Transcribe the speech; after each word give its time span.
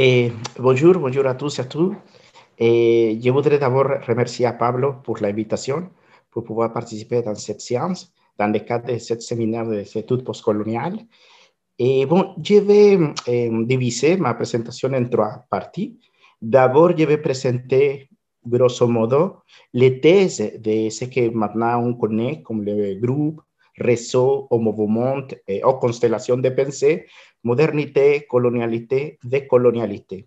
Eh, 0.00 0.30
bonjour, 0.60 0.96
bonjour 1.00 1.26
à 1.26 1.34
tous 1.34 1.58
et 1.58 1.62
à 1.62 1.64
toutes. 1.64 1.96
Et 2.56 3.18
je 3.20 3.30
voudrais 3.30 3.58
d'abord 3.58 3.88
remercier 4.06 4.48
Pablo 4.56 4.92
pour 5.02 5.18
l'invitation 5.18 5.90
pour 6.30 6.44
pouvoir 6.44 6.72
participer 6.72 7.20
dans 7.20 7.34
cette 7.34 7.60
séance, 7.60 8.12
dans 8.38 8.46
le 8.46 8.60
cadre 8.60 8.92
de 8.92 8.98
ce 8.98 9.18
séminaire 9.18 9.66
des 9.66 9.98
études 9.98 10.22
postcoloniales. 10.22 11.00
Et 11.76 12.06
bon, 12.06 12.36
je 12.40 12.60
vais 12.60 12.96
euh, 12.96 13.64
diviser 13.64 14.16
ma 14.16 14.34
présentation 14.34 14.92
en 14.92 15.04
trois 15.06 15.44
parties. 15.50 15.98
D'abord, 16.40 16.96
je 16.96 17.04
vais 17.04 17.18
présenter 17.18 18.08
grosso 18.46 18.86
modo 18.86 19.38
les 19.72 20.00
thèses 20.00 20.60
de 20.60 20.90
ce 20.90 21.06
que 21.06 21.28
maintenant 21.30 21.82
on 21.82 21.94
connaît 21.94 22.40
comme 22.42 22.62
le 22.62 22.94
groupe, 23.00 23.42
réseau 23.80 24.46
ou 24.50 24.58
mouvement 24.58 25.22
et, 25.46 25.64
ou 25.64 25.72
constellation 25.74 26.36
de 26.36 26.48
pensée, 26.50 27.06
modernité, 27.44 28.26
colonialité, 28.28 29.18
décolonialité. 29.22 30.26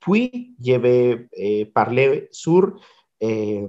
Puis, 0.00 0.54
je 0.62 0.74
vais 0.74 1.26
eh, 1.32 1.66
parler 1.66 2.28
sur, 2.30 2.80
eh, 3.20 3.66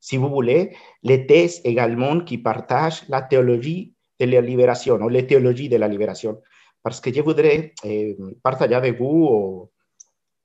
si 0.00 0.16
vous 0.16 0.28
voulez, 0.28 0.74
les 1.02 1.26
thèses 1.26 1.60
également 1.64 2.20
qui 2.20 2.38
partagent 2.38 3.04
la 3.08 3.22
théologie 3.22 3.94
de 4.18 4.26
la 4.26 4.40
libération 4.40 4.96
ou 4.96 5.08
les 5.08 5.26
théologies 5.26 5.68
de 5.68 5.76
la 5.76 5.86
libération. 5.86 6.40
Parce 6.82 7.00
que 7.00 7.12
je 7.12 7.20
voudrais 7.20 7.72
eh, 7.84 8.16
partager 8.42 8.74
avec 8.74 8.98
vous 8.98 9.26
ou 9.30 9.70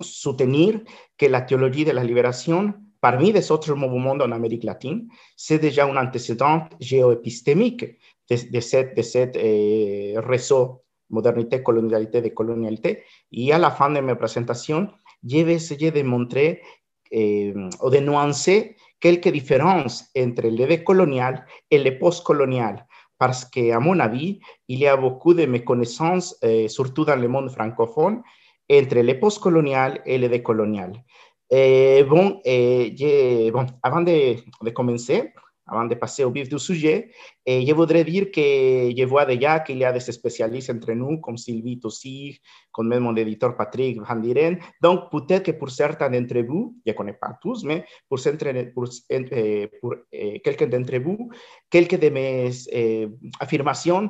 soutenir 0.01 0.81
que 1.17 1.25
la 1.25 1.41
théologie 1.41 1.85
de 1.85 1.91
la 1.91 2.03
libération, 2.03 2.73
parmi 3.03 3.33
les 3.33 3.51
autres 3.51 3.75
mouvements 3.75 4.11
en 4.11 4.31
Amérique 4.31 4.63
latine, 4.63 5.09
c'est 5.35 5.59
déjà 5.59 5.85
un 5.85 5.97
antécédent 5.97 6.69
géoépistémique 6.79 7.83
de, 8.29 8.35
de 8.49 8.59
cette, 8.61 8.95
de 8.95 9.01
cette 9.01 9.35
eh, 9.35 10.15
réseau 10.19 10.83
modernité, 11.09 11.61
colonialité, 11.61 12.21
décolonialité. 12.21 13.03
Y 13.29 13.51
à 13.51 13.57
la 13.57 13.71
fin 13.71 13.89
de 13.89 13.99
ma 13.99 14.15
présentation, 14.15 14.87
je 15.21 15.39
vais 15.39 15.55
essayer 15.55 15.91
de 15.91 16.01
montrer 16.01 16.61
eh, 17.11 17.53
ou 17.81 17.89
de 17.89 17.97
nuancer 17.97 18.77
quelques 19.01 19.33
différences 19.33 20.09
entre 20.17 20.47
le 20.47 20.65
décolonial 20.65 21.45
et 21.69 21.79
le 21.79 21.99
postcolonial. 21.99 22.87
Parce 23.17 23.43
qu'à 23.43 23.81
mon 23.81 23.99
avis, 23.99 24.39
il 24.69 24.79
y 24.79 24.87
a 24.87 24.95
beaucoup 24.95 25.33
de 25.33 25.45
méconnaissances, 25.45 26.37
eh, 26.41 26.69
surtout 26.69 27.03
dans 27.03 27.19
le 27.19 27.27
monde 27.27 27.49
francophone, 27.51 28.23
entre 28.71 28.99
le 28.99 29.19
postcolonial 29.19 30.01
et 30.05 30.17
le 30.17 30.29
décolonial. 30.29 30.93
Eh, 31.55 32.03
bon, 32.09 32.41
je, 32.43 33.51
bon, 33.51 33.67
avant 33.83 34.01
de, 34.01 34.37
de 34.63 34.69
commencer, 34.71 35.33
de 35.85 35.93
passer 35.93 36.23
au 36.23 36.31
vif 36.31 36.49
du 36.49 36.57
sujet, 36.57 37.11
eh, 37.45 37.63
je 37.63 37.73
voudrais 37.75 38.03
que 38.31 38.41
je 38.97 39.05
vois 39.05 39.23
déjà 39.25 39.59
qu'il 39.59 39.77
y 39.77 39.85
a 39.85 39.91
entre 40.71 40.93
nous, 40.93 41.19
comme 41.19 41.37
Sylvie 41.37 41.79
Tossig, 41.79 42.39
comme 42.71 42.87
même 42.87 43.03
mon 43.03 43.13
Patrick 43.55 43.99
Van 44.01 44.15
Diren. 44.15 44.57
Donc, 44.81 45.11
peut-être 45.11 45.43
que 45.43 45.51
pour 45.51 45.69
certains 45.69 46.09
d'entre 46.09 46.39
vous, 46.39 46.75
je 46.87 46.91
ne 46.91 46.97
connais 46.97 47.13
eh, 49.31 49.69
eh, 50.11 50.39
de 51.99 52.09
mes 52.09 52.49
eh, 52.71 53.07
affirmations 53.39 54.09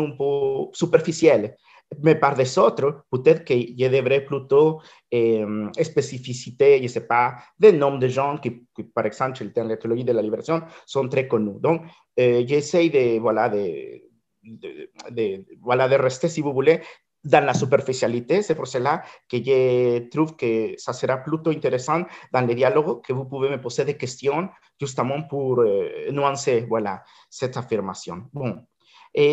un 0.00 0.16
peu 0.16 0.70
superficielles. 0.72 1.54
Mais 2.02 2.16
par 2.16 2.34
des 2.34 2.58
autres, 2.58 3.04
peut-être 3.10 3.44
que 3.44 3.54
je 3.54 3.88
devrais 3.88 4.24
plutôt 4.24 4.80
eh, 5.10 5.42
spécificiter, 5.80 6.80
je 6.82 6.88
sais 6.88 7.06
pas, 7.06 7.36
des 7.58 7.72
noms 7.72 7.98
de 7.98 8.08
gens 8.08 8.36
qui, 8.38 8.66
qui, 8.74 8.84
par 8.84 9.06
exemple, 9.06 9.42
dans 9.54 9.64
la 9.64 9.76
théologie 9.76 10.04
de 10.04 10.12
la 10.12 10.22
libération, 10.22 10.62
sont 10.86 11.08
très 11.08 11.26
connus. 11.26 11.58
Donc, 11.60 11.82
eh, 12.16 12.46
j'essaie 12.46 12.90
de, 12.90 13.18
voilà, 13.18 13.48
de, 13.48 14.02
de, 14.42 14.90
de, 15.10 15.44
voilà, 15.62 15.88
de 15.88 15.96
rester, 15.96 16.28
si 16.28 16.42
vous 16.42 16.52
voulez, 16.52 16.80
dans 17.24 17.44
la 17.44 17.54
superficialité. 17.54 18.42
C'est 18.42 18.54
pour 18.54 18.66
cela 18.66 19.02
que 19.28 19.38
je 19.38 20.08
trouve 20.08 20.36
que 20.36 20.74
ça 20.76 20.92
sera 20.92 21.16
plutôt 21.16 21.50
intéressant 21.50 22.04
dans 22.32 22.42
les 22.42 22.54
dialogues 22.54 23.02
que 23.02 23.14
vous 23.14 23.24
pouvez 23.24 23.48
me 23.48 23.60
poser 23.60 23.84
des 23.86 23.96
questions 23.96 24.48
justement 24.78 25.22
pour 25.22 25.60
euh, 25.60 26.10
nuancer 26.12 26.66
voilà, 26.68 27.02
cette 27.30 27.56
affirmation. 27.56 28.28
Bon, 28.32 28.58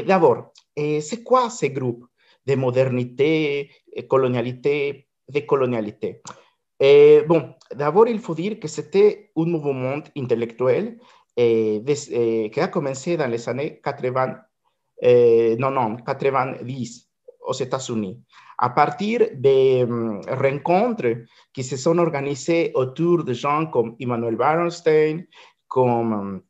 d'abord, 0.08 0.54
c'est 0.76 1.22
quoi 1.24 1.50
ces 1.50 1.70
groupes 1.70 2.06
de 2.46 2.56
modernité, 2.56 3.72
colonialité, 4.08 5.08
décolonialité. 5.28 6.22
Eh, 6.80 7.24
bon, 7.28 7.56
d'abord, 7.74 8.08
il 8.08 8.20
faut 8.20 8.36
dire 8.36 8.60
que 8.60 8.68
c'était 8.68 9.32
un 9.36 9.46
mouvement 9.46 10.02
intellectuel 10.18 11.00
eh, 11.38 11.82
eh, 11.88 12.50
qui 12.52 12.60
a 12.60 12.68
commencé 12.68 13.18
dans 13.18 13.28
les 13.28 13.48
années 13.50 13.80
80, 13.84 14.38
non, 15.58 15.72
non, 15.72 15.98
90 15.98 17.10
aux 17.46 17.54
États-Unis. 17.54 18.22
À 18.58 18.70
partir 18.70 19.28
des 19.34 19.84
um, 19.84 20.22
rencontres 20.28 21.26
qui 21.54 21.64
se 21.64 21.78
sont 21.78 21.98
organisées 21.98 22.72
autour 22.74 23.24
de 23.24 23.34
gens 23.34 23.66
comme 23.68 23.96
Emmanuel 24.00 24.36
Barenstein, 24.36 25.26
comme 25.68 26.14
um, 26.14 26.42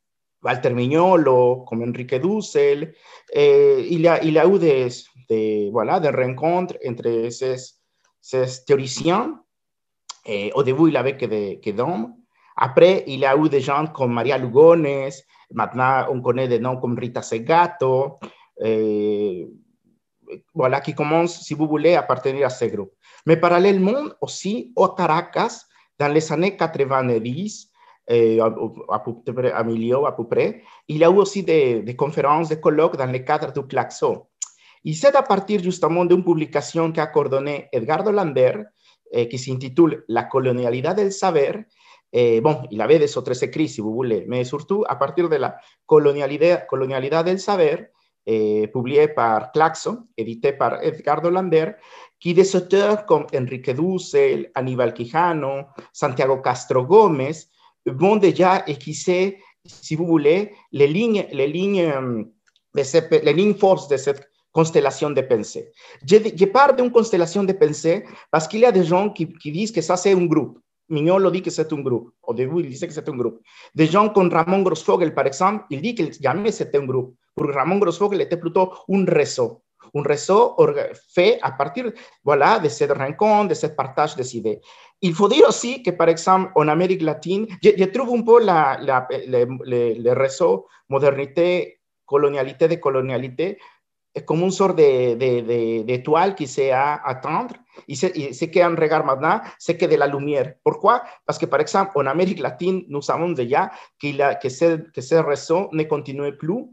Walter 0.46 0.70
Mignolo, 0.70 1.66
comme 1.68 1.82
Enrique 1.82 2.22
Dussel, 2.22 2.94
il, 3.34 4.02
y 4.02 4.08
a, 4.08 4.24
il 4.24 4.34
y 4.34 4.40
a 4.40 4.48
eu 4.48 4.60
des, 4.60 4.90
de, 5.30 5.72
voilà, 5.72 6.00
de 6.00 6.10
rencontres 6.10 6.76
entre 6.88 7.30
ces, 7.32 7.56
ces 8.22 8.64
théoriciens. 8.66 9.42
Et 10.26 10.52
au 10.54 10.62
début, 10.62 10.90
il 10.90 10.98
avait 10.98 11.18
que, 11.18 11.26
de, 11.26 11.60
que 11.60 11.72
d'hommes. 11.72 12.14
Après, 12.56 13.04
il 13.08 13.20
y 13.20 13.26
a 13.26 13.36
eu 13.36 13.50
des 13.50 13.60
gens 13.60 13.88
comme 13.88 14.14
Maria 14.14 14.38
Lugones. 14.38 15.10
Maintenant, 15.52 16.06
on 16.12 16.22
connaît 16.22 16.48
des 16.48 16.60
noms 16.60 16.78
comme 16.78 16.98
Rita 16.98 17.22
Segato. 17.24 18.20
Et, 18.64 19.48
voilà, 20.54 20.80
qui 20.82 20.94
commencent, 20.94 21.42
si 21.42 21.54
vous 21.54 21.68
voulez, 21.68 21.96
à 21.96 22.00
appartenir 22.00 22.46
à 22.46 22.50
ce 22.50 22.66
groupe. 22.66 22.94
Mais 23.26 23.38
parallèlement 23.38 24.10
aussi, 24.22 24.72
au 24.76 24.88
Caracas, 24.90 25.66
dans 26.00 26.08
les 26.08 26.32
années 26.32 26.56
90, 26.56 27.72
eh, 28.08 28.40
à, 28.40 28.54
à, 28.90 29.00
peu 29.00 29.34
près, 29.34 29.52
à 29.52 29.64
milieu 29.64 30.06
à 30.06 30.12
peu 30.12 30.28
près, 30.28 30.62
il 30.88 30.98
y 30.98 31.04
a 31.04 31.10
eu 31.10 31.18
aussi 31.18 31.44
des, 31.44 31.82
des 31.82 31.96
conférences, 31.96 32.50
des 32.50 32.60
colloques 32.60 32.98
dans 32.98 33.12
le 33.12 33.20
cadre 33.20 33.52
du 33.52 33.66
Claxo. 33.68 34.28
Y 34.84 34.94
c'est 34.94 35.16
à 35.16 35.24
partir 35.24 35.64
justement 35.64 36.06
d'une 36.06 36.24
publication 36.24 36.92
qu'a 36.92 37.08
coordonné 37.08 37.68
Edgardo 37.72 38.12
Lambert, 38.12 38.66
eh, 39.12 39.28
qui 39.28 39.40
s'intitule 39.40 40.04
La 40.08 40.24
colonialidad 40.24 40.96
del 40.96 41.12
saber. 41.12 41.66
Eh, 42.12 42.40
bon, 42.40 42.62
il 42.70 42.80
avait 42.82 43.00
des 43.00 43.18
autres 43.18 43.44
écrits, 43.44 43.68
si 43.68 43.82
vous 43.82 43.94
voulez, 43.94 44.26
mais 44.28 44.44
surtout 44.44 44.86
à 44.88 44.96
partir 44.96 45.28
de 45.28 45.38
la 45.38 45.58
colonialidad, 45.88 46.68
colonialidad 46.68 47.26
del 47.26 47.40
saber, 47.40 47.90
eh, 48.28 48.68
publié 48.68 49.08
par 49.08 49.52
Claxo, 49.52 50.08
édité 50.16 50.54
par 50.54 50.84
Edgardo 50.84 51.32
Lambert, 51.32 51.76
qui 52.20 52.34
des 52.34 52.56
auteurs 52.56 53.06
comme 53.06 53.26
Enrique 53.36 53.72
Dussel, 53.72 54.52
Aníbal 54.54 54.94
Quijano, 54.94 55.68
Santiago 55.92 56.42
Castro 56.42 56.86
Gómez 56.86 57.50
vont 57.86 58.16
déjà 58.16 58.64
esquisser, 58.68 59.40
si 59.66 59.96
vous 59.96 60.06
voulez, 60.06 60.54
les 60.72 60.88
lignes, 60.88 61.26
les 61.32 61.48
lignes, 61.48 61.94
cette, 62.84 63.12
les 63.12 63.34
lignes 63.34 63.56
forces 63.56 63.88
de 63.88 63.98
cette 63.98 64.28
constellation 64.52 65.10
de 65.10 65.22
pensée. 65.22 65.72
Je, 66.08 66.46
parle 66.46 66.78
d'une 66.78 66.92
constellation 66.92 67.44
de 67.44 67.54
pensée 67.54 68.06
parce 68.32 68.48
qu'il 68.48 68.62
y 68.62 68.66
a 68.66 68.72
des 68.72 68.86
gens 68.86 69.10
qui, 69.10 69.28
disent 69.52 69.72
que 69.72 69.82
ça 69.82 69.98
c'est 69.98 70.14
un 70.14 70.26
groupe. 70.26 70.60
Mignolo 70.88 71.30
dit 71.32 71.42
que 71.42 71.50
c'est 71.50 71.72
un 71.74 71.82
groupe. 71.82 72.12
Au 72.24 72.34
début, 72.34 72.62
il 72.62 72.70
disait 72.70 72.88
que 72.88 72.94
c'est 72.94 73.10
un 73.10 73.18
groupe. 73.18 73.42
Des 73.74 73.88
gens 73.88 74.08
comme 74.10 74.32
Ramon 74.32 74.62
Grossfogel, 74.62 75.14
par 75.16 75.26
exemple, 75.26 75.66
il 75.72 75.82
dit 75.82 75.96
que 75.96 76.04
jamais 76.22 76.52
c'était 76.52 76.78
un 76.78 76.86
groupe. 76.86 77.16
Pour 77.36 77.52
Ramon 77.52 77.80
Grossfogel, 77.80 78.22
était 78.22 78.38
plutôt 78.38 78.72
un 78.90 79.04
réseau. 79.06 79.64
Un 79.94 80.02
réseau 80.02 80.56
fait 81.14 81.40
à 81.42 81.52
partir 81.52 81.92
voilà, 82.24 82.60
de 82.60 82.70
cette 82.70 82.92
rencontre, 82.92 83.50
de 83.50 83.54
ce 83.54 83.68
partage 83.68 84.16
des 84.16 84.38
idées. 84.38 84.62
Il 85.02 85.14
faut 85.14 85.28
dire 85.28 85.48
aussi 85.48 85.84
que, 85.84 85.92
par 85.92 86.10
exemple, 86.10 86.52
en 86.56 86.68
Amérique 86.68 87.02
latine, 87.02 87.48
je, 87.64 87.72
je 87.78 87.84
trouve 87.86 88.18
un 88.18 88.22
peu 88.24 88.44
la, 88.44 88.78
la, 88.82 89.08
le, 89.12 89.46
le, 89.66 90.02
le 90.02 90.12
réseau 90.14 90.68
modernité, 90.90 91.80
colonialité, 92.06 92.68
décolonialité, 92.68 93.58
es 94.16 94.24
como 94.24 94.46
un 94.46 94.52
sort 94.52 94.74
de, 94.76 95.16
de, 95.16 95.86
de, 95.86 96.36
qui 96.36 96.48
s'est 96.48 96.72
à 96.72 96.96
attendre 97.06 97.56
et 97.88 97.96
c'est 97.96 98.50
qu'un 98.50 98.74
regard 98.74 99.06
maintenant, 99.06 99.42
c'est 99.60 99.76
que 99.78 99.86
de 99.86 99.98
la 99.98 100.08
lumière. 100.08 100.56
Pourquoi 100.64 101.04
Parce 101.26 101.38
que, 101.38 101.46
par 101.46 101.60
exemple, 101.60 101.92
en 101.96 102.06
Amérique 102.06 102.40
latine, 102.40 102.86
nous 102.88 103.02
savons 103.02 103.32
déjà 103.32 103.70
qu'il 104.00 104.22
a, 104.22 104.36
que, 104.36 104.48
ce, 104.48 104.78
que 104.78 105.02
ce 105.02 105.16
réseau 105.16 105.68
ne 105.74 105.84
continue 105.84 106.36
plus. 106.38 106.66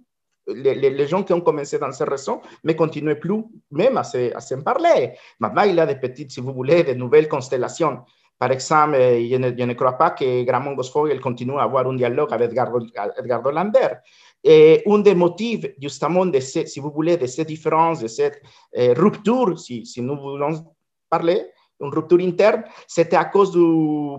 Les, 0.46 1.06
gens 1.06 1.22
qui 1.22 1.32
ont 1.32 1.40
commencé 1.40 1.78
dans 1.78 1.92
ce 1.92 2.04
réseau 2.04 2.42
ne 2.64 2.72
continuent 2.72 3.18
plus 3.18 3.44
même 3.70 3.96
à 3.96 4.04
se, 4.04 4.34
à 4.34 4.40
se 4.40 4.56
parler. 4.56 5.12
Maintenant, 5.38 5.62
il 5.62 5.76
y 5.76 5.80
a 5.80 5.86
des 5.86 5.96
petites, 5.96 6.32
si 6.32 6.40
vous 6.40 6.52
voulez, 6.52 6.82
de 6.82 6.94
nouvelles 6.94 7.28
constellations. 7.28 8.00
Par 8.42 8.50
exemple, 8.50 8.96
je 8.96 9.36
ne, 9.36 9.56
je 9.56 9.64
ne 9.64 9.72
crois 9.74 9.92
pas 9.92 10.10
que 10.10 10.42
Gramont 10.42 10.74
Gosfogel 10.74 11.20
continue 11.20 11.58
à 11.58 11.62
avoir 11.62 11.86
un 11.86 11.94
dialogue 11.94 12.32
avec 12.32 12.50
Edgardo, 12.50 13.50
Lambert. 13.52 14.00
Et 14.42 14.82
un 14.84 14.98
des 14.98 15.14
motifs, 15.14 15.66
justement, 15.80 16.26
de 16.26 16.40
ce, 16.40 16.66
si 16.66 16.80
vous 16.80 16.90
voulez, 16.90 17.16
de 17.16 17.26
ces 17.26 17.44
différences, 17.44 18.00
de 18.00 18.08
cette 18.08 18.42
euh, 18.76 18.94
rupture, 18.96 19.56
si, 19.60 19.84
nous 19.98 20.16
voulons 20.16 20.74
parler, 21.08 21.46
une 21.80 21.94
rupture 21.94 22.18
interne, 22.18 22.64
c'était 22.88 23.14
à 23.14 23.26
cause 23.26 23.52
de 23.52 24.18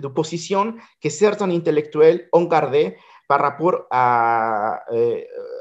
la 0.00 0.10
position 0.10 0.74
que 1.02 1.08
certains 1.08 1.50
intellectuels 1.50 2.28
ont 2.32 2.44
gardée 2.44 2.96
par 3.28 3.40
rapport 3.40 3.86
à, 3.90 4.80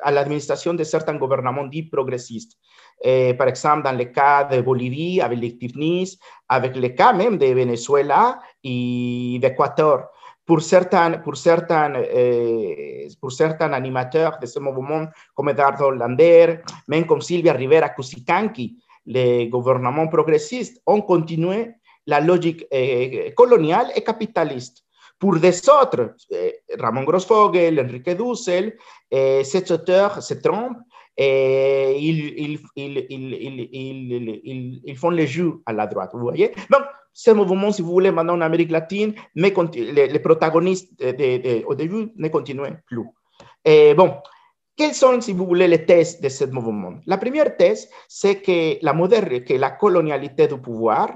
à 0.01 0.12
l'administration 0.12 0.74
de 0.74 0.83
certains 0.83 1.15
gouvernements 1.15 1.65
dits 1.65 1.83
progressistes. 1.83 2.57
Euh, 3.06 3.33
par 3.33 3.48
exemple, 3.48 3.83
dans 3.83 3.98
le 3.98 4.06
cas 4.06 4.45
de 4.45 4.62
Bolivie, 4.62 5.19
avec 5.19 5.60
TIFNIS, 5.60 6.18
avec 6.48 6.75
le 6.75 6.89
cas 6.89 7.12
même 7.12 7.38
de 7.38 7.48
Venezuela 7.48 8.39
et 8.63 9.38
d'Équateur. 9.42 10.07
Pour 10.45 10.62
certains, 10.62 11.19
pour, 11.19 11.38
certains, 11.38 11.94
euh, 11.95 13.07
pour 13.19 13.31
certains 13.31 13.71
animateurs 13.74 14.38
de 14.42 14.45
ce 14.45 14.59
mouvement, 14.59 15.06
comme 15.33 15.50
Eduardo 15.50 15.89
Lander, 15.92 16.59
même 16.88 17.06
comme 17.06 17.21
Silvia 17.21 17.54
Rivera 17.54 17.89
Cusicanqui, 17.89 18.77
les 19.06 19.48
gouvernements 19.48 20.07
progressistes 20.07 20.81
ont 20.86 21.01
continué 21.01 21.71
la 22.06 22.19
logique 22.19 22.66
coloniale 23.36 23.88
et 23.95 24.04
capitaliste. 24.04 24.83
Pour 25.24 25.40
des 25.40 25.58
autres, 25.70 26.16
euh, 26.34 26.52
Ramon 26.78 27.04
Grossfogel, 27.04 27.80
Enrique 27.80 28.10
Dussel, 28.10 28.75
ces 29.10 29.72
auteurs 29.72 30.22
se 30.22 30.34
trompent 30.34 30.84
et 31.16 31.96
ils, 31.98 32.60
font 34.98 35.12
les 35.12 35.28
jeux 35.28 35.62
à 35.66 35.72
la 35.72 35.88
droite, 35.88 36.10
vous 36.12 36.20
voyez? 36.20 36.52
Donc, 36.70 36.81
ce 37.14 37.31
mouvement, 37.31 37.72
si 37.72 37.81
vous 37.81 37.94
voulez, 37.94 38.12
maintenant 38.12 38.34
en 38.34 38.42
Amérique 38.42 38.72
latine, 38.72 39.14
mais 39.36 39.54
les, 39.75 40.20
protagonistes 40.20 40.90
de, 41.00 41.64
au 41.68 41.74
début 41.74 42.12
ne 42.18 42.28
continuent 42.28 42.76
plus. 42.86 43.06
Et 43.64 43.94
bon, 43.94 44.16
quelles 44.76 44.94
sont, 44.94 45.22
si 45.22 45.31
vous 45.31 45.46
voulez, 45.46 45.69
les 45.69 45.86
thèses 45.86 46.19
de 46.19 46.28
ce 46.28 46.44
mouvement? 46.44 46.96
La 47.06 47.18
première 47.18 47.56
thèse, 47.56 47.88
c'est 48.10 48.42
que 48.42 48.84
la, 48.84 48.92
moderne, 48.92 49.42
que 49.46 49.54
la 49.54 49.72
colonialité 49.72 50.48
du 50.48 50.58
pouvoir, 50.58 51.12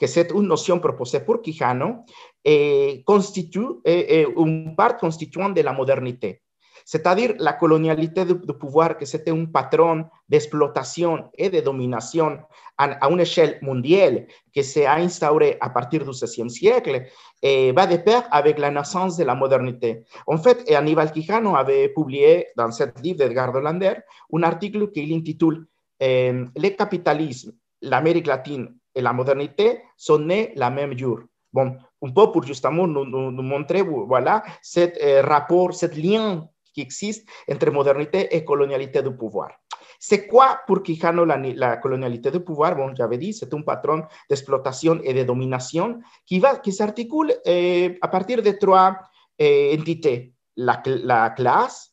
que 0.00 0.06
c'est 0.06 0.30
une 0.32 0.48
notion 0.48 0.80
proposée 0.80 1.20
pour 1.20 1.42
Quijano, 1.42 2.04
eh, 2.42 3.02
constitue 3.04 3.80
eh, 3.84 4.06
eh, 4.08 4.26
une 4.36 4.74
part 4.74 4.96
constituante 4.96 5.54
de 5.54 5.60
la 5.60 5.74
modernité. 5.74 6.40
C'est-à-dire 6.86 7.34
la 7.38 7.52
colonialité 7.52 8.24
du, 8.24 8.34
pouvoir, 8.58 8.96
que 8.96 9.04
c'était 9.04 9.30
un 9.30 9.44
patron 9.44 10.06
d'exploitation 10.28 11.30
et 11.36 11.50
de 11.50 11.60
domination 11.60 12.38
à, 12.78 12.84
à, 12.84 13.10
une 13.10 13.20
échelle 13.20 13.58
mondiale 13.60 14.26
que 14.52 14.62
s'est 14.62 14.86
instauré 14.86 15.58
à 15.60 15.68
partir 15.68 16.02
du 16.02 16.10
XVIe 16.10 16.48
siècle, 16.48 17.04
et 17.42 17.70
va 17.72 17.86
de 17.86 17.98
pair 17.98 18.26
avec 18.30 18.58
la 18.58 18.70
naissance 18.70 19.18
de 19.18 19.24
la 19.24 19.34
modernité. 19.34 20.02
En 20.26 20.38
fait, 20.38 20.68
Aníbal 20.72 21.12
Quijano 21.12 21.54
avait 21.54 21.90
publié 21.90 22.46
dans 22.56 22.72
ce 22.72 22.84
livre 23.02 23.18
d'Edgardo 23.18 23.60
Lander 23.60 23.96
un 24.32 24.42
article 24.42 24.90
qu'il 24.90 25.12
intitule 25.14 25.66
eh, 26.00 26.32
Le 26.32 26.68
capitalisme, 26.70 27.52
l'Amérique 27.82 28.26
latine 28.26 28.79
et 28.94 29.00
la 29.00 29.12
modernité 29.12 29.82
sont 29.96 30.18
nés 30.18 30.52
la 30.56 30.70
même 30.70 30.96
jour. 30.96 31.20
Bon, 31.52 31.76
un 32.02 32.10
peu 32.10 32.30
pour 32.30 32.44
justement 32.44 32.86
nous, 32.86 33.30
montrer, 33.42 33.82
voilà, 33.82 34.42
ce 34.62 34.80
euh, 35.02 35.22
rapport, 35.22 35.74
ce 35.74 35.86
lien 35.86 36.46
qui 36.72 36.80
existe 36.80 37.28
entre 37.50 37.70
modernité 37.70 38.34
et 38.34 38.44
colonialité 38.44 39.02
du 39.02 39.10
pouvoir. 39.10 39.50
C'est 39.98 40.26
quoi 40.26 40.60
pour 40.66 40.82
Quijano 40.82 41.24
la, 41.24 41.76
colonialité 41.76 42.30
du 42.30 42.40
pouvoir? 42.40 42.74
Bon, 42.76 42.94
j'avais 42.94 43.18
dit, 43.18 43.34
c'est 43.34 43.52
un 43.52 43.62
patron 43.62 44.04
d'exploitation 44.28 45.00
et 45.02 45.12
de 45.12 45.24
domination 45.24 46.00
qui, 46.24 46.42
qui 46.62 46.72
s'articule 46.72 47.34
eh, 47.44 47.98
à 48.00 48.08
partir 48.08 48.40
de 48.42 48.50
trois 48.52 48.96
eh, 49.38 49.76
entités. 49.78 50.32
La, 50.56 50.82
la, 50.86 51.30
classe, 51.30 51.92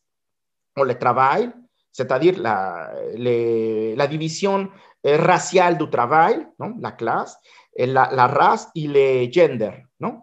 ou 0.77 0.83
le 0.83 0.97
travail, 0.97 1.51
c'est-à-dire 1.91 2.35
la 2.39 4.07
division 4.07 4.69
raciale 5.03 5.77
du 5.77 5.89
travail, 5.89 6.45
non 6.59 6.75
la 6.79 6.91
classe, 6.91 7.37
la, 7.77 8.09
la 8.11 8.27
race 8.27 8.69
et 8.75 8.87
le 8.87 9.31
gender. 9.31 9.85
Non 9.99 10.21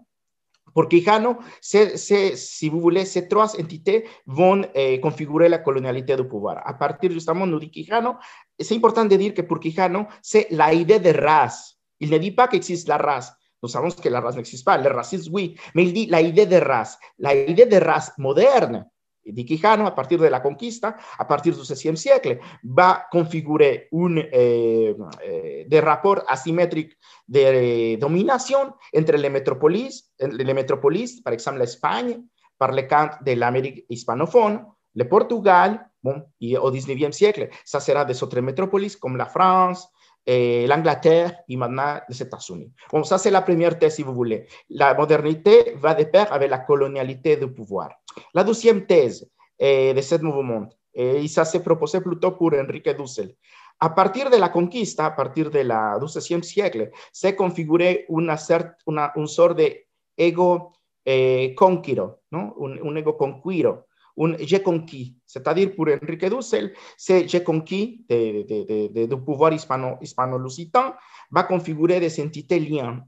Pour 0.74 0.88
Quijano, 0.88 1.38
c'est, 1.60 1.96
c'est, 1.96 2.36
si 2.36 2.68
vous 2.68 2.80
voulez, 2.80 3.04
ces 3.04 3.28
trois 3.28 3.54
entités 3.60 4.04
vont 4.26 4.62
eh, 4.74 5.00
configurer 5.00 5.48
la 5.48 5.58
colonialité 5.58 6.16
du 6.16 6.26
pouvoir. 6.26 6.60
À 6.66 6.74
partir 6.74 7.12
justement, 7.12 7.46
nous 7.46 7.60
dit 7.60 7.70
Quijano, 7.70 8.16
c'est 8.58 8.74
important 8.74 9.04
de 9.04 9.16
dire 9.16 9.34
que 9.34 9.42
pour 9.42 9.60
Quijano, 9.60 10.06
c'est 10.20 10.48
la 10.50 10.72
idée 10.72 10.98
de 10.98 11.10
race. 11.10 11.78
Il 12.00 12.10
ne 12.10 12.18
dit 12.18 12.32
pas 12.32 12.48
qu'existe 12.48 12.88
la 12.88 12.96
race. 12.96 13.32
Nous 13.62 13.68
savons 13.68 13.90
que 13.90 14.08
la 14.08 14.20
race 14.20 14.36
n'existe 14.36 14.64
pas, 14.64 14.76
le 14.76 14.90
racisme, 14.90 15.32
oui, 15.32 15.56
mais 15.74 15.84
il 15.84 15.92
dit 15.92 16.06
la 16.06 16.20
idée 16.20 16.44
de 16.44 16.56
race. 16.56 16.98
La 17.18 17.34
idée 17.34 17.66
de 17.66 17.76
race 17.76 18.12
moderne, 18.18 18.84
di 19.24 19.44
Quijano, 19.44 19.86
a 19.86 19.94
partir 19.94 20.20
de 20.20 20.30
la 20.30 20.42
conquista, 20.42 20.96
a 21.18 21.26
partir 21.26 21.54
du 21.54 21.62
XVIe 21.62 21.96
siècle, 21.96 22.40
va 22.62 23.06
configurer 23.10 23.88
un 23.92 24.18
eh, 24.18 24.94
eh, 25.22 25.64
des 25.66 25.80
rapports 25.80 26.24
asymétriques 26.28 26.98
de 27.26 27.96
domination 27.96 28.74
entre 28.92 29.16
les 29.16 29.30
métropoles, 29.30 29.88
les 30.18 30.54
métropoles, 30.54 31.04
par 31.22 31.32
exemple 31.32 31.58
l'Espagne, 31.58 32.22
par 32.56 32.72
le 32.72 32.82
camp 32.82 33.10
de 33.24 33.32
l'Amérique 33.32 33.84
hispanophone, 33.88 34.64
le 34.94 35.08
Portugal, 35.08 35.90
bon, 36.02 36.22
et 36.40 36.56
au 36.56 36.70
XIXe 36.70 37.16
siècle, 37.16 37.48
ça 37.64 37.80
sera 37.80 38.04
des 38.04 38.22
autres 38.22 38.40
métropoles 38.40 38.94
comme 39.00 39.16
la 39.16 39.26
France, 39.26 39.88
eh, 40.26 40.66
l'Angleterre 40.66 41.42
et 41.48 41.56
maintenant 41.56 42.00
les 42.08 42.22
États-Unis. 42.22 42.72
Bon, 42.90 43.04
ça 43.04 43.18
c'est 43.18 43.30
la 43.30 43.42
première 43.42 43.78
thèse 43.78 43.96
si 43.96 44.02
vous 44.02 44.14
voulez. 44.14 44.46
La 44.70 44.94
modernité 44.94 45.74
va 45.76 45.94
de 45.94 46.04
pair 46.04 46.32
avec 46.32 46.50
la 46.50 46.58
colonialité 46.58 47.36
du 47.36 47.50
pouvoir. 47.52 47.90
La 48.32 48.44
deuxième 48.44 48.86
thèse 48.86 49.28
eh, 49.58 49.92
de 49.94 50.00
ce 50.00 50.16
mouvement, 50.16 50.68
eh, 50.94 51.24
et 51.24 51.28
ça 51.28 51.44
s'est 51.44 51.62
proposé 51.62 52.00
plutôt 52.00 52.32
pour 52.32 52.52
Enrique 52.54 52.96
Dussel. 52.96 53.34
A 53.80 53.90
partir 53.90 54.30
de 54.30 54.36
la 54.36 54.50
conquista, 54.50 55.06
a 55.06 55.10
partir 55.16 55.50
de 55.50 55.60
la 55.60 55.98
XIIe 56.00 56.42
siècle, 56.42 56.90
s'est 57.12 57.34
configuré 57.34 58.06
una, 58.08 58.36
una, 58.86 59.12
un 59.16 59.26
sort 59.26 59.56
de 59.56 59.88
ego 60.16 60.72
eh, 61.04 61.54
conquiro, 61.56 62.20
¿no? 62.30 62.54
un, 62.56 62.80
un 62.80 62.96
ego 62.96 63.16
conquiro, 63.16 63.86
un 64.18 64.36
j'ai 64.40 64.62
conquis, 64.62 65.16
c'est-à-dire 65.26 65.74
pour 65.74 65.88
Enrique 65.88 66.28
Dussel, 66.28 66.72
c'est 66.96 67.28
j'ai 67.28 67.42
conquis 67.42 68.04
du 68.08 69.16
pouvoir 69.24 69.52
hispano, 69.52 69.96
hispano-lusitan 70.00 70.94
va 71.30 71.42
configurer 71.42 72.00
des 72.00 72.20
entités 72.20 72.60
liens, 72.60 73.00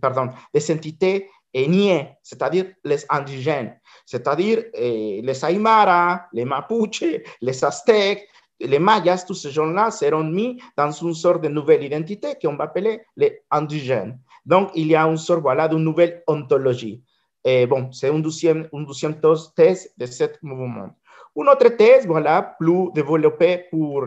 pardon, 0.00 0.30
des 0.54 0.70
entités 0.72 1.28
niais, 1.54 2.16
c'est-à-dire 2.22 2.66
les 2.84 3.04
indigènes, 3.10 3.78
c'est-à-dire 4.06 4.64
eh, 4.74 5.20
les 5.22 5.44
Aymara, 5.44 6.26
les 6.32 6.44
Mapuche, 6.44 7.04
les 7.40 7.64
Aztèques, 7.64 8.26
les 8.60 8.78
Mayas, 8.78 9.24
tous 9.26 9.34
ces 9.34 9.50
gens-là 9.50 9.90
seront 9.90 10.24
mis 10.24 10.60
dans 10.76 10.90
une 10.90 11.14
sorte 11.14 11.42
de 11.42 11.48
nouvelle 11.48 11.82
identité 11.82 12.34
qu'on 12.40 12.56
va 12.56 12.64
appeler 12.64 13.02
les 13.16 13.42
indigènes. 13.50 14.18
Donc, 14.46 14.70
il 14.74 14.88
y 14.88 14.96
a 14.96 15.06
une 15.06 15.16
sorte 15.16 15.42
voilà, 15.42 15.68
de 15.68 15.76
nouvelle 15.76 16.22
ontologie. 16.26 17.02
Eh, 17.44 17.66
bon, 17.66 17.90
c'est 17.92 18.08
une 18.08 18.22
deuxième, 18.22 18.68
une 18.72 18.86
deuxième 18.86 19.20
thèse 19.20 19.92
de 19.96 20.06
ce 20.06 20.24
mouvement. 20.42 20.90
Une 21.34 21.48
autre 21.48 21.68
thèse, 21.70 22.06
voilà, 22.06 22.54
plus 22.58 22.92
développée 22.94 23.66
pour 23.70 24.04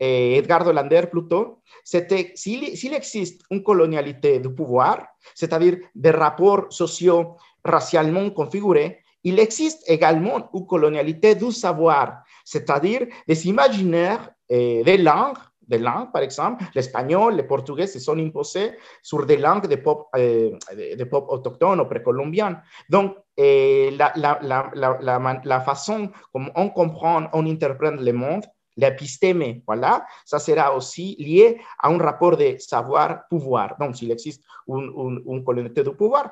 eh, 0.00 0.36
Edgardo 0.38 0.72
Lander 0.72 1.02
plutôt, 1.10 1.60
c'était 1.84 2.32
s'il 2.34 2.94
existe 2.94 3.42
une 3.50 3.62
colonialité 3.62 4.38
du 4.38 4.48
pouvoir, 4.54 5.04
c'est-à-dire 5.34 5.78
des 5.94 6.10
rapports 6.10 6.66
sociaux 6.70 7.36
racialement 7.64 8.30
configurés, 8.30 9.00
il 9.24 9.38
existe 9.40 9.82
également 9.90 10.48
une 10.54 10.66
colonialité 10.66 11.34
du 11.34 11.50
savoir, 11.50 12.22
c'est-à-dire 12.44 13.06
des 13.26 13.48
imaginaires 13.48 14.30
eh, 14.48 14.82
des 14.84 14.98
langues 14.98 15.36
des 15.68 15.78
langues, 15.78 16.10
par 16.12 16.22
exemple, 16.22 16.64
l'espagnol, 16.74 17.36
le 17.36 17.46
portugais 17.46 17.86
se 17.86 17.98
sont 17.98 18.18
imposés 18.18 18.72
sur 19.02 19.24
des 19.26 19.36
langues 19.36 19.66
de 19.66 19.76
pop, 19.76 20.08
euh, 20.16 20.50
de 20.74 21.04
pop 21.04 21.26
autochtones 21.28 21.80
ou 21.80 21.84
précolombiennes. 21.84 22.60
Donc, 22.88 23.16
euh, 23.38 23.90
la, 23.96 25.60
façon 25.60 26.10
comme 26.32 26.50
on 26.54 26.70
comprend, 26.70 27.28
on 27.32 27.46
interprète 27.46 28.00
le 28.00 28.12
monde, 28.12 28.44
l'épistème, 28.76 29.60
voilà, 29.66 30.06
ça 30.24 30.38
sera 30.38 30.74
aussi 30.74 31.16
lié 31.18 31.58
à 31.80 31.88
un 31.88 31.98
rapport 31.98 32.36
de 32.36 32.56
savoir-pouvoir. 32.58 33.76
Donc, 33.78 33.96
s'il 33.96 34.10
existe 34.10 34.42
une, 34.68 34.90
une, 34.96 35.22
une 35.26 35.44
colonité 35.44 35.82
de 35.82 35.90
pouvoir, 35.90 36.30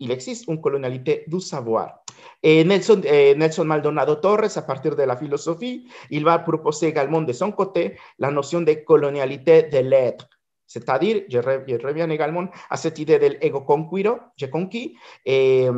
il 0.00 0.10
existe 0.10 0.48
une 0.48 0.60
colonialité 0.60 1.24
du 1.26 1.40
savoir. 1.40 2.02
Et 2.42 2.64
Nelson, 2.64 3.00
eh, 3.04 3.34
Nelson 3.36 3.64
Maldonado 3.64 4.16
Torres, 4.16 4.56
à 4.56 4.62
partir 4.62 4.96
de 4.96 5.02
la 5.02 5.16
philosophie, 5.16 5.86
il 6.10 6.24
va 6.24 6.38
proposer 6.38 6.88
également 6.88 7.20
de 7.20 7.32
son 7.32 7.52
côté 7.52 7.96
la 8.18 8.30
notion 8.30 8.62
de 8.62 8.72
colonialité 8.84 9.64
de 9.64 9.78
l'être. 9.78 10.28
C'est-à-dire, 10.66 11.22
je, 11.28 11.38
reviens 11.38 12.08
également 12.10 12.46
à 12.70 12.76
cette 12.76 12.98
idée 12.98 13.18
de 13.18 13.26
l'ego 13.26 13.60
conquiro, 13.62 14.18
j'ai 14.36 14.48
conquis, 14.48 14.96
et 15.26 15.68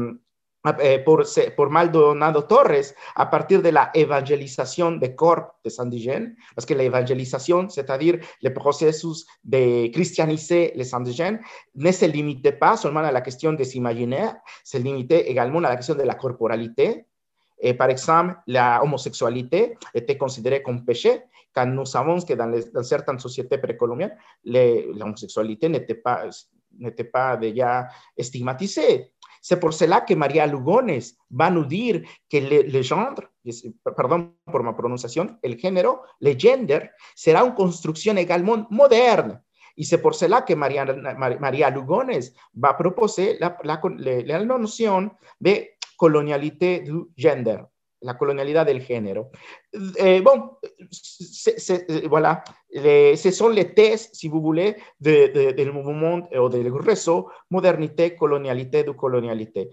eh, 0.80 1.00
por, 1.00 1.24
por, 1.56 1.70
Maldonado 1.70 2.44
Torres 2.44 2.94
a 3.16 3.28
partir 3.28 3.62
de 3.62 3.72
la 3.72 3.90
évangélisation 3.94 4.92
des 4.92 5.14
corps 5.14 5.56
des 5.64 5.80
indigènes, 5.80 6.36
parce 6.54 6.66
que 6.66 6.74
l'évangélisation, 6.74 7.68
c'est-à-dire 7.68 8.18
le 8.42 8.52
processus 8.52 9.26
de 9.42 9.88
christianiser 9.88 10.72
les 10.76 10.94
indigènes, 10.94 11.40
ne 11.74 11.90
se 11.90 12.04
limitait 12.04 12.52
pas 12.52 12.76
seulement 12.76 13.00
à 13.00 13.10
la 13.10 13.22
question 13.22 13.52
des 13.52 13.76
imaginaires, 13.76 14.36
se 14.62 14.78
limitait 14.78 15.28
également 15.28 15.58
à 15.58 15.62
la 15.62 15.76
question 15.76 15.96
de 15.96 16.02
la 16.02 16.14
corporalité. 16.14 17.06
Et 17.58 17.74
par 17.74 17.90
exemple, 17.90 18.36
la 18.46 18.82
homosexualité 18.82 19.76
était 19.94 20.16
considérée 20.16 20.62
comme 20.62 20.84
péché, 20.84 21.22
quand 21.54 21.66
nous 21.66 21.86
savons 21.86 22.20
que 22.20 22.34
dans, 22.34 22.46
les, 22.46 22.64
dans 22.70 22.82
certaines 22.82 23.18
sociétés 23.18 23.58
précolombiennes, 23.58 24.16
l'homosexualité 24.44 25.68
n'était 25.68 25.94
pas, 25.94 26.24
n'était 26.78 27.04
pas 27.04 27.36
déjà 27.36 27.88
stigmatisée. 28.18 29.11
C'est 29.44 29.58
pour 29.58 29.72
cela 29.74 30.02
que 30.02 30.14
Maria 30.14 30.46
Lugones 30.46 31.00
va 31.28 31.50
nous 31.50 31.64
dire 31.64 32.02
que 32.30 32.36
le, 32.38 32.80
genre, 32.82 33.16
pardon 33.96 34.34
pour 34.46 34.62
ma 34.62 34.72
prononciation, 34.72 35.36
el 35.42 35.58
género, 35.58 36.02
le 36.20 36.38
gender, 36.38 36.92
será 37.16 37.44
une 37.44 37.52
construction 37.52 38.16
également 38.16 38.68
moderne. 38.70 39.42
Y 39.74 39.84
c'est 39.84 39.98
pour 39.98 40.14
cela 40.14 40.42
que 40.42 40.54
María, 40.54 40.84
María 40.84 41.70
Lugones 41.70 42.32
va 42.54 42.76
proposer 42.76 43.36
la, 43.40 43.58
la, 43.64 43.80
la, 44.24 44.44
noción 44.44 45.12
de 45.40 45.70
colonialité 45.96 46.80
du 46.80 47.08
gender, 47.16 47.64
la 48.02 48.16
colonialidad 48.16 48.66
del 48.66 48.82
género. 48.82 49.30
Eh, 49.96 50.20
bon, 50.20 50.58
voilà, 52.08 52.42
les, 52.70 53.16
ce 53.16 53.30
sont 53.30 53.48
les 53.48 53.74
thèses, 53.74 54.10
si 54.12 54.28
vous 54.28 54.40
voulez, 54.40 54.76
de, 54.98 55.32
de, 55.32 55.50
del 55.52 55.72
mouvement 55.72 56.20
ou 56.34 56.48
du 56.48 56.70
réseau 56.70 57.28
modernité, 57.50 58.14
colonialité, 58.16 58.84
du 58.84 58.94
colonialité. 58.94 59.70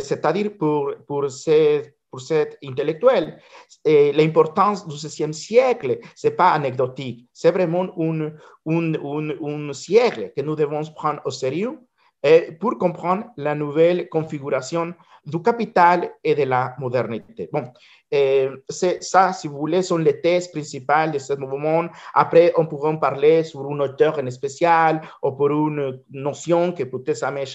C'est-à-dire 0.00 0.56
pour, 0.58 0.94
pour 1.06 1.30
ces 1.30 1.94
pour 2.12 2.20
cet 2.20 2.58
intellectuel. 2.62 3.38
Eh, 3.84 4.12
L'importance 4.12 4.86
du 4.86 4.94
XVIe 4.94 5.32
siècle, 5.32 5.98
ce 6.14 6.26
n'est 6.26 6.34
pas 6.34 6.50
anecdotique, 6.52 7.26
c'est 7.32 7.50
vraiment 7.50 7.84
un, 7.98 8.26
un, 8.66 8.94
un, 8.94 9.70
un, 9.70 9.72
siècle 9.72 10.30
que 10.36 10.42
nous 10.42 10.54
devons 10.54 10.82
prendre 10.94 11.22
au 11.24 11.30
sérieux 11.30 11.72
eh, 11.72 11.91
pour 12.60 12.78
comprendre 12.78 13.26
la 13.36 13.54
nouvelle 13.54 14.08
configuration 14.08 14.94
du 15.24 15.40
capital 15.40 16.10
et 16.22 16.34
de 16.34 16.42
la 16.42 16.74
modernité. 16.78 17.48
Bon, 17.52 17.64
eh, 18.10 18.48
ça, 18.68 19.32
si 19.32 19.48
vous 19.48 19.56
voulez, 19.56 19.82
sont 19.82 19.98
les 19.98 20.20
thèses 20.20 20.48
principales 20.48 21.12
de 21.12 21.18
ce 21.18 21.34
mouvement. 21.34 21.88
Après, 22.14 22.52
on 22.56 22.66
pourra 22.66 22.92
parler 22.98 23.44
sur 23.44 23.60
un 23.70 23.80
auteur 23.80 24.18
en 24.18 24.30
spécial 24.30 25.00
ou 25.22 25.32
pour 25.32 25.50
une 25.50 26.00
notion 26.10 26.72
que 26.72 26.84
peut-être 26.84 27.16
ça 27.16 27.30
m'est 27.30 27.46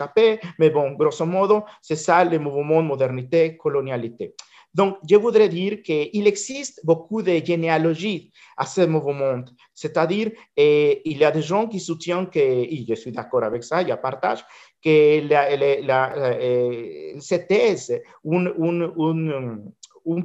mais 0.57 0.69
bon, 0.69 0.91
grosso 0.91 1.25
modo, 1.25 1.63
c'est 1.81 1.95
ça 1.95 2.23
le 2.23 2.39
mouvement 2.39 2.81
modernité-colonialité. 2.81 4.33
Donc, 4.73 4.97
je 5.09 5.15
voudrais 5.15 5.49
dire 5.49 5.81
qu'il 5.81 6.27
existe 6.27 6.81
beaucoup 6.83 7.21
de 7.21 7.43
généalogies 7.43 8.31
à 8.55 8.65
ce 8.65 8.81
mouvement. 8.81 9.43
C'est-à-dire, 9.73 10.31
eh, 10.55 11.01
il 11.05 11.17
y 11.17 11.25
a 11.25 11.31
des 11.31 11.41
gens 11.41 11.67
qui 11.67 11.79
soutiennent 11.79 12.29
que, 12.29 12.39
et 12.39 12.85
je 12.87 12.95
suis 12.95 13.11
d'accord 13.11 13.43
avec 13.43 13.63
ça, 13.63 13.85
je 13.85 13.93
partage, 13.93 14.43
que 14.83 15.27
la, 15.27 15.55
la, 15.55 15.81
la, 15.81 16.37
eh, 16.39 17.15
cette 17.19 17.47
thèse, 17.47 17.99
une, 18.23 19.73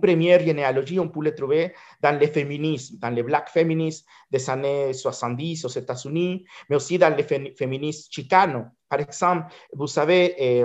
première 0.01 0.41
généalogie, 0.41 1.01
on 1.01 1.09
peut 1.09 1.23
le 1.23 1.35
trouver 1.35 1.73
dans 2.01 2.19
le 2.19 2.27
féminisme, 2.27 2.99
dans 2.99 3.11
le 3.11 3.23
black 3.23 3.49
feminisme 3.49 4.05
des 4.31 4.51
années 4.51 4.93
70 4.93 5.65
aux 5.65 5.69
États-Unis, 5.69 6.45
mais 6.69 6.77
aussi 6.77 6.99
dans 6.99 7.15
le 7.17 7.23
féminisme 7.23 8.09
chicano. 8.11 8.65
Par 8.89 9.01
exemple, 9.01 9.47
vous 9.73 9.87
savez, 9.87 10.35
eh, 10.39 10.65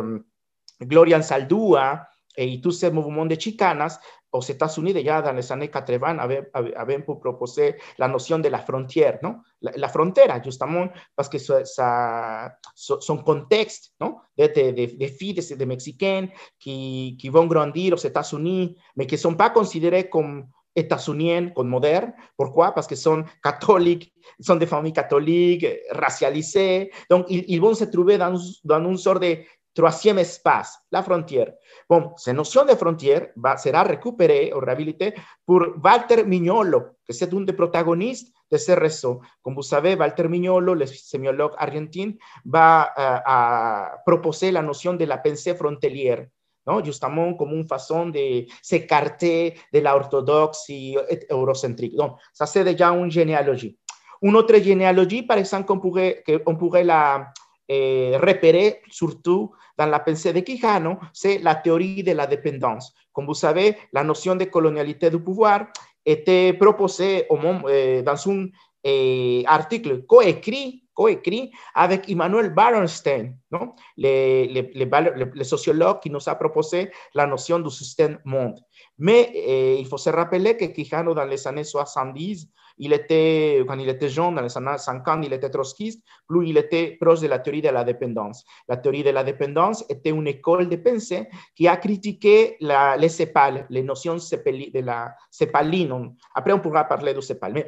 Gloria 0.81 1.21
Saldúa, 1.21 2.05
y 2.45 2.61
tous 2.61 2.71
ces 2.71 2.91
mouvements 2.91 3.25
de 3.25 3.35
chicanas 3.39 3.99
aux 4.31 4.41
États-Unis, 4.41 4.93
ya 5.03 5.21
dans 5.21 5.33
les 5.33 5.51
années 5.51 5.69
80, 5.69 6.17
avaient, 6.19 6.49
avaient 6.53 6.99
proposé 6.99 7.75
la 7.97 8.07
notion 8.07 8.39
de 8.39 8.49
la 8.49 8.59
frontière, 8.59 9.19
¿no? 9.23 9.37
La, 9.61 9.71
la 9.75 9.87
frontera, 9.87 10.41
justement, 10.43 10.89
parce 11.15 11.29
que 11.29 11.37
son 11.39 13.17
contexte, 13.23 13.93
¿no? 13.99 14.21
De, 14.37 14.47
de, 14.47 14.97
de, 14.97 15.07
filles, 15.07 15.33
de, 15.33 15.55
de 15.55 15.65
Mexicaines 15.65 16.29
qui, 16.59 17.17
qui 17.19 17.29
grandir 17.29 17.93
aux 17.93 17.97
États-Unis, 17.97 18.77
mais 18.95 19.07
qui 19.07 19.15
ne 19.15 19.19
sont 19.19 19.35
pas 19.35 19.49
considérées 19.49 20.09
comme 20.09 20.47
états-uniennes, 20.77 21.53
comme 21.53 21.69
modernes. 21.69 22.13
Pourquoi? 22.37 22.71
Parce 22.71 22.87
qu'ils 22.87 22.97
sont 22.97 23.23
catholiques, 23.43 24.13
sont 24.39 24.55
des 24.55 24.67
familles 24.67 24.93
catholiques, 24.93 25.65
racialisées. 25.89 26.91
Donc, 27.09 27.25
ils, 27.29 27.75
se 27.75 27.85
trouver 27.85 28.17
dans, 28.17 28.37
dans 28.63 28.89
une 28.89 28.97
sorte 28.97 29.23
de 29.23 29.37
troisième 29.77 30.17
espace, 30.17 30.79
la 30.91 31.03
frontière. 31.03 31.53
Bon, 31.87 32.11
cette 32.17 32.35
notion 32.35 32.65
de 32.65 32.71
frontière 32.75 33.27
va, 33.35 33.57
sera 33.57 33.83
récupérée 33.83 34.51
ou 34.53 34.59
réhabilitée 34.59 35.13
pour 35.45 35.61
Walter 35.83 36.23
Mignolo, 36.25 36.81
que 37.07 37.13
c'est 37.13 37.31
un 37.31 37.41
des 37.41 37.53
protagonistes 37.53 38.33
de 38.51 38.57
ce 38.57 38.71
réseau. 38.71 39.21
Comme 39.43 39.53
vous 39.53 39.61
savez, 39.61 39.93
Walter 39.95 40.27
Mignolo, 40.27 40.73
le 40.73 40.87
sémiologue 40.87 41.53
argentin, 41.57 42.13
va 42.43 42.91
euh, 42.97 43.19
à 43.25 43.97
proposer 44.03 44.51
la 44.51 44.63
notion 44.63 44.95
de 44.95 45.05
la 45.05 45.19
pensée 45.19 45.53
frontalière. 45.53 46.25
¿no? 46.65 46.83
Justement 46.83 47.35
comme 47.35 47.53
une 47.53 47.67
façon 47.67 48.07
de 48.07 48.45
s'écarter 48.63 49.53
de 49.71 49.79
la 49.79 49.95
orthodoxie 49.95 50.97
eurocentrique. 51.29 51.95
Donc, 51.95 52.17
ça 52.33 52.47
c'est 52.47 52.63
déjà 52.63 52.89
une 52.89 53.11
généalogie. 53.11 53.77
Une 54.23 54.35
autre 54.35 54.57
généalogie, 54.57 55.21
par 55.21 55.37
exemple, 55.37 55.65
qu'on 55.65 55.79
pourrait, 55.79 56.23
qu'on 56.43 56.55
pourrait 56.55 56.83
la 56.83 57.27
eh, 57.67 58.17
repérer 58.17 58.81
surtout 58.89 59.51
dans 59.77 59.85
la 59.85 59.99
pensée 59.99 60.33
de 60.33 60.39
Quijano, 60.39 60.97
c'est 61.13 61.39
la 61.39 61.55
théorie 61.55 62.03
de 62.03 62.11
la 62.13 62.27
dépendance. 62.27 62.93
Comme 63.11 63.25
vous 63.25 63.33
savez, 63.33 63.77
la 63.93 64.03
notion 64.03 64.35
de 64.35 64.45
colonialité 64.45 65.09
du 65.09 65.19
pouvoir 65.19 65.67
était 66.05 66.53
proposée 66.53 67.25
au, 67.29 67.37
eh, 67.69 68.01
dans 68.01 68.29
un 68.29 68.47
eh, 68.83 69.43
article 69.47 70.05
coécrit 70.05 70.83
coécrit 70.97 71.51
avec 71.75 72.09
Emmanuel 72.09 72.49
Barenstein, 72.49 73.35
non? 73.51 73.75
Le, 73.97 74.47
le, 74.51 74.61
le, 74.73 75.31
le, 75.35 75.43
sociologue 75.43 75.99
qui 75.99 76.09
nous 76.09 76.27
a 76.27 76.33
proposé 76.33 76.91
la 77.13 77.27
notion 77.27 77.59
du 77.59 77.69
système 77.69 78.17
monde. 78.25 78.59
Mais 78.97 79.29
eh, 79.35 79.79
il 79.79 79.85
faut 79.85 79.99
se 79.99 80.09
rappeler 80.09 80.57
que 80.57 80.65
Quijano, 80.65 81.13
dans 81.13 81.25
les 81.25 81.47
années 81.47 81.63
70, 81.63 82.47
il 82.77 82.93
était, 82.93 83.63
quand 83.67 83.77
il 83.79 83.89
était 83.89 84.09
jeune, 84.09 84.35
dans 84.35 84.41
les 84.41 84.57
années 84.57 84.77
50, 84.77 85.25
il 85.25 85.33
était 85.33 85.49
trotskiste, 85.49 86.03
plus 86.27 86.49
il 86.49 86.57
était 86.57 86.97
proche 86.99 87.21
de 87.21 87.27
la 87.27 87.39
théorie 87.39 87.61
de 87.61 87.69
la 87.69 87.83
dépendance. 87.83 88.45
La 88.67 88.77
théorie 88.77 89.03
de 89.03 89.09
la 89.09 89.23
dépendance 89.23 89.83
était 89.89 90.09
une 90.09 90.27
école 90.27 90.69
de 90.69 90.75
pensée 90.75 91.27
qui 91.55 91.67
a 91.67 91.77
critiqué 91.77 92.57
la, 92.61 92.97
les 92.97 93.09
CEPAL, 93.09 93.65
les 93.69 93.83
notions 93.83 94.15
de 94.15 94.79
la 94.79 95.15
CEPALine. 95.31 96.13
Après, 96.35 96.53
on 96.53 96.59
pourra 96.59 96.83
parler 96.83 97.13
du 97.13 97.21
CEPAL. 97.21 97.53
Mais 97.53 97.65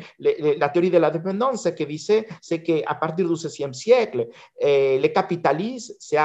la 0.58 0.70
théorie 0.70 0.92
de 0.92 0.98
la 0.98 1.10
dépendance, 1.10 1.64
ce 1.64 1.70
que 1.70 1.84
disait, 1.84 2.28
c'est 2.42 2.62
qu'à 2.62 2.96
partir 2.96 3.28
du 3.28 3.34
XVIe 3.34 3.74
siècle, 3.74 4.28
eh, 4.60 5.00
le 5.00 5.08
capitalisme 5.10 5.94
s'est 6.00 6.18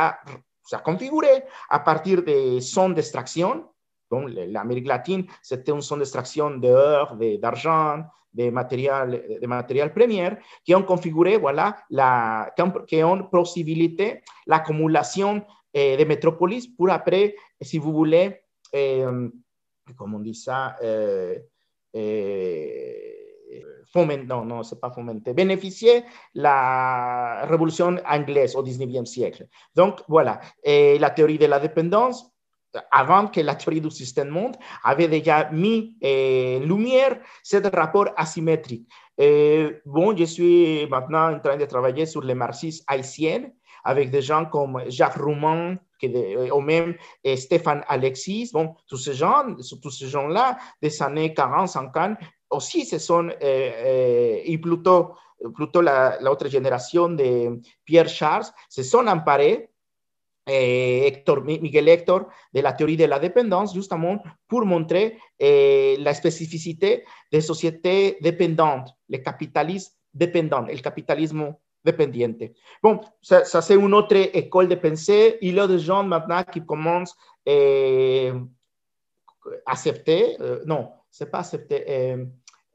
configuré 0.84 1.44
à 1.70 1.80
partir 1.80 2.22
de 2.22 2.60
son 2.60 2.90
d'extraction, 2.90 3.64
l'Amérique 4.20 4.86
latine, 4.86 5.26
c'était 5.42 5.72
une 5.72 5.80
zone 5.80 6.00
d'extraction 6.00 6.50
d'or, 6.50 7.16
d'argent, 7.40 8.04
de 8.34 8.50
matériel, 8.50 9.38
de 9.40 9.46
matériel 9.46 9.92
premier 9.92 10.30
qui 10.64 10.74
ont 10.74 10.82
configuré, 10.82 11.36
voilà, 11.38 11.76
la, 11.90 12.52
qui 12.86 13.02
ont 13.02 13.24
possibilité 13.24 14.22
l'accumulation 14.46 15.44
eh, 15.72 15.96
de 15.96 16.04
métropolis 16.04 16.66
pour 16.66 16.90
après, 16.90 17.36
si 17.60 17.78
vous 17.78 17.92
voulez, 17.92 18.40
eh, 18.72 19.04
comment 19.96 20.18
on 20.18 20.20
dit 20.20 20.34
ça, 20.34 20.76
eh, 20.82 21.38
fomenter, 23.92 24.24
non, 24.26 24.62
c'est 24.64 24.80
pas 24.80 24.90
fomenter, 24.90 25.32
bénéficier 25.32 26.04
la 26.34 27.46
révolution 27.46 27.96
anglaise 28.06 28.56
au 28.56 28.64
19e 28.64 29.06
siècle. 29.06 29.46
Donc, 29.74 30.00
voilà, 30.08 30.40
et 30.62 30.98
la 30.98 31.10
théorie 31.10 31.38
de 31.38 31.46
la 31.46 31.60
dépendance, 31.60 32.33
avant 32.90 33.28
que 33.28 33.40
la 33.40 33.54
théorie 33.54 33.80
du 33.80 33.90
système 33.90 34.28
monde 34.28 34.56
avait 34.82 35.08
déjà 35.08 35.50
mis 35.50 35.96
en 36.02 36.66
lumière 36.66 37.18
ce 37.42 37.56
rapport 37.74 38.08
asymétrique. 38.16 38.88
bon, 39.86 40.16
je 40.16 40.24
suis 40.24 40.86
maintenant 40.88 41.34
en 41.34 41.40
train 41.40 41.56
de 41.56 41.64
travailler 41.66 42.06
sur 42.06 42.22
le 42.22 42.34
marxisme 42.34 42.84
haïtien 42.88 43.50
avec 43.84 44.10
des 44.10 44.22
gens 44.22 44.46
comme 44.46 44.82
Jacques 44.88 45.16
Rouman, 45.16 45.76
ou 46.52 46.60
même 46.60 46.94
Stéphane 47.36 47.82
Alexis. 47.88 48.50
Bon, 48.52 48.74
tous 48.86 48.96
ces 48.98 49.14
gens, 49.14 49.44
tous 49.82 49.90
ces 49.90 50.08
gens-là, 50.08 50.58
des 50.80 51.02
années 51.02 51.34
40, 51.34 51.68
50, 51.68 52.18
aussi 52.50 52.84
ce 52.84 52.98
sont, 52.98 53.30
et 53.40 54.58
plutôt, 54.60 55.12
plutôt 55.54 55.82
l'autre 55.82 56.48
génération 56.48 57.08
de 57.10 57.60
Pierre 57.84 58.08
Charles, 58.08 58.46
se 58.68 58.82
sont 58.82 59.06
emparés 59.06 59.70
eh, 60.46 61.06
Héctor, 61.06 61.42
Miguel 61.42 61.88
Héctor 61.88 62.28
de 62.52 62.60
la 62.60 62.72
théorie 62.72 62.96
de 62.96 63.04
la 63.04 63.18
dépendance, 63.18 63.74
justement 63.74 64.22
pour 64.48 64.64
montrer 64.66 65.18
eh, 65.38 65.96
la 66.00 66.14
spécificité 66.14 67.04
des 67.32 67.40
sociétés 67.40 68.18
dépendantes, 68.20 68.90
le 69.08 69.18
capitalisme 69.18 69.92
dépendant, 70.12 70.62
le 70.62 70.78
capitalisme 70.78 71.54
dépendiente. 71.84 72.42
Bon, 72.82 73.00
ça, 73.20 73.44
ça 73.44 73.60
c'est 73.60 73.74
une 73.74 73.94
autre 73.94 74.16
école 74.16 74.68
de 74.68 74.74
pensée. 74.74 75.38
Il 75.42 75.54
y 75.54 75.60
a 75.60 75.66
des 75.66 75.78
gens 75.78 76.02
maintenant 76.02 76.42
qui 76.44 76.64
commencent 76.64 77.16
à 77.46 77.50
eh, 77.50 78.32
accepter, 79.66 80.36
euh, 80.40 80.62
non, 80.66 80.90
c'est 81.10 81.30
pas 81.30 81.40
accepter, 81.40 81.84
euh, 81.88 82.24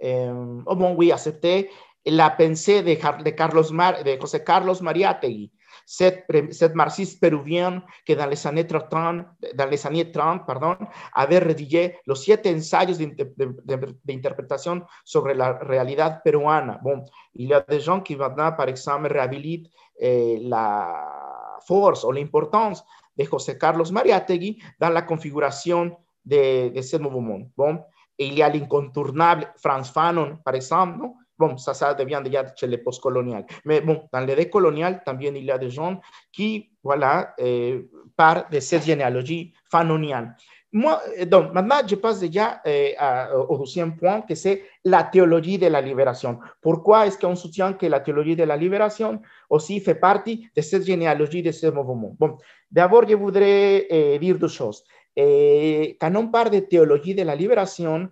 euh, 0.03 0.61
oh 0.65 0.75
bon, 0.75 0.95
oui, 0.95 1.11
accepter 1.11 1.69
la 2.09 2.29
pensée 2.31 2.81
de, 2.81 3.23
de, 3.23 3.29
Carlos 3.31 3.71
Mar, 3.71 4.03
de 4.03 4.17
José 4.19 4.43
Carlos 4.43 4.81
Mariátegui, 4.81 5.51
cet, 5.85 6.25
cet 6.51 6.75
marxiste 6.75 7.19
péruvien 7.19 7.83
que 8.05 8.13
dans 8.13 8.27
les 8.27 8.45
années 8.45 8.67
30, 8.67 9.25
dans 9.55 9.69
les 9.69 9.87
années 9.87 10.11
30 10.11 10.45
pardon, 10.45 10.77
avait 11.13 11.39
rédigé 11.39 11.97
los 12.05 12.15
siete 12.15 12.47
ensayos 12.47 12.97
de, 12.97 13.05
de, 13.35 13.55
de, 13.65 14.13
interprétation 14.13 14.83
sobre 15.03 15.33
la 15.33 15.53
réalité 15.53 16.03
peruana. 16.23 16.79
Bon, 16.83 17.03
il 17.33 17.47
y 17.49 17.53
a 17.53 17.61
des 17.61 17.79
gens 17.79 18.01
qui 18.01 18.15
maintenant, 18.15 18.51
par 18.51 18.69
exemple, 18.69 19.07
réhabilitent 19.11 19.69
eh, 19.99 20.39
la 20.43 21.59
force 21.65 22.03
ou 22.03 22.11
l'importance 22.11 22.83
de 23.17 23.23
José 23.23 23.57
Carlos 23.57 23.91
Mariátegui 23.91 24.61
dans 24.79 24.89
la 24.89 25.01
configuration 25.01 25.97
de, 26.23 26.69
de 26.69 26.81
ce 26.81 26.97
mouvement. 26.97 27.41
Bon, 27.57 27.79
et 28.19 28.27
il 28.27 28.37
y 28.37 28.43
a 28.43 28.49
l'incontournable 28.49 29.51
Franz 29.57 29.91
Fanon, 29.91 30.37
par 30.43 30.53
exemple, 30.53 30.99
non? 30.99 31.15
Bon, 31.39 31.58
ça, 31.58 31.74
ça 31.74 31.93
devient 31.93 32.22
déjà 32.22 32.43
chez 32.53 32.67
les 32.67 32.77
postcoloniales. 32.77 33.46
Mais 33.63 33.79
bon, 33.79 34.03
dans 34.12 34.19
les 34.19 34.36
décoloniales, 34.36 35.01
también 35.05 35.34
il 35.38 35.46
y 35.46 35.51
a 35.51 35.58
des 35.58 35.69
gens 35.69 36.01
qui, 36.34 36.69
voilà, 36.84 37.34
euh, 37.39 37.84
partent 38.17 38.51
de 38.51 38.60
cette 38.60 38.84
généalogie 38.84 39.53
fanonienne. 39.72 40.36
Moi, 40.74 41.01
donc, 41.27 41.53
maintenant, 41.53 41.77
je 41.88 41.96
passe 41.96 42.19
déjà 42.19 42.62
euh, 42.67 42.89
à, 42.98 43.36
au 43.38 43.58
deuxième 43.58 43.96
point, 43.96 44.19
que 44.22 44.36
c'est 44.36 44.63
la 44.84 45.03
théologie 45.03 45.58
de 45.58 45.67
la 45.67 45.79
libération. 45.81 46.39
Pourquoi 46.62 47.08
est-ce 47.08 47.17
qu'on 47.17 47.36
soutient 47.36 47.72
que 47.72 47.86
la 47.86 48.01
théologie 48.01 48.36
de 48.36 48.43
la 48.43 48.58
libération 48.58 49.22
aussi 49.50 49.79
fait 49.79 49.96
partie 49.96 50.50
de 50.55 50.62
cette 50.62 50.86
généalogie 50.86 51.41
de 51.41 51.51
ce 51.51 51.67
mouvement 51.67 52.15
Bon, 52.19 52.38
d'abord, 52.69 53.08
je 53.08 53.15
voudrais 53.15 53.88
euh, 53.91 54.17
dire 54.19 54.38
deux 54.38 54.50
choses. 54.50 54.84
Eh, 55.15 55.98
quand 56.01 56.13
on 56.17 56.27
parle 56.27 56.50
de 56.50 56.60
théologie 56.60 57.15
de 57.15 57.24
la 57.24 57.36
libération, 57.36 58.10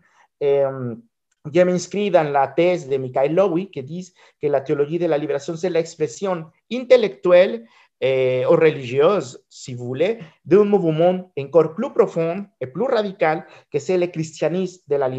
eh, 1.54 1.60
je 1.60 1.63
m'inscris 1.63 2.12
dans 2.12 2.30
la 2.32 2.48
thèse 2.48 2.88
de 2.88 2.98
Michael 2.98 3.36
Lowy 3.36 3.70
qui 3.70 3.84
dit 3.84 4.13
que 4.42 4.48
la 4.48 4.62
théologie 4.62 5.00
de 5.00 5.06
la 5.06 5.18
libération, 5.18 5.56
c'est 5.56 5.70
l'expression 5.70 6.46
intellectuelle 6.72 7.66
eh, 8.00 8.46
ou 8.46 8.51
religieuse, 8.51 9.44
si 9.50 9.74
voulez, 9.74 10.20
d'un 10.46 10.66
mouvement 10.66 11.32
encore 11.39 11.74
plus 11.74 11.92
profond 11.92 12.46
et 12.62 12.68
plus 12.68 12.86
radical 12.86 13.46
que 13.72 13.80
c'est 13.80 13.98
le 13.98 14.08
christianisme 14.08 14.84
de 14.88 14.96
la. 14.96 15.10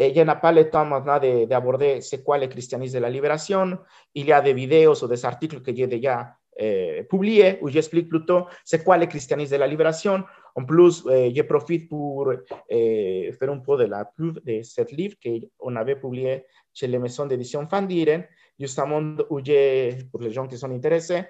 Et 0.00 0.14
je 0.14 0.20
n'ai 0.20 0.34
pas 0.40 0.52
le 0.52 0.70
temps 0.70 0.84
maintenant 0.84 1.18
d'aborder 1.46 2.00
c'est 2.00 2.22
quoi 2.22 2.38
le 2.38 2.46
christianisme 2.46 2.94
de 2.94 3.02
la 3.02 3.10
libération. 3.10 3.78
Il 4.14 4.26
y 4.26 4.32
a 4.32 4.40
des 4.40 4.52
vidéos 4.52 5.02
ou 5.02 5.08
des 5.08 5.24
articles 5.24 5.60
que 5.60 5.74
j'ai 5.74 5.86
déjà 5.86 6.34
eh, 6.60 7.04
publiés 7.08 7.58
où 7.62 7.68
j'explique 7.68 8.08
plutôt 8.08 8.46
c'est 8.64 8.82
quoi 8.84 8.98
le 8.98 9.06
christianisme 9.06 9.52
de 9.52 9.58
la 9.58 9.66
libération. 9.66 10.24
En 10.54 10.64
plus, 10.64 11.04
eh, 11.10 11.32
je 11.34 11.42
profite 11.42 11.88
pour 11.88 12.32
eh, 12.68 13.30
faire 13.38 13.50
un 13.50 13.58
peu 13.58 13.76
de 13.76 13.84
la 13.84 14.04
pub 14.04 14.38
de 14.44 14.62
ce 14.62 14.94
livre 14.94 15.16
qu'on 15.22 15.76
avait 15.76 15.96
publié 15.96 16.44
chez 16.72 16.86
les 16.86 16.98
maisons 16.98 17.26
d'édition 17.26 17.66
Fandiren, 17.68 18.24
justement 18.58 19.16
où 19.30 19.40
j'ai, 19.44 19.98
pour 20.10 20.20
les 20.20 20.30
gens 20.30 20.46
qui 20.46 20.56
sont 20.56 20.70
intéressés, 20.70 21.24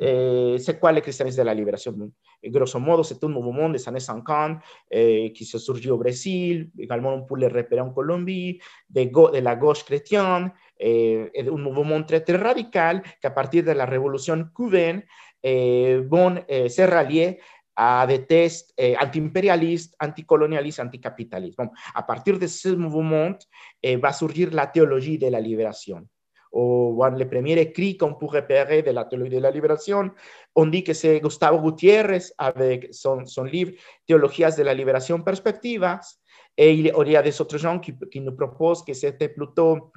eh, 0.00 0.56
c'est 0.58 0.78
quoi 0.78 0.92
le 0.92 1.00
christianisme 1.00 1.38
de 1.38 1.46
la 1.46 1.54
libération. 1.54 1.94
grosso 2.44 2.78
modo, 2.78 3.02
c'est 3.02 3.22
un 3.22 3.28
mouvement 3.28 3.68
des 3.68 3.86
années 3.88 4.00
50 4.00 4.58
qui 4.90 5.44
se 5.44 5.58
surgit 5.58 5.90
au 5.90 5.98
Brésil, 5.98 6.70
également 6.78 7.20
pour 7.22 7.36
les 7.36 7.48
repérer 7.48 7.80
en 7.80 7.90
Colombie, 7.90 8.60
de, 8.88 9.04
de 9.04 9.38
la 9.38 9.56
gauche 9.56 9.84
chrétienne, 9.84 10.52
eh, 10.82 11.30
un 11.36 11.56
mouvement 11.58 12.02
très, 12.02 12.20
très 12.20 12.36
radical 12.36 13.02
qu'à 13.20 13.30
partir 13.30 13.62
de 13.64 13.72
la 13.72 13.84
révolution 13.84 14.48
cubaine 14.56 15.02
eh, 15.42 15.98
vont 16.08 16.36
eh, 16.48 16.70
a 17.82 18.06
des 18.06 18.26
tests 18.26 18.74
eh, 18.76 18.94
anti-impérialistes, 19.00 19.94
anticolonialistes, 19.98 20.80
anticapitalistes. 20.80 21.56
Bon, 21.56 21.70
à 21.94 22.02
partir 22.02 22.38
de 22.38 22.46
ce 22.46 22.68
mouvement 22.68 23.32
eh, 23.82 23.96
va 23.96 24.12
surgir 24.12 24.50
la 24.52 24.66
théologie 24.66 25.16
de 25.16 25.28
la 25.28 25.40
libération. 25.40 26.06
Ou 26.52 26.94
bon, 26.98 27.16
le 27.16 27.26
premier 27.26 27.58
écrit 27.58 27.96
qu'on 27.96 28.12
peut 28.12 28.26
repérer 28.26 28.82
de 28.82 28.90
la 28.90 29.06
théologie 29.06 29.36
de 29.36 29.38
la 29.38 29.50
libération, 29.50 30.10
on 30.54 30.66
dit 30.66 30.84
que 30.84 30.92
c'est 30.92 31.20
Gustavo 31.20 31.58
Gutiérrez 31.58 32.24
avec 32.36 32.88
son, 32.92 33.24
son 33.24 33.44
livre 33.44 33.72
Théologias 34.06 34.56
de 34.58 34.62
la 34.62 34.74
libération 34.74 35.22
perspectivas. 35.22 36.00
Et 36.58 36.74
il, 36.74 36.92
y 37.08 37.16
a 37.16 37.22
des 37.22 37.40
autres 37.40 37.56
gens 37.56 37.78
qui, 37.78 37.94
qui 38.12 38.20
nous 38.20 38.36
proposent 38.36 38.84
que 38.84 38.92
c'était 38.92 39.30
plutôt 39.30 39.90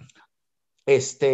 este, 0.88 1.25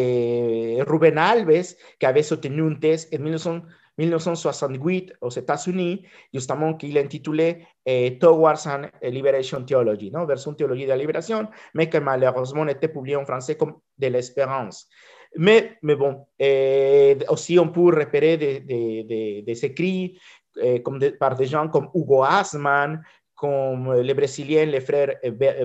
Rubén 0.87 1.19
Alves, 1.19 1.75
que 1.99 2.07
avait 2.07 2.23
soutenu 2.23 2.63
un 2.63 2.75
test 2.75 3.13
en 3.13 3.19
1900 3.19 3.61
1968 3.99 5.13
aux 5.21 5.29
États-Unis, 5.29 6.05
justement 6.33 6.75
qu'il 6.75 6.97
intitulé 6.97 7.65
eh, 7.85 8.17
Towards 8.17 8.65
an 8.67 8.89
Liberation 9.01 9.65
Theology, 9.65 10.09
¿no? 10.09 10.25
version 10.25 10.53
théologie 10.53 10.83
de 10.83 10.89
la 10.89 10.97
libération, 10.97 11.49
mais 11.73 11.89
que 11.89 11.97
malheureusement 11.97 12.67
était 12.67 12.87
publié 12.87 13.17
en 13.17 13.25
français 13.25 13.57
comme 13.57 13.75
de 13.97 14.07
l'espérance. 14.07 14.87
Mais, 15.35 15.77
mais 15.83 15.95
bon, 15.95 16.25
eh, 16.39 17.17
aussi 17.27 17.59
on 17.59 17.69
peut 17.69 17.93
repérer 17.95 18.37
des, 18.37 18.61
des, 18.61 19.03
des, 19.03 19.41
des 19.43 19.65
écrits 19.65 20.19
eh, 20.61 20.81
comme 20.81 20.99
par 21.19 21.35
des 21.35 21.45
gens 21.45 21.67
comme 21.67 21.89
Hugo 21.93 22.23
Asman, 22.23 23.03
comme 23.35 23.93
les 24.01 24.13
Brésiliens, 24.13 24.65
les 24.65 24.81
frères 24.81 25.15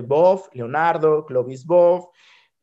Boff, 0.03 0.49
Leonardo, 0.53 1.23
Clovis 1.23 1.65
Boff. 1.65 2.05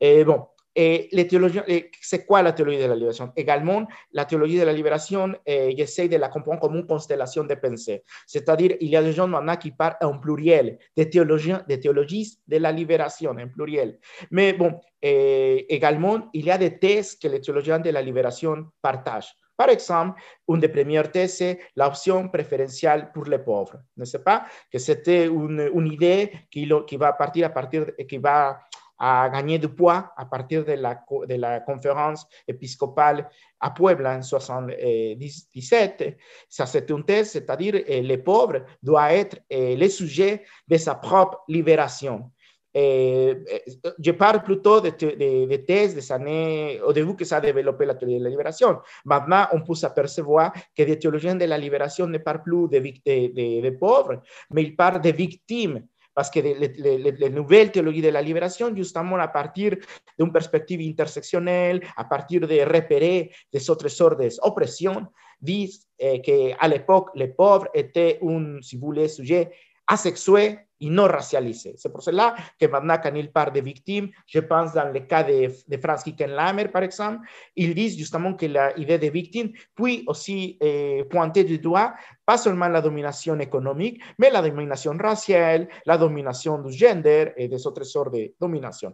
Et 0.01 0.25
bon, 0.25 0.47
Et 0.75 1.09
les 1.13 1.27
théologiens, 1.27 1.65
c'est 2.01 2.25
quoi 2.25 2.43
la 2.43 2.53
théologie 2.53 2.79
de 2.79 2.87
la 2.87 2.95
libération 2.95 3.33
Également, 3.37 3.87
la 4.13 4.25
théologie 4.25 4.59
de 4.59 4.65
la 4.65 4.73
libération, 4.73 5.33
eh, 5.45 5.75
j'essaie 5.77 6.09
de 6.09 6.17
la 6.17 6.29
comprendre 6.29 6.61
comme 6.61 6.77
une 6.77 6.87
constellation 6.87 7.45
de 7.45 7.55
pensée. 7.55 8.05
C'est-à-dire, 8.27 8.77
il 8.81 8.89
y 8.89 8.97
a 8.97 9.03
des 9.03 9.13
gens 9.13 9.29
maintenant 9.29 9.57
qui 9.57 9.71
parlent 9.71 9.97
en 10.01 10.19
pluriel, 10.19 10.79
des 10.97 11.11
théologiens, 11.11 11.63
des 11.69 11.79
théologistes 11.79 12.41
de 12.49 12.57
la 12.57 12.73
libération 12.73 13.33
en 13.33 13.49
pluriel. 13.49 13.99
Mais 14.31 14.55
bon, 14.55 14.81
eh, 15.03 15.67
également, 15.69 16.31
il 16.33 16.47
y 16.47 16.51
a 16.51 16.57
des 16.57 16.79
thèses 16.79 17.17
que 17.17 17.29
les 17.29 17.41
théologiens 17.41 17.79
de 17.79 17.91
la 17.91 18.01
libération 18.01 18.67
partagent. 18.81 19.35
Par 19.57 19.69
exemple, 19.69 20.21
une 20.49 20.61
des 20.61 20.69
premières 20.69 21.11
thèses, 21.11 21.37
c'est 21.37 21.59
l'option 21.77 22.29
préférentielle 22.29 23.11
pour 23.13 23.25
les 23.27 23.39
pauvres. 23.39 23.77
Ne 23.97 24.05
sais 24.05 24.19
pas 24.19 24.47
que 24.73 24.79
c'était 24.79 25.27
une, 25.27 25.71
une, 25.75 25.93
idée 25.93 26.33
qui, 26.51 26.69
qui 26.87 26.97
va 26.97 27.13
partir 27.13 27.47
à 27.47 27.51
partir, 27.51 27.87
qui 28.09 28.19
va 28.19 28.59
a 29.05 29.29
gagné 29.29 29.59
du 29.59 29.69
poids 29.69 30.13
à 30.17 30.25
partir 30.25 30.65
de 30.65 30.75
la, 30.75 31.61
conférence 31.61 32.25
épiscopale 32.47 33.29
à 33.59 33.71
Puebla 33.71 34.17
en 34.17 34.23
77. 34.23 36.17
Ça, 36.49 36.67
c'est 36.67 36.89
une 36.89 37.05
thèse, 37.05 37.33
c'est-à-dire 37.33 37.85
que 37.85 37.93
les 37.93 38.19
pauvres 38.19 38.65
doivent 38.81 39.11
être 39.11 39.39
les 39.51 39.89
sujets 39.89 40.45
de 40.69 40.77
sa 40.77 40.95
propre 40.95 41.43
libération. 41.49 42.31
Je 42.75 44.11
parle 44.13 44.45
plutôt 44.45 44.81
de, 44.81 44.91
de, 44.91 45.47
de, 45.51 45.57
thèses 45.57 45.97
des 45.97 46.13
années, 46.13 46.81
au 46.81 46.93
début 46.93 47.17
que 47.17 47.25
ça 47.25 47.39
a 47.39 47.41
développé 47.41 47.85
la 47.85 47.97
théorie 47.97 48.21
de 48.21 48.25
la 48.25 48.31
libération. 48.31 48.79
Maintenant, 49.05 49.49
on 49.53 49.63
peut 49.63 49.75
s'apercevoir 49.75 50.53
que 50.77 50.85
des 50.85 50.99
théologiens 50.99 51.35
de 51.35 51.45
la 51.45 51.59
libération 51.59 52.07
ne 52.07 52.19
parlent 52.19 52.43
plus 52.43 52.69
de, 52.69 52.79
de, 52.79 53.71
pauvres, 53.71 54.23
mais 54.51 54.63
ils 54.63 54.77
parlent 54.77 55.03
de 55.03 55.11
victimes 55.11 55.85
parce 56.15 56.31
que 56.31 56.41
les 56.41 57.31
nouvelles 57.31 57.71
théologies 57.73 58.03
de 58.03 58.09
la 58.09 58.23
libération, 58.23 58.75
justement 58.75 59.17
à 59.17 59.29
partir 59.29 59.77
d'une 60.19 60.33
perspective 60.33 60.81
intersectionnelle, 60.81 61.83
à 61.97 62.05
partir 62.05 62.41
de 62.41 62.61
repérer 62.65 63.31
des 63.53 63.71
autres 63.71 63.89
sortes 63.89 64.21
d'oppressions, 64.21 65.07
disent 65.41 65.87
eh, 65.99 66.21
qu'à 66.21 66.69
l'époque, 66.69 67.11
les 67.15 67.29
pauvres 67.29 67.69
étaient 67.75 68.19
un, 68.23 68.61
si 68.61 68.77
vous 68.77 68.87
voulez, 68.87 69.09
sujet 69.09 69.51
asexué 69.87 70.59
y 70.83 70.91
non 70.91 71.07
racialisé. 71.07 71.75
C'est 71.77 71.91
pour 71.91 72.03
cela 72.03 72.35
que 72.59 72.67
maintenant, 72.67 72.97
quand 73.01 73.15
il 73.15 73.31
parle 73.31 73.53
de 73.53 73.61
victimes, 73.61 74.11
je 74.27 74.41
pense 74.41 74.73
dans 74.73 74.93
le 74.93 75.01
cas 75.01 75.23
de, 75.23 75.49
de 75.69 75.77
Franz 75.81 76.03
Kickenlamer, 76.03 76.69
par 76.69 76.83
exemple, 76.83 77.21
ils 77.55 77.75
disent 77.75 77.97
justement 77.97 78.35
que 78.35 78.47
l'idée 78.77 78.99
de 78.99 79.09
victime 79.09 79.53
puis 79.75 80.03
aussi 80.09 80.59
eh, 80.61 81.05
pointer 81.09 81.45
du 81.45 81.59
doigt 81.59 81.95
pas 82.27 82.37
seulement 82.37 82.69
la 82.69 82.81
domination 82.81 83.39
économique, 83.39 84.03
mais 84.19 84.31
la 84.31 84.43
domination 84.43 84.97
raciale, 84.99 85.69
la 85.87 85.97
domination 85.97 86.59
du 86.59 86.73
gender 86.73 87.33
et 87.37 87.47
des 87.47 87.65
autres 87.67 87.85
sortes 87.85 88.13
de 88.13 88.35
domination. 88.41 88.93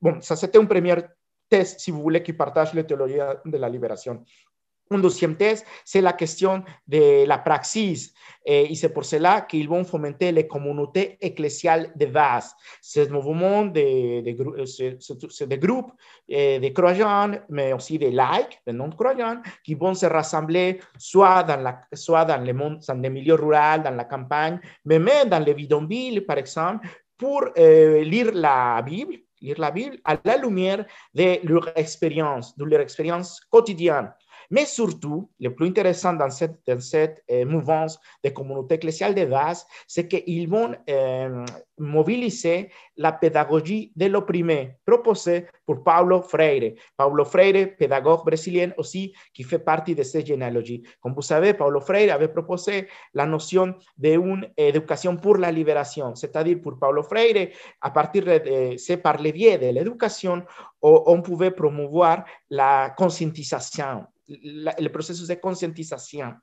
Bon, 0.00 0.20
ça 0.20 0.36
c'était 0.36 0.58
un 0.58 0.64
premier 0.64 0.96
test, 1.48 1.80
si 1.80 1.90
vous 1.90 2.00
voulez, 2.00 2.22
qui 2.22 2.32
partage 2.32 2.72
la 2.74 2.84
théologie 2.84 3.18
de 3.44 3.58
la 3.58 3.68
libération. 3.68 4.24
Un 4.90 4.98
deuxième 4.98 5.36
test, 5.36 5.66
c'est 5.84 6.00
la 6.00 6.12
question 6.12 6.62
de 6.86 7.26
la 7.26 7.38
praxis. 7.38 8.12
Et 8.48 8.72
c'est 8.76 8.90
pour 8.90 9.04
cela 9.04 9.40
qu'ils 9.40 9.68
vont 9.68 9.82
fomenter 9.82 10.30
les 10.30 10.46
communautés 10.46 11.18
ecclésiales 11.20 11.90
de 11.96 12.06
base. 12.06 12.54
C'est 12.80 13.10
mouvement 13.10 13.64
de, 13.64 14.20
de, 14.20 15.46
de 15.46 15.56
groupes 15.56 15.92
de 16.28 16.68
croyants, 16.68 17.32
mais 17.48 17.72
aussi 17.72 17.98
de 17.98 18.08
laïcs, 18.08 18.60
de 18.64 18.72
non-croyants, 18.72 19.42
qui 19.64 19.74
vont 19.74 19.94
se 19.94 20.06
rassembler 20.06 20.80
soit 20.96 21.42
dans, 21.42 21.60
la, 21.60 21.80
soit 21.92 22.24
dans, 22.24 22.40
le 22.40 22.52
monde, 22.52 22.78
dans 22.86 23.00
les 23.00 23.10
milieux 23.10 23.34
ruraux, 23.34 23.82
dans 23.82 23.96
la 23.96 24.04
campagne, 24.04 24.60
mais 24.84 25.00
même 25.00 25.28
dans 25.28 25.42
les 25.42 25.54
bidonvilles, 25.54 26.20
par 26.20 26.38
exemple, 26.38 26.86
pour 27.18 27.44
euh, 27.58 28.02
lire 28.04 28.30
la 28.32 28.80
Bible, 28.82 29.14
lire 29.40 29.58
la 29.58 29.70
Bible 29.70 29.98
à 30.04 30.16
la 30.24 30.36
lumière 30.36 30.84
de 31.14 31.40
leur 31.46 31.76
expérience, 31.76 32.56
de 32.56 32.64
leur 32.64 32.80
expérience 32.80 33.40
quotidienne. 33.50 34.12
Mais 34.50 34.66
surtout, 34.66 35.30
le 35.40 35.54
plus 35.54 35.68
intéressant 35.68 36.12
dans 36.12 36.30
cette, 36.30 36.60
euh, 37.30 37.44
mouvance 37.44 37.98
de 38.22 38.30
communauté 38.30 38.76
ecclésiale 38.76 39.14
de 39.14 39.24
base, 39.24 39.66
c'est 39.86 40.06
qu'ils 40.08 40.48
vont 40.48 40.74
euh, 40.88 41.44
mobiliser 41.78 42.70
la 42.96 43.12
pédagogie 43.12 43.92
de 43.94 44.06
l'opprimé 44.06 44.78
proposée 44.84 45.46
pour 45.64 45.82
Paulo 45.82 46.22
Freire. 46.22 46.72
Paulo 46.96 47.24
Freire, 47.24 47.76
pédagogue 47.76 48.24
brésilien 48.24 48.70
aussi, 48.78 49.12
qui 49.34 49.42
fait 49.42 49.58
partie 49.58 49.94
de 49.94 50.02
cette 50.02 50.26
généalogie. 50.26 50.82
Comme 51.00 51.14
vous 51.14 51.22
savez, 51.22 51.54
Paulo 51.54 51.80
Freire 51.80 52.14
avait 52.14 52.28
proposé 52.28 52.88
la 53.14 53.26
notion 53.26 53.74
d'une 53.98 54.48
éducation 54.56 55.16
pour 55.16 55.36
la 55.36 55.50
libération, 55.50 56.14
c'est-à-dire 56.14 56.58
pour 56.62 56.78
Paulo 56.78 57.02
Freire, 57.02 57.48
à 57.80 57.90
partir 57.90 58.24
de, 58.24 58.76
c'est 58.76 58.96
par 58.96 59.20
le 59.20 59.30
biais 59.30 59.58
de 59.58 59.66
l'éducation, 59.66 60.42
on 60.80 61.20
pouvait 61.20 61.50
promouvoir 61.50 62.24
la 62.50 62.90
conscientisation 62.96 64.06
le 64.28 64.88
processus 64.88 65.28
de 65.28 65.34
concientisation, 65.34 66.34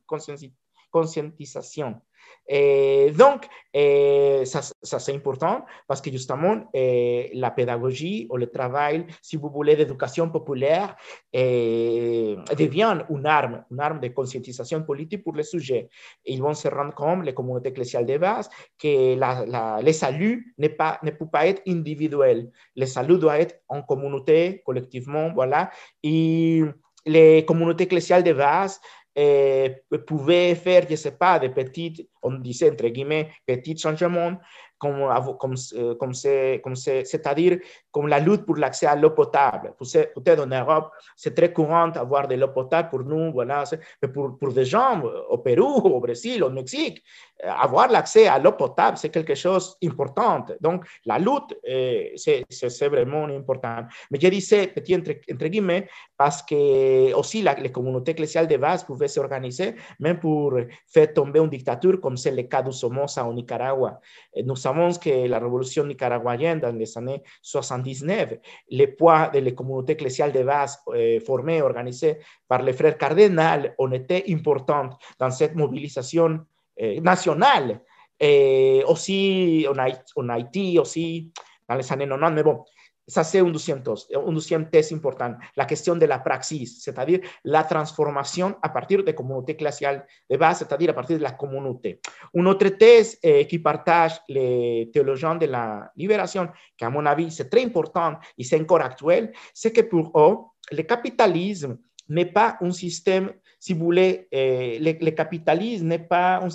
concientisation. 0.92 2.02
Et 2.48 3.12
donc, 3.18 3.48
et 3.74 4.44
ça, 4.46 4.62
c'est 4.62 5.14
important 5.14 5.66
parce 5.88 6.02
que 6.02 6.12
justement, 6.12 6.70
et 6.74 7.32
la 7.34 7.52
pédagogie 7.52 8.28
ou 8.30 8.38
le 8.38 8.48
travail, 8.48 9.06
si 9.22 9.38
vous 9.38 9.50
voulez, 9.50 9.76
d'éducation 9.76 10.30
populaire 10.30 10.96
devient 11.34 13.06
une 13.10 13.26
arme, 13.26 13.64
une 13.72 13.80
arme 13.80 14.00
de 14.00 14.10
conscientisation 14.10 14.84
politique 14.84 15.24
pour 15.24 15.34
les 15.36 15.44
sujets. 15.44 15.90
Ils 16.26 16.42
vont 16.42 16.54
se 16.54 16.68
rendre 16.68 16.94
compte, 16.94 17.26
les 17.26 17.34
communautés 17.34 17.70
ecclésiales 17.70 18.06
de 18.06 18.18
base, 18.18 18.50
que 18.78 19.16
la, 19.16 19.46
la, 19.46 19.82
le 19.82 19.92
salut 19.94 20.56
pas, 20.78 21.00
ne 21.02 21.12
peut 21.12 21.28
pas 21.28 21.48
être 21.48 21.62
individuel. 21.68 22.52
Le 22.76 22.86
salut 22.86 23.18
doit 23.18 23.40
être 23.40 23.62
en 23.68 23.82
communauté, 23.82 24.62
collectivement, 24.66 25.34
voilà. 25.34 25.72
Et 26.04 26.64
les 27.06 27.46
communautés 27.46 27.86
ecclésiales 27.86 28.24
de 28.24 28.34
base 28.34 28.80
eh, 29.16 29.76
pouvaient 30.08 30.56
faire, 30.56 30.84
je 30.88 30.92
ne 30.92 30.96
sais 30.96 31.18
pas, 31.18 31.40
des 31.40 31.50
petites, 31.50 32.08
on 32.22 32.34
disait 32.34 32.72
entre 32.72 32.88
guillemets, 32.88 33.30
petits 33.46 33.78
changements 33.78 34.40
comme, 34.84 35.38
comme, 35.40 35.56
euh, 35.76 35.96
comme 35.96 36.76
c'est-à-dire 36.76 37.60
comme 37.92 38.08
la 38.08 38.20
lutte 38.20 38.46
pour 38.46 38.58
l'accès 38.58 38.86
à 38.86 38.96
l'eau 38.96 39.12
potable. 39.12 39.74
Peut-être 39.80 40.44
en 40.44 40.48
Europe, 40.48 40.92
c'est 41.16 41.34
très 41.34 41.54
courant 41.54 41.88
d'avoir 41.88 42.28
de 42.28 42.36
l'eau 42.36 42.50
potable 42.50 42.90
pour 42.90 43.04
nous, 43.04 43.32
voilà, 43.32 43.64
mais 44.02 44.08
pour, 44.10 44.38
pour 44.38 44.52
des 44.52 44.66
gens 44.66 45.02
au 45.30 45.38
Pérou, 45.38 45.80
au 45.98 46.00
Brésil, 46.00 46.44
au 46.44 46.50
Mexique, 46.50 47.04
avoir 47.44 47.90
l'accès 47.90 48.28
à 48.28 48.40
l'eau 48.40 48.54
potable, 48.54 48.98
c'est 48.98 49.10
quelque 49.10 49.36
chose 49.36 49.78
d'important. 49.82 50.46
Donc, 50.60 50.86
la 51.06 51.20
lutte, 51.20 51.58
euh, 51.70 52.10
c'est 52.16 52.88
vraiment 52.88 53.26
important. 53.26 53.84
Mais 54.12 54.20
je 54.22 54.28
disais, 54.28 54.68
petit 54.68 54.96
entre, 54.96 55.12
entre 55.32 55.48
guillemets, 55.48 55.88
parce 56.18 56.42
que 56.42 57.14
aussi 57.14 57.42
les 57.42 57.72
communautés 57.72 58.12
ecclésiales 58.12 58.48
de 58.48 58.58
base 58.58 58.84
pouvaient 58.84 59.08
s'organiser, 59.08 59.76
même 60.00 60.20
pour 60.20 60.58
faire 60.88 61.14
tomber 61.14 61.40
une 61.40 61.50
dictature, 61.50 62.00
comme 62.02 62.18
c'est 62.18 62.32
le 62.32 62.44
cas 62.44 62.62
de 62.62 62.72
Somoza 62.72 63.26
au 63.26 63.34
Nicaragua. 63.34 64.00
Nous 64.44 64.56
savons 64.74 65.00
que 65.00 65.28
la 65.28 65.40
révolution 65.40 65.86
nicaraguayenne 65.86 66.60
dans 66.60 66.76
les 66.76 66.98
années 66.98 67.22
79, 67.42 68.36
le 68.72 68.86
poids 68.96 69.30
des 69.30 69.54
communautés 69.54 69.94
ecclésiales 69.94 70.32
de 70.32 70.44
base 70.44 70.80
euh, 70.90 71.20
formées, 71.20 71.62
organisées 71.62 72.18
par 72.48 72.62
les 72.62 72.74
frères 72.74 72.98
cardinals, 72.98 73.76
ont 73.78 73.92
été 73.92 74.24
importants 74.30 74.90
dans 75.20 75.30
cette 75.30 75.56
mobilisation 75.56 76.40
euh, 76.82 77.00
nationale. 77.02 77.82
Et 78.20 78.84
aussi 78.88 79.66
en 79.70 80.30
Haïti, 80.30 80.80
aussi 80.80 81.32
dans 81.68 81.76
les 81.76 81.92
années 81.92 82.08
90. 82.08 82.36
Mais 82.36 82.44
bon, 82.44 82.64
ça 83.08 83.24
c'est 83.24 83.40
un 83.40 83.50
deuxième, 83.50 83.84
un 84.16 84.32
deuxième 84.32 84.70
test 84.70 84.94
important, 84.94 85.36
la 85.56 85.66
question 85.66 85.96
de 85.96 86.06
la 86.06 86.20
praxis, 86.20 86.82
c'est-à-dire 86.82 87.20
la 87.44 87.64
transformation 87.64 88.56
à 88.62 88.70
partir 88.70 89.04
des 89.04 89.14
communautés 89.14 89.54
ecclésiales 89.54 90.06
de 90.30 90.38
base, 90.38 90.60
c'est-à-dire 90.60 90.92
à 90.92 90.94
partir 90.94 91.18
de 91.18 91.24
la 91.24 91.32
communauté. 91.32 92.00
Un 92.36 92.46
autre 92.46 92.70
test 92.70 93.20
eh, 93.24 93.46
qui 93.46 93.60
partage 93.60 94.22
les 94.30 94.90
théologiens 94.94 95.36
de 95.36 95.48
la 95.48 95.92
libération, 95.96 96.50
qui 96.78 96.86
à 96.86 96.90
mon 96.90 97.06
avis 97.06 97.32
c'est 97.32 97.50
très 97.50 97.64
important 97.66 98.18
et 98.38 98.44
c'est 98.44 98.60
encore 98.60 98.82
actuel, 98.82 99.32
c'est 99.54 99.72
que 99.72 99.82
pour 99.82 100.12
eux, 100.20 100.38
le 100.72 100.84
capitalisme 100.84 101.78
n'est 102.08 102.32
pas 102.32 102.58
un 102.62 102.72
système, 102.72 103.34
si 103.60 103.74
vous 103.74 103.86
voulez, 103.86 104.28
eh, 104.32 104.80
le, 104.80 104.92
le, 104.94 105.84
n'est 105.84 106.00
pas, 106.00 106.46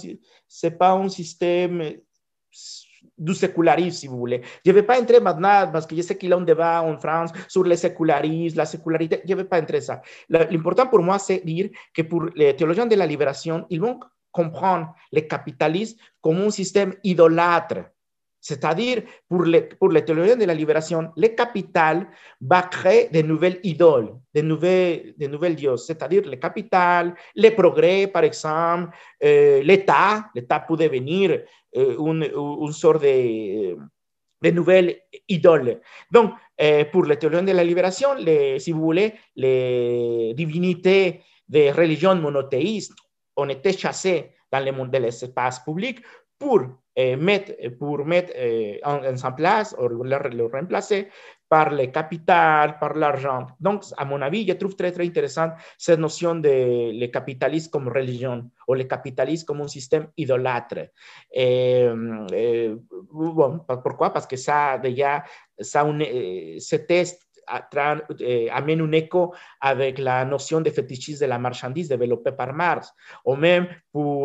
c'est 0.46 0.78
pas 0.78 0.92
un 0.92 1.08
système 1.08 1.82
du 3.18 3.34
sécularisme, 3.34 3.98
si 3.98 4.06
vous 4.06 4.18
voulez. 4.18 4.42
Je 4.64 4.70
ne 4.70 4.74
vais 4.74 4.82
pas 4.82 5.00
entrer 5.00 5.20
maintenant, 5.20 5.68
parce 5.72 5.86
que 5.86 5.96
je 5.96 6.02
sais 6.02 6.16
qu'il 6.16 6.30
y 6.30 6.32
a 6.32 6.36
un 6.36 6.40
débat 6.40 6.82
en 6.82 6.96
France 6.98 7.30
sur 7.48 7.64
le 7.64 7.74
sécularisme, 7.76 8.56
la 8.56 8.66
sécularité, 8.66 9.22
je 9.26 9.32
ne 9.32 9.38
vais 9.38 9.44
pas 9.44 9.60
entrer 9.60 9.80
ça. 9.80 10.00
L'important 10.28 10.86
pour 10.86 11.00
moi, 11.00 11.18
c'est 11.18 11.44
dire 11.44 11.70
que 11.94 12.02
pour 12.02 12.24
les 12.34 12.54
théologiens 12.54 12.86
de 12.86 12.94
la 12.94 13.06
libération, 13.06 13.66
ils 13.70 13.80
vont 13.80 13.98
comprendre 14.30 14.94
le 15.12 15.22
capitalisme 15.22 15.98
comme 16.20 16.38
un 16.38 16.50
système 16.50 16.94
idolâtre. 17.02 17.84
C'est-à-dire, 18.48 19.02
pour 19.28 19.42
les, 19.42 19.60
pour 19.60 19.90
les 19.90 20.02
théologiens 20.02 20.36
de 20.36 20.46
la 20.46 20.54
libération, 20.54 21.10
le 21.16 21.28
capital 21.28 22.06
va 22.40 22.62
créer 22.62 23.10
de 23.10 23.20
nouvelles 23.20 23.60
idoles, 23.62 24.14
de 24.34 24.40
nouvelles, 24.40 25.14
nouvelles 25.20 25.54
dieux. 25.54 25.76
C'est-à-dire, 25.76 26.22
le 26.24 26.36
capital, 26.36 27.14
le 27.36 27.50
progrès, 27.50 28.06
par 28.06 28.24
exemple, 28.24 28.88
euh, 29.22 29.60
l'État, 29.62 30.30
l'État 30.34 30.60
peut 30.60 30.78
devenir 30.78 31.42
euh, 31.76 31.98
une, 31.98 32.72
sorte 32.72 33.02
de, 33.02 33.76
de 34.44 34.50
nouvelles 34.50 34.96
idoles. 35.28 35.80
Donc, 36.10 36.32
euh, 36.62 36.86
pour 36.86 37.04
les 37.04 37.18
théologiens 37.18 37.44
de 37.44 37.52
la 37.52 37.64
libération, 37.64 38.14
les, 38.14 38.58
si 38.60 38.72
vous 38.72 38.80
voulez, 38.80 39.12
les 39.36 40.32
divinités 40.34 41.20
des 41.46 41.70
religions 41.70 42.14
monothéistes 42.14 42.94
ont 43.36 43.50
été 43.50 43.76
chassées 43.76 44.30
dans 44.50 44.64
le 44.64 44.72
monde 44.72 44.90
de 44.90 44.96
l'espace 44.96 45.60
public 45.60 46.00
pour 46.38 46.62
eh, 46.94 47.16
mettre, 47.16 47.52
pour 47.78 48.04
mettre 48.04 48.32
eh, 48.34 48.80
en, 48.84 49.00
en, 49.04 49.32
place 49.32 49.74
ou 49.78 49.88
le, 49.88 50.18
le, 50.30 50.46
remplacer 50.46 51.08
par 51.48 51.70
le 51.70 51.86
capital, 51.86 52.78
par 52.78 52.94
l'argent. 52.94 53.46
Donc, 53.58 53.84
à 53.96 54.04
mon 54.04 54.20
avis, 54.20 54.46
je 54.46 54.52
trouve 54.54 54.76
très, 54.76 54.92
très 54.92 55.06
intéressant 55.06 55.50
cette 55.78 55.98
notion 55.98 56.34
de 56.34 56.98
le 56.98 57.06
capitalisme 57.06 57.70
comme 57.70 57.88
religion 57.88 58.50
ou 58.66 58.74
le 58.74 58.84
capitalisme 58.84 59.46
comme 59.46 59.62
un 59.62 59.68
système 59.68 60.08
idolâtre. 60.16 60.90
Et, 61.32 61.86
et, 62.32 62.70
bon, 63.12 63.60
pourquoi? 63.82 64.12
Parce 64.12 64.26
que 64.26 64.36
ça, 64.36 64.76
déjà, 64.78 65.24
ça, 65.58 65.84
un, 65.84 65.98
ce 66.00 66.76
eh, 66.88 67.04
amène 67.48 68.80
un 68.80 68.92
écho 68.92 69.34
avec 69.60 69.98
la 69.98 70.24
notion 70.24 70.60
de 70.60 70.70
fétichisme 70.70 71.24
de 71.24 71.26
la 71.26 71.38
marchandise 71.38 71.88
développée 71.88 72.32
par 72.32 72.52
Marx. 72.52 72.92
Ou 73.24 73.34
même, 73.34 73.66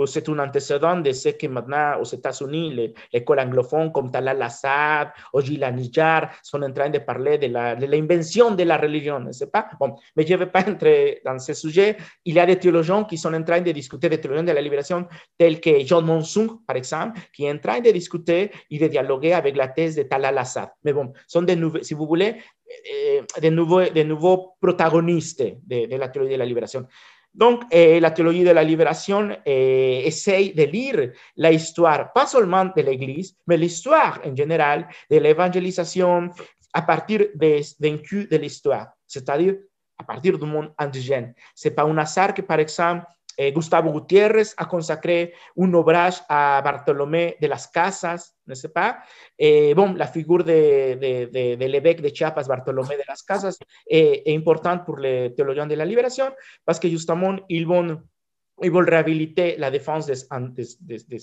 c'est 0.05 0.29
un 0.29 0.39
antécédent 0.39 0.97
de 0.97 1.11
ce 1.11 1.29
que 1.29 1.47
maintenant 1.47 1.99
aux 1.99 2.05
États-Unis, 2.05 2.93
l'école 3.11 3.39
anglophone 3.39 3.91
comme 3.91 4.11
Talal 4.11 4.41
Assad 4.41 5.09
ou 5.33 5.41
Gilles 5.41 5.67
Nijar 5.73 6.29
sont 6.43 6.61
en 6.61 6.71
train 6.71 6.89
de 6.89 6.99
parler 6.99 7.37
de 7.37 7.47
l'invention 7.47 8.51
de, 8.51 8.57
de, 8.57 8.63
la 8.63 8.77
religion, 8.77 9.19
ne 9.19 9.45
pas? 9.45 9.69
Bon, 9.79 9.95
mais 10.15 10.25
je 10.25 10.33
ne 10.33 10.39
vais 10.39 10.45
pas 10.47 10.67
entrer 10.69 11.21
dans 11.25 11.39
ce 11.39 11.53
sujet. 11.53 11.97
Il 12.25 12.35
y 12.35 12.39
a 12.39 12.45
des 12.45 12.57
théologiens 12.57 13.03
qui 13.03 13.17
sont 13.17 13.33
en 13.33 13.43
train 13.43 13.61
de 13.61 13.71
discuter 13.71 14.09
des 14.09 14.19
théologiens 14.19 14.43
de 14.43 14.51
la 14.51 14.61
libération, 14.61 15.07
tels 15.37 15.59
que 15.59 15.79
John 15.85 16.05
Monson, 16.05 16.59
par 16.67 16.75
exemple, 16.75 17.19
qui 17.33 17.45
est 17.45 17.51
en 17.51 17.57
train 17.57 17.79
de 17.79 17.91
discuter 17.91 18.51
et 18.69 18.79
de 18.79 18.87
dialoguer 18.87 19.33
avec 19.33 19.55
la 19.55 19.67
thèse 19.67 19.95
de 19.95 20.03
Talal 20.03 20.37
Assad. 20.37 20.69
Mais 20.83 20.93
bon, 20.93 21.13
sont 21.27 21.41
des 21.41 21.55
nouvelles, 21.55 21.83
si 21.83 21.93
vous 21.93 22.05
voulez, 22.07 22.37
eh, 22.85 23.21
de, 23.41 23.49
nouveau, 23.49 23.81
de 23.83 24.03
nouveaux 24.03 24.55
protagonistes 24.61 25.43
de, 25.65 25.95
la 25.95 26.09
théologie 26.09 26.33
de 26.33 26.39
la 26.39 26.45
libération. 26.45 26.87
Donc, 27.33 27.63
eh, 27.71 27.99
la 27.99 28.11
théologie 28.11 28.43
de 28.43 28.51
la 28.51 28.63
libération 28.63 29.29
eh, 29.45 30.03
essaye 30.05 30.53
de 30.53 30.63
lire 30.63 31.11
l'histoire, 31.35 32.13
pas 32.13 32.27
seulement 32.27 32.65
de 32.65 32.81
l'Église, 32.81 33.35
mais 33.47 33.57
l'histoire 33.57 34.19
en 34.23 34.35
général 34.35 34.87
de 35.09 35.17
l'évangélisation 35.17 36.29
à 36.73 36.81
partir 36.83 37.27
des 37.33 37.61
vaincus 37.79 38.29
de 38.29 38.37
l'histoire, 38.37 38.87
c'est-à-dire 39.07 39.55
à 39.97 40.03
partir 40.03 40.37
du 40.37 40.45
monde 40.45 40.73
indigène. 40.77 41.33
C'est 41.55 41.71
pas 41.71 41.83
un 41.83 41.97
hasard 41.97 42.33
que, 42.33 42.41
par 42.41 42.59
exemple, 42.59 43.05
eh, 43.37 43.51
Gustavo 43.51 43.91
Gutiérrez 43.91 44.53
a 44.57 44.65
consacré 44.65 45.33
un 45.57 45.73
ouvrage 45.73 46.21
a 46.29 46.61
Bartolomé 46.63 47.37
de 47.41 47.47
las 47.47 47.67
Casas, 47.67 48.35
ne 48.45 48.55
sais 48.55 48.69
pas. 48.69 48.99
Eh, 49.37 49.73
bon, 49.73 49.93
la 49.93 50.07
figure 50.07 50.43
de, 50.43 50.95
de, 50.95 51.25
de, 51.31 51.55
de 51.55 51.65
l'évêque 51.65 52.01
de 52.01 52.09
Chiapas, 52.13 52.43
Bartolomé 52.43 52.95
de 52.95 53.03
las 53.07 53.23
Casas, 53.23 53.57
est, 53.87 54.23
est 54.25 54.35
importante 54.35 54.85
pour 54.85 54.97
les 54.97 55.33
théologiens 55.35 55.67
de 55.67 55.75
la 55.75 55.85
libération 55.85 56.31
parce 56.65 56.79
que 56.79 56.89
justement, 56.89 57.35
ils 57.49 57.65
vont, 57.65 58.01
ils 58.61 58.71
vont 58.71 58.81
la 58.81 59.71
défense 59.71 60.05
des, 60.05 60.15
des, 60.79 60.99
des. 61.07 61.19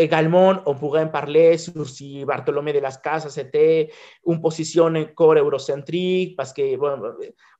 Également, 0.00 0.54
on 0.64 0.76
pourrait 0.76 1.02
en 1.02 1.08
parler 1.08 1.58
sur 1.58 1.88
si 1.88 2.24
Bartolomé 2.24 2.72
de 2.72 2.78
las 2.78 2.98
Casas 2.98 3.36
était 3.36 3.90
une 4.24 4.40
position 4.40 4.84
encore 4.84 5.34
eurocentrique, 5.34 6.36
parce 6.36 6.52
que, 6.52 6.76
bon, 6.76 6.96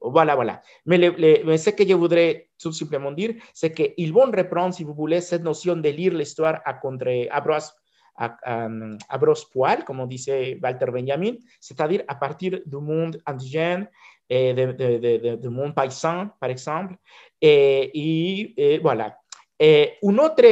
voilà, 0.01 0.37
voilà. 0.37 0.63
Mais, 0.87 0.99
le, 0.99 1.15
le, 1.19 1.57
ce 1.57 1.71
que 1.71 1.87
je 1.87 1.95
voudrais 1.95 2.49
tout 2.57 2.71
simplement 2.73 3.11
dire, 3.11 3.35
c'est 3.53 3.73
qu'ils 3.73 4.13
vont 4.13 4.31
reprendre, 4.31 4.73
si 4.73 4.85
vous 4.85 4.95
voulez, 4.95 5.21
cette 5.21 5.43
notion 5.43 5.75
de 5.75 5.89
lire 5.89 6.15
l'histoire 6.15 6.61
à, 6.65 6.75
contre, 6.75 7.09
à, 7.29 7.41
bros, 7.41 7.55
à, 8.17 8.37
à, 8.45 8.69
à 9.09 9.19
bros 9.19 9.35
poil, 9.53 9.85
comme 9.85 9.99
on 9.99 10.07
disait 10.07 10.59
Walter 10.63 10.87
Benjamin, 10.93 11.35
c'est-à-dire 11.61 12.05
à 12.07 12.15
partir 12.15 12.61
du 12.65 12.77
monde 12.77 13.21
indigène, 13.27 13.89
et 14.31 14.53
de, 14.53 14.73
de, 14.73 15.19
de, 15.19 15.37
du 15.37 15.49
monde 15.49 15.75
paysan, 15.75 16.29
par 16.39 16.51
exemple. 16.51 16.95
Et, 17.41 17.91
et, 17.95 18.75
et 18.75 18.79
voilà. 18.79 19.17
Et 19.59 19.95
un 20.05 20.19
autre, 20.19 20.45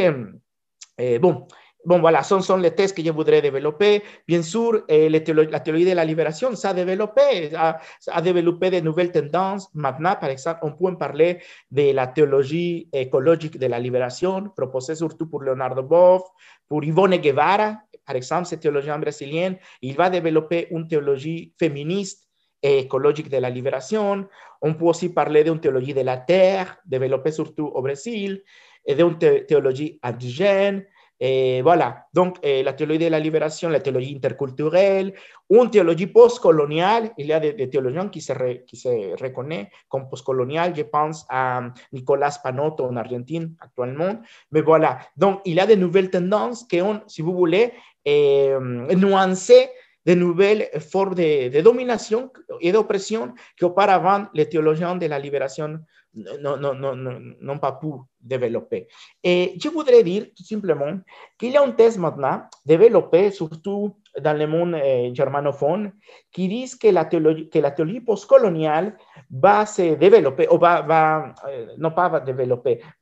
eh, 0.99 1.19
bon, 1.19 1.47
Bon, 1.87 2.01
voilà, 2.01 2.25
son, 2.25 2.41
son 2.41 2.57
les 2.57 2.73
tests 2.73 2.97
que 2.97 3.05
je 3.05 3.13
voudrais 3.13 3.41
développer. 3.41 4.03
Bien 4.27 4.43
sûr, 4.43 4.83
eh, 4.89 5.09
la 5.09 5.21
théologie 5.21 5.85
de 5.85 5.95
la 5.95 6.05
libération 6.05 6.53
s'est 6.57 6.75
développée, 6.75 7.55
a, 7.55 7.79
a, 8.09 8.21
développé 8.21 8.71
de 8.73 8.81
nouvelles 8.81 9.13
tendances. 9.13 9.71
Maintenant, 9.73 10.17
par 10.21 10.31
exemple, 10.31 10.59
on 10.63 10.73
peut 10.73 10.99
parler 10.99 11.39
de 11.71 11.93
la 11.93 12.09
théologie 12.09 12.89
écologique 12.93 13.57
de 13.57 13.67
la 13.67 13.79
libération, 13.79 14.51
proposée 14.57 14.97
surtout 14.97 15.29
pour 15.29 15.43
Leonardo 15.43 15.85
Boff, 15.85 16.25
pour 16.69 16.83
Ivone 16.83 17.19
Guevara, 17.19 17.77
par 18.05 18.17
exemple, 18.17 18.47
ce 18.47 18.57
théologien 18.57 18.99
brésilien. 18.99 19.55
Il 19.81 19.95
va 19.95 20.11
développer 20.11 20.67
une 20.73 20.89
théologie 20.89 21.55
féministe 21.57 22.27
écologique 22.63 23.29
de 23.31 23.37
la 23.37 23.49
libération. 23.49 24.27
On 24.61 24.75
peut 24.75 24.87
aussi 24.87 25.11
parler 25.11 25.45
d'une 25.45 25.61
théologie 25.61 25.95
de 25.95 26.01
la 26.01 26.17
terre, 26.17 26.79
développée 26.85 27.31
surtout 27.31 27.67
au 27.67 27.81
Brésil, 27.81 28.43
et 28.85 28.97
d'une 28.97 29.17
théologie 29.19 30.01
indigène, 30.03 30.85
et 31.19 31.63
voilà, 31.63 32.07
donc 32.13 32.39
la 32.45 32.73
théologie 32.75 32.99
de 32.99 33.07
la 33.07 33.19
libération, 33.19 33.71
la 33.71 33.81
théologie 33.81 34.15
interculturelle, 34.15 35.15
une 35.49 35.71
théologie 35.71 36.09
postcoloniale. 36.09 37.11
Il 37.17 37.27
y 37.27 37.33
a 37.33 37.41
des, 37.41 37.71
théologiens 37.71 38.09
qui 38.09 38.21
se, 38.21 38.33
qui 38.67 38.77
se 38.77 39.23
reconnaissent 39.23 39.69
comme 39.89 40.09
postcolonial. 40.09 40.75
Je 40.77 40.83
pense 40.83 41.25
à 41.31 41.63
Nicolas 41.93 42.39
Panotto 42.43 42.85
en 42.85 42.97
Argentine 42.97 43.55
actuellement. 43.61 44.21
Mais 44.53 44.61
voilà, 44.61 44.99
donc 45.17 45.41
il 45.47 45.55
y 45.55 45.61
a 45.61 45.67
de 45.67 45.75
nouvelles 45.75 46.11
tendances 46.11 46.65
qui 46.65 46.83
ont, 46.83 47.01
si 47.07 47.23
vous 47.23 47.35
voulez, 47.35 47.73
eh, 48.05 48.55
nuancé 48.95 49.71
de 50.07 50.15
nouvelles 50.15 50.69
formes 50.81 51.15
de, 51.15 51.49
de 51.49 51.61
domination 51.61 52.31
et 52.61 52.73
d'oppression 52.73 53.35
qu'auparavant 53.59 54.27
les 54.35 54.49
théologiens 54.49 54.97
de 54.97 55.07
la 55.07 55.19
libération 55.19 55.81
n'ont 56.17 57.59
pas 57.59 57.73
pu 57.73 57.89
développer. 58.21 58.89
Et 59.23 59.55
je 59.63 59.69
voudrais 59.69 60.03
dire 60.03 60.27
tout 60.35 60.45
simplement 60.45 60.99
qu'il 61.39 61.53
y 61.53 61.57
a 61.57 61.65
une 61.65 61.75
thèse 61.75 61.99
maintenant 61.99 62.43
développée 62.65 63.31
surtout 63.31 63.97
dans 64.19 64.37
le 64.37 64.47
monde 64.47 64.77
eh, 64.83 65.15
germanophone 65.15 65.93
qui 66.33 66.49
dit 66.49 66.73
que 66.81 66.89
la 66.89 67.05
théologie, 67.05 67.51
que 67.51 67.59
la 67.59 67.71
théologie 67.71 68.01
postcoloniale 68.01 68.97
va 69.31 69.67
se 69.67 69.95
développer, 69.95 70.49
ou 70.49 70.57
eh, 70.57 70.59
va, 70.59 71.35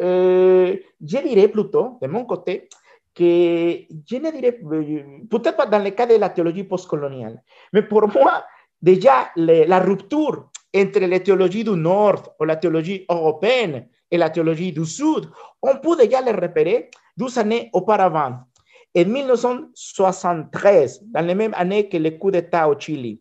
euh, 0.00 0.76
je 1.00 1.18
dirais 1.18 1.48
plutôt, 1.48 1.98
de 2.00 2.06
mon 2.06 2.24
côté, 2.24 2.68
que 3.14 3.24
je 3.24 4.16
ne 4.16 4.30
dirais, 4.30 4.58
euh, 4.62 5.02
peut-être 5.28 5.56
pas 5.56 5.66
dans 5.66 5.82
le 5.82 5.90
cas 5.90 6.06
de 6.06 6.14
la 6.16 6.30
théologie 6.30 6.64
postcoloniale, 6.64 7.42
mais 7.72 7.82
pour 7.82 8.08
moi, 8.08 8.44
déjà, 8.80 9.30
la 9.36 9.80
rupture 9.80 10.48
entre 10.76 11.00
la 11.00 11.20
théologie 11.20 11.64
du 11.64 11.70
Nord 11.70 12.34
ou 12.38 12.44
la 12.44 12.56
théologie 12.56 13.04
européenne 13.08 13.88
et 14.10 14.16
la 14.16 14.30
théologie 14.30 14.72
du 14.72 14.84
Sud, 14.84 15.28
on 15.62 15.76
peut 15.78 15.96
déjà 15.96 16.20
le 16.22 16.38
repérer 16.38 16.90
12 17.16 17.38
années 17.38 17.70
auparavant. 17.72 18.40
En 18.96 19.04
1973, 19.04 21.02
dans 21.04 21.26
la 21.26 21.34
même 21.34 21.54
année 21.54 21.88
que 21.88 21.96
le 21.96 22.10
coup 22.12 22.30
d'État 22.30 22.68
au 22.68 22.78
Chili, 22.78 23.20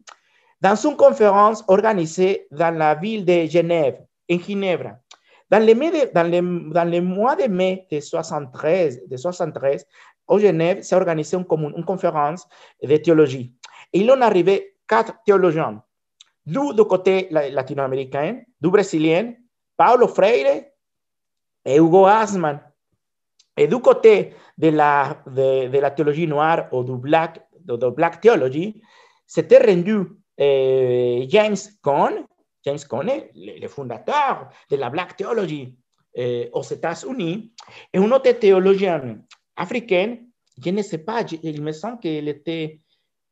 dans 0.62 0.76
une 0.76 0.96
conférence 0.96 1.64
organisée 1.68 2.48
dans 2.52 2.76
la 2.76 2.96
ville 2.96 3.26
de 3.26 3.46
Genève, 3.46 4.00
en 4.32 4.40
Ginebra, 4.40 4.98
dans 5.50 5.64
les, 5.64 5.74
les, 5.74 6.12
les 6.86 7.02
mois 7.02 7.36
de 7.36 7.48
mai 7.48 7.88
de 7.92 8.00
73, 8.00 9.08
de 9.08 9.18
73 9.18 9.86
au 10.28 10.40
Genève, 10.40 10.82
s'est 10.82 10.96
organisée 10.96 11.38
une, 11.38 11.86
conférence 11.86 12.48
de 12.82 12.98
théologie. 12.98 13.54
Et 13.94 14.00
il 14.00 14.12
en 14.12 14.22
arrivé 14.22 14.76
quatre 14.88 15.14
théologiens, 15.26 15.82
du, 16.46 16.60
du 16.76 16.84
côté 16.84 17.28
latino-américain, 17.32 18.42
du 18.60 18.70
brésilien, 18.70 19.34
Paulo 19.78 20.08
Freire 20.08 20.64
et 21.64 21.78
Hugo 21.78 22.06
Asman. 22.06 22.60
Et 23.58 23.68
du 23.68 23.80
côté 23.80 24.34
de 24.58 24.70
la, 24.70 25.24
de, 25.26 25.78
la 25.78 25.92
théologie 25.92 26.28
noire 26.28 26.68
ou 26.72 26.84
du 26.84 26.96
black, 26.96 27.42
de, 27.60 27.76
de 27.76 27.90
black 27.90 28.22
theology, 28.22 28.82
s'était 29.26 29.66
rendu 29.66 30.04
eh, 30.38 31.26
James 31.30 31.58
Cone, 31.82 32.26
James 32.64 32.80
Cone, 32.88 33.12
le, 33.36 33.60
le, 33.60 33.68
fondateur 33.68 34.50
de 34.70 34.76
la 34.78 34.90
Black 34.90 35.18
Theology 35.18 35.76
eh, 36.14 36.50
aux 36.54 36.64
États-Unis, 36.64 37.52
et 37.94 37.98
un 37.98 38.12
autre 38.12 38.32
théologien 38.32 39.18
africain, 39.56 40.18
je 40.64 40.70
ne 40.70 40.82
sais 40.82 41.00
pas, 41.00 41.24
il 41.44 41.62
me 41.62 41.72
semble 41.72 42.00
qu'il 42.00 42.28
était 42.28 42.80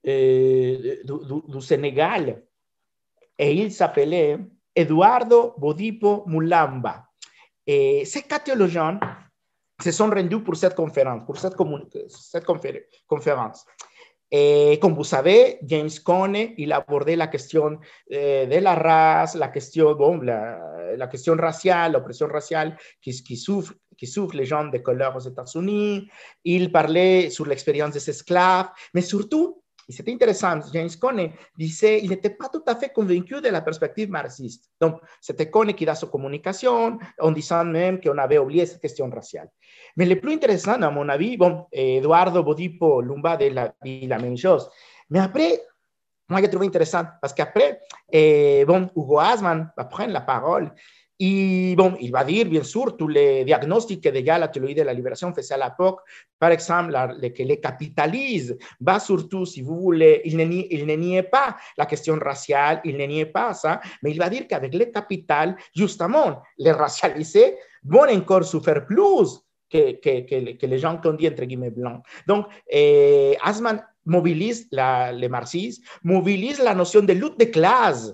eh, 0.04 1.02
du, 1.04 1.14
du, 1.26 1.52
du, 1.52 1.62
Sénégal, 1.62 2.44
et 3.38 3.54
il 3.54 3.72
s'appelait 3.72 4.40
Eduardo 4.76 5.54
Bodipo 5.58 6.24
Mulamba. 6.28 7.06
Et 7.68 8.06
ces 8.06 8.22
quatre 8.22 8.46
théologiens 8.46 9.00
se 9.82 9.92
sont 9.92 10.10
rendus 10.10 10.42
pour 10.42 10.56
cette 10.56 10.76
conférence, 10.76 11.24
pour 11.26 11.38
cette, 11.38 11.56
conférence. 13.08 13.66
Et 14.32 14.80
comme 14.82 14.94
vous 14.94 15.04
savez, 15.04 15.60
James 15.64 15.90
Cone, 16.04 16.54
il 16.58 16.72
a 16.72 16.78
abordé 16.78 17.16
la 17.16 17.28
question 17.28 17.78
eh, 18.10 18.48
de 18.48 18.58
la 18.58 18.76
race, 18.76 19.36
la 19.36 19.50
question, 19.50 19.94
bon, 19.96 20.20
la, 20.22 21.08
question 21.08 21.36
raciale, 21.36 21.94
l'oppression 21.94 22.28
raciale 22.28 22.78
qui, 23.02 23.12
qui, 23.24 23.38
souffre, 23.38 23.74
qui 23.98 24.12
les 24.34 24.46
gens 24.46 24.66
de 24.66 24.78
couleur 24.80 25.16
aux 25.16 25.20
États-Unis. 25.20 26.08
Il 26.44 26.72
parlait 26.72 27.30
sur 27.30 27.46
l'expérience 27.46 27.92
des 27.92 28.10
esclaves, 28.10 28.70
mais 28.94 29.02
surtout, 29.02 29.62
et 29.88 29.92
c'était 29.92 30.12
intéressant, 30.12 30.60
James 30.74 30.90
Cone 31.00 31.30
disait 31.58 32.00
il 32.02 32.10
n'était 32.10 32.32
pas 32.32 32.50
tout 32.50 32.64
à 32.66 32.76
fait 32.76 32.90
convaincu 32.90 33.40
de 33.40 33.50
la 33.50 33.62
perspective 33.62 34.10
marxiste. 34.10 34.72
Donc, 34.82 35.00
c'était 35.22 35.50
Cone 35.50 35.74
qui 35.74 35.86
da 35.86 35.94
sa 35.94 36.08
communication 36.08 36.98
en 37.20 37.32
disant 37.32 37.64
même 37.66 38.02
qu'on 38.02 38.18
avait 38.18 38.40
oublié 38.40 38.66
cette 38.66 38.82
question 38.82 39.10
raciale. 39.10 39.50
Mais 39.96 40.06
le 40.06 40.20
plus 40.20 40.34
intéressant, 40.34 40.82
à 40.82 40.90
mon 40.90 41.08
avis, 41.08 41.38
bon, 41.38 41.66
Eduardo 41.72 42.42
Bodipo 42.42 43.02
Lumba 43.02 43.38
de 43.38 43.50
la, 43.50 43.74
dit 43.84 44.08
la 44.08 44.18
même 44.18 44.38
chose. 44.38 44.68
Mais 45.12 45.20
après, 45.20 45.62
moi, 46.28 46.42
j'ai 46.42 46.50
trouvé 46.50 46.66
intéressant 46.66 47.04
parce 47.22 47.36
eh, 48.12 48.66
bon, 48.66 48.90
Hugo 48.96 49.20
Asman 49.20 49.72
va 49.78 49.86
prendre 49.86 50.12
la 50.12 50.22
parole 50.22 50.72
et 51.18 51.76
bon, 51.78 51.96
il 52.02 52.12
va 52.12 52.26
dire, 52.26 52.46
bien 52.46 52.64
sûr, 52.64 52.98
tous 52.98 53.08
les 53.08 53.46
diagnostics 53.46 54.04
que 54.04 54.10
déjà 54.10 54.38
la 54.38 54.50
théologie 54.50 54.76
de 54.76 54.82
la 54.82 54.94
libération 54.94 55.34
faisait 55.34 55.54
à 55.54 55.66
l'époque. 55.66 56.02
Par 56.38 56.52
exemple, 56.52 56.92
la, 56.92 57.08
que 57.08 57.44
le 57.44 57.56
capitalisme 57.56 58.58
va 58.82 59.00
surtout, 59.00 59.46
si 59.46 59.62
vous 59.62 59.80
voulez, 59.80 60.22
il 60.26 60.36
ne, 60.36 60.44
nie, 60.44 60.68
il 60.72 60.86
ne 60.86 60.94
nie 60.96 61.24
pas 61.24 61.56
la 61.78 61.86
question 61.86 62.18
raciale, 62.20 62.82
il 62.84 62.98
ne 62.98 63.06
nie 63.06 63.26
pas 63.26 63.54
ça, 63.54 63.80
mais 64.04 64.12
il 64.12 64.18
va 64.18 64.30
dire 64.30 64.46
qu'avec 64.48 64.74
le 64.74 64.86
capital, 64.86 65.56
justement, 65.74 66.42
les 66.58 66.72
racialisés 66.72 67.56
vont 67.84 68.10
encore 68.10 68.44
souffrir 68.44 68.86
plus 68.86 69.40
que, 69.70 69.94
que, 69.94 70.22
que, 70.22 70.58
que 70.58 70.66
les 70.66 70.80
gens 70.80 70.98
qu'on 70.98 71.14
dit, 71.14 71.30
entre 71.30 71.46
guillemets, 71.46 71.70
blancs. 71.70 72.04
Donc, 72.28 72.48
eh, 72.70 73.38
Asman 73.42 73.82
mobilise 74.06 74.68
la, 74.72 75.14
le 75.14 75.30
marxisme, 75.30 75.82
mobilise 76.04 76.60
la 76.60 76.76
notion 76.76 77.02
de 77.02 77.14
lutte 77.14 77.40
de 77.40 77.46
classe 77.46 78.14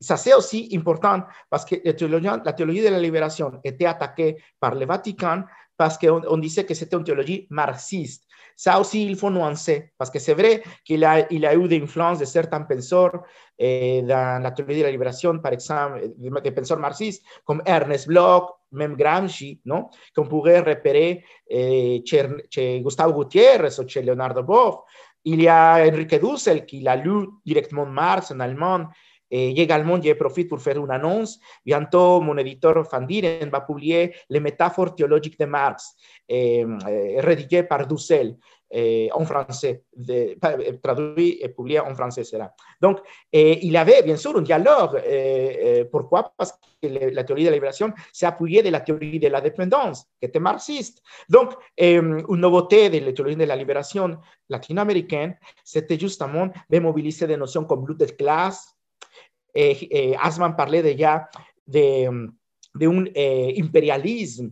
ça, 0.00 0.16
c'est 0.16 0.34
aussi 0.34 0.68
important 0.74 1.22
parce 1.50 1.64
que 1.64 1.76
la 1.84 1.92
théologie, 1.92 2.82
de 2.82 2.88
la 2.88 2.98
libération 2.98 3.52
était 3.62 3.84
attaquée 3.84 4.36
par 4.58 4.74
le 4.74 4.86
Vatican 4.86 5.42
parce 5.76 5.98
qu'on 5.98 6.22
on 6.26 6.38
disait 6.38 6.64
que 6.64 6.74
c'était 6.74 6.96
une 6.96 7.04
théologie 7.04 7.46
marxiste. 7.50 8.24
Ça 8.56 8.78
aussi, 8.78 9.06
il 9.06 9.16
faut 9.16 9.30
nuancer, 9.30 9.92
parce 9.96 10.10
que 10.10 10.18
c'est 10.18 10.34
vrai 10.34 10.62
qu'il 10.84 11.02
a, 11.04 11.12
a 11.12 11.54
eu 11.54 11.68
des 11.68 11.80
influences 11.80 12.18
de 12.18 12.26
certains 12.26 12.60
penseurs 12.62 13.22
eh, 13.58 14.02
dans 14.02 14.42
la 14.42 14.50
théologie 14.50 14.80
de 14.80 14.84
la 14.84 14.90
libération, 14.90 15.38
par 15.38 15.52
exemple, 15.52 16.02
des 16.18 16.50
penseurs 16.50 16.78
marxistes, 16.78 17.24
comme 17.44 17.62
Ernest 17.64 18.06
Bloch, 18.06 18.50
même 18.72 18.96
Gramsci, 18.96 19.60
non? 19.64 19.88
qu'on 20.14 20.26
pourrait 20.26 20.60
repérer 20.60 21.24
eh, 21.48 22.02
chez, 22.04 22.28
chez 22.50 22.80
Gustavo 22.80 23.18
Gutiérrez 23.24 23.80
ou 23.80 23.88
chez 23.88 24.02
Leonardo 24.02 24.42
Boff. 24.42 24.80
Il 25.24 25.42
y 25.42 25.48
a 25.48 25.86
Enrique 25.86 26.20
Dussel 26.20 26.64
qui 26.66 26.80
l'a 26.80 26.96
lu 26.96 27.28
directement 27.44 27.86
Marx 27.86 28.30
en 28.30 28.40
allemand 28.40 28.86
et 29.30 29.60
également, 29.60 30.00
je 30.02 30.12
profite 30.14 30.48
pour 30.48 30.60
faire 30.60 30.82
une 30.82 30.90
annonce. 30.90 31.38
Bientôt, 31.64 32.20
mon 32.20 32.36
éditeur 32.36 32.84
Fandiren 32.88 33.48
va 33.48 33.60
publier 33.60 34.12
les 34.28 34.40
métaphores 34.40 34.94
théologiques 34.94 35.38
de 35.38 35.44
Marx, 35.44 35.94
eh, 36.28 36.64
rédigées 37.18 37.62
par 37.62 37.86
Dussel 37.86 38.36
eh, 38.72 39.08
en 39.12 39.24
français, 39.24 39.84
de, 39.96 40.36
traduit 40.82 41.38
et 41.40 41.48
publié 41.48 41.78
en 41.80 41.94
français 41.94 42.24
sera. 42.24 42.52
Donc, 42.80 42.98
eh, 43.32 43.64
il 43.64 43.72
y 43.72 43.76
avait 43.76 44.02
bien 44.02 44.16
sûr 44.16 44.36
un 44.36 44.42
dialogue. 44.42 45.00
pourquoi 45.92 46.32
Parce 46.36 46.52
que 46.82 46.88
la 46.88 47.22
théorie 47.22 47.44
de 47.44 47.50
la 47.50 47.54
libération 47.54 47.92
appuyée 48.22 48.62
de 48.62 48.70
la 48.70 48.80
théorie 48.80 49.20
de 49.20 49.28
la 49.28 49.40
dépendance, 49.40 50.06
qui 50.18 50.26
était 50.26 50.40
marxiste. 50.40 51.02
Donc, 51.28 51.52
une 51.78 52.24
nouveauté 52.28 52.90
de 52.90 52.98
la 53.04 53.12
théorie 53.12 53.36
de 53.36 53.44
la 53.44 53.56
libération 53.56 54.18
latino-américaine, 54.48 55.36
c'était 55.62 55.98
justement 55.98 56.48
de 56.68 56.78
mobiliser 56.80 57.28
des 57.28 57.36
notions 57.36 57.64
comme 57.64 57.86
lutte 57.86 58.00
de 58.00 58.06
classe, 58.06 58.66
eh, 58.66 58.68
eh, 58.68 58.79
Asman 60.20 60.54
parlait 60.56 60.82
déjà 60.82 61.28
de, 61.66 62.28
de 62.74 62.86
un 62.86 63.04
eh, 63.14 63.60
impérialisme. 63.60 64.50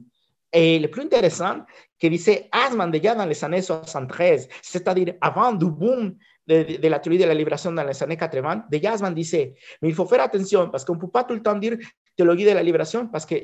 Et 0.53 0.79
le 0.79 0.89
plus 0.89 1.03
intéressant, 1.03 1.59
que 2.01 2.07
disait 2.07 2.49
Asman 2.53 2.91
déjà 2.91 3.15
dans 3.15 3.27
les 3.27 3.45
années 3.45 3.63
73, 3.63 4.49
c'est-à-dire 4.63 5.15
avant 5.21 5.53
du 5.53 5.67
boom 5.67 6.17
de, 6.47 6.81
de, 6.81 6.89
la 6.89 6.99
théorie 6.99 7.19
de 7.19 7.25
la 7.25 7.35
libération 7.35 7.73
dans 7.73 7.85
les 7.85 8.03
années 8.03 8.17
80, 8.17 8.65
déjà 8.71 8.93
Asman 8.93 9.15
disait, 9.15 9.55
mais 9.83 9.89
il 9.89 9.95
faut 9.95 10.07
faire 10.07 10.23
attention 10.23 10.69
parce 10.71 10.85
qu'on 10.85 10.95
ne 10.95 11.01
peut 11.01 11.11
pas 11.11 11.25
tout 11.25 11.35
le 11.35 11.43
temps 11.43 11.55
dire 11.55 11.77
théologie 12.19 12.45
de 12.45 12.51
la 12.51 12.63
libération 12.65 13.07
parce 13.07 13.25
que 13.25 13.37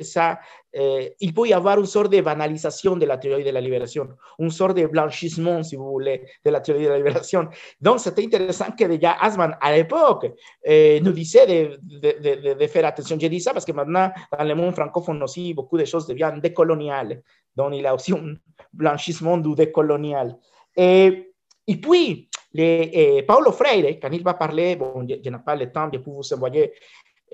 ça, 0.00 0.40
euh, 0.76 1.08
il 1.20 1.34
peut 1.34 1.46
y 1.46 1.52
avoir 1.52 1.78
une 1.78 1.84
sorte 1.86 2.10
de 2.10 2.20
banalisation 2.22 2.96
de 2.96 3.04
la 3.04 3.18
théologie 3.18 3.44
de 3.44 3.50
la 3.50 3.60
libération, 3.60 4.08
une 4.38 4.50
sorte 4.50 4.76
de 4.76 4.86
blanchissement, 4.86 5.62
si 5.62 5.76
vous 5.76 5.90
voulez, 5.90 6.22
de 6.44 6.50
la 6.50 6.60
théologie 6.60 6.86
de 6.86 6.90
la 6.90 6.96
libération. 6.96 7.48
Donc, 7.80 8.00
c'était 8.00 8.24
intéressant 8.24 8.70
que 8.78 8.84
déjà 8.84 9.12
Asman, 9.20 9.56
à 9.60 9.76
l'époque, 9.76 10.32
euh, 10.66 11.00
nous 11.00 11.12
disait 11.12 11.46
de, 11.46 11.78
de, 11.82 12.10
de, 12.24 12.54
de, 12.54 12.66
faire 12.66 12.86
attention. 12.86 13.18
Je 13.20 13.26
dis 13.26 13.40
ça 13.40 13.52
que 13.52 13.72
maintenant, 13.72 14.10
dans 14.36 14.44
le 14.44 14.54
monde 14.54 14.74
francophone 14.74 15.22
aussi, 15.22 15.52
beaucoup 15.52 15.76
de 15.76 15.84
choses 15.84 16.06
deviennent 16.06 16.40
décoloniales. 16.40 17.22
Donc, 17.54 17.74
il 17.74 17.82
y 17.82 17.86
un 17.86 18.34
blanchissement 18.72 19.36
du 19.36 19.54
décolonial. 19.54 20.36
Et, 20.76 21.30
et 21.66 21.76
puis, 21.76 22.28
les, 22.54 22.90
eh, 22.92 23.22
Paulo 23.24 23.52
Freire, 23.52 23.98
quand 24.00 24.10
il 24.12 24.22
va 24.22 24.34
parler, 24.34 24.76
bon, 24.76 25.06
je, 25.08 25.16
je 25.22 25.28
n'ai 25.28 25.38
pas 25.44 25.56
le 25.56 25.70
temps 25.70 25.88
de 25.88 25.98
pouvoir 25.98 26.22
vous 26.22 26.34
envoyer 26.34 26.72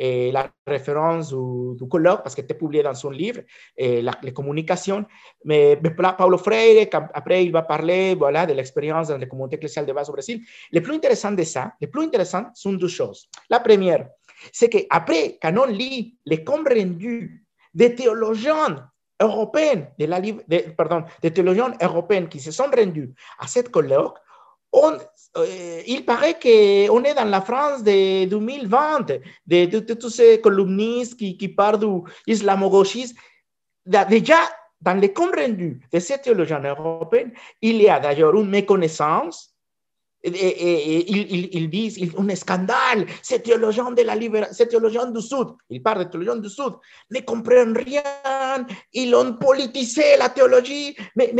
eh, 0.03 0.33
la 0.33 0.51
référence 0.67 1.29
du, 1.29 1.87
colloque 1.87 2.23
parce 2.23 2.35
que 2.35 2.41
était 2.41 2.55
publié 2.55 2.83
dans 2.83 2.95
son 2.95 3.11
livre, 3.11 3.43
eh, 3.77 4.01
la, 4.01 4.13
les 4.23 4.33
communications. 4.33 5.05
Mais, 5.45 5.79
mais, 5.83 5.91
Paulo 6.17 6.39
Freire, 6.39 6.89
après, 7.13 7.45
il 7.45 7.53
va 7.53 7.61
parler 7.63 8.15
voilà, 8.15 8.47
de 8.47 8.55
l'expérience 8.55 9.09
dans 9.09 9.19
les 9.19 9.29
communautés 9.29 9.57
ecclésiales 9.57 9.85
de 9.85 9.93
base 9.93 10.09
au 10.09 10.13
Brésil. 10.13 10.41
Le 10.73 10.81
plus 10.81 10.95
intéressant 10.95 11.33
de 11.33 11.43
ça, 11.43 11.75
le 11.83 11.89
plus 11.89 12.03
intéressant 12.03 12.47
sont 12.55 12.73
deux 12.73 12.89
choses. 12.89 13.29
La 13.51 13.61
première, 13.61 14.09
c'est 14.51 14.71
qu'après, 14.71 15.39
quand 15.41 15.55
on 15.59 15.67
lit 15.67 16.17
les 16.25 16.43
comptes 16.45 16.69
rendus 16.69 17.45
des 17.75 17.95
théologiens 17.95 18.91
européens, 19.21 19.89
de 19.99 20.07
la, 20.07 20.19
de, 20.23 20.71
pardon, 20.79 21.05
des 21.21 21.31
théologiens 21.31 21.75
européens 21.83 22.25
qui 22.25 22.41
se 22.41 22.53
sont 22.53 22.71
rendus 22.75 23.13
à 23.39 23.47
cette 23.47 23.71
colloque, 23.71 24.17
on, 24.73 24.99
euh, 25.37 25.83
il 25.87 26.05
paraît 26.05 26.35
qu'on 26.35 27.05
est 27.05 27.15
dans 27.15 27.25
la 27.25 27.41
France 27.41 27.83
de 27.83 28.25
2020, 28.27 29.01
de, 29.01 29.21
de, 29.47 29.65
de, 29.67 29.79
de 29.81 29.95
tous 29.95 30.11
ces 30.11 30.41
columnistes 30.41 31.17
qui, 31.19 31.37
qui 31.37 31.49
parlent 31.49 31.79
du 31.79 32.11
islamo-gauchisme. 32.27 33.17
Déjà, 33.87 34.39
dans 34.81 34.95
les 34.99 35.13
comptes 35.13 35.37
rendus 35.37 35.81
de 35.93 35.99
ces 35.99 36.19
théologiens 36.19 36.61
européens, 36.61 37.31
il 37.61 37.83
y 37.83 37.89
a 37.89 38.01
d'ailleurs 38.01 38.35
une 38.35 38.49
méconnaissance 38.49 39.50
et, 40.23 40.29
et, 40.29 41.11
ils, 41.11 41.49
ils, 41.53 41.71
disent 41.71 41.99
un 42.17 42.35
scandale, 42.35 43.07
ces 43.23 43.41
théologiens 43.41 43.91
de 43.91 44.03
la 44.03 44.15
libération, 44.15 44.55
ces 44.55 44.69
théologiens 44.69 45.07
du 45.07 45.21
Sud, 45.21 45.49
ils 45.71 45.83
parlent 45.83 46.05
de 46.05 46.11
théologiens 46.11 46.37
du 46.37 46.49
Sud, 46.49 46.73
ne 47.11 47.21
comprennent 47.21 47.77
rien, 47.77 48.03
ils 48.93 49.15
ont 49.15 49.33
politisé 49.35 50.17
la 50.19 50.29
théologie, 50.29 50.95
mais, 51.17 51.33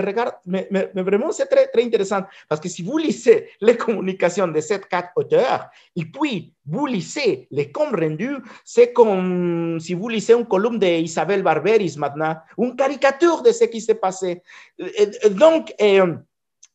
regarde, 0.00 0.34
mais, 0.46 0.68
vraiment 0.94 1.30
c'est 1.30 1.46
très, 1.46 1.68
très 1.68 1.84
intéressant, 1.84 2.22
parce 2.48 2.60
que 2.60 2.68
si 2.68 2.82
vous 2.82 2.98
lisez 2.98 3.50
les 3.60 3.76
communications 3.76 4.48
de 4.48 4.60
ces 4.60 4.80
quatre 4.80 5.10
auteurs, 5.16 5.68
et 5.94 6.04
puis 6.04 6.52
vous 6.66 6.86
lisez 6.86 7.46
les 7.50 7.70
comptes 7.70 7.98
rendus, 7.98 8.36
c'est 8.64 8.92
comme 8.92 9.78
si 9.80 9.94
vous 9.94 10.08
lisez 10.08 10.34
une 10.34 10.46
columne 10.46 10.78
d'Isabelle 10.78 11.42
Barberis 11.42 11.94
maintenant, 11.96 12.36
une 12.58 12.76
caricature 12.76 13.42
de 13.42 13.52
ce 13.52 13.64
qui 13.64 13.80
s'est 13.80 13.94
passé. 13.94 14.42
Donc, 15.30 15.72
euh, 15.80 16.16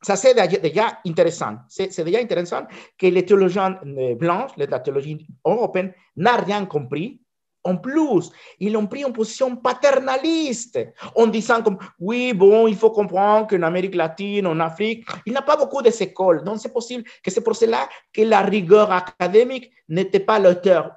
ça 0.04 0.16
c'est 0.16 0.34
déjà 0.62 1.00
intéressant. 1.06 1.56
C'est 1.68 2.04
déjà 2.04 2.20
intéressant 2.20 2.68
que 2.98 3.08
les 3.08 3.26
théologiens 3.26 3.80
blancs, 4.20 4.52
la 4.58 4.80
théologie 4.80 5.26
européenne, 5.46 5.94
n'a 6.18 6.36
rien 6.36 6.66
compris. 6.66 7.23
En 7.64 7.78
plus, 7.78 8.32
ils 8.60 8.76
ont 8.76 8.88
pris 8.88 9.04
une 9.04 9.14
position 9.14 9.56
paternaliste 9.56 10.80
en 11.16 11.28
disant 11.28 11.62
comme, 11.62 11.78
oui, 12.00 12.34
bon, 12.34 12.68
il 12.68 12.76
faut 12.76 12.92
comprendre 12.92 13.48
qu'en 13.48 13.62
Amérique 13.62 13.96
latine, 13.96 14.48
en 14.48 14.60
Afrique, 14.60 15.06
il 15.26 15.32
n'y 15.32 15.38
a 15.38 15.42
pas 15.42 15.56
beaucoup 15.56 15.82
d'écoles. 15.82 16.44
Donc, 16.44 16.60
c'est 16.60 16.74
possible 16.74 17.04
que 17.24 17.32
c'est 17.32 17.42
pour 17.42 17.56
cela 17.56 17.88
que 18.12 18.22
la 18.22 18.42
rigueur 18.42 18.92
académique 18.92 19.72
n'était 19.88 20.20
pas 20.20 20.40
l'auteur. 20.40 20.92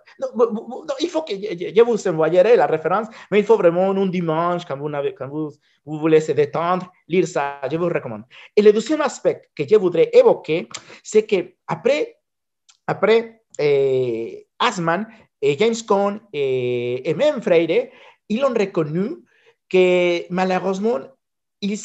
Il 1.00 1.09
faut 1.09 1.22
que, 1.22 1.35
je 1.35 1.83
vous 1.83 2.09
envoyerai 2.09 2.57
la 2.57 2.66
référence, 2.66 3.07
mais 3.31 3.40
il 3.40 3.44
faut 3.44 3.57
vraiment 3.57 3.90
un 3.90 4.07
dimanche, 4.07 4.64
quand 4.64 4.76
vous, 4.76 5.50
vous, 5.85 5.98
voulez 5.98 6.20
se 6.20 6.33
détendre, 6.33 6.90
lire 7.07 7.29
ça, 7.29 7.61
je 7.70 7.76
vous 7.76 7.87
recommande. 7.87 8.22
Et 8.57 8.62
le 8.62 8.72
deuxième 8.72 9.02
aspect 9.02 9.50
que 9.55 9.64
je 9.68 9.76
voudrais 9.76 10.11
évoquer, 10.12 10.68
c'est 11.02 11.24
que 11.24 11.55
après, 11.66 12.16
après 12.87 13.42
eh, 13.59 14.46
Asman, 14.59 15.07
James 15.42 15.75
Cone 15.87 16.20
et, 16.33 17.09
et, 17.09 17.14
même 17.14 17.40
Freire, 17.40 17.88
ils 18.29 18.44
ont 18.44 18.55
reconnu 18.55 19.25
que 19.68 20.33
malheureusement, 20.33 20.99
il, 21.61 21.79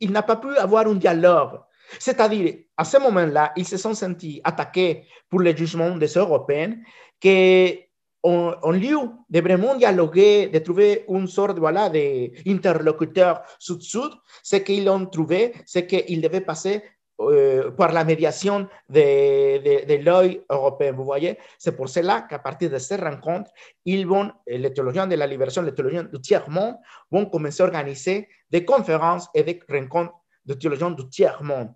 il, 0.00 0.10
n'a 0.10 0.22
pas 0.22 0.36
pu 0.36 0.56
avoir 0.56 0.86
un 0.86 0.94
dialogue. 0.94 1.60
C'est-à-dire, 1.98 2.54
à 2.76 2.84
ce 2.84 2.98
moment-là, 2.98 3.52
ils 3.56 3.66
se 3.66 3.76
sont 3.76 3.94
sentis 3.94 4.40
attaqués 4.44 5.04
pour 5.28 5.40
le 5.40 5.56
jugement 5.56 5.96
des 5.96 6.08
Européens, 6.08 6.76
que 7.20 7.72
en, 8.22 8.52
en, 8.62 8.70
lieu 8.72 8.98
de 9.30 9.40
vraiment 9.40 9.74
dialoguer, 9.76 10.48
de 10.48 10.58
trouver 10.58 11.04
une 11.08 11.26
sorte 11.26 11.58
voilà, 11.58 11.88
d'interlocuteur 11.88 13.42
sud-sud, 13.58 14.10
ce 14.42 14.56
qu'ils 14.56 14.88
ont 14.88 15.06
trouvé, 15.06 15.54
c'est 15.64 15.86
qu'ils 15.86 16.20
devaient 16.20 16.40
passer 16.40 16.82
euh, 17.20 17.72
par 17.72 17.92
la 17.92 18.04
médiation 18.04 18.68
de, 18.88 19.58
de, 19.58 19.86
de 19.86 20.04
l'œil 20.04 20.40
européen. 20.48 20.92
Vous 20.92 21.04
voyez, 21.04 21.36
c'est 21.58 21.76
pour 21.76 21.88
cela 21.88 22.22
qu'à 22.22 22.38
partir 22.38 22.70
de 22.70 22.78
ces 22.78 22.94
rencontres, 22.94 23.50
ils 23.84 24.06
vont, 24.06 24.30
les 24.46 24.72
théologiens 24.72 25.06
de 25.06 25.16
la 25.16 25.26
libération, 25.26 25.62
les 25.62 25.74
théologiens 25.74 26.04
du 26.04 26.20
tiers-monde, 26.20 26.76
vont 27.10 27.26
commencer 27.26 27.62
à 27.62 27.66
organiser 27.66 28.28
des 28.50 28.64
conférences 28.64 29.28
et 29.34 29.42
des 29.42 29.60
rencontres 29.68 30.14
de 30.44 30.54
théologiens 30.54 30.92
du 30.92 31.08
tiers-monde. 31.08 31.72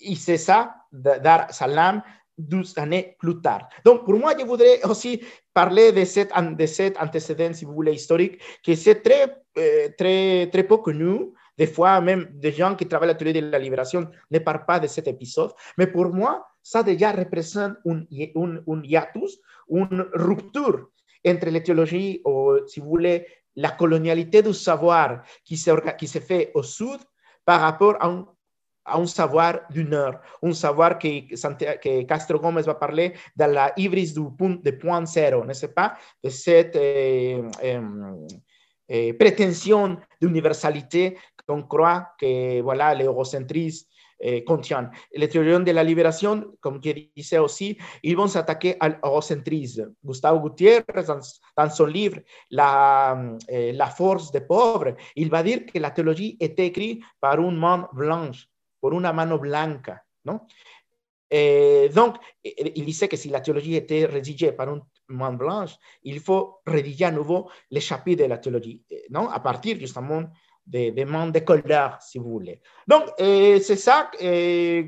Et 0.00 0.14
c'est 0.14 0.38
ça, 0.38 0.74
Dar 0.90 1.52
Salam, 1.52 2.02
12 2.38 2.78
années 2.78 3.16
plus 3.18 3.40
tard. 3.40 3.68
Donc, 3.84 4.04
pour 4.04 4.14
moi, 4.14 4.32
je 4.38 4.44
voudrais 4.44 4.82
aussi 4.84 5.20
parler 5.54 5.92
de 5.92 6.04
cet, 6.04 6.30
de 6.30 7.02
antécédent, 7.02 7.52
si 7.54 7.64
vous 7.64 7.72
voulez, 7.72 7.92
historique, 7.92 8.40
qui 8.62 8.76
c'est 8.76 9.02
très, 9.02 9.42
euh, 9.58 9.88
très, 9.96 10.48
très 10.50 10.62
peu 10.64 10.76
connu, 10.78 11.32
des 11.58 11.66
fois, 11.66 12.00
même 12.00 12.28
des 12.32 12.52
gens 12.52 12.74
qui 12.74 12.86
travaillent 12.86 13.10
à 13.10 13.12
la 13.12 13.18
théorie 13.18 13.40
de 13.40 13.50
la 13.50 13.58
libération 13.58 14.08
ne 14.30 14.38
parlent 14.38 14.66
pas 14.66 14.78
de 14.78 14.86
cet 14.86 15.08
épisode. 15.08 15.52
Mais 15.78 15.86
pour 15.86 16.12
moi, 16.12 16.46
ça 16.62 16.82
déjà 16.82 17.12
représente 17.12 17.76
un, 17.86 18.02
hiatus, 18.10 19.38
une 19.70 20.06
rupture 20.12 20.88
entre 21.26 21.48
la 21.48 21.60
théologie, 21.60 22.20
ou 22.24 22.58
si 22.66 22.80
vous 22.80 22.88
voulez, 22.88 23.26
la 23.56 23.70
colonialité 23.70 24.42
du 24.42 24.52
savoir 24.52 25.22
qui 25.44 25.56
se, 25.56 26.20
fait 26.20 26.50
au 26.54 26.62
sud 26.62 27.00
par 27.44 27.60
rapport 27.60 27.96
à 28.00 28.08
un, 28.98 29.06
savoir 29.06 29.60
du 29.70 29.84
nord, 29.84 30.14
un 30.42 30.52
savoir 30.52 30.98
que, 30.98 31.34
que 31.76 32.02
Castro 32.02 32.38
Gómez 32.38 32.62
va 32.62 32.74
parler 32.74 33.14
de 33.34 33.44
la 33.44 33.72
hybris 33.76 34.12
du 34.12 34.30
point, 34.36 34.58
de 34.62 34.70
point 34.72 35.04
zéro, 35.06 35.44
n'est-ce 35.44 35.66
pas? 35.66 35.96
De 36.22 36.28
cette 36.28 36.76
eh, 36.76 37.42
eh, 37.62 37.80
eh, 38.88 39.12
prétention 39.14 39.98
d'universalité 40.20 41.16
qu'on 41.46 41.62
croit 41.62 42.08
que 42.18 42.60
voilà, 42.60 42.94
l'eurocentrisme 42.94 43.86
eh, 44.18 44.44
contient. 44.44 44.90
Les 45.14 45.28
théoriens 45.28 45.60
de 45.60 45.70
la 45.72 45.84
libération, 45.84 46.56
comme 46.60 46.80
je 46.82 46.92
disais 47.14 47.38
aussi, 47.38 47.76
ils 48.02 48.16
vont 48.16 48.28
s'attaquer 48.28 48.76
à 48.80 48.88
l'eurocentrisme. 48.88 49.92
Gustavo 50.02 50.40
Gutiérrez, 50.40 51.04
dans, 51.56 51.70
son 51.70 51.86
livre 51.86 52.20
la, 52.50 53.36
eh, 53.48 53.72
la 53.72 53.86
force 53.86 54.32
des 54.32 54.40
pauvres, 54.40 54.94
il 55.14 55.28
va 55.28 55.42
dire 55.42 55.66
que 55.66 55.78
la 55.78 55.90
théologie 55.90 56.36
est 56.40 56.58
écrite 56.58 57.02
par 57.20 57.38
une 57.40 57.58
main 57.58 57.88
blanche, 57.92 58.48
por 58.80 58.94
una 58.94 59.12
mano 59.12 59.38
blanca, 59.38 60.02
¿no? 60.24 60.46
Eh, 61.28 61.90
donc, 61.92 62.16
il 62.42 62.84
disait 62.84 63.08
que 63.08 63.16
si 63.16 63.28
la 63.28 63.40
théologie 63.40 63.74
était 63.74 64.06
rédigée 64.06 64.52
par 64.52 64.72
une 64.72 64.82
main 65.08 65.32
blanche, 65.32 65.76
il 66.04 66.20
faut 66.20 66.60
rédiger 66.64 67.06
à 67.06 67.10
nouveau 67.10 67.50
les 67.70 67.80
chapitres 67.80 68.22
de 68.22 68.28
la 68.28 68.38
théologie, 68.38 68.82
non? 69.10 69.28
À 69.28 69.40
partir 69.40 69.78
justement 69.78 70.22
des, 70.66 70.90
des 70.90 71.04
mains 71.04 71.28
de 71.28 71.38
couleur, 71.38 71.98
si 72.00 72.18
vous 72.18 72.30
voulez. 72.30 72.60
Donc, 72.86 73.04
c'est 73.18 73.76
ça. 73.76 74.10
Euh, 74.22 74.82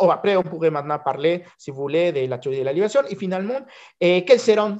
oh, 0.00 0.10
après, 0.10 0.36
on 0.36 0.42
pourrait 0.42 0.70
maintenant 0.70 0.98
parler, 0.98 1.44
si 1.56 1.70
vous 1.70 1.82
voulez, 1.82 2.12
de 2.12 2.26
la 2.26 2.38
théorie 2.38 2.60
de 2.60 2.64
la. 2.64 2.72
Et 3.10 3.16
finalement, 3.16 3.60
quelles 4.00 4.40
seront 4.40 4.76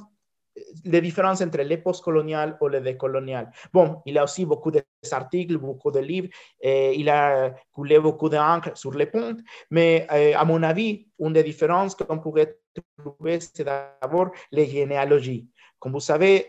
les 0.85 1.01
différences 1.01 1.41
entre 1.41 1.61
les 1.61 1.77
postcoloniales 1.77 2.57
ou 2.61 2.67
les 2.67 2.81
décoloniales? 2.81 3.51
Bon, 3.73 4.01
il 4.05 4.17
a 4.17 4.23
aussi 4.23 4.45
beaucoup 4.45 4.71
d'articles, 4.71 5.57
beaucoup 5.57 5.91
de 5.91 5.99
livres, 5.99 6.29
et 6.61 6.93
il 6.97 7.09
a 7.09 7.53
coulé 7.73 7.99
beaucoup 7.99 8.29
d'encre 8.29 8.71
sur 8.77 8.93
les 8.93 9.05
ponts, 9.05 9.37
mais 9.69 10.07
euh, 10.11 10.33
à 10.35 10.45
mon 10.45 10.63
avis, 10.63 11.07
une 11.19 11.33
des 11.33 11.43
différences 11.43 11.95
qu'on 11.95 12.19
pourrait 12.19 12.57
trouver, 12.97 13.39
c'est 13.39 13.63
d'abord 13.63 14.31
les 14.51 14.65
généalogies. 14.65 15.47
Comme 15.79 15.91
vous 15.93 15.99
savez, 15.99 16.47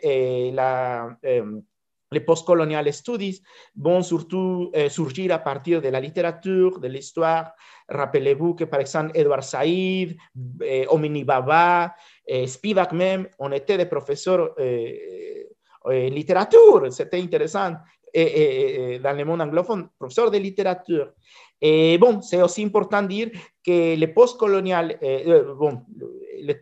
la, 0.52 1.08
euh, 1.24 1.60
les 2.12 2.20
postcolonial 2.20 2.92
studies 2.92 3.42
vont 3.76 4.02
surtout 4.02 4.70
euh, 4.76 4.88
surgir 4.88 5.32
à 5.34 5.38
partir 5.38 5.82
de 5.82 5.88
la 5.88 6.00
littérature, 6.00 6.78
de 6.78 6.88
l'histoire. 6.88 7.52
Rappelez-vous 7.88 8.54
que, 8.54 8.64
par 8.64 8.80
exemple, 8.80 9.10
Edouard 9.14 9.42
Saïd, 9.42 10.16
euh, 10.62 10.84
Omini 10.88 11.24
Baba, 11.24 11.94
euh, 12.30 12.46
Spivak 12.46 12.92
même, 12.92 13.28
on 13.38 13.50
était 13.52 13.76
des 13.76 13.86
professeurs 13.86 14.54
en 15.84 15.90
littérature. 15.90 16.92
C'était 16.92 17.20
intéressant. 17.20 17.74
Dans 18.14 19.14
le 19.14 19.24
monde 19.26 19.42
anglophone, 19.42 19.90
professeurs 19.98 20.30
de 20.30 20.38
littérature. 20.38 21.12
Et 21.60 21.98
bon, 21.98 22.22
c'est 22.22 22.40
aussi 22.40 22.64
important 22.64 23.02
de 23.02 23.08
dire 23.08 23.30
que 23.62 23.94
les 23.94 24.06
postcoloniales, 24.06 24.98
bon, 25.58 25.82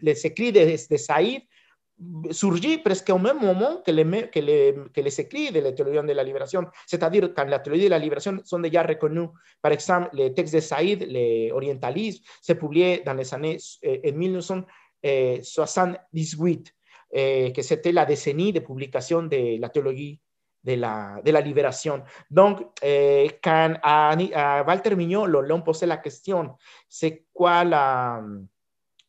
les, 0.02 0.26
écrits 0.26 0.50
de, 0.50 0.90
de 0.90 0.96
Saïd 0.96 1.42
surgit 2.30 2.78
presque 2.78 3.10
au 3.10 3.18
même 3.18 3.40
moment 3.40 3.82
que 3.84 3.90
les, 3.90 4.30
que 4.30 4.38
les, 4.40 4.74
que 4.92 5.00
les 5.00 5.20
écrits 5.20 5.50
de 5.52 5.60
la 5.60 5.72
théologie 5.72 6.06
de 6.06 6.12
la 6.12 6.24
libération. 6.24 6.66
C'est-à-dire, 6.86 7.32
quand 7.34 7.44
la 7.44 7.60
théologie 7.60 7.84
de 7.84 7.90
la 7.90 7.98
libération 7.98 8.38
sont 8.44 8.58
déjà 8.58 8.82
reconnus, 8.82 9.28
par 9.62 9.72
exemple, 9.72 10.10
les 10.12 10.34
textes 10.34 10.54
de 10.54 10.60
Saïd, 10.60 11.06
les 11.08 11.50
orientalistes, 11.52 12.22
s'est 12.42 12.56
publié 12.56 13.02
dans 13.04 13.14
les 13.14 13.32
années 13.34 13.58
en 13.84 14.12
1978, 14.12 16.74
que 17.54 17.62
c'était 17.62 17.92
la 17.92 18.04
décennie 18.04 18.52
de 18.52 18.60
publication 18.60 19.22
de 19.22 19.60
la 19.60 19.68
théologie 19.68 20.20
de 20.64 20.74
la, 20.74 21.20
de 21.24 21.30
la 21.30 21.40
libération. 21.40 22.02
Donc, 22.30 22.60
quand 23.42 23.74
à, 23.82 24.64
Walter 24.66 24.96
Mignot, 24.96 25.26
l'on 25.26 25.60
posait 25.60 25.86
la 25.86 25.98
question, 25.98 26.56
c'est 26.88 27.26
quoi 27.32 27.64
la 27.64 28.22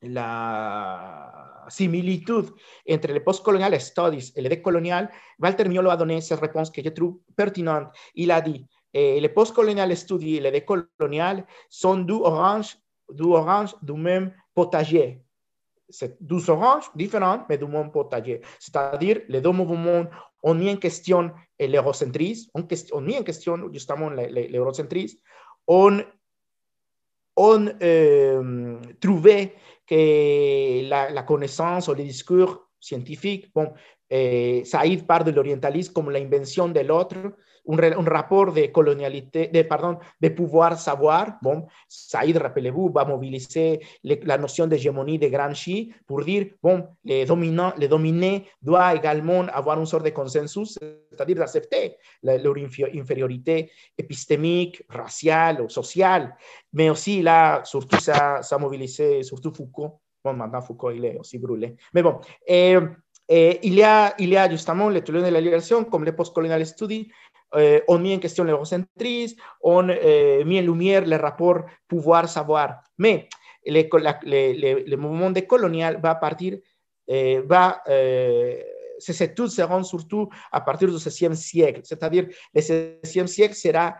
la 0.06 1.66
similitud 1.70 2.46
entre 2.90 3.12
le 3.12 3.24
postcolonial 3.24 3.80
studies 3.80 4.32
et 4.36 4.42
le 4.42 4.50
décolonial, 4.50 5.10
Walter 5.40 5.66
Mignolo 5.66 5.90
a 5.90 5.98
donné 5.98 6.22
cette 6.22 6.40
que 6.40 6.84
je 6.84 6.90
trouve 6.90 7.20
pertinente. 7.36 7.88
Il 8.16 8.32
a 8.32 8.42
dit, 8.42 8.66
eh, 8.94 9.20
le 9.20 9.28
postcolonial 9.30 9.96
studies 9.96 10.38
et 10.38 10.40
le 10.40 10.52
décolonial 10.52 11.46
sont 11.70 11.98
deux 11.98 12.22
oranges, 12.22 12.78
deux 13.12 13.26
oranges 13.26 13.76
du 13.82 13.94
même 13.94 14.32
potager. 14.54 15.22
C'est 15.90 16.18
deux 16.20 16.50
oranges 16.50 16.90
différentes, 16.96 17.44
mais 17.50 17.58
du 17.58 17.66
même 17.66 17.92
potager. 17.92 18.42
C'est-à-dire, 18.60 19.22
les 19.28 19.42
deux 19.42 19.52
mouvements 19.52 20.06
ont 20.42 20.54
mis 20.54 20.72
en 20.72 20.78
question 20.78 21.32
l'eurocentrisme, 21.60 22.50
ont 22.54 23.02
mis 23.02 23.18
en 23.18 23.24
question 23.24 23.70
justement 23.72 24.10
l'eurocentrisme, 24.10 25.18
ont, 25.68 26.02
ont 27.36 27.68
euh, 27.82 28.80
trouvé 29.00 29.56
que 29.88 30.88
la, 30.90 31.10
la 31.10 31.24
connaissance 31.24 31.88
ou 31.88 31.94
le 31.94 32.04
discours 32.04 32.70
scientifique, 32.80 33.52
bon, 33.54 33.74
eh, 34.10 34.64
Saïd 34.66 35.06
parle 35.06 35.26
de 35.26 35.32
l'orientalisme 35.32 35.94
comme 35.94 36.12
l'invention 36.12 36.68
de 36.70 36.80
l'autre, 36.82 37.18
un, 37.68 37.80
un, 37.80 38.06
rapport 38.06 38.52
de 38.54 38.68
colonialité, 38.68 39.48
de, 39.48 39.62
pardon, 39.64 39.98
de 40.22 40.30
pouvoir-savoir. 40.30 41.38
Bon, 41.42 41.66
Saïd, 41.88 42.38
rappelez-vous, 42.38 42.92
va 42.92 43.06
mobiliser 43.06 43.80
le, 44.04 44.16
la 44.24 44.38
notion 44.38 44.68
d'hégémonie 44.68 45.20
de 45.20 45.28
Gramsci 45.28 45.94
pour 46.06 46.24
dire, 46.24 46.48
bon, 46.62 46.88
les, 47.04 47.26
dominants, 47.26 47.74
les 47.78 47.88
dominés 47.88 48.46
doivent 48.62 48.98
également 48.98 49.42
avoir 49.48 49.80
une 49.80 49.86
sorte 49.86 50.06
de 50.06 50.10
consensus, 50.10 50.78
c'est-à-dire 51.12 51.38
d'accepter 51.38 51.96
leur 52.24 52.56
infériorité 52.58 53.72
épistémique, 53.98 54.84
raciale 54.90 55.62
ou 55.62 55.70
sociale. 55.70 56.36
Mais 56.74 56.90
aussi, 56.90 57.22
là, 57.22 57.62
surtout, 57.64 58.00
ça, 58.00 58.42
ça 58.42 58.56
a 58.56 58.60
mobilisé, 58.60 59.24
surtout 59.24 59.54
Foucault. 59.54 60.00
Bon, 60.24 60.34
maintenant, 60.34 60.62
Foucault, 60.62 60.92
il 60.92 61.06
est 61.06 61.18
aussi 61.18 61.38
brûlé. 61.38 61.76
Mais 61.94 62.02
bon, 62.02 62.20
eh, 62.48 62.78
eh, 63.28 63.60
il, 63.64 63.76
y 63.76 63.84
a, 63.84 64.14
il 64.20 64.30
y 64.30 64.38
a 64.38 64.50
justement 64.50 64.90
les 64.90 65.02
de 65.02 65.14
la 65.14 65.42
libération, 65.42 65.84
comme 65.84 66.04
les 66.04 66.12
postcolonial 66.12 66.66
studies, 66.66 67.10
eh, 67.58 67.84
on 67.88 68.00
mis 68.00 68.16
en 68.16 68.20
question 68.20 68.44
l'eurocentrisme, 68.44 69.38
on 69.62 69.90
eh, 69.90 70.44
mis 70.46 70.60
en 70.60 70.64
lumière 70.64 71.06
le 71.06 71.16
rapport 71.16 71.66
pouvoir-savoir. 71.88 72.82
Mais 72.98 73.28
le, 73.66 73.84
la, 74.00 74.20
le, 74.24 74.84
le, 74.86 74.98
mouvement 74.98 75.32
décolonial 75.32 76.00
va 76.02 76.16
partir, 76.16 76.58
eh, 77.08 77.40
va, 77.40 77.82
ces 77.86 79.24
études 79.24 79.48
seront 79.48 79.84
surtout 79.84 80.30
à 80.52 80.62
partir 80.62 80.90
du 80.90 80.96
XVIe 80.96 81.36
siècle, 81.36 81.82
c'est-à-dire 81.84 82.28
le 82.54 82.62
XVIe 82.62 83.28
siècle 83.28 83.56
sera 83.56 83.96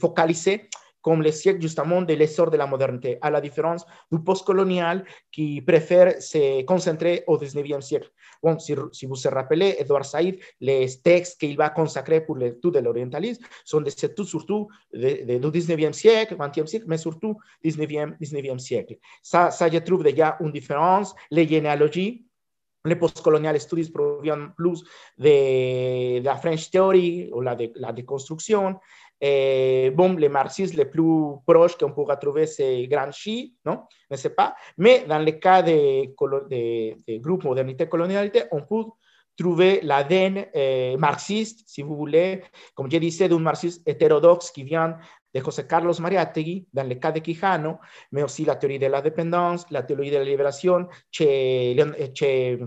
focalisé 0.00 0.68
comme 1.02 1.22
le 1.22 1.32
siècle 1.32 1.60
justement 1.60 2.02
de 2.02 2.14
l'essor 2.14 2.50
de 2.50 2.56
la 2.56 2.66
modernité, 2.66 3.18
à 3.20 3.30
la 3.30 3.40
différence 3.40 3.86
du 4.10 4.18
postcolonial 4.22 5.04
qui 5.30 5.60
préfère 5.62 6.20
se 6.20 6.62
concentrer 6.64 7.24
au 7.26 7.38
19e 7.38 7.80
siècle. 7.80 8.10
Bon, 8.42 8.58
si, 8.58 8.74
vous 8.74 8.90
vous 9.02 9.30
rappelez, 9.30 9.76
Edouard 9.78 10.04
Saïd, 10.04 10.38
les 10.60 10.86
textes 11.02 11.40
qu'il 11.40 11.56
va 11.56 11.70
consacrer 11.70 12.20
pour 12.20 12.36
l'étude 12.36 12.74
de 12.74 12.78
l'orientalisme 12.78 13.42
sont 13.64 13.80
des 13.80 13.92
études 13.92 14.24
surtout 14.24 14.68
du 14.92 15.00
19e 15.00 15.92
siècle, 15.92 16.36
20e 16.36 16.66
siècle, 16.66 16.86
mais 16.88 16.98
surtout 16.98 17.36
19e, 17.64 18.16
19e 18.18 18.58
siècle. 18.58 18.98
Ça, 19.22 19.50
ça, 19.50 19.68
je 19.68 19.78
trouve 19.78 20.04
déjà 20.04 20.36
une 20.40 20.52
différence. 20.52 21.14
Les 21.30 21.46
généalogies, 21.46 22.24
les 22.84 22.96
postcolonial 22.96 23.58
studies 23.60 23.90
proviennent 23.90 24.52
plus 24.56 24.82
de, 25.18 26.20
de 26.20 26.24
la 26.24 26.36
French 26.36 26.70
Theory 26.70 27.30
ou 27.32 27.40
la, 27.40 27.54
de, 27.54 27.72
la 27.76 27.92
déconstruction. 27.92 28.76
Eh, 29.20 29.90
bon, 29.94 30.14
les 30.14 30.28
marxistes 30.28 30.74
les 30.74 30.84
plus 30.84 31.36
proches 31.46 31.76
qu'on 31.76 31.92
pourra 31.92 32.16
trouver, 32.16 32.46
c'est 32.46 32.86
Gramsci, 32.86 33.54
non? 33.64 33.82
Ne 34.10 34.16
sais 34.16 34.30
pas. 34.30 34.54
Mais 34.76 35.04
dans 35.08 35.18
le 35.18 35.32
cas 35.32 35.62
des 35.62 36.14
de, 36.20 36.94
de 37.06 37.18
groupes 37.18 37.44
modernité-colonialité, 37.44 38.44
on 38.52 38.62
peut 38.62 38.84
trouver 39.36 39.80
l'ADN 39.82 40.46
eh, 40.52 40.96
marxiste, 40.96 41.62
si 41.66 41.82
vous 41.82 41.96
voulez, 41.96 42.42
comme 42.74 42.90
je 42.90 42.96
disais, 42.98 43.28
d'un 43.28 43.38
marxiste 43.38 43.82
hétérodoxe 43.88 44.50
qui 44.50 44.64
vient 44.64 44.96
de 45.38 45.44
José 45.44 45.66
Carlos 45.66 45.98
Mariátegui, 46.00 46.66
dans 46.72 46.86
le 46.86 46.94
cas 46.96 47.12
de 47.12 47.20
Quijano, 47.20 47.78
aussi 48.22 48.44
la 48.44 48.56
théorie 48.56 48.78
de 48.78 48.86
la 48.86 49.00
dépendance, 49.02 49.66
la 49.70 49.82
théorie 49.82 50.10
de 50.10 50.16
la 50.16 50.24
libération 50.24 50.86
chez, 51.10 51.76
chez 52.14 52.58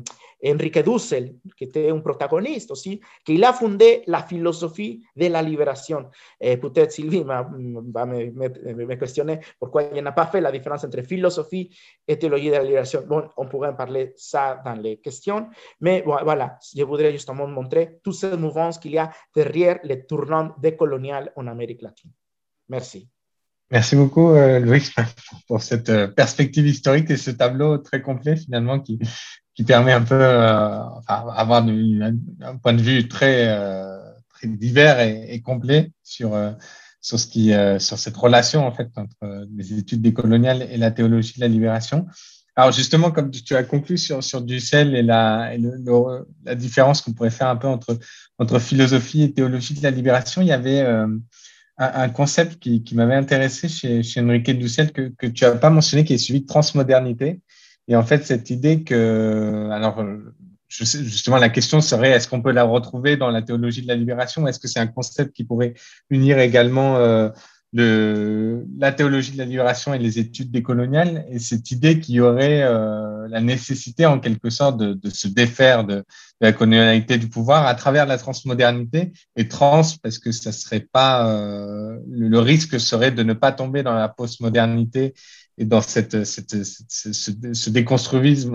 Enrique 0.43 0.83
Dussel, 0.83 1.35
qui 1.55 1.65
était 1.65 1.89
un 1.89 1.99
protagoniste 1.99 2.71
aussi, 2.71 2.99
qui 3.25 3.43
a 3.43 3.53
fondé 3.53 4.03
la 4.07 4.23
philosophie 4.23 5.03
de 5.15 5.27
la 5.27 5.41
libération. 5.41 6.09
Eh, 6.39 6.59
Sylvie 6.89 7.23
va 7.25 7.43
me, 7.43 7.81
me, 7.81 8.85
me, 8.85 9.39
pourquoi 9.59 9.83
il 9.83 10.03
n'a 10.03 10.11
pas 10.11 10.25
fait 10.27 10.41
la 10.41 10.51
différence 10.51 10.83
entre 10.83 11.01
philosophie 11.01 11.69
et 12.07 12.17
théologie 12.17 12.47
de 12.47 12.55
la 12.55 12.63
libération. 12.63 13.03
Bon, 13.07 13.29
on 13.37 13.47
pourrait 13.47 13.69
en 13.69 13.75
parler 13.75 14.13
ça 14.15 14.61
dans 14.65 14.73
les 14.73 14.97
questions, 14.97 15.49
mais 15.79 16.03
voilà, 16.05 16.57
je 16.75 16.83
voudrais 16.83 17.11
justement 17.11 17.47
montrer 17.47 17.99
toutes 18.03 18.15
ces 18.15 18.35
mouvances 18.37 18.79
qu'il 18.79 18.93
y 18.93 18.97
a 18.97 19.11
derrière 19.35 19.79
le 19.83 20.05
tournant 20.05 20.53
décolonial 20.57 21.31
en 21.35 21.47
Amérique 21.47 21.81
latine. 21.81 22.11
Merci. 22.71 23.09
Merci 23.69 23.97
beaucoup, 23.97 24.29
euh, 24.29 24.59
Louis, 24.59 24.81
pour 25.47 25.61
cette 25.61 25.89
euh, 25.89 26.07
perspective 26.07 26.65
historique 26.65 27.09
et 27.11 27.17
ce 27.17 27.31
tableau 27.31 27.77
très 27.77 28.01
complet, 28.01 28.37
finalement, 28.37 28.79
qui, 28.79 28.97
qui 29.55 29.63
permet 29.63 29.91
un 29.91 30.01
peu, 30.01 30.15
euh, 30.15 30.79
enfin, 30.79 31.25
un, 31.35 32.57
point 32.57 32.73
de 32.73 32.81
vue 32.81 33.09
très, 33.09 33.49
euh, 33.49 33.99
très 34.29 34.47
divers 34.47 35.01
et, 35.01 35.33
et, 35.33 35.41
complet 35.41 35.91
sur, 36.01 36.33
euh, 36.33 36.51
sur, 37.01 37.19
ce 37.19 37.27
qui, 37.27 37.51
sur 37.79 37.99
cette 37.99 38.15
relation, 38.15 38.65
en 38.65 38.71
fait, 38.71 38.89
entre 38.95 39.45
les 39.53 39.77
études 39.77 40.01
décoloniales 40.01 40.65
et 40.71 40.77
la 40.77 40.91
théologie 40.91 41.35
de 41.35 41.41
la 41.41 41.49
libération. 41.49 42.07
Alors, 42.55 42.71
justement, 42.71 43.11
comme 43.11 43.31
tu 43.31 43.53
as 43.53 43.63
conclu 43.63 43.97
sur, 43.97 44.23
sur 44.23 44.41
Dussel 44.41 44.95
et 44.95 45.03
la, 45.03 45.53
et 45.53 45.57
le, 45.57 46.25
la 46.45 46.55
différence 46.55 47.01
qu'on 47.01 47.11
pourrait 47.11 47.31
faire 47.31 47.47
un 47.47 47.57
peu 47.57 47.67
entre, 47.67 47.97
entre 48.37 48.59
philosophie 48.59 49.23
et 49.23 49.33
théologie 49.33 49.73
de 49.73 49.83
la 49.83 49.91
libération, 49.91 50.41
il 50.41 50.47
y 50.47 50.53
avait 50.53 50.85
un, 51.81 52.09
concept 52.09 52.59
qui, 52.59 52.83
m'avait 52.93 53.15
intéressé 53.15 53.67
chez, 53.67 54.03
chez 54.03 54.21
Enrique 54.21 54.45
que, 54.93 55.27
tu 55.27 55.43
n'as 55.43 55.55
pas 55.55 55.69
mentionné, 55.69 56.03
qui 56.03 56.13
est 56.13 56.17
celui 56.17 56.41
de 56.41 56.45
transmodernité. 56.45 57.41
Et 57.87 57.95
en 57.95 58.03
fait, 58.03 58.25
cette 58.25 58.49
idée 58.49 58.83
que, 58.83 59.69
alors, 59.71 60.03
justement, 60.69 61.37
la 61.37 61.49
question 61.49 61.81
serait 61.81 62.11
est-ce 62.11 62.27
qu'on 62.27 62.41
peut 62.41 62.51
la 62.51 62.63
retrouver 62.63 63.17
dans 63.17 63.29
la 63.29 63.41
théologie 63.41 63.81
de 63.81 63.87
la 63.87 63.95
libération? 63.95 64.47
Est-ce 64.47 64.59
que 64.59 64.67
c'est 64.67 64.79
un 64.79 64.87
concept 64.87 65.33
qui 65.33 65.43
pourrait 65.43 65.73
unir 66.09 66.39
également 66.39 66.97
euh, 66.97 67.29
de 67.73 68.65
la 68.77 68.91
théologie 68.91 69.31
de 69.31 69.37
la 69.37 69.45
libération 69.45 69.93
et 69.93 69.99
les 69.99 70.19
études 70.19 70.51
décoloniales 70.51 71.25
et 71.29 71.39
cette 71.39 71.71
idée 71.71 72.01
qu'il 72.01 72.15
y 72.15 72.19
aurait 72.19 72.63
euh, 72.63 73.27
la 73.29 73.39
nécessité 73.39 74.05
en 74.05 74.19
quelque 74.19 74.49
sorte 74.49 74.77
de, 74.77 74.93
de 74.93 75.09
se 75.09 75.29
défaire 75.29 75.85
de, 75.85 75.95
de, 75.95 76.03
la 76.41 76.51
colonialité 76.51 77.17
du 77.17 77.29
pouvoir 77.29 77.65
à 77.65 77.75
travers 77.75 78.05
la 78.05 78.17
transmodernité 78.17 79.13
et 79.37 79.47
trans 79.47 79.83
parce 80.03 80.19
que 80.19 80.33
ça 80.33 80.51
serait 80.51 80.85
pas 80.91 81.29
euh, 81.29 81.97
le, 82.09 82.27
le, 82.27 82.39
risque 82.39 82.77
serait 82.77 83.11
de 83.11 83.23
ne 83.23 83.33
pas 83.33 83.53
tomber 83.53 83.83
dans 83.83 83.93
la 83.93 84.09
postmodernité 84.09 85.13
et 85.61 85.65
dans 85.65 85.81
ce, 85.81 85.99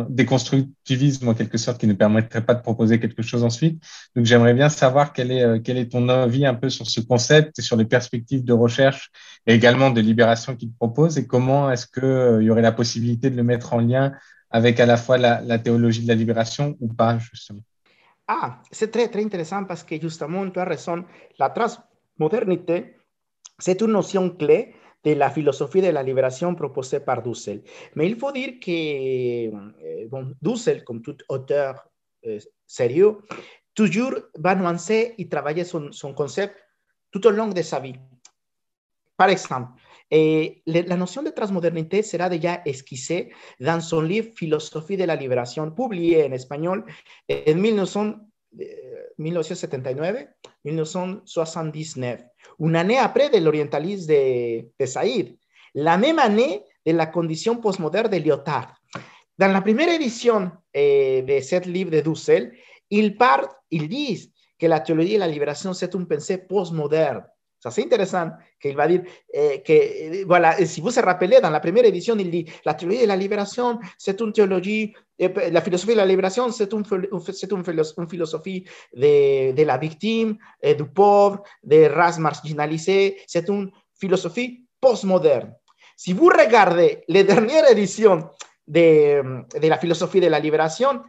déconstructivisme, 0.09 1.29
en 1.29 1.35
quelque 1.35 1.57
sorte 1.57 1.79
qui 1.79 1.87
ne 1.87 1.93
permettrait 1.93 2.45
pas 2.45 2.55
de 2.55 2.63
proposer 2.63 2.99
quelque 2.99 3.23
chose 3.23 3.45
ensuite. 3.45 3.81
Donc 4.17 4.25
j'aimerais 4.25 4.55
bien 4.55 4.69
savoir 4.69 5.13
quel 5.13 5.31
est, 5.31 5.45
euh, 5.45 5.85
ton 5.85 6.09
avis 6.09 6.45
un 6.45 6.55
peu 6.55 6.69
sur 6.69 6.89
ce 6.89 7.01
concept 7.01 7.61
sur 7.61 7.77
les 7.77 7.85
perspectives 7.85 8.45
de 8.45 8.53
recherche 8.53 9.13
et 9.47 9.55
également 9.55 9.91
de 9.91 10.01
libération 10.01 10.57
qu'il 10.57 10.73
propose 10.73 11.17
et 11.17 11.29
comment 11.29 11.71
est-ce 11.71 11.87
qu'il 11.87 12.05
euh, 12.05 12.43
y 12.43 12.51
aurait 12.51 12.63
la 12.63 12.73
possibilité 12.73 13.31
de 13.31 13.37
le 13.37 13.45
mettre 13.45 13.73
en 13.73 13.79
lien 13.79 14.13
avec 14.51 14.81
à 14.81 14.87
la 14.87 14.97
fois 14.97 15.17
la, 15.17 15.41
la 15.43 15.61
théologie 15.61 16.03
de 16.03 16.09
la 16.09 16.17
libération 16.17 16.77
ou 16.81 16.89
pas 16.89 17.19
justement. 17.21 17.61
Ah, 18.27 18.61
c'est 18.73 18.91
très, 18.91 19.07
très 19.07 19.25
intéressant 19.25 19.63
parce 19.63 19.85
que 19.85 20.01
justement, 20.01 20.51
tu 20.51 20.59
as 20.59 20.65
raison, 20.65 21.05
la 21.39 21.51
transmodernité, 21.51 22.97
c'est 23.61 23.81
une 23.81 23.93
notion 23.93 24.29
clé 24.31 24.75
de 25.07 25.19
la 25.19 25.31
philosophie 25.31 25.81
de 25.81 25.89
la 25.89 26.03
libération 26.03 26.55
proposée 26.55 27.01
par 27.01 27.23
Dussel. 27.23 27.63
Mais 27.95 28.07
il 28.09 28.17
faut 28.17 28.33
dire 28.33 28.55
que 28.61 28.71
eh, 28.71 29.51
bon, 30.09 30.33
Dussel, 30.43 30.83
comme 30.85 31.01
tout 31.01 31.17
auteur 31.29 31.89
eh, 32.23 32.39
sérieux, 32.67 33.19
toujours 33.75 34.15
va 34.37 34.55
nuancer 34.57 35.15
et 35.17 35.29
travailler 35.29 35.65
son, 35.65 35.93
son, 35.93 36.13
concept 36.13 36.57
tout 37.13 37.25
au 37.27 37.31
long 37.31 37.49
de 37.49 37.63
sa 37.63 37.79
vie. 37.79 37.95
par 39.17 39.29
exemple, 39.31 39.71
et 40.11 40.63
la 40.67 40.97
notion 40.97 41.23
de 41.23 41.31
transmodernité 41.31 42.03
sera 42.03 42.29
déjà 42.29 42.61
esquissée 42.65 43.33
dans 43.59 43.81
son 43.81 44.01
livre 44.01 44.29
Philosophie 44.37 44.97
de 44.97 45.05
la 45.05 45.17
libération, 45.17 45.69
publié 45.71 46.25
en 46.25 46.33
espagnol 46.33 46.85
en 47.29 48.15
1979-1979, 49.19 52.19
une 52.61 52.77
année 52.77 52.99
après 52.99 53.31
de 53.31 53.39
l'orientalisme 53.39 54.09
de, 54.09 54.69
de 54.79 54.87
Saïd, 54.87 55.37
la 55.75 55.99
même 55.99 56.19
année 56.19 56.63
de 56.85 56.93
la 56.93 57.07
condition 57.07 57.57
postmoderne 57.57 58.09
de 58.09 58.17
Lyotard. 58.17 58.75
Dans 59.39 59.53
la 59.53 59.61
première 59.61 59.93
édition 59.93 60.51
eh, 60.73 61.23
de 61.23 61.41
ce 61.41 61.69
livre 61.69 61.91
de 61.91 62.01
Dussel, 62.01 62.53
il 62.91 63.17
parle, 63.17 63.47
il 63.71 63.89
dit 63.89 64.33
que 64.59 64.67
la 64.67 64.81
théologie 64.81 65.15
de 65.15 65.21
la 65.21 65.29
libération, 65.29 65.73
c'est 65.75 65.95
une 65.95 66.07
pensée 66.07 66.39
postmoderne. 66.39 67.25
Ça, 67.59 67.71
c'est 67.71 67.85
intéressant 67.85 68.31
qu'il 68.61 68.77
va 68.77 68.87
dire 68.87 69.03
eh, 69.33 69.63
que, 69.63 69.73
eh, 69.73 70.25
voilà, 70.25 70.65
si 70.67 70.81
vous 70.81 70.91
vous 70.91 71.01
rappelez, 71.01 71.39
la 71.41 71.61
première 71.61 71.85
édition, 71.85 72.15
il 72.19 72.31
dit 72.31 72.45
la 72.65 72.75
théologie 72.75 73.03
de 73.03 73.07
la 73.07 73.17
libération, 73.17 73.79
c'est 73.97 74.21
une 74.21 74.33
théologie, 74.33 74.95
la 75.19 75.61
philosophie 75.63 75.93
de 75.93 75.99
la 75.99 76.07
libération, 76.07 76.51
c'est 76.53 76.73
une, 76.73 76.85
une, 76.91 77.19
de, 78.95 79.53
de, 79.53 79.63
la 79.63 79.79
victime, 79.79 80.37
du 80.63 80.85
pauvre, 80.85 81.43
des 81.63 81.89
races 81.89 82.19
marginalisées, 82.19 83.17
c'est 83.27 83.49
une 83.49 83.71
philosophie 83.99 84.65
postmoderne. 84.81 85.55
Si 85.97 86.13
vous 86.13 86.27
regardez 86.27 87.05
la 87.09 87.23
dernière 87.23 87.71
édition 87.71 88.29
de, 88.69 89.43
de 89.59 89.69
la 89.69 89.79
philosophie 89.79 90.21
de 90.21 90.27
la 90.27 90.39
libération, 90.39 91.01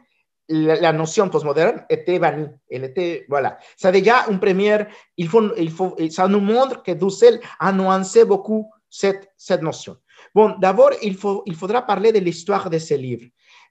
la, 0.50 0.80
la, 0.80 0.94
notion 0.94 1.30
postmoderne 1.30 1.86
était 1.90 2.20
bannie. 2.20 2.48
Elle 2.70 2.86
était, 2.86 3.26
voilà. 3.30 3.58
Ça 3.76 3.92
déjà 3.92 4.26
une 4.30 4.40
première, 4.40 4.88
il 5.18 5.28
faut, 5.28 5.54
il 5.58 5.72
faut, 5.72 5.96
ça 6.10 6.28
nous 6.28 6.40
montre 6.40 6.84
que 6.84 6.92
Dussel 6.92 7.40
a 7.60 7.72
nuancé 7.72 8.26
beaucoup 8.26 8.72
cette, 8.90 9.30
cette 9.38 9.62
notion. 9.62 9.98
Bon, 10.34 10.56
d'abord, 10.60 10.92
il, 11.02 11.18
il 11.46 11.56
faudra 11.56 11.82
parler 11.82 12.12
de 12.12 12.20
l'histoire 12.20 12.70
de 12.70 12.78
ce 12.78 12.94
livre. 12.94 13.26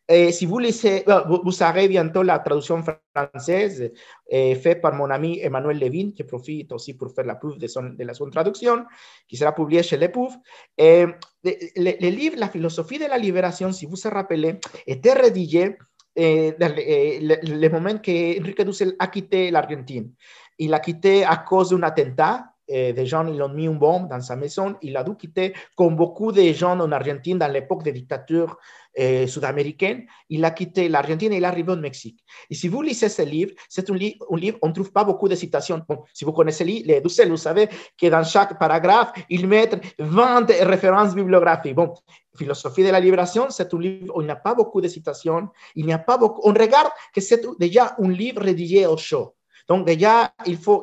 Et 0.08 0.30
si 0.30 0.46
vous 0.46 0.60
lisez, 0.60 1.04
vous, 1.26 1.40
vous 1.42 1.50
saurez 1.50 1.88
bientôt 1.88 2.22
la 2.22 2.38
traduction 2.38 2.80
française 2.80 3.92
eh, 4.30 4.54
faite 4.54 4.80
par 4.80 4.94
mon 4.94 5.10
ami 5.10 5.40
Emmanuel 5.42 5.80
Levin, 5.80 6.12
qui 6.12 6.22
profite 6.22 6.70
aussi 6.70 6.94
pour 6.94 7.12
faire 7.12 7.24
la 7.24 7.34
preuve 7.34 7.58
de, 7.58 7.66
son, 7.66 7.82
de 7.82 8.04
la, 8.04 8.14
son 8.14 8.30
traduction, 8.30 8.84
qui 9.26 9.36
sera 9.36 9.52
publiée 9.52 9.82
chez 9.82 9.96
Le 9.96 10.08
Pouf. 10.08 10.32
Eh, 10.78 11.06
le, 11.42 11.52
le, 11.76 12.08
livre 12.10 12.36
La 12.38 12.48
philosophie 12.48 13.00
de 13.00 13.06
la 13.06 13.18
libération, 13.18 13.72
si 13.72 13.86
vous 13.86 13.96
vous 13.96 14.10
rappelez, 14.10 14.60
était 14.86 15.12
rédigé 15.12 15.76
eh, 16.16 16.56
eh, 16.58 17.20
le, 17.20 17.36
le, 17.42 17.68
moment 17.68 17.98
que 17.98 18.40
Enrique 18.40 18.62
Dussel 18.64 18.96
a 18.98 19.06
quitté 19.08 19.50
l'Argentine. 19.50 20.12
Il 20.58 20.72
a 20.72 20.80
quitté 20.80 21.24
à 21.24 21.36
cause 21.36 21.70
d'un 21.70 21.82
attentat. 21.82 22.55
Eh, 22.68 22.92
des 22.92 23.06
gens 23.06 23.26
ils 23.26 23.40
ont 23.42 23.48
mis 23.48 23.66
une 23.66 23.78
bombe 23.78 24.08
dans 24.08 24.20
sa 24.20 24.36
maison. 24.36 24.76
Il 24.82 24.96
a 24.96 25.04
dû 25.04 25.14
quitter, 25.16 25.54
comme 25.76 25.96
beaucoup 25.96 26.32
de 26.32 26.42
gens 26.52 26.78
en 26.78 26.92
Argentine 26.92 27.38
dans 27.38 27.52
l'époque 27.52 27.84
de 27.84 27.90
dictature 27.90 28.58
eh, 28.94 29.26
sud-américaine. 29.26 30.06
Il 30.28 30.44
a 30.44 30.50
quitté 30.50 30.88
l'Argentine 30.88 31.32
et 31.32 31.36
il 31.36 31.44
est 31.44 31.46
arrivé 31.46 31.72
au 31.72 31.76
Mexique. 31.76 32.24
Et 32.50 32.54
si 32.54 32.68
vous 32.68 32.82
lisez 32.82 33.08
ce 33.08 33.22
livre, 33.22 33.52
c'est 33.68 33.88
un, 33.90 33.94
li 33.94 34.18
un, 34.30 34.36
livre, 34.36 34.58
on 34.62 34.68
ne 34.68 34.72
trouve 34.72 34.90
pas 34.90 35.04
beaucoup 35.04 35.28
de 35.28 35.34
citations. 35.34 35.80
Bon, 35.88 36.02
si 36.12 36.24
vous 36.24 36.32
connaissez 36.32 36.64
les 36.64 37.00
Dussel, 37.00 37.28
vous 37.28 37.36
savez 37.36 37.68
que 38.00 38.06
dans 38.06 38.24
chaque 38.24 38.58
paragraphe, 38.58 39.12
il 39.30 39.46
met 39.46 39.70
20 39.98 40.50
références 40.62 41.14
bibliographiques. 41.14 41.74
Bon, 41.74 41.94
Philosophie 42.36 42.84
de 42.84 42.90
la 42.90 43.00
libération, 43.00 43.46
c'est 43.50 43.72
un 43.72 43.78
livre 43.78 44.16
où 44.16 44.20
il 44.22 44.24
n'y 44.24 44.30
a 44.30 44.36
pas 44.36 44.54
beaucoup 44.54 44.80
de 44.80 44.88
citations, 44.88 45.48
il 45.74 45.86
n'y 45.86 45.92
a 45.92 45.98
pas 45.98 46.18
beaucoup, 46.18 46.42
on 46.44 46.52
regarde 46.52 46.90
que 47.14 47.20
c'est 47.20 47.44
déjà 47.58 47.94
un 47.98 48.10
livre 48.10 48.42
rédigé 48.42 48.86
au 48.86 48.96
chaud. 48.96 49.35
Donc 49.68 49.86
déjà, 49.86 50.32
il 50.46 50.58
faut, 50.58 50.80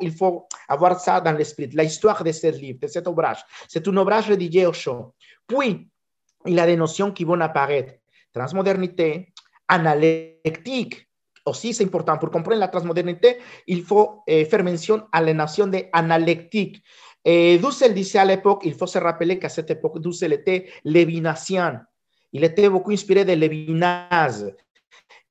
avoir 0.68 1.00
ça 1.00 1.20
dans 1.20 1.32
l'esprit, 1.32 1.68
l'histoire 1.72 2.22
de 2.22 2.32
ce 2.32 2.48
livre, 2.48 2.78
de 2.80 2.86
cet 2.86 3.06
ouvrage. 3.08 3.38
C'est 3.68 3.86
un 3.88 3.96
ouvrage 3.96 4.28
rédigé 4.28 4.66
au 4.66 4.72
chaud. 4.72 5.14
Puis, 5.46 5.88
il 6.46 6.54
y 6.54 6.60
a 6.60 6.66
des 6.66 6.76
notions 6.76 7.10
qui 7.12 7.24
vont 7.24 7.40
apparaître. 7.40 7.94
Transmodernité, 8.32 9.32
analectique, 9.68 11.08
aussi 11.46 11.72
c'est 11.72 11.84
important. 11.84 12.18
Pour 12.18 12.30
comprendre 12.30 12.58
la 12.58 12.68
transmodernité, 12.68 13.38
il 13.66 13.82
faut 13.82 14.22
eh, 14.26 14.44
faire 14.44 14.64
mention 14.64 15.06
à 15.12 15.20
la 15.20 15.32
notion 15.32 15.66
de 15.66 15.84
analectique. 15.92 16.82
Et 17.24 17.58
Dussel 17.58 17.94
disait 17.94 18.18
à 18.18 18.24
l'époque, 18.24 18.62
il 18.64 18.74
faut 18.74 18.86
se 18.86 18.98
rappeler 18.98 19.38
qu'à 19.38 19.48
cette 19.48 19.70
époque, 19.70 20.00
Dussel 20.00 20.34
était 20.34 20.68
lévinassien. 20.84 21.82
Il 22.32 22.44
était 22.44 22.68
beaucoup 22.68 22.90
inspiré 22.90 23.24
de 23.24 23.32
Lévinas. 23.32 24.44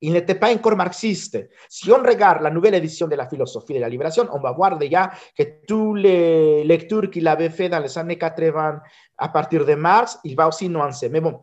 Il 0.04 0.12
n'était 0.12 0.34
pas 0.34 0.52
encore 0.52 0.76
marxiste. 0.76 1.48
Si 1.66 1.90
on 1.90 2.02
regarde 2.02 2.42
la 2.42 2.50
nouvelle 2.50 2.74
édition 2.74 3.08
de 3.08 3.14
la 3.14 3.26
philosophie 3.26 3.72
de 3.72 3.80
la 3.80 3.88
libération, 3.88 4.28
on 4.34 4.38
va 4.38 4.52
voir 4.52 4.76
déjà 4.76 5.10
que 5.36 5.44
toutes 5.66 5.98
les 5.98 6.62
lectures 6.62 7.10
qu'il 7.10 7.26
avait 7.26 7.48
fait 7.48 7.70
dans 7.70 7.80
les 7.80 7.96
années 7.96 8.18
80 8.18 8.80
à 9.16 9.28
partir 9.28 9.64
de 9.64 9.74
Marx, 9.74 10.18
il 10.24 10.36
va 10.36 10.46
aussi 10.46 10.68
nuancer. 10.68 11.08
Mais 11.08 11.22
bon, 11.22 11.40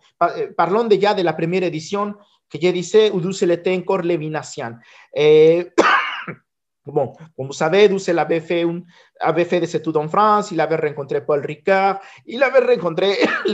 parlons 0.55 0.83
déjà 0.83 1.15
de 1.15 1.23
la 1.23 1.33
première 1.33 1.63
édition 1.63 2.13
que 2.47 2.59
je 2.61 2.69
disais 2.69 3.09
où 3.09 3.19
Dussel 3.19 3.49
était 3.49 3.75
encore 3.75 4.03
lévinassien. 4.03 4.77
Et 5.11 5.71
Bon, 6.85 7.13
comme 7.35 7.47
vous 7.47 7.53
savez, 7.53 7.87
Dussel 7.87 8.17
avait 8.17 8.41
fait, 8.41 8.63
un, 8.63 8.81
avait 9.19 9.45
fait 9.45 9.59
des 9.59 9.75
études 9.75 9.97
en 9.97 10.07
France, 10.07 10.51
il 10.51 10.59
avait 10.59 10.75
rencontré 10.75 11.23
Paul 11.23 11.43
Ricard, 11.45 11.99
il 12.25 12.41
avait 12.41 12.75
rencontré 12.75 13.17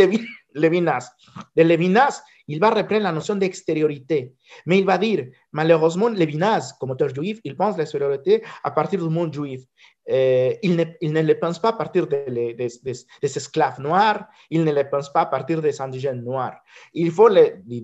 Levinas. 0.58 1.12
De 1.56 1.64
Levinas, 1.64 2.22
il 2.48 2.60
va 2.60 2.70
reprendre 2.70 3.04
la 3.04 3.12
notion 3.12 3.36
d'extériorité. 3.36 4.34
Mais 4.66 4.80
il 4.80 4.86
va 4.86 4.98
dire, 4.98 5.28
malheureusement, 5.52 6.08
Levinas, 6.08 6.76
comme 6.80 6.92
auteur 6.92 7.14
juif, 7.14 7.40
il 7.44 7.56
pense 7.56 7.78
l'extériorité 7.78 8.44
à 8.64 8.72
partir 8.72 9.02
du 9.02 9.10
monde 9.10 9.34
juif. 9.34 9.62
Euh, 10.10 10.54
il, 10.64 10.78
ne, 10.78 10.86
il, 11.02 11.12
ne, 11.12 11.22
le 11.22 11.38
pense 11.38 11.60
pas 11.60 11.70
à 11.70 11.74
partir 11.74 12.08
des 12.08 12.24
de, 12.28 12.54
de, 12.54 12.92
de, 13.22 13.26
esclaves 13.26 13.82
noirs, 13.82 14.26
il 14.50 14.64
ne 14.64 14.72
le 14.72 14.90
pense 14.90 15.12
pas 15.12 15.22
à 15.22 15.26
partir 15.26 15.62
des 15.62 15.82
indigènes 15.82 16.24
noirs. 16.24 16.56
Il 16.94 17.12
faut, 17.12 17.28
le, 17.28 17.58
il 17.68 17.84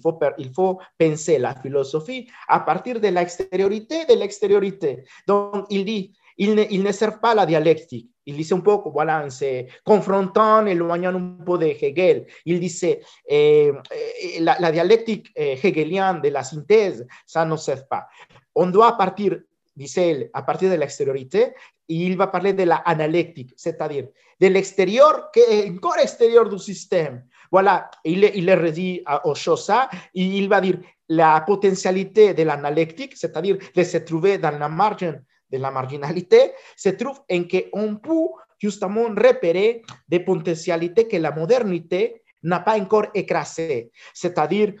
faut, 0.00 0.18
il 0.38 0.52
faut 0.52 0.78
penser 0.96 1.38
la 1.38 1.56
philosophie 1.56 2.28
à 2.46 2.60
partir 2.60 3.00
de 3.00 3.08
l'extériorité 3.08 4.04
de 4.04 4.14
l'extériorité. 4.14 5.02
Donc, 5.26 5.66
il 5.70 5.84
dit, 5.84 6.12
il 6.38 6.54
ne, 6.54 6.64
il 6.70 6.82
ne 6.82 6.92
sert 6.92 7.20
pas 7.20 7.34
la 7.34 7.46
dialectique. 7.46 8.10
Il 8.26 8.36
disait 8.36 8.54
un 8.54 8.60
poco, 8.60 8.90
voilà, 8.90 9.24
en 9.24 9.28
confrontant, 9.84 10.66
éloignant 10.66 11.14
un 11.14 11.44
peu 11.44 11.58
de 11.58 11.66
Hegel, 11.66 12.26
il 12.44 12.58
disait, 12.58 13.00
eh, 13.28 13.72
eh, 13.90 14.40
la, 14.40 14.56
la, 14.58 14.72
dialectique 14.72 15.30
eh, 15.36 15.58
hegelienne 15.62 16.20
de 16.20 16.28
la 16.28 16.42
synthèse, 16.42 17.06
ça 17.24 17.44
ne 17.44 17.56
sert 17.56 17.86
pas. 17.86 18.08
On 18.54 18.66
doit 18.66 18.96
partir, 18.96 19.38
disait 19.76 20.10
il, 20.10 20.30
à 20.32 20.42
partir 20.42 20.70
de 20.70 20.74
l'extériorité, 20.76 21.54
il 21.88 22.16
va 22.16 22.26
parler 22.26 22.52
de 22.52 22.64
la 22.64 22.76
analectique, 22.76 23.52
c'est-à-dire 23.56 24.08
de 24.40 24.46
l'extérieur 24.48 25.30
qui 25.30 25.40
est 25.40 25.70
encore 25.70 25.98
extérieur 25.98 26.48
du 26.48 26.58
système. 26.58 27.24
Voilà, 27.52 27.88
il, 28.04 28.24
il 28.34 28.44
le 28.44 28.54
redit 28.54 29.04
aux 29.22 29.36
choses 29.36 29.64
ça, 29.64 29.88
et 30.14 30.22
il 30.22 30.48
va 30.48 30.60
dire 30.60 30.78
la 31.08 31.40
potentialité 31.46 32.34
de 32.34 32.42
l'analectique, 32.42 33.16
c'est-à-dire 33.16 33.56
de 33.74 33.82
se 33.84 33.98
trouver 33.98 34.38
dans 34.38 34.58
la 34.58 34.68
marge 34.68 35.14
de 35.50 35.58
la 35.58 35.70
marginalité 35.70 36.52
se 36.76 36.90
trouve 36.90 37.20
en 37.30 37.42
qu'on 37.44 37.96
peut 37.96 38.28
justement 38.58 39.04
repérer 39.08 39.82
des 40.08 40.20
potentialités 40.20 41.06
que 41.06 41.16
la 41.16 41.30
modernité 41.30 42.22
n'a 42.42 42.60
pas 42.60 42.78
encore 42.78 43.06
écrasées, 43.14 43.90
c'est-à-dire 44.14 44.74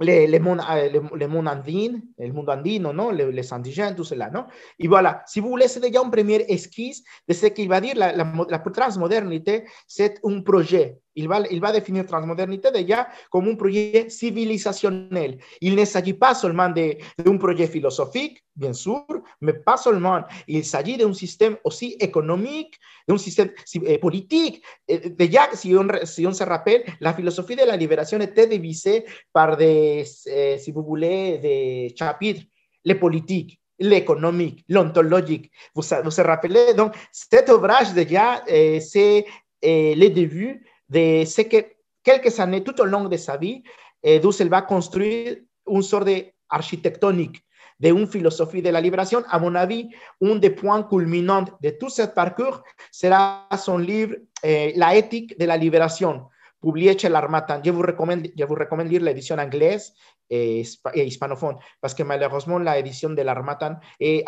les, 0.00 0.26
les, 0.26 0.38
mondes, 0.38 0.62
les, 0.70 1.00
les 1.18 1.26
mondes 1.26 1.48
andines, 1.48 2.02
le 2.18 2.32
monde 2.32 2.48
andino, 2.48 2.92
non? 2.92 3.10
les, 3.10 3.30
les 3.30 3.52
indigènes, 3.52 3.94
tout 3.94 4.04
cela. 4.04 4.30
Non? 4.30 4.46
Et 4.78 4.88
voilà, 4.88 5.22
si 5.26 5.40
vous 5.40 5.48
voulez, 5.48 5.68
c'est 5.68 5.80
déjà 5.80 6.02
une 6.02 6.10
première 6.10 6.40
esquisse 6.48 7.02
de 7.28 7.34
ce 7.34 7.46
qu'il 7.46 7.68
va 7.68 7.80
dire 7.80 7.94
la, 7.96 8.12
la, 8.12 8.32
la 8.48 8.58
transmodernité, 8.58 9.64
c'est 9.86 10.18
un 10.24 10.40
projet. 10.40 10.98
Il 11.16 11.28
va, 11.28 11.40
il 11.50 11.60
va 11.60 11.72
définir 11.72 12.06
transmodernité 12.06 12.70
déjà 12.70 13.08
comme 13.30 13.48
un 13.48 13.56
projet 13.56 14.06
civilisationnel. 14.08 15.38
Il 15.60 15.74
ne 15.74 15.84
s'agit 15.84 16.14
pas 16.14 16.34
seulement 16.34 16.68
d'un 16.68 17.36
projet 17.36 17.66
philosophique, 17.66 18.44
bien 18.54 18.72
sûr, 18.72 19.04
mais 19.40 19.54
pas 19.54 19.76
seulement. 19.76 20.22
Il 20.46 20.64
s'agit 20.64 20.96
d'un 20.96 21.12
système 21.12 21.56
aussi 21.64 21.96
économique, 21.98 22.78
d'un 23.08 23.18
système 23.18 23.50
eh, 23.84 23.98
politique. 23.98 24.62
Eh, 24.86 25.10
déjà, 25.10 25.48
si 25.54 25.74
on, 25.74 25.88
si 26.04 26.26
on 26.26 26.32
se 26.32 26.44
rappelle, 26.44 26.84
la 27.00 27.12
philosophie 27.12 27.56
de 27.56 27.64
la 27.66 27.76
libération 27.76 28.20
était 28.20 28.46
divisée 28.46 29.04
par 29.32 29.56
des, 29.56 30.04
eh, 30.26 30.58
si 30.58 30.70
vous 30.70 30.84
voulez, 30.84 31.38
des 31.38 31.94
chapitres, 31.98 32.42
les 32.84 32.94
politiques 32.94 33.58
l'économique, 33.82 34.62
l'ontologique. 34.68 35.50
Vous, 35.74 35.80
vous 35.80 36.10
vous 36.10 36.22
rappelez, 36.22 36.74
donc, 36.74 36.94
cet 37.10 37.48
ouvrage 37.48 37.94
déjà, 37.94 38.44
c'est 38.46 39.24
eh, 39.62 39.94
le 39.94 40.08
début 40.10 40.62
de 40.90 41.24
ce 41.24 41.42
que 41.42 41.64
quelques 42.02 42.38
années, 42.40 42.62
tout 42.62 42.78
au 42.80 42.84
long 42.84 43.04
de 43.04 43.16
sa 43.16 43.36
vie, 43.36 43.62
eh, 44.02 44.18
Dussel 44.18 44.48
va 44.48 44.62
construire 44.62 45.36
une 45.68 45.82
sorte 45.82 46.08
d'architectonique 46.08 47.42
de 47.78 47.88
une 47.88 48.06
philosophie 48.06 48.60
de 48.60 48.68
la 48.68 48.80
libération. 48.80 49.22
À 49.30 49.38
mon 49.38 49.54
avis, 49.54 49.88
un 50.22 50.36
des 50.36 50.50
points 50.50 50.82
culminants 50.82 51.46
de 51.62 51.70
tout 51.70 51.88
ce 51.88 52.02
parcours 52.02 52.62
sera 52.92 53.48
son 53.56 53.78
livre 53.78 54.16
eh, 54.42 54.74
La 54.76 54.94
éthique 54.96 55.38
de 55.38 55.46
la 55.46 55.56
libération, 55.56 56.26
publié 56.60 56.98
chez 56.98 57.08
l'Armatan. 57.08 57.62
Je 57.64 57.70
vous 57.70 57.82
recommande, 57.82 58.26
je 58.36 58.44
vous 58.44 58.54
recommande 58.54 58.88
lire 58.88 59.02
l'édition 59.02 59.38
anglaise 59.38 59.92
et, 60.28 60.62
et 60.94 61.06
hispanophone, 61.06 61.56
parce 61.80 61.94
que 61.94 62.02
malheureusement, 62.02 62.58
l'édition 62.58 63.10
de 63.10 63.22
l'Armatan 63.22 63.76
est 63.98 64.24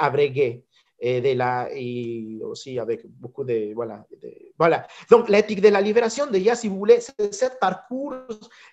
abrégée. 1.02 1.20
de 1.20 1.38
la, 1.38 1.68
et 1.72 2.38
aussi 2.44 2.78
avec 2.78 3.02
beaucoup 3.06 3.44
de, 3.44 3.72
voilà, 3.74 4.04
voilà. 4.58 4.86
Donc, 5.10 5.28
l'éthique 5.28 5.60
de 5.60 5.68
la 5.68 5.80
libération, 5.80 6.26
déjà, 6.30 6.54
si 6.54 6.68
vous 6.68 6.78
voulez, 6.78 7.00
c'est 7.00 7.34
ce 7.34 7.46
parcours 7.60 8.14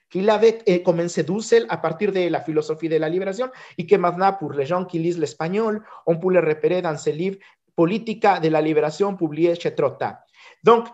qu'il 0.09 0.29
avait 0.29 0.81
commencé 0.83 1.23
Dussel 1.23 1.65
à 1.69 1.77
partir 1.77 2.11
de 2.11 2.29
la 2.29 2.41
philosophie 2.41 2.89
de 2.89 2.97
la 2.97 3.09
libération 3.09 3.49
et 3.77 3.85
que 3.85 3.95
maintenant, 3.95 4.33
pour 4.33 4.53
les 4.53 4.65
gens 4.65 4.85
qui 4.85 4.99
lisent 4.99 5.19
l'espagnol, 5.19 5.83
on 6.05 6.17
peut 6.17 6.31
le 6.31 6.39
repérer 6.39 6.81
dans 6.81 6.97
ce 6.97 7.09
livre 7.09 7.37
Politica 7.75 8.39
de 8.39 8.49
la 8.49 8.61
libération 8.61 9.15
publié 9.15 9.55
chez 9.55 9.73
Trotta. 9.73 10.19
Donc, 10.63 10.87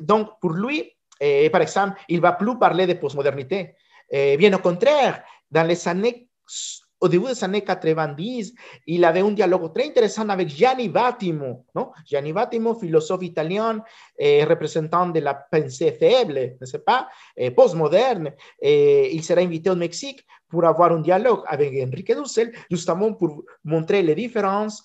donc 0.00 0.40
pour 0.40 0.52
lui, 0.52 0.90
par 1.52 1.62
exemple, 1.62 2.00
il 2.08 2.20
va 2.20 2.32
plus 2.32 2.58
parler 2.58 2.86
de 2.86 2.94
postmodernité. 2.94 3.74
bien 4.10 4.52
au 4.54 4.58
contraire, 4.58 5.22
dans 5.50 5.62
les 5.62 5.86
années 5.86 6.28
au 7.00 7.08
début 7.08 7.26
des 7.26 7.44
années 7.44 7.62
90, 7.62 8.54
il 8.86 9.04
avait 9.04 9.20
un 9.20 9.32
dialogue 9.32 9.72
très 9.74 9.86
intéressant 9.86 10.28
avec 10.28 10.48
Gianni 10.48 10.88
Vattimo, 10.88 11.64
non? 11.74 11.90
Gianni 12.06 12.32
Vattimo, 12.32 12.74
philosophe 12.74 13.24
italien, 13.24 13.82
représentant 14.18 15.08
de 15.08 15.20
la 15.20 15.34
pensée 15.34 15.92
faible, 15.92 16.56
ne 16.60 16.66
sais 16.66 16.78
pas, 16.78 17.08
et 17.36 17.50
postmoderne. 17.50 18.32
Et 18.60 19.14
il 19.14 19.22
sera 19.22 19.40
invité 19.40 19.70
au 19.70 19.76
Mexique 19.76 20.24
avoir 20.62 20.92
un 20.92 21.00
dialogue 21.00 21.42
avec 21.48 21.72
Enrique 21.82 22.14
Dussel, 22.14 22.52
justement 22.70 23.12
pour 23.14 23.42
montrer 23.64 24.02
les 24.02 24.14
différences 24.14 24.84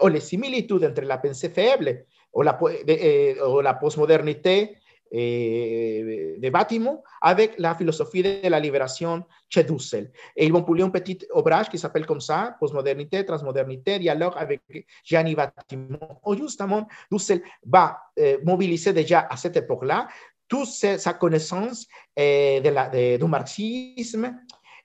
ou 0.00 0.06
les 0.06 0.20
similitudes 0.20 0.84
entre 0.84 1.02
la 1.02 1.18
pensée 1.18 1.48
faible 1.48 2.04
ou 2.32 2.42
la, 2.42 2.56
ou 2.62 3.60
la 3.60 3.74
postmodernité 3.74 4.77
eh, 5.10 6.36
de 6.38 6.50
Bátimo 6.50 7.02
avec 7.20 7.54
la 7.58 7.74
philosophie 7.74 8.22
de 8.22 8.48
la 8.48 8.60
libération 8.60 9.24
chez 9.48 9.64
Dussel. 9.64 10.10
Et 10.36 10.46
ils 10.46 10.52
vont 10.52 10.62
publier 10.62 10.84
un 10.84 10.90
petit 10.90 11.18
ouvrage 11.34 11.68
qui 11.68 11.78
s'appelle 11.78 12.06
comme 12.06 12.20
ça, 12.20 12.56
Postmodernité, 12.60 13.24
Transmodernité, 13.24 13.98
dialogue 13.98 14.34
avec 14.36 14.60
Gianni 15.04 15.34
Bátimo. 15.34 15.98
Justement, 16.36 16.86
Dussel 17.10 17.42
va 17.66 17.98
eh, 18.16 18.38
mobiliser 18.44 18.92
déjà 18.92 19.26
à 19.30 19.36
cette 19.36 19.56
époque-là 19.56 20.08
toute 20.48 20.68
sa 20.68 21.12
connaissance 21.14 21.86
eh, 22.16 22.60
de 22.60 22.70
de, 22.70 23.16
du 23.18 23.24
marxisme, 23.24 24.34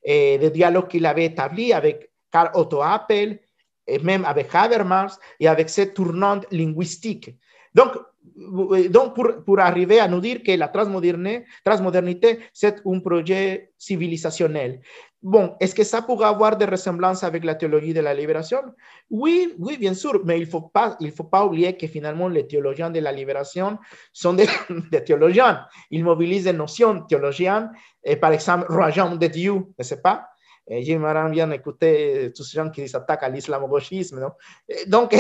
eh, 0.04 0.38
de 0.38 0.50
dialogue 0.50 0.88
qu'il 0.88 1.06
avait 1.06 1.26
établi 1.26 1.74
avec 1.74 2.12
Karl 2.32 2.52
Otto 2.54 2.82
Appel, 2.82 3.40
et 3.88 4.00
même 4.00 4.26
avec 4.26 4.54
Habermas, 4.54 5.18
et 5.40 5.48
avec 5.48 5.70
cette 5.70 5.94
tournante 5.94 6.46
linguistique. 6.52 7.36
Donc, 7.74 7.92
donc 8.90 9.16
pour, 9.46 9.60
arriver 9.60 10.00
à 10.00 10.08
nous 10.08 10.20
dire 10.20 10.42
que 10.44 10.52
la 10.54 10.68
transmodernité, 10.68 12.40
c'est 12.52 12.82
un 12.86 13.00
projet 13.00 13.72
civilisationnel. 13.78 14.82
Bon, 15.22 15.56
est-ce 15.60 15.74
que 15.74 15.84
ça 15.84 16.02
pourrait 16.02 16.28
avoir 16.28 16.58
des 16.58 16.66
ressemblances 16.66 17.24
avec 17.24 17.46
la 17.46 17.56
théologie 17.56 17.94
de 17.94 18.02
la 18.02 18.14
libération? 18.14 18.60
Oui, 19.10 19.54
oui, 19.58 19.78
bien 19.78 19.94
sûr, 19.94 20.22
mais 20.26 20.38
il 20.38 20.46
ne 20.46 20.50
faut, 20.50 20.62
pas, 20.62 20.98
faut 21.16 21.24
pas 21.24 21.46
oublier 21.46 21.78
que 21.78 21.88
finalement 21.88 22.28
les 22.28 22.46
théologiens 22.46 22.90
de 22.90 23.00
la 23.00 23.12
libération 23.12 23.78
sont 24.12 24.34
des, 24.34 24.48
théologiens. 25.06 25.66
Ils 25.92 26.04
mobilisent 26.04 26.44
des 26.46 26.54
notions 26.54 27.02
théologiennes, 27.04 27.72
et 28.04 28.18
par 28.18 28.34
exemple, 28.34 28.66
royaume 28.70 29.18
de 29.18 29.28
Dieu, 29.28 29.54
ne 29.78 29.84
sais 29.84 30.02
pas, 30.02 30.28
j'aimerais 30.68 31.30
bien 31.30 31.52
écouter 31.52 32.32
tous 32.36 32.44
ces 32.44 32.58
gens 32.58 32.70
qui 32.70 32.88
s'attaquent 32.88 33.24
à 33.24 33.30
l'islamo-gauchisme. 33.30 34.20
Non? 34.20 34.32
Donc, 34.88 35.16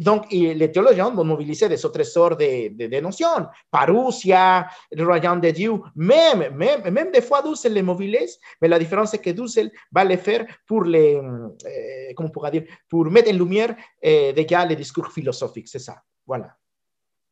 donc 0.00 0.30
les 0.32 0.72
théologiens 0.72 1.10
vont 1.10 1.24
mobiliser 1.24 1.68
des 1.68 1.84
autres 1.84 2.02
sortes 2.04 2.40
de, 2.40 2.68
de, 2.74 2.86
de 2.86 3.00
notions. 3.00 3.46
Parousia, 3.70 4.66
le 4.90 5.04
royaume 5.04 5.40
de 5.40 5.50
Dieu, 5.50 5.72
même, 5.96 6.54
même, 6.56 6.90
même 6.90 7.10
des 7.10 7.20
fois 7.20 7.42
Dussel 7.42 7.74
les 7.74 7.82
mobilise, 7.82 8.38
mais 8.60 8.68
la 8.68 8.78
différence 8.78 9.10
c'est 9.10 9.18
que 9.18 9.30
Dussel 9.30 9.70
va 9.90 10.04
le 10.04 10.16
faire 10.16 10.46
pour 10.66 10.84
les, 10.84 11.20
eh, 11.66 12.14
dire, 12.50 12.64
pour 12.88 13.04
mettre 13.10 13.30
en 13.30 13.36
lumière 13.36 13.76
eh, 14.00 14.32
déjà 14.32 14.64
les 14.64 14.76
discours 14.76 15.12
philosophiques, 15.12 15.68
c'est 15.68 15.78
ça. 15.78 16.02
Voilà. 16.26 16.56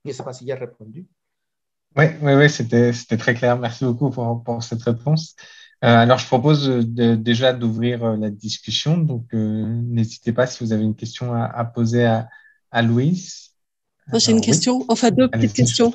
Je 0.04 0.10
ne 0.10 0.14
sais 0.14 0.22
pas 0.22 0.32
si 0.32 0.46
j'ai 0.46 0.54
répondu. 0.54 1.06
Oui, 1.96 2.04
oui, 2.22 2.34
oui 2.34 2.48
c'était 2.48 2.92
très 3.16 3.34
clair. 3.34 3.58
Merci 3.58 3.84
beaucoup 3.84 4.10
pour, 4.10 4.42
pour 4.44 4.62
cette 4.62 4.82
réponse. 4.82 5.34
Euh, 5.82 5.96
alors, 5.96 6.18
je 6.18 6.26
propose 6.26 6.66
de, 6.68 7.14
déjà 7.14 7.54
d'ouvrir 7.54 8.04
euh, 8.04 8.16
la 8.16 8.28
discussion. 8.28 8.98
Donc, 8.98 9.32
euh, 9.32 9.64
n'hésitez 9.66 10.32
pas 10.32 10.46
si 10.46 10.62
vous 10.62 10.72
avez 10.74 10.84
une 10.84 10.94
question 10.94 11.32
à, 11.32 11.44
à 11.44 11.64
poser 11.64 12.04
à, 12.04 12.28
à 12.70 12.82
Louise. 12.82 13.52
J'ai 14.12 14.32
une 14.32 14.38
oui. 14.38 14.42
question, 14.42 14.84
enfin 14.88 15.10
deux 15.10 15.28
petites 15.28 15.54
questions. 15.54 15.92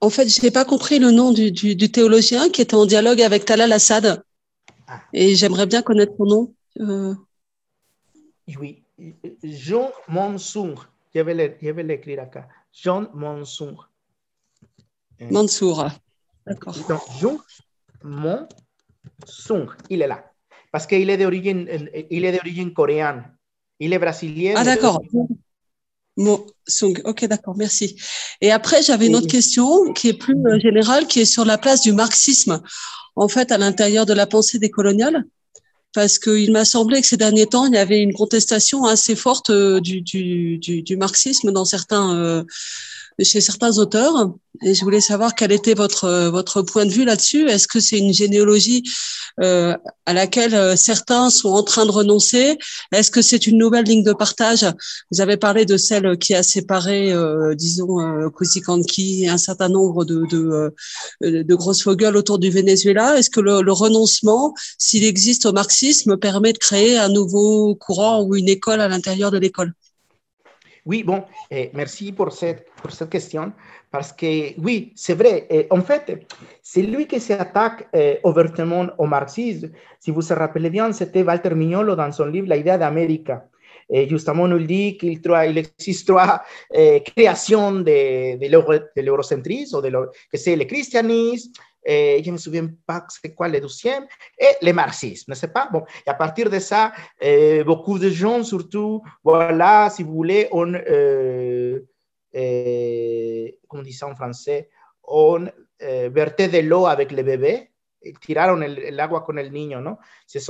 En 0.00 0.10
fait, 0.10 0.28
je 0.28 0.42
n'ai 0.42 0.50
pas 0.50 0.64
compris 0.64 0.98
le 0.98 1.10
nom 1.10 1.32
du, 1.32 1.50
du, 1.50 1.74
du, 1.74 1.90
théologien 1.90 2.48
qui 2.50 2.60
était 2.60 2.74
en 2.74 2.86
dialogue 2.86 3.22
avec 3.22 3.44
Talal 3.44 3.72
Assad. 3.72 4.22
Et 5.12 5.34
j'aimerais 5.34 5.66
bien 5.66 5.82
connaître 5.82 6.12
son 6.18 6.26
nom. 6.26 6.54
Euh... 6.80 7.14
Oui, 8.58 8.82
Jean 9.42 9.90
Mansour. 10.08 10.86
Je 11.14 11.20
vais 11.20 11.82
l'écrire 11.82 12.16
là. 12.16 12.48
Jean 12.72 13.08
Mansour. 13.14 13.88
Mansour. 15.30 15.88
D'accord. 16.46 16.74
Jean 17.18 17.38
Mansour. 18.02 18.46
Sung, 19.26 19.66
il 19.90 20.02
est 20.02 20.06
là. 20.06 20.24
Parce 20.70 20.86
qu'il 20.86 21.08
est 21.10 21.18
d'origine, 21.18 21.68
il 22.10 22.24
est 22.24 22.32
d'origine 22.32 22.72
coréenne. 22.72 23.24
Il 23.78 23.92
est 23.92 23.98
brésilien. 23.98 24.54
Ah, 24.56 24.64
d'accord. 24.64 25.02
Mo 26.16 26.46
Sung, 26.66 27.00
ok, 27.04 27.24
d'accord, 27.26 27.56
merci. 27.56 27.96
Et 28.40 28.52
après, 28.52 28.82
j'avais 28.82 29.06
une 29.06 29.16
autre 29.16 29.26
question 29.28 29.92
qui 29.92 30.08
est 30.08 30.12
plus 30.14 30.36
euh, 30.46 30.58
générale, 30.58 31.06
qui 31.06 31.20
est 31.20 31.24
sur 31.24 31.44
la 31.44 31.58
place 31.58 31.80
du 31.80 31.92
marxisme, 31.92 32.62
en 33.16 33.28
fait, 33.28 33.50
à 33.50 33.58
l'intérieur 33.58 34.06
de 34.06 34.12
la 34.12 34.26
pensée 34.26 34.58
décoloniale. 34.58 35.24
Parce 35.94 36.18
qu'il 36.18 36.52
m'a 36.52 36.64
semblé 36.64 37.00
que 37.00 37.06
ces 37.06 37.16
derniers 37.16 37.46
temps, 37.46 37.66
il 37.66 37.74
y 37.74 37.78
avait 37.78 38.00
une 38.00 38.14
contestation 38.14 38.84
assez 38.84 39.16
forte 39.16 39.50
euh, 39.50 39.80
du, 39.80 40.00
du, 40.00 40.58
du, 40.58 40.82
du 40.82 40.96
marxisme 40.96 41.50
dans 41.50 41.64
certains, 41.66 42.16
euh, 42.16 42.44
chez 43.20 43.40
certains 43.40 43.78
auteurs. 43.78 44.32
Et 44.62 44.74
je 44.74 44.84
voulais 44.84 45.00
savoir 45.00 45.34
quel 45.34 45.50
était 45.50 45.74
votre, 45.74 46.28
votre 46.28 46.62
point 46.62 46.84
de 46.84 46.90
vue 46.90 47.04
là-dessus. 47.04 47.48
Est-ce 47.48 47.66
que 47.66 47.80
c'est 47.80 47.98
une 47.98 48.12
généalogie 48.12 48.82
euh, 49.42 49.74
à 50.04 50.12
laquelle 50.12 50.54
euh, 50.54 50.76
certains 50.76 51.30
sont 51.30 51.48
en 51.48 51.62
train 51.62 51.86
de 51.86 51.90
renoncer? 51.90 52.58
Est-ce 52.92 53.10
que 53.10 53.22
c'est 53.22 53.46
une 53.46 53.56
nouvelle 53.56 53.86
ligne 53.86 54.04
de 54.04 54.12
partage? 54.12 54.66
Vous 55.10 55.20
avez 55.20 55.36
parlé 55.36 55.64
de 55.64 55.76
celle 55.78 56.18
qui 56.18 56.34
a 56.34 56.42
séparé, 56.42 57.12
euh, 57.12 57.54
disons, 57.54 58.00
euh, 58.00 58.28
et 58.98 59.28
un 59.28 59.38
certain 59.38 59.68
nombre 59.68 60.04
de, 60.04 60.26
de, 60.30 60.72
euh, 61.24 61.42
de 61.42 61.54
grosses 61.54 61.86
autour 61.86 62.38
du 62.38 62.50
Venezuela. 62.50 63.18
Est-ce 63.18 63.30
que 63.30 63.40
le 63.40 63.72
renoncement, 63.72 64.54
s'il 64.78 65.04
existe 65.04 65.46
au 65.46 65.52
marxisme, 65.52 66.16
permet 66.16 66.52
de 66.52 66.58
créer 66.58 66.98
un 66.98 67.08
nouveau 67.08 67.74
courant 67.74 68.22
ou 68.22 68.36
une 68.36 68.48
école 68.48 68.80
à 68.80 68.88
l'intérieur 68.88 69.30
de 69.30 69.38
l'école? 69.38 69.72
Oui, 70.84 71.04
bon, 71.04 71.24
eh, 71.50 71.70
merci 71.74 72.12
pour 72.12 72.32
cette, 72.32 72.66
question. 73.08 73.52
Parce 73.90 74.12
que, 74.12 74.58
oui, 74.60 74.92
c'est 74.96 75.14
vrai. 75.14 75.46
Et 75.48 75.66
en 75.70 75.80
fait, 75.80 76.26
c'est 76.60 76.82
lui 76.82 77.06
qui 77.06 77.20
s'attaque 77.20 77.88
euh, 77.94 78.16
ouvertement 78.24 78.88
au 78.98 79.06
marxisme. 79.06 79.70
Si 80.00 80.10
vous 80.10 80.20
vous 80.20 80.34
rappelez 80.34 80.70
bien, 80.70 80.92
c'était 80.92 81.22
Walter 81.22 81.54
Mignolo 81.54 81.94
dans 81.94 82.10
son 82.10 82.26
livre 82.26 82.48
La 82.48 82.56
idée 82.56 82.76
d'Amérique. 82.78 83.30
Et 83.90 84.08
justement, 84.08 84.48
nous 84.48 84.58
dit 84.58 84.96
qu'il 84.96 85.20
il 85.48 85.58
existe 85.58 86.08
trois 86.08 86.42
créations 87.04 87.72
de, 87.72 88.38
de 88.38 89.02
l'eurocentrisme, 89.02 89.82
que 89.82 90.38
c'est 90.38 90.56
le 90.56 90.64
christianisme, 90.64 91.52
je 91.86 92.26
ne 92.26 92.32
me 92.32 92.38
souviens 92.38 92.68
pas 92.86 93.04
c'est 93.08 93.34
quoi 93.34 93.48
le 93.48 93.60
deuxième, 93.60 94.06
et 94.38 94.64
le 94.64 94.72
marxisme, 94.72 95.32
ne 95.32 95.36
sais 95.36 95.48
pas. 95.48 95.68
Bon, 95.72 95.84
à 96.06 96.14
partir 96.14 96.48
de 96.50 96.58
ça, 96.58 96.92
euh, 97.22 97.64
beaucoup 97.64 97.98
de 97.98 98.08
gens, 98.08 98.44
surtout, 98.44 99.02
voilà, 99.24 99.90
si 99.90 100.02
vous 100.02 100.12
voulez, 100.12 100.48
on, 100.52 100.74
euh, 100.74 101.80
eh, 102.32 103.58
¿cómo 103.68 103.82
dice 103.82 104.02
en 104.02 104.16
francés? 104.16 104.68
On 105.02 105.50
eh, 105.78 106.08
verté 106.08 106.48
de 106.48 106.60
l'eau 106.60 106.86
avec 106.86 107.12
le 107.12 107.22
bébé, 107.22 107.72
tiraron 108.20 108.62
el, 108.62 108.98
agua 108.98 109.24
con 109.24 109.38
el 109.38 109.52
niño, 109.52 109.80
¿no? 109.80 109.98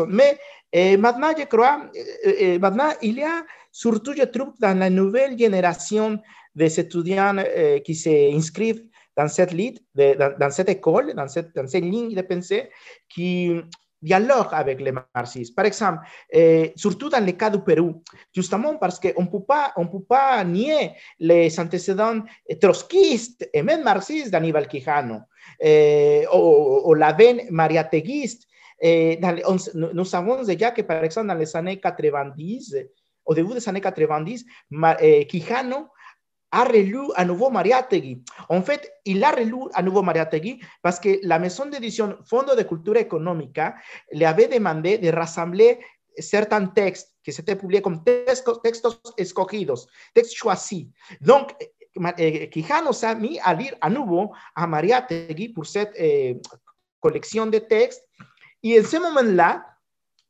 Mais 0.08 0.38
eh, 0.70 0.96
maintenant, 0.96 1.34
je 1.36 1.46
crois, 1.46 1.90
eh, 1.94 2.58
maintenant, 2.58 2.92
il 3.02 3.18
y 3.18 3.22
a 3.22 3.44
surtout, 3.70 4.14
je 4.14 4.24
trouve, 4.24 4.54
dans 4.58 4.78
la 4.78 4.90
nouvelle 4.90 5.38
génération 5.38 6.20
des 6.54 6.78
étudiants 6.78 7.36
eh, 7.38 7.82
qui 7.84 7.94
s'inscrivent 7.94 8.84
cette, 9.28 9.52
lit, 9.52 9.78
de, 9.94 10.14
dans, 10.18 10.38
dans, 10.38 10.50
cette 10.50 11.54
dans 11.54 11.64
de 12.14 12.22
pensée, 12.22 12.70
qui 13.08 13.62
dialogue 14.02 14.48
avec 14.50 14.80
le 14.80 14.92
marxisme. 15.14 15.54
Par 15.54 15.64
exemple, 15.64 16.00
eh, 16.30 16.72
surtout 16.76 17.08
dans 17.08 17.24
le 17.24 17.32
cas 17.32 17.50
du 17.50 17.60
Pérou, 17.60 18.02
justement 18.34 18.76
parce 18.76 18.98
qu'on 18.98 19.22
ne 19.22 19.28
peut 19.28 20.02
pas, 20.02 20.44
nier 20.44 20.92
les 21.20 21.58
antécédents 21.60 22.22
trotskistes 22.60 23.48
et 23.52 23.62
marxistes 23.84 24.30
Quijano, 24.68 25.20
eh, 25.60 26.26
ou, 26.34 26.82
ou, 26.84 26.94
la 26.94 27.12
veine 27.12 27.42
mariateguiste. 27.50 28.48
Eh, 28.80 29.20
on, 29.46 29.56
nous 29.94 30.04
savons 30.04 30.42
que, 30.74 30.82
par 30.82 31.04
exemple, 31.04 31.28
dans 31.28 31.34
les 31.34 31.56
années 31.56 31.78
90, 31.78 32.76
au 33.24 33.34
début 33.34 33.54
des 33.54 33.68
années 33.68 33.80
90, 33.80 34.44
Quijano 35.28 35.86
a 36.52 36.64
relu 36.64 37.00
à 37.16 37.24
nouveau 37.24 37.50
Mariategui. 37.50 38.22
En 38.48 38.62
fait, 38.62 38.92
il 39.06 39.24
a 39.24 39.30
relu 39.30 39.64
à 39.72 39.82
nouveau 39.82 40.02
Mariategui 40.02 40.60
parce 40.82 41.00
que 41.00 41.18
la 41.22 41.38
maison 41.38 41.66
d'édition 41.66 42.16
Fondo 42.24 42.54
de 42.54 42.62
Cultura 42.62 43.00
Económica 43.00 43.74
le 44.12 44.24
avait 44.26 44.48
demandé 44.48 44.98
de 44.98 45.08
rassembler 45.08 45.78
certains 46.18 46.66
textes 46.66 47.16
qui 47.24 47.32
s'étaient 47.32 47.56
publiés 47.56 47.80
comme 47.80 48.04
textes, 48.04 48.48
textes 48.62 48.86
escogidos, 49.16 49.86
textes 50.14 50.34
choisis. 50.34 50.86
Donc, 51.20 51.54
eh, 52.18 52.50
Quijano 52.50 52.92
s'est 52.92 53.14
mis 53.16 53.38
à 53.42 53.54
lire 53.54 53.74
à 53.80 53.88
nouveau 53.88 54.32
à 54.54 54.66
Mariátegui 54.66 55.48
pour 55.48 55.64
cette 55.64 55.92
eh, 55.96 56.38
collection 57.00 57.46
de 57.46 57.58
textes. 57.58 58.06
Et 58.62 58.78
en 58.78 58.84
ce 58.84 58.98
moment-là, 58.98 59.64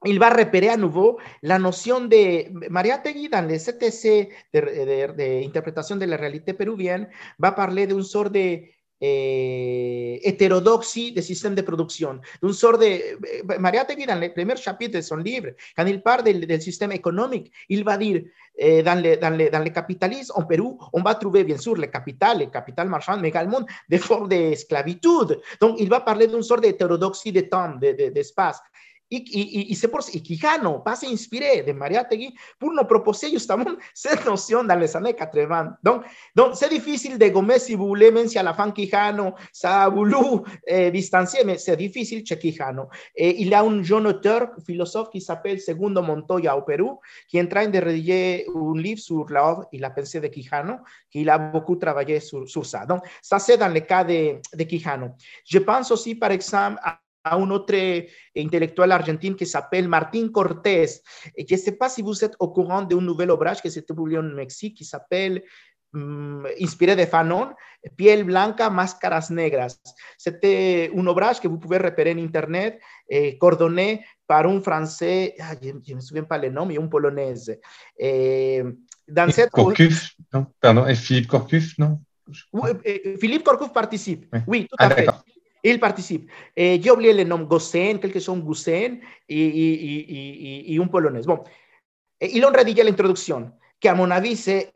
il 0.05 0.19
va 0.19 0.31
repérer 0.31 0.77
nouveau 0.77 1.19
la 1.43 1.59
notion 1.59 2.01
de 2.01 2.69
Mariátegui 2.71 3.29
dans 3.29 3.47
les 3.47 3.59
CTC 3.59 4.29
d'interprétation 4.53 5.97
de, 5.97 6.01
de, 6.01 6.07
de, 6.07 6.11
la 6.11 6.17
réalité 6.17 6.53
péruvienne, 6.53 7.09
va 7.39 7.53
parler 7.53 7.87
d'une 7.87 8.03
sorte 8.03 8.33
de 8.33 8.61
eh, 9.05 10.21
heterodoxie 10.23 11.13
des 11.13 11.23
systèmes 11.23 11.57
de 11.57 11.63
production. 11.63 12.21
D'une 12.41 12.53
sorte 12.53 12.81
de... 12.81 12.87
Eh, 12.87 13.59
Mariátegui, 13.59 14.07
dans 14.07 14.21
le 14.21 14.33
premier 14.33 14.57
chapitre 14.57 14.99
de 14.99 15.01
son 15.01 15.17
livre, 15.17 15.49
quand 15.77 15.85
il 15.87 16.01
parle 16.03 16.23
del, 16.23 16.63
système 16.63 16.93
économique, 16.93 17.51
il 17.69 17.83
va 17.83 17.99
dire, 17.99 18.23
eh, 18.57 18.83
dans, 18.83 19.03
le, 19.03 19.17
dans, 19.17 19.37
le, 19.37 19.51
dans 19.51 19.59
le 19.59 19.71
capitalisme, 19.71 20.33
en 20.37 20.45
Pérou, 20.45 20.79
on 20.93 21.03
va 21.03 21.17
trouver 21.17 21.43
bien 21.43 21.59
sûr 21.59 21.75
le 21.75 21.89
capital, 21.89 22.39
le 22.39 22.47
capital 22.47 22.89
marchand, 22.89 23.19
mais 23.19 23.29
également 23.29 23.63
des 23.89 23.99
formes 23.99 24.29
d'esclavitude. 24.29 25.41
Donc, 25.61 25.81
il 25.81 25.89
va 25.89 26.01
parler 26.01 26.29
d'une 26.29 26.43
sorte 26.43 26.63
d'hétérodoxie 26.63 27.33
de 27.33 27.41
temps, 27.41 27.75
d'espace. 27.81 28.59
De, 28.59 28.73
de 29.13 29.17
y, 29.17 29.41
y, 29.41 29.73
y, 29.73 29.75
c'est 29.75 29.89
pour 29.89 30.01
y 30.13 30.23
Quijano 30.23 30.83
va 30.85 30.95
s'inspirer 30.97 31.63
de 31.63 31.73
Mariátegui 31.73 32.35
pour 32.59 32.73
nous 32.73 32.85
proposer 32.85 33.31
justement 33.31 33.65
cette 33.95 34.25
notion 34.27 34.65
dans 34.65 34.79
les 34.79 34.97
années 34.97 35.15
80. 35.15 35.77
Donc, 35.83 36.03
donc 36.35 36.55
c'est 36.55 36.69
difficile 36.69 37.19
de 37.19 37.27
vous 37.77 37.87
voulez, 37.87 38.11
même 38.11 38.29
si 38.29 38.39
à 38.39 38.43
la 38.43 38.55
fin 38.55 38.71
Quijano, 38.71 39.35
ça 39.53 39.85
a 39.85 39.89
voulu 39.89 40.17
eh, 40.67 40.91
distancier, 40.91 41.45
mais 41.45 41.59
c'est 41.59 41.77
difficile 41.77 42.25
chez 42.27 42.39
Quijano. 42.39 42.89
Il 43.17 43.49
y 43.49 43.55
a 43.55 43.63
un 43.63 43.83
jeune 43.83 44.07
auteur, 44.07 44.51
philosophe 44.65 45.11
qui 45.11 45.21
s'appelle 45.21 45.61
Segundo 45.61 46.03
Montoya 46.03 46.57
au 46.57 46.63
Pérou, 46.63 47.01
qui 47.29 47.39
est 47.39 47.43
en 47.43 47.47
train 47.47 47.69
de 47.69 47.79
rédiger 47.79 48.47
un 48.55 48.79
livre 48.79 49.01
sur 49.01 49.27
l'œuvre 49.29 49.67
et 49.73 49.79
la 49.79 49.91
pensée 49.91 50.21
de 50.21 50.29
Quijano, 50.29 50.77
qu'il 51.11 51.29
a 51.29 51.39
beaucoup 51.39 51.77
travaillé 51.77 52.21
sur, 52.21 52.49
sur 52.49 52.65
ça. 52.65 52.87
Donc, 52.87 53.03
ça 53.21 53.39
c'est 53.39 53.57
dans 53.57 53.69
le 53.69 53.81
de, 53.81 54.57
de 54.57 54.65
Quijano. 54.65 55.11
Je 55.45 55.59
pense 55.59 55.91
aussi, 55.91 56.15
par 56.15 56.31
exemple, 56.31 56.81
à 57.25 57.37
un 57.37 57.51
autre 57.51 57.75
intellectuel 58.37 58.93
argentin 58.93 59.35
qui 59.35 59.47
s'appelle 59.47 59.89
Martín 59.89 60.31
Cortés. 60.31 60.87
Je 61.37 61.55
ne 61.55 61.59
sais 61.59 61.73
pas 61.73 61.89
si 61.89 62.03
vous 62.03 62.25
êtes 62.25 62.35
au 62.39 62.49
courant 62.49 62.83
d'un 62.83 63.01
nouvel 63.01 63.31
ouvrage 63.31 63.63
qui 63.63 63.71
s'est 63.71 63.83
publié 63.83 64.19
au 64.19 64.23
Mexique 64.23 64.77
qui 64.77 64.85
s'appelle 64.85 65.43
um, 65.95 66.47
Inspiré 66.61 66.97
de 66.97 67.05
Fanon, 67.05 67.51
Piel 67.97 68.25
blanca, 68.25 68.71
máscaras 68.71 69.31
negras. 69.31 69.79
C'était 70.17 70.91
un 70.95 71.07
ouvrage 71.07 71.41
que 71.41 71.49
vous 71.49 71.59
pouvez 71.59 71.79
repérer 71.79 72.13
en 72.13 72.19
Internet, 72.19 72.81
eh, 73.09 73.39
coordonné 73.39 74.05
par 74.27 74.47
un 74.47 74.61
français, 74.61 75.35
ah, 75.41 75.55
je 75.61 75.71
ne 75.71 75.97
me 75.97 76.01
souviens 76.01 76.25
pas 76.25 76.39
le 76.39 76.51
nom, 76.51 76.71
et 76.71 76.79
un 76.79 76.87
polonais. 76.87 77.35
Eh, 77.99 78.63
dans 79.09 79.31
cette... 79.31 79.51
Corcuf, 79.51 80.15
non, 80.33 80.47
pardon, 80.61 80.87
et 80.87 80.95
Philippe 80.95 81.29
Corcuf, 81.29 81.77
non 81.79 82.01
Philippe 83.21 83.43
Corcuf 83.43 83.73
participe, 83.73 84.27
oui, 84.33 84.41
oui 84.47 84.67
tout 84.71 84.77
ah, 84.79 84.87
à 84.87 84.91
fait. 84.91 85.07
Il 85.65 85.79
participe. 85.79 86.29
Eh, 86.57 86.81
j'ai 86.83 86.91
oublié 86.91 87.13
le 87.13 87.25
nom 87.25 87.43
Gossen, 87.43 88.01
quelques 88.01 88.21
sont 88.21 88.39
Gossen 88.39 88.99
y, 89.29 90.75
y, 90.75 90.79
un 90.79 90.87
polonais. 90.89 91.23
Bon, 91.23 91.43
eh, 92.21 92.37
ils 92.37 92.45
ont 92.45 92.51
rédigé 92.51 92.83
qui 93.83 93.89
à 93.89 93.95
mon 93.95 94.11
avis 94.11 94.37
c'est 94.37 94.73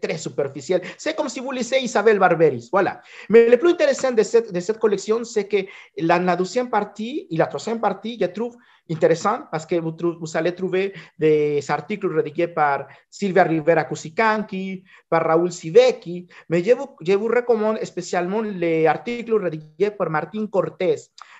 très 0.00 0.18
superficiel. 0.18 0.82
C'est 0.98 1.14
comme 1.14 1.28
si 1.28 1.40
vous 1.40 1.52
lisez 1.52 1.78
Isabelle 1.78 2.18
Barberis, 2.18 2.68
voilà. 2.70 3.00
Mais 3.28 3.48
le 3.48 3.56
plus 3.56 3.70
intéressant 3.70 4.10
de 4.10 4.22
cette, 4.24 4.52
de 4.52 4.60
cette 4.60 4.78
collection, 4.78 5.22
c'est 5.22 5.46
que 5.46 5.58
la, 5.98 6.18
la 6.18 6.34
deuxième 6.34 6.68
partie 6.68 7.28
et 7.30 7.36
la 7.36 7.46
troisième 7.46 7.80
partie, 7.80 8.18
je 8.20 8.26
trouve, 8.26 8.56
intéressant 8.90 9.44
parce 9.50 9.64
que 9.64 9.76
vous, 9.76 9.94
vous, 10.20 10.36
allez 10.36 10.52
trouver 10.52 10.92
des 11.16 11.62
articles 11.70 12.08
rédigés 12.12 12.48
par 12.48 12.88
Silvia 13.08 13.44
Rivera 13.44 13.84
Cusicanqui, 13.84 14.82
par 15.08 15.24
Raúl 15.24 15.52
Sivecki, 15.52 16.26
mais 16.48 16.64
je 16.64 16.72
vous, 16.72 16.96
je 17.00 17.12
vous 17.12 17.28
recommande 17.28 17.78
spécialement 17.84 18.42
les 18.42 18.86
articles 18.86 19.34
rédigés 19.34 19.92
par 19.96 20.10
Martín 20.10 20.48
Cortés. 20.48 20.96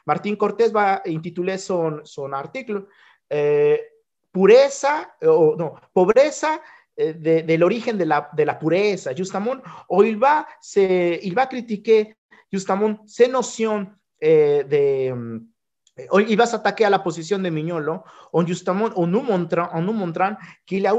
Martín 0.07 0.37
Cortés 0.37 0.69
va 0.69 1.03
intituler 1.05 1.59
son, 1.59 2.01
son 2.05 2.33
article 2.33 2.87
eh, 3.29 3.81
Pureza, 4.33 5.15
o 5.23 5.55
no, 5.57 5.75
Pobreza 5.93 6.61
eh, 6.97 7.13
de, 7.13 7.43
del 7.43 7.63
origen 7.63 7.99
de 7.99 8.07
la, 8.07 8.29
de 8.33 8.45
la 8.45 8.59
pureza, 8.59 9.13
justamente, 9.17 9.63
o 9.89 10.03
il 10.03 10.17
va, 10.17 10.47
se, 10.61 11.21
il 11.23 11.35
va 11.35 11.49
justamente 12.51 13.03
esa 13.07 13.29
noción 13.29 13.99
eh, 14.21 14.65
de 14.69 15.43
il 16.27 16.37
va 16.37 16.47
s'attaquer 16.47 16.87
à 16.87 16.91
la 16.91 17.03
position 17.03 17.39
de 17.39 17.51
Mignolo 17.51 18.03
en 18.33 18.47
justement 18.47 18.91
en 18.97 19.07
nous 19.07 19.23
montrant, 19.23 19.69
en 19.73 19.83
nous 19.83 19.93
montrant 19.93 20.37
qu'il 20.65 20.87
a 20.87 20.95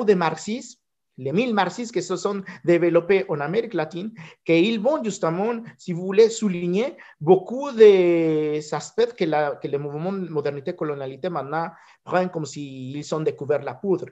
les 1.17 1.31
mille 1.31 1.53
marxistes 1.53 1.93
qui 1.93 2.01
se 2.01 2.15
sont 2.15 2.43
développés 2.63 3.25
en 3.29 3.39
Amérique 3.39 3.73
latine, 3.73 4.11
qu'ils 4.45 4.79
vont 4.79 5.03
justement, 5.03 5.61
si 5.77 5.93
vous 5.93 6.05
voulez, 6.05 6.29
souligner 6.29 6.97
beaucoup 7.19 7.71
des 7.71 8.61
aspects 8.73 9.13
que, 9.17 9.25
le 9.25 9.77
mouvement 9.77 10.11
modernité-colonialité 10.11 11.29
maintenant 11.29 11.69
prennent 12.03 12.29
comme 12.29 12.45
s'ils 12.45 13.13
ont 13.13 13.21
découvert 13.21 13.61
la 13.61 13.75
poudre. 13.75 14.07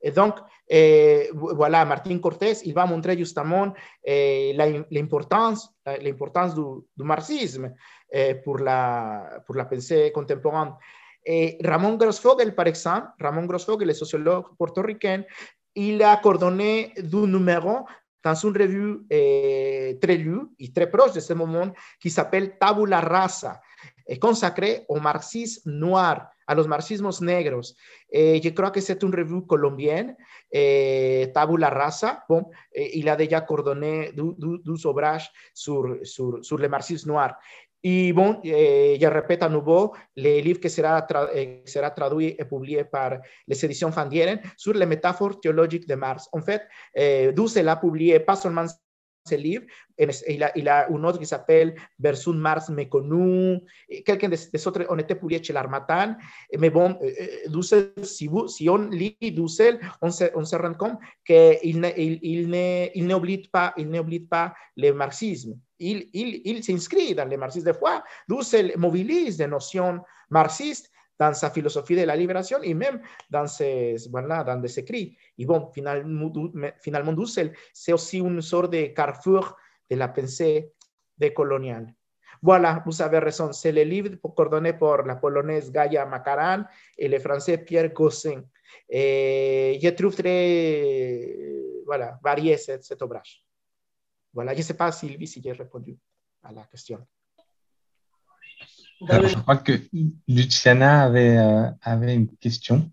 Et 0.00 0.10
donc, 0.10 0.34
eh, 0.68 1.30
voilà, 1.32 1.84
Martin 1.86 2.18
Cortés, 2.18 2.52
il 2.64 2.74
va 2.74 2.84
montrer 2.84 3.16
justement 3.16 3.72
eh, 4.04 4.54
l'importance, 4.90 5.74
du, 5.86 7.04
marxisme 7.04 7.72
eh, 8.12 8.34
pour, 8.34 8.58
la, 8.58 9.40
pour 9.46 9.54
la 9.54 9.64
pensée 9.64 10.12
contemporaine. 10.12 10.74
Et 11.26 11.56
Ramon 11.64 11.94
Grossfogel, 11.94 12.54
par 12.54 12.66
exemple, 12.66 13.08
Ramon 13.18 13.46
Grossfogel, 13.46 13.88
le 13.88 13.94
sociologue 13.94 14.44
portoricain, 14.58 15.24
il 15.74 16.02
a 16.02 16.16
coordonné 16.16 16.92
du 16.96 17.26
numéro 17.26 17.86
dans 18.22 18.34
une 18.34 18.56
revue 18.56 19.06
eh, 19.10 19.98
très 20.00 20.16
lue 20.16 20.42
et 20.58 20.72
très 20.72 20.90
proche 20.90 21.12
de 21.12 21.20
ce 21.20 21.34
moment 21.34 21.72
qui 22.00 22.10
s'appelle 22.10 22.56
Tabula 22.58 23.00
Rasa, 23.00 23.60
consacré 24.20 24.84
au 24.88 24.98
marxisme 24.98 25.70
noir 25.70 26.30
a 26.46 26.54
los 26.54 26.68
marxismos 26.68 27.20
negros. 27.20 27.76
Eh, 28.08 28.40
yo 28.40 28.54
creo 28.54 28.70
que 28.70 28.80
es 28.80 28.90
un 29.02 29.12
review 29.12 29.46
colombiano, 29.46 30.16
eh, 30.50 31.30
Tabula 31.32 31.70
Rasa, 31.70 32.24
bon, 32.28 32.50
eh, 32.70 32.90
y 32.94 33.02
la 33.02 33.16
de 33.16 33.24
ella 33.24 33.46
coordonné 33.46 34.12
du, 34.12 34.34
du, 34.36 34.60
du 34.62 34.76
sobrage 34.76 35.30
sur, 35.52 35.98
sur, 36.02 36.44
sur 36.44 36.58
le 36.58 36.68
marxisme 36.68 37.10
noir. 37.12 37.38
Et 37.86 38.14
bon, 38.14 38.40
eh, 38.42 38.96
je 38.98 39.06
répète 39.06 39.42
à 39.42 39.48
nouveau, 39.50 39.92
le 40.16 40.40
livre 40.40 40.58
qui 40.58 40.70
sera, 40.70 41.02
tra 41.02 41.28
eh, 41.34 41.62
sera 41.66 41.90
traduit 41.90 42.34
et 42.38 42.44
Fandieren 43.92 44.40
sur 44.56 44.72
les 44.72 44.86
métaphores 44.86 45.38
théologiques 45.38 45.86
de 45.86 45.94
Marx. 45.94 46.26
En 46.32 46.40
fait, 46.40 46.62
eh, 46.94 47.30
Dussel 47.32 47.68
a 47.68 47.76
publié 47.76 48.20
pas 48.20 48.36
seulement 48.36 48.64
ce 49.26 49.34
livre. 49.34 49.64
Il 49.98 50.42
a, 50.42 50.56
il 50.56 50.68
a 50.68 50.88
un 50.90 51.04
autre 51.04 51.18
qui 51.18 51.26
s'appelle 51.26 51.74
Versus 51.98 52.34
Mars 52.34 52.68
Méconnu. 52.68 53.60
Quelqu'un 54.04 54.28
des, 54.28 54.38
des 54.52 54.66
autres 54.66 54.98
été 54.98 55.14
publiés 55.14 55.42
chez 55.42 55.52
l'Armatan. 55.52 56.16
Mais 56.58 56.70
bon, 56.70 56.98
Dussel, 57.48 57.92
si, 58.02 58.26
vous, 58.26 58.48
si 58.48 58.68
on 58.68 58.88
lit 58.88 59.16
Dussel, 59.20 59.78
on 60.02 60.10
se, 60.10 60.24
on 60.34 60.44
se 60.44 60.56
rend 60.56 60.74
compte 60.74 60.98
qu'il 61.24 61.80
n'oublie 61.80 63.34
il, 63.34 63.40
il 63.42 63.50
pas, 63.50 63.74
il 63.76 64.26
pas 64.26 64.54
le 64.76 64.92
marxisme. 64.92 65.58
Il, 65.78 66.08
il, 66.12 66.42
il 66.44 66.64
s'inscrit 66.64 67.14
dans 67.14 67.28
le 67.28 67.36
marxisme 67.36 67.66
de 67.66 67.72
foi. 67.72 68.02
Dussel 68.28 68.74
mobilise 68.76 69.36
des 69.36 69.46
notions 69.46 70.00
marxistes 70.30 70.90
dans 71.18 71.32
sa 71.32 71.50
philosophie 71.50 71.96
de 71.96 72.02
la 72.02 72.16
libération 72.16 72.60
et 72.62 72.74
même 72.74 73.00
dans 73.30 73.46
ses, 73.46 73.96
voilà, 74.10 74.42
dans 74.44 74.56
des 74.56 74.78
écrits. 74.78 75.16
Et 75.38 75.46
bon, 75.46 75.70
finalement, 75.72 76.32
finalement 76.80 77.12
Dussel, 77.12 77.52
c'est 77.72 77.92
aussi 77.92 78.18
une 78.18 78.40
sorte 78.40 78.72
de 78.72 78.86
carrefour 78.86 79.56
de 79.90 79.96
la 79.96 80.08
pensée 80.08 80.72
décoloniale. 81.16 81.94
Voilà, 82.42 82.82
vous 82.84 83.00
avez 83.00 83.20
raison, 83.20 83.52
c'est 83.52 83.72
le 83.72 83.82
livre 83.84 84.16
coordonné 84.16 84.74
par 84.74 85.02
la 85.04 85.16
polonaise 85.16 85.70
Gaia 85.70 86.04
Macaran 86.04 86.64
et 86.98 87.08
le 87.08 87.18
français 87.18 87.58
Pierre 87.58 87.92
Gossin. 87.92 88.42
Et 88.88 89.78
je 89.80 89.88
trouve 89.90 90.14
très 90.14 91.54
voilà, 91.86 92.18
varié 92.22 92.56
cet, 92.56 92.84
cet 92.84 93.00
ouvrage. 93.02 93.44
Voilà, 94.32 94.52
je 94.52 94.58
ne 94.58 94.62
sais 94.62 94.74
pas, 94.74 94.90
Sylvie, 94.90 95.28
si 95.28 95.40
j'ai 95.40 95.52
répondu 95.52 95.96
à 96.42 96.52
la 96.52 96.64
question. 96.64 97.06
Je 99.00 99.38
crois 99.38 99.56
que 99.56 99.72
Luciana 100.28 101.02
avait, 101.02 101.36
euh, 101.36 101.70
avait 101.82 102.14
une 102.14 102.28
question, 102.28 102.90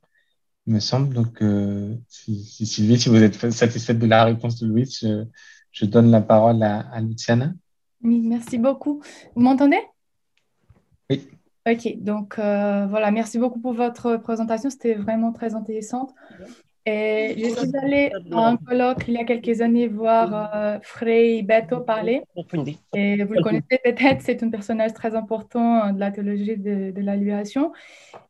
il 0.68 0.74
me 0.74 0.80
semble. 0.80 1.14
Donc, 1.14 1.42
euh, 1.42 1.96
si, 2.08 2.44
si, 2.44 2.66
Sylvie, 2.66 3.00
si 3.00 3.10
vous 3.10 3.22
êtes 3.22 3.52
satisfaite 3.52 4.00
de 4.00 4.08
la 4.08 4.26
réponse 4.26 4.60
de 4.60 4.68
Louis, 4.68 4.86
je, 4.86 5.26
je 5.72 5.86
donne 5.86 6.12
la 6.12 6.22
parole 6.22 6.62
à, 6.64 6.80
à, 6.80 7.02
Luciana. 7.02 7.54
Oui, 8.04 8.22
merci 8.22 8.58
beaucoup. 8.58 9.02
Vous 9.36 9.42
m'entendez? 9.42 9.80
Oui. 11.10 11.28
Ok, 11.68 11.96
donc 11.98 12.40
euh, 12.40 12.88
voilà, 12.88 13.12
merci 13.12 13.38
beaucoup 13.38 13.60
pour 13.60 13.74
votre 13.74 14.18
présentation. 14.18 14.70
C'était 14.70 14.96
vraiment 14.96 15.32
très 15.32 15.54
intéressante. 15.54 16.14
Et 16.86 17.36
je 17.38 17.50
suis 17.50 17.78
allée 17.78 18.12
à 18.32 18.48
un 18.48 18.58
colloque 18.58 19.04
il 19.08 19.14
y 19.14 19.18
a 19.18 19.24
quelques 19.24 19.62
années 19.62 19.88
voir 19.88 20.52
euh, 20.56 20.80
Frei 20.82 21.44
Beto 21.44 21.82
parler. 21.82 22.24
Et 22.96 23.24
vous 23.24 23.34
le 23.34 23.44
connaissez 23.44 23.80
peut-être, 23.84 24.22
c'est 24.22 24.42
un 24.42 24.50
personnage 24.50 24.94
très 24.94 25.16
important 25.16 25.94
de 25.94 26.00
la 26.00 26.10
théologie 26.10 26.58
de, 26.58 26.90
de 26.92 27.02
la 27.02 27.16
libération. 27.16 27.72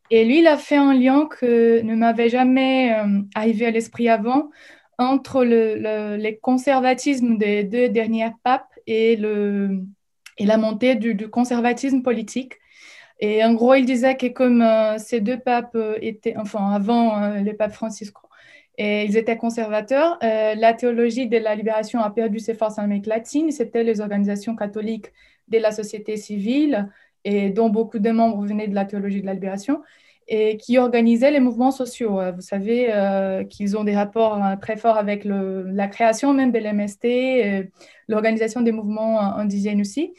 Et 0.09 0.25
lui, 0.25 0.39
il 0.39 0.47
a 0.47 0.57
fait 0.57 0.75
un 0.75 0.93
lien 0.93 1.27
que 1.27 1.81
ne 1.81 1.95
m'avait 1.95 2.27
jamais 2.27 2.93
euh, 2.93 3.21
arrivé 3.35 3.67
à 3.67 3.71
l'esprit 3.71 4.09
avant 4.09 4.49
entre 4.97 5.45
le, 5.45 6.17
les 6.17 6.37
conservatismes 6.37 7.37
des 7.37 7.63
deux 7.63 7.87
derniers 7.87 8.31
papes 8.43 8.67
et, 8.85 9.15
le, 9.15 9.79
et 10.37 10.45
la 10.45 10.57
montée 10.57 10.95
du, 10.95 11.15
conservatisme 11.29 12.01
politique. 12.01 12.55
Et 13.21 13.43
en 13.45 13.53
gros, 13.53 13.75
il 13.75 13.85
disait 13.85 14.17
que 14.17 14.27
comme 14.27 14.61
euh, 14.61 14.97
ces 14.97 15.21
deux 15.21 15.39
papes 15.39 15.77
étaient, 16.01 16.35
enfin 16.35 16.73
avant 16.73 17.35
les 17.37 17.53
papes 17.53 17.71
francisco, 17.71 18.27
ils 19.05 19.17
étaient 19.17 19.37
conservateurs. 19.37 20.17
la 20.21 20.73
théologie 20.73 21.27
de 21.27 21.37
la 21.37 21.55
libération 21.55 21.99
a 21.99 22.09
perdu 22.09 22.39
ses 22.39 22.53
forces 22.53 22.77
en 22.79 22.83
Amérique 22.83 23.07
latine. 23.07 23.51
C'était 23.51 23.83
les 23.83 24.01
organisations 24.01 24.55
catholiques 24.55 25.07
de 25.47 25.57
la 25.57 25.71
société 25.71 26.17
civile 26.17 26.89
et 27.23 27.49
dont 27.49 27.69
beaucoup 27.69 27.99
de 27.99 28.09
membres 28.09 28.43
venaient 28.45 28.67
de 28.67 28.75
la 28.75 28.85
théologie 28.85 29.21
de 29.21 29.25
la 29.25 29.33
libération 29.33 29.81
et 30.27 30.57
qui 30.57 30.77
organisaient 30.77 31.31
les 31.31 31.39
mouvements 31.39 31.71
sociaux. 31.71 32.19
Euh, 32.19 32.31
vous 32.31 32.41
savez 32.41 32.87
euh, 32.89 33.43
qu'ils 33.43 33.77
ont 33.77 33.83
des 33.83 33.95
rapports 33.95 34.41
euh, 34.41 34.55
très 34.55 34.77
forts 34.77 34.97
avec 34.97 35.23
la 35.25 35.87
création 35.87 36.33
même 36.33 36.51
de 36.51 36.59
l'MST, 36.59 37.69
l'organisation 38.07 38.61
des 38.61 38.71
mouvements 38.71 39.19
indigènes 39.19 39.81
aussi. 39.81 40.13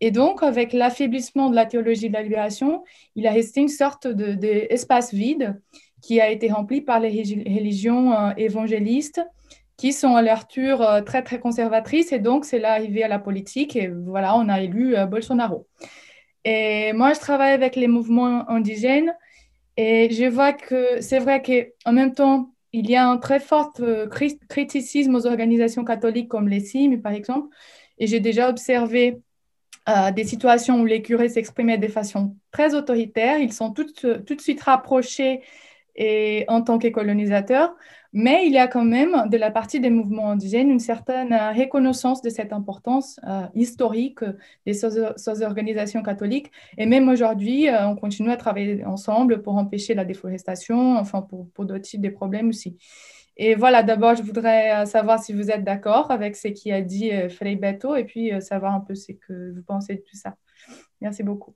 Et 0.00 0.10
donc, 0.10 0.42
avec 0.42 0.72
l'affaiblissement 0.72 1.50
de 1.50 1.54
la 1.56 1.66
théologie 1.66 2.08
de 2.08 2.14
la 2.14 2.22
libération, 2.22 2.84
il 3.16 3.26
a 3.26 3.32
resté 3.32 3.60
une 3.60 3.68
sorte 3.68 4.06
d'espace 4.06 5.14
vide 5.14 5.60
qui 6.04 6.20
a 6.20 6.30
été 6.30 6.50
rempli 6.50 6.80
par 6.80 7.00
les 7.00 7.08
religions 7.08 8.34
évangélistes 8.36 9.22
qui 9.76 9.92
sont 9.92 10.14
à 10.16 10.22
leur 10.22 10.46
tour 10.46 10.86
très, 11.06 11.22
très 11.22 11.40
conservatrices. 11.40 12.12
Et 12.12 12.18
donc, 12.18 12.44
c'est 12.44 12.58
l'arrivée 12.58 13.04
à 13.04 13.08
la 13.08 13.18
politique. 13.18 13.74
Et 13.74 13.88
voilà, 13.88 14.36
on 14.36 14.48
a 14.48 14.60
élu 14.60 14.94
Bolsonaro. 15.08 15.66
Et 16.44 16.92
moi, 16.92 17.14
je 17.14 17.20
travaille 17.20 17.52
avec 17.52 17.74
les 17.74 17.88
mouvements 17.88 18.48
indigènes 18.50 19.14
et 19.76 20.08
je 20.10 20.26
vois 20.26 20.52
que 20.52 21.00
c'est 21.00 21.18
vrai 21.18 21.42
qu'en 21.42 21.92
même 21.92 22.12
temps, 22.12 22.50
il 22.72 22.90
y 22.90 22.96
a 22.96 23.08
un 23.08 23.18
très 23.18 23.40
fort 23.40 23.72
euh, 23.80 24.08
criticisme 24.48 25.14
aux 25.14 25.26
organisations 25.26 25.84
catholiques 25.84 26.28
comme 26.28 26.48
les 26.48 26.60
CIM, 26.60 26.98
par 26.98 27.12
exemple. 27.12 27.48
Et 27.98 28.06
j'ai 28.06 28.20
déjà 28.20 28.50
observé 28.50 29.20
euh, 29.88 30.10
des 30.10 30.24
situations 30.24 30.80
où 30.80 30.84
les 30.84 31.02
curés 31.02 31.28
s'exprimaient 31.28 31.78
de 31.78 31.88
façon 31.88 32.36
très 32.50 32.74
autoritaire. 32.74 33.38
Ils 33.38 33.52
sont 33.52 33.72
tout, 33.72 33.86
tout 33.92 34.34
de 34.34 34.40
suite 34.40 34.60
rapprochés 34.62 35.42
et, 35.96 36.44
en 36.48 36.62
tant 36.62 36.78
que 36.78 36.88
colonisateurs. 36.88 37.74
Mais 38.16 38.46
il 38.46 38.52
y 38.52 38.58
a 38.58 38.68
quand 38.68 38.84
même 38.84 39.28
de 39.28 39.36
la 39.36 39.50
partie 39.50 39.80
des 39.80 39.90
mouvements 39.90 40.30
indigènes 40.30 40.70
une 40.70 40.78
certaine 40.78 41.32
euh, 41.32 41.50
reconnaissance 41.50 42.22
de 42.22 42.30
cette 42.30 42.52
importance 42.52 43.18
euh, 43.26 43.46
historique 43.56 44.20
des 44.66 44.72
ces 44.72 45.42
organisations 45.42 46.00
catholiques. 46.00 46.52
Et 46.78 46.86
même 46.86 47.08
aujourd'hui, 47.08 47.68
euh, 47.68 47.88
on 47.88 47.96
continue 47.96 48.30
à 48.30 48.36
travailler 48.36 48.84
ensemble 48.84 49.42
pour 49.42 49.56
empêcher 49.56 49.94
la 49.94 50.04
déforestation, 50.04 50.96
enfin 50.96 51.22
pour, 51.22 51.48
d'autres 51.64 51.78
types 51.78 52.02
de 52.02 52.08
problèmes 52.08 52.50
aussi. 52.50 52.78
Et 53.36 53.56
voilà, 53.56 53.82
d'abord, 53.82 54.14
je 54.14 54.22
voudrais 54.22 54.86
savoir 54.86 55.20
si 55.20 55.32
vous 55.32 55.50
êtes 55.50 55.64
d'accord 55.64 56.12
avec 56.12 56.36
ce 56.36 56.46
qui 56.48 56.70
a 56.70 56.82
dit 56.82 57.10
Frei 57.30 57.56
Beto 57.56 57.96
et 57.96 58.04
puis 58.04 58.30
savoir 58.40 58.74
un 58.74 58.80
peu 58.80 58.94
ce 58.94 59.10
que 59.10 59.52
vous 59.52 59.62
pensez 59.66 59.96
de 59.96 60.02
tout 60.02 60.16
ça. 60.16 60.36
Merci 61.00 61.24
beaucoup. 61.24 61.54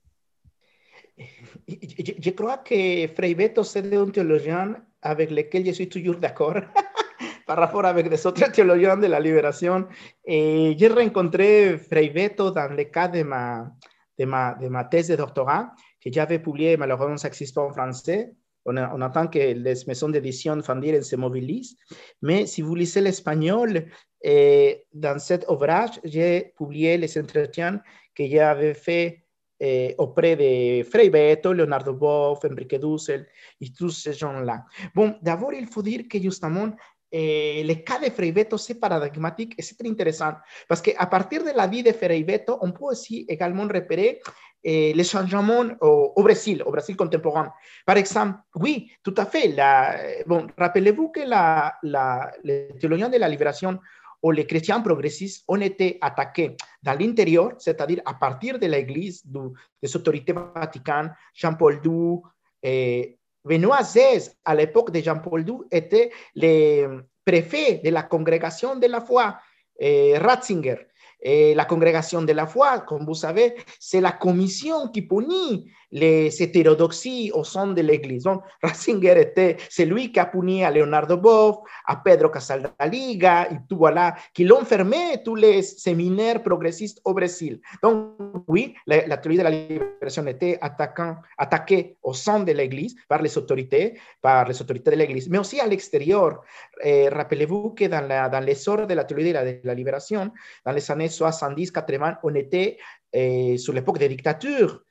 Je, 1.67 2.29
crois 2.31 2.57
que 2.57 3.07
Frei 3.15 3.35
Beto, 3.35 3.63
c'est 3.63 3.93
un 3.93 4.09
théologien 4.09 4.75
avec 5.01 5.31
lequel 5.31 5.65
je 5.65 5.71
suis 5.71 5.89
toujours 5.89 6.15
d'accord 6.15 6.55
par 7.47 7.57
rapport 7.57 7.85
avec 7.85 8.09
les 8.09 8.25
autres 8.25 8.51
théologiens 8.51 8.97
de 8.97 9.07
la 9.07 9.19
libération. 9.19 9.87
Et 10.25 10.75
je 10.79 10.85
rencontré 10.87 11.77
Frei 11.77 12.09
Beto 12.09 12.51
dans 12.51 12.75
le 12.75 12.83
cadre 12.85 13.17
de 13.17 13.23
ma, 13.23 13.71
de 14.17 14.25
ma, 14.25 14.55
de 14.55 14.67
ma 14.67 14.85
thèse 14.85 15.09
de 15.09 15.15
doctorat 15.15 15.71
que 16.01 16.11
j'avais 16.11 16.39
publié, 16.39 16.77
malheureusement, 16.77 17.17
ça 17.17 17.27
n'existe 17.27 17.55
pas 17.55 17.63
en 17.63 17.71
français. 17.71 18.31
On, 18.65 18.77
on, 18.77 19.01
attend 19.01 19.27
que 19.27 19.39
les 19.39 19.73
maisons 19.87 20.09
d'édition 20.09 20.61
Fandiren 20.61 21.01
se 21.01 21.15
mobilisent. 21.15 21.75
Mais 22.21 22.45
si 22.45 22.61
vous 22.61 22.75
lisez 22.75 23.01
l'espagnol, 23.01 23.85
eh, 24.21 24.83
dans 24.93 25.19
cet 25.19 25.45
ouvrage, 25.49 25.99
j'ai 26.03 26.53
publié 26.57 26.97
les 26.97 27.17
entretiens 27.17 27.81
que 28.13 28.27
j'avais 28.27 28.73
fait 28.73 29.23
eh, 29.59 29.95
auprès 29.97 30.35
de 30.35 30.83
Frei 30.83 31.09
Beto, 31.09 31.53
Leonardo 31.53 31.93
Boff, 31.93 32.45
Enrique 32.45 32.79
Dussel 32.79 33.27
et 33.59 33.71
tous 33.71 33.89
ces 33.89 34.13
gens-là. 34.13 34.65
Bon, 34.93 35.15
d'abord, 35.21 35.53
il 35.53 35.67
faut 35.67 35.81
dire 35.81 36.03
que 36.09 36.19
justement, 36.19 36.71
eh, 37.11 37.63
le 37.63 37.73
cas 37.75 37.99
de 37.99 38.09
Frei 38.11 38.31
Beto, 38.31 38.57
c'est 38.57 38.79
paradigmatique 38.79 39.55
et 39.57 39.61
c'est 39.61 39.75
très 39.77 39.89
intéressant 39.89 40.33
parce 40.67 40.81
partir 41.07 41.43
de 41.43 41.51
la 41.55 41.67
vie 41.67 41.83
de 41.83 41.91
Frei 41.91 42.23
Beto, 42.23 42.57
on 42.61 42.71
peut 42.71 42.85
aussi 42.85 43.25
également 43.27 43.63
repérer 43.63 44.19
eh, 44.63 44.93
les 44.93 45.03
changements 45.03 45.65
au, 45.81 46.13
au, 46.15 46.23
Brésil, 46.23 46.61
au 46.65 46.71
Brésil 46.71 46.95
contemporain. 46.95 47.51
Par 47.85 47.97
exemple, 47.97 48.39
oui, 48.55 48.91
tout 49.03 49.15
à 49.17 49.25
fait. 49.25 49.49
La, 49.49 49.97
bon, 50.27 50.47
rappelez-vous 50.57 51.09
que 51.09 51.21
la, 51.21 51.75
la, 51.83 52.31
les 52.43 52.69
de 52.73 53.17
la 53.17 53.27
libération 53.29 53.79
ou 54.21 54.31
les 54.31 54.45
chrétiens 54.45 54.81
progressistes 54.81 55.43
ont 55.47 55.61
été 55.61 55.97
attaqués 56.01 56.55
dans 56.83 56.97
l'intérieur, 56.97 57.53
c'est-à-dire 57.57 58.01
à 58.05 58.13
partir 58.13 58.59
de 58.59 58.65
l'Église, 58.65 59.23
des 59.25 59.95
autorités 59.95 60.33
vaticanes, 60.33 61.15
Jean-Paul 61.33 61.79
II, 61.83 62.19
et 62.61 63.17
Benoît 63.45 63.81
XVI, 63.81 64.29
à 64.43 64.55
l'époque 64.55 64.91
de 64.91 64.99
Jean-Paul 64.99 65.47
II, 65.47 65.57
était 65.71 66.11
le 66.35 67.01
préfet 67.23 67.81
de 67.83 67.89
la 67.89 68.03
congrégation 68.03 68.75
de 68.75 68.87
la 68.87 69.01
foi, 69.01 69.39
Ratzinger. 69.81 70.88
Et 71.21 71.53
la 71.53 71.65
congrégation 71.65 72.21
de 72.21 72.31
la 72.31 72.47
foi, 72.47 72.79
comme 72.79 73.05
vous 73.05 73.13
savez, 73.13 73.55
c'est 73.79 74.01
la 74.01 74.11
commission 74.11 74.87
qui 74.87 75.01
punit 75.01 75.69
les 75.91 76.41
hétérodoxies 76.41 77.31
au 77.33 77.43
sein 77.43 77.67
de 77.67 77.81
l'Église. 77.81 78.23
Donc, 78.23 78.43
Ratzinger 78.63 79.19
était 79.19 79.57
celui 79.69 80.11
qui 80.11 80.19
a 80.19 80.25
puni 80.25 80.63
à 80.63 80.71
Leonardo 80.71 81.17
Boff, 81.17 81.57
à 81.85 81.97
Pedro 81.97 82.29
Casaldaliga, 82.29 83.49
et 83.51 83.57
tout 83.67 83.77
voilà, 83.77 84.15
qui 84.33 84.45
l'ont 84.45 84.63
fermé 84.63 85.21
tous 85.25 85.35
les 85.35 85.61
séminaires 85.61 86.41
progressistes 86.43 87.01
au 87.05 87.13
Brésil. 87.13 87.59
Donc, 87.81 88.13
oui, 88.47 88.75
la, 88.85 89.17
théorie 89.17 89.37
de 89.37 89.43
la 89.43 89.49
libération 89.49 90.25
était 90.27 90.57
attaquant, 90.61 91.15
attaquée 91.37 91.97
au 92.03 92.13
sein 92.13 92.41
de 92.41 92.51
l'Église 92.51 92.95
par 93.07 93.21
les 93.21 93.37
autorités, 93.37 93.99
par 94.21 94.47
les 94.47 94.61
autorités 94.61 94.91
de 94.91 94.95
l'Église, 94.95 95.29
mais 95.29 95.39
aussi 95.39 95.59
à 95.59 95.67
l'extérieur. 95.67 96.41
Eh, 96.83 97.09
rappelez-vous 97.09 97.71
que 97.71 97.85
dans 97.85 98.45
l'essor 98.45 98.85
de 98.87 98.93
la 98.93 99.03
théorie 99.03 99.29
de 99.29 99.33
la, 99.33 99.45
de 99.45 99.59
la, 99.63 99.73
libération, 99.73 100.31
dans 100.65 100.71
les 100.71 100.91
années 100.91 101.08
70-80, 101.09 102.17
on 102.23 102.35
était 102.35 102.77
eh, 103.13 103.57
sur 103.57 103.73
l'époque 103.73 103.99
des 103.99 104.09
dictatures 104.09 104.81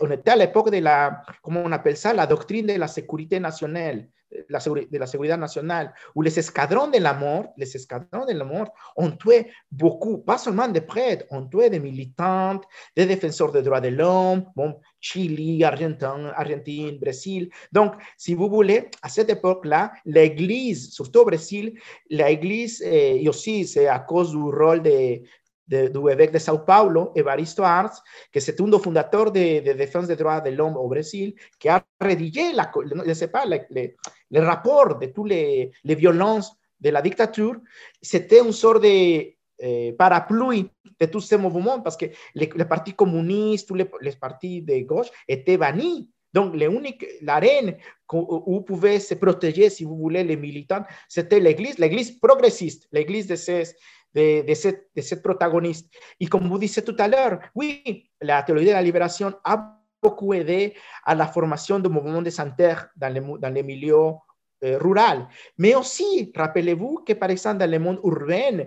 on 0.00 0.10
était 0.10 0.30
à 0.30 0.36
l'époque 0.36 0.70
de 0.70 0.78
la, 0.78 1.22
comment 1.42 1.62
on 1.64 1.72
appelle 1.72 1.96
ça, 1.96 2.12
la 2.14 2.26
doctrine 2.26 2.66
de 2.66 2.74
la 2.74 2.86
sécurité 2.86 3.40
nationale, 3.40 4.06
de 4.30 4.98
la 4.98 5.06
seguridad 5.06 5.38
nationale, 5.38 5.94
où 6.14 6.22
les 6.22 6.36
escadrons 6.38 6.88
de 6.88 6.98
la 6.98 7.14
mort, 7.14 7.52
les 7.56 7.76
escadrons 7.76 8.26
de 8.26 8.32
la 8.32 8.44
ont 8.96 9.10
tué 9.12 9.50
beaucoup, 9.70 10.18
pas 10.18 10.38
seulement 10.38 10.66
des 10.66 10.80
prêtres, 10.80 11.24
ont 11.30 11.46
tué 11.46 11.70
des 11.70 11.78
militantes, 11.78 12.64
des 12.96 13.06
défenseurs 13.06 13.52
des 13.52 13.62
droits 13.62 13.80
de 13.80 13.88
l'homme, 13.88 14.44
bon, 14.56 14.76
Chili, 15.00 15.62
Argentine, 15.62 16.32
Argentine, 16.34 16.98
Brésil. 16.98 17.48
Donc, 17.70 17.94
si 18.16 18.34
vous 18.34 18.48
voulez, 18.48 18.88
à 19.02 19.08
cette 19.08 19.30
époque-là, 19.30 19.92
l'Église, 20.04 20.90
surtout 20.90 21.20
au 21.20 21.24
Brésil, 21.26 21.78
l'Église, 22.10 22.82
eh, 22.84 23.22
et 23.22 23.28
aussi 23.28 23.66
c'est 23.66 23.86
à 23.86 24.00
cause 24.00 24.32
du 24.32 24.38
rôle 24.38 24.82
de, 24.82 25.20
de, 25.66 26.10
évêque 26.10 26.32
de 26.32 26.38
Sao 26.38 26.58
Paulo, 26.58 27.12
Evaristo 27.14 27.62
Arts, 27.62 28.02
que 28.32 28.40
c'est 28.40 28.60
un 28.60 28.78
fondateur 28.78 29.30
de, 29.30 29.60
de 29.60 29.72
défense 29.72 30.06
des 30.06 30.16
droits 30.16 30.40
de 30.40 30.50
l'homme 30.50 30.76
au 30.76 30.88
Brésil, 30.88 31.34
qui 31.58 31.68
a 31.68 31.82
rédigé 32.00 32.52
la, 32.52 32.70
je 32.74 32.80
le, 32.80 33.58
le, 33.70 33.88
le 34.30 34.40
rapport 34.40 34.98
de 34.98 35.06
toutes 35.06 35.28
les, 35.28 35.70
les, 35.84 35.94
violences 35.94 36.52
de 36.80 36.90
la 36.90 37.00
dictature. 37.00 37.56
C'était 38.02 38.40
une 38.40 38.52
sorte 38.52 38.82
de 38.82 39.34
eh, 39.58 39.92
parapluie 39.92 40.68
de 41.00 41.06
tous 41.06 41.20
ces 41.20 41.36
mouvements 41.36 41.80
parce 41.80 41.96
que 41.96 42.06
les, 42.34 42.50
les 42.54 42.64
partis 42.64 42.92
communistes, 42.92 43.68
tous 43.68 43.74
les, 43.74 43.84
de 43.84 44.84
gauche 44.84 45.08
étaient 45.28 45.56
bannis. 45.56 46.08
Donc, 46.32 46.56
l'arène 47.22 47.76
où 48.12 48.60
pouvaient 48.62 48.98
se 48.98 49.14
protéger, 49.14 49.70
si 49.70 49.84
vous 49.84 49.96
voulez, 49.96 50.24
les 50.24 50.36
militants, 50.36 50.82
c'était 51.08 51.38
l'Église, 51.38 51.78
l'Église 51.78 52.18
progressiste, 52.18 52.88
l'Église 52.90 53.28
de 53.28 53.36
ces, 53.36 53.62
de, 54.14 54.46
de, 54.46 54.54
cette, 54.54 54.90
de 54.94 56.28
comme 56.28 56.48
vous 56.48 56.58
disiez 56.58 56.82
tout 56.82 56.96
à 56.98 57.08
l'heure, 57.08 57.40
oui, 57.54 58.10
la 58.20 58.42
théorie 58.42 58.66
de 58.66 58.70
la 58.70 58.82
libération 58.82 59.32
a 59.44 59.80
beaucoup 60.02 60.34
aidé 60.34 60.74
à 61.04 61.14
la 61.14 61.26
formation 61.26 61.78
du 61.78 61.88
mouvement 61.88 62.22
de 62.22 62.30
santé 62.30 62.74
dans 62.96 63.12
les, 63.12 63.20
dans 63.20 63.52
les 63.52 63.62
milieux 63.62 64.12
euh, 64.64 64.78
rural. 64.78 65.26
Mais 65.58 65.74
aussi, 65.74 66.32
rappelez-vous 66.36 67.04
que 67.06 67.14
par 67.14 67.30
exemple 67.30 67.58
dans 67.58 67.70
le 67.70 67.78
monde 67.78 68.00
urbain, 68.04 68.66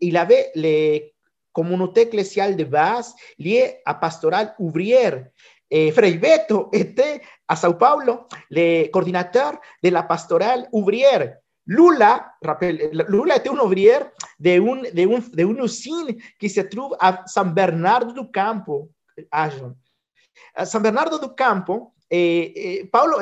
il 0.00 0.16
avait 0.16 0.50
les 0.54 1.14
communautés 1.52 2.02
ecclésiales 2.02 2.56
de 2.56 2.64
base 2.64 3.14
liées 3.38 3.80
à 3.84 3.94
pastoral 3.94 4.54
ouvrière. 4.58 5.26
Et 5.70 5.90
Frei 5.90 6.18
Beto 6.18 6.68
était 6.72 7.22
à 7.48 7.56
Sao 7.56 7.74
Paulo 7.74 8.26
le 8.50 8.88
coordinateur 8.88 9.58
de 9.82 9.88
la 9.88 10.02
pastoral 10.02 10.68
ouvrière. 10.72 11.38
Lula, 11.66 12.34
rappel, 12.42 12.90
Lula 13.08 13.36
était 13.36 13.48
un 13.48 13.58
ouvrier 13.58 13.98
de 14.38 14.50
un, 14.50 14.82
de, 14.82 15.14
un, 15.14 15.20
de 15.32 15.42
une 15.42 15.64
usine 15.64 16.16
qui 16.38 16.50
se 16.50 16.60
trouve 16.60 16.96
à 16.98 17.22
San 17.26 17.52
Bernardo 17.52 18.12
do 18.12 18.30
Campo, 18.32 18.90
à 19.30 19.50
San 20.66 20.82
Bernardo 20.82 21.18
do 21.18 21.34
Campo, 21.36 21.94
eh, 22.10 22.88
Paulo, 22.90 23.18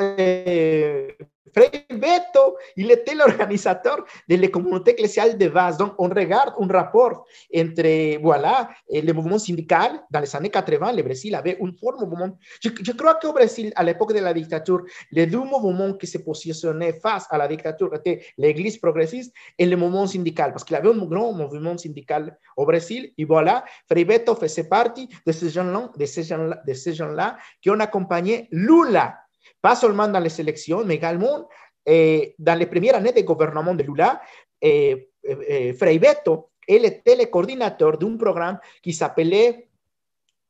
Frei 1.53 1.85
Beto, 1.89 2.57
il 2.75 2.91
était 2.91 3.15
l'organisateur 3.15 4.05
de 4.27 4.35
la 4.35 4.47
communauté 4.47 4.91
ecclésiale 4.91 5.37
de 5.37 5.47
base. 5.47 5.77
Donc, 5.77 5.93
on 5.97 6.07
regarde 6.07 6.53
un 6.59 6.67
rapport 6.67 7.25
entre, 7.55 8.21
voilà, 8.21 8.69
le 8.89 9.11
mouvement 9.11 9.39
syndical. 9.39 10.01
Dans 10.09 10.19
les 10.19 10.35
années 10.35 10.49
80, 10.49 10.93
le 10.93 11.03
Brésil 11.03 11.35
avait 11.35 11.57
un 11.61 11.71
fort 11.79 11.99
mouvement. 11.99 12.37
Je, 12.63 12.69
je 12.81 12.91
crois 12.91 13.15
qu'au 13.15 13.33
Brésil, 13.33 13.71
à 13.75 13.83
l'époque 13.83 14.13
de 14.13 14.19
la 14.19 14.33
dictature, 14.33 14.81
les 15.11 15.25
deux 15.25 15.43
mouvements 15.43 15.93
qui 15.93 16.07
se 16.07 16.17
positionnaient 16.17 16.93
face 16.93 17.27
à 17.29 17.37
la 17.37 17.47
dictature 17.47 17.93
étaient 17.93 18.21
l'Église 18.37 18.77
progressiste 18.77 19.33
et 19.57 19.65
le 19.65 19.75
mouvement 19.75 20.07
syndical, 20.07 20.51
parce 20.51 20.63
qu'il 20.63 20.75
y 20.75 20.77
avait 20.77 20.89
un 20.89 21.05
grand 21.05 21.33
mouvement 21.33 21.77
syndical 21.77 22.37
au 22.57 22.65
Brésil. 22.65 23.11
Et 23.17 23.25
voilà, 23.25 23.63
Frei 23.89 24.05
Beto 24.05 24.35
faisait 24.35 24.67
partie 24.67 25.09
de 25.25 25.31
ces 25.31 25.49
gens-là, 25.49 25.91
de 25.97 26.05
ces 26.05 26.23
gens-là, 26.23 26.61
de 26.65 26.73
ces 26.73 26.93
gens-là 26.93 27.37
qui 27.61 27.69
ont 27.69 27.79
accompagné 27.79 28.47
Lula 28.51 29.17
pas 29.61 29.75
seulement 29.75 30.07
dans 30.07 30.19
les 30.19 30.41
élections, 30.41 30.83
mais 30.85 30.95
également 30.95 31.47
eh, 31.85 32.35
dans 32.37 32.57
les 32.57 32.65
premières 32.65 32.95
années 32.95 33.11
de 33.11 33.21
gouvernement 33.21 33.73
de 33.73 33.83
Lula, 33.83 34.21
eh, 34.61 35.09
eh, 35.23 35.73
Frei 35.73 35.99
Beto, 35.99 36.49
il 36.67 36.85
était 36.85 37.15
le 37.15 37.25
coordinateur 37.25 37.97
d'un 37.97 38.17
programme 38.17 38.59
qui 38.81 38.93
s'appelait 38.93 39.67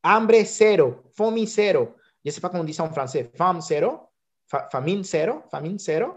Hambre 0.04 0.44
Zero, 0.44 1.04
Famine 1.16 1.48
Zero. 1.48 1.96
Je 2.24 2.30
ne 2.30 2.32
sais 2.32 2.42
pas 2.42 2.50
comment 2.50 2.66
on 2.68 2.82
en 2.84 2.90
français, 2.92 3.32
Femme 3.36 3.62
Zero, 3.62 4.10
Famine 4.72 5.04
Zero, 5.04 5.44
Famine 5.50 5.80
Zero. 5.80 6.16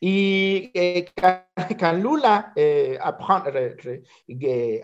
Quand, 0.00 1.42
quand, 1.78 1.92
Lula 1.92 2.52
apprend, 3.00 3.42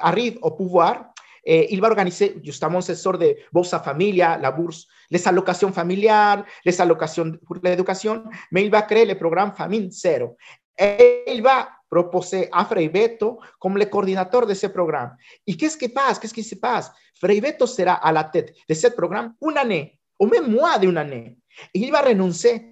arrive 0.00 0.38
au 0.42 0.50
pouvoir, 0.50 1.13
eh, 1.44 1.68
il 1.70 1.80
va 1.80 1.94
justement 2.42 2.80
ce 2.80 2.94
sort 2.94 3.18
de 3.18 3.36
Bolsa 3.52 3.80
Familia, 3.80 4.38
la 4.38 4.50
bourse, 4.50 4.86
les 5.10 5.26
allocations 5.28 5.72
familiales, 5.72 6.44
les 6.64 6.80
allocations 6.80 7.32
pour 7.46 7.56
l'éducation, 7.62 8.24
mais 8.50 8.64
il 8.64 8.70
va 8.70 8.82
créer 8.82 9.04
le 9.04 9.16
programme 9.16 9.52
Famine 9.52 9.90
Zero. 9.90 10.36
Et 10.78 11.24
il 11.28 11.42
va 11.42 11.68
proposer 11.88 12.48
à 12.50 12.64
Frei 12.64 12.88
Beto 12.88 13.38
comme 13.58 13.78
le 13.78 13.84
coordinateur 13.84 14.46
de 14.46 14.54
ce 14.54 14.66
programme. 14.66 15.16
Et 15.46 15.56
qu'est-ce 15.56 15.76
qui 15.76 15.88
passe? 15.88 16.18
Qu'est-ce 16.18 16.34
qui 16.34 16.42
se 16.42 16.56
passe? 16.56 16.90
Frei 17.20 17.40
Beto 17.40 17.66
sera 17.66 17.94
à 17.94 18.10
la 18.10 18.24
tête 18.24 18.54
de 18.68 18.74
ce 18.74 18.88
programme 18.88 19.34
une 19.42 19.56
année, 19.56 19.98
ou 20.18 20.26
même 20.26 20.50
moins 20.50 20.78
d'une 20.78 20.98
année. 20.98 21.36
Et 21.72 21.78
il 21.78 21.92
va 21.92 22.00
renoncer. 22.00 22.70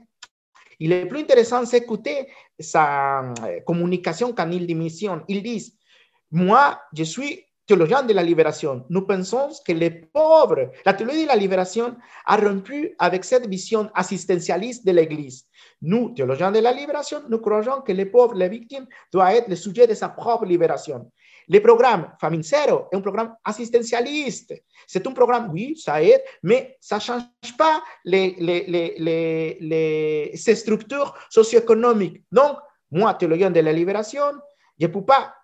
Et 0.80 0.88
le 0.88 1.06
plus 1.06 1.20
intéressant, 1.20 1.64
c'est 1.64 1.78
écouter 1.78 2.26
sa 2.58 3.32
communication 3.64 4.32
quand 4.32 4.50
il 4.50 4.66
démissionne. 4.66 5.22
Il 5.28 5.42
dit, 5.42 5.72
moi, 6.32 6.80
je 6.92 7.04
suis 7.04 7.44
théologiens 7.66 8.02
de 8.02 8.12
la 8.12 8.22
libération, 8.22 8.84
nous 8.90 9.02
pensons 9.02 9.50
que 9.64 9.72
les 9.72 9.90
pauvres, 9.90 10.70
la 10.84 10.94
théologie 10.94 11.22
de 11.22 11.28
la 11.28 11.36
libération 11.36 11.96
a 12.26 12.36
rompu 12.36 12.94
avec 12.98 13.24
cette 13.24 13.46
vision 13.48 13.90
assistentialiste 13.94 14.86
de 14.86 14.92
l'Église. 14.92 15.46
Nous, 15.80 16.10
théologiens 16.10 16.52
de 16.52 16.58
la 16.58 16.72
libération, 16.72 17.22
nous 17.28 17.38
croyons 17.38 17.80
que 17.82 17.92
les 17.92 18.06
pauvres, 18.06 18.34
les 18.34 18.48
victimes, 18.48 18.86
doivent 19.12 19.34
être 19.34 19.48
le 19.48 19.56
sujet 19.56 19.86
de 19.86 19.94
sa 19.94 20.08
propre 20.08 20.44
libération. 20.44 21.10
Le 21.48 21.60
programme 21.60 22.12
Famine 22.20 22.42
Zero 22.42 22.86
est 22.90 22.96
un 22.96 23.00
programme 23.00 23.34
assistentialiste. 23.44 24.54
C'est 24.86 25.06
un 25.06 25.12
programme, 25.12 25.50
oui, 25.52 25.76
ça 25.76 26.02
aide, 26.02 26.22
mais 26.42 26.76
ça 26.80 26.96
ne 26.96 27.00
change 27.00 27.56
pas 27.58 27.82
les, 28.04 28.36
les, 28.38 28.64
les, 28.66 29.58
les, 29.60 30.36
ces 30.36 30.54
structures 30.54 31.14
socio-économiques. 31.30 32.22
Donc, 32.30 32.56
moi, 32.90 33.14
théologien 33.14 33.50
de 33.50 33.60
la 33.60 33.72
libération, 33.72 34.32
je 34.78 34.86
ne 34.86 34.92
peux 34.92 35.04
pas 35.04 35.34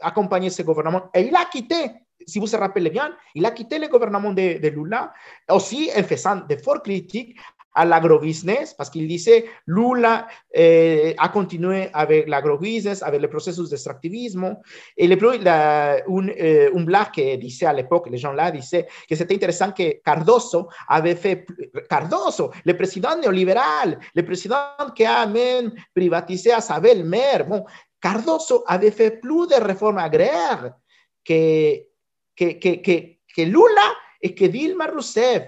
accompagner 0.00 0.50
ce 0.50 0.62
gouvernement. 0.62 1.10
Et 1.14 1.22
il 1.22 1.34
a 1.34 1.44
quitté, 1.44 1.90
si 2.26 2.38
vous 2.38 2.46
vous 2.46 2.58
rappelez 2.58 2.90
bien, 2.90 3.14
il 3.34 3.44
a 3.46 3.50
quitté 3.50 3.78
le 3.78 3.88
gouvernement 3.88 4.32
de, 4.32 4.58
de 4.58 4.68
Lula, 4.68 5.12
aussi 5.50 5.90
en 5.96 6.02
faisant 6.02 6.36
de 6.48 6.56
fortes 6.56 6.84
critiques 6.84 7.36
à 7.78 7.84
l'agrobusiness, 7.84 8.72
parce 8.72 8.88
qu'il 8.88 9.06
disait 9.06 9.44
Lula 9.66 10.26
eh, 10.54 11.14
a 11.18 11.28
continué 11.28 11.90
avec 11.92 12.26
l'agrobusiness, 12.26 13.02
avec 13.02 13.20
le 13.20 13.28
processus 13.28 13.68
d'extractivisme. 13.68 14.56
Et 14.96 15.06
le, 15.06 15.16
la, 15.44 15.96
un, 16.08 16.26
eh, 16.34 16.70
un 16.74 16.84
blague 16.84 17.12
que 17.14 17.36
disait 17.36 17.66
à 17.66 17.74
l'époque, 17.74 18.08
les 18.10 18.16
gens 18.16 18.32
là 18.32 18.50
disaient 18.50 18.86
que 19.06 19.14
c'était 19.14 19.34
intéressant 19.34 19.72
que 19.72 20.02
Cardoso 20.02 20.68
avait 20.88 21.16
fait, 21.16 21.46
Cardoso, 21.90 22.50
le 22.64 22.74
président 22.74 23.14
néolibéral, 23.20 23.98
le 24.14 24.24
président 24.24 24.56
qui 24.94 25.04
a 25.04 25.26
même 25.26 25.70
privatisé 25.94 26.52
à 26.52 26.62
sa 26.62 26.80
belle-mère, 26.80 27.46
bon, 27.46 27.62
Cardoso 28.06 28.62
avait 28.68 28.92
fait 28.92 29.20
plus 29.20 29.48
de 29.48 29.54
réformes 29.54 29.98
agraires 29.98 30.74
que, 31.24 31.80
Lula 33.38 33.88
et 34.22 34.32
que 34.32 34.44
Dilma 34.44 34.86
Rousseff. 34.86 35.42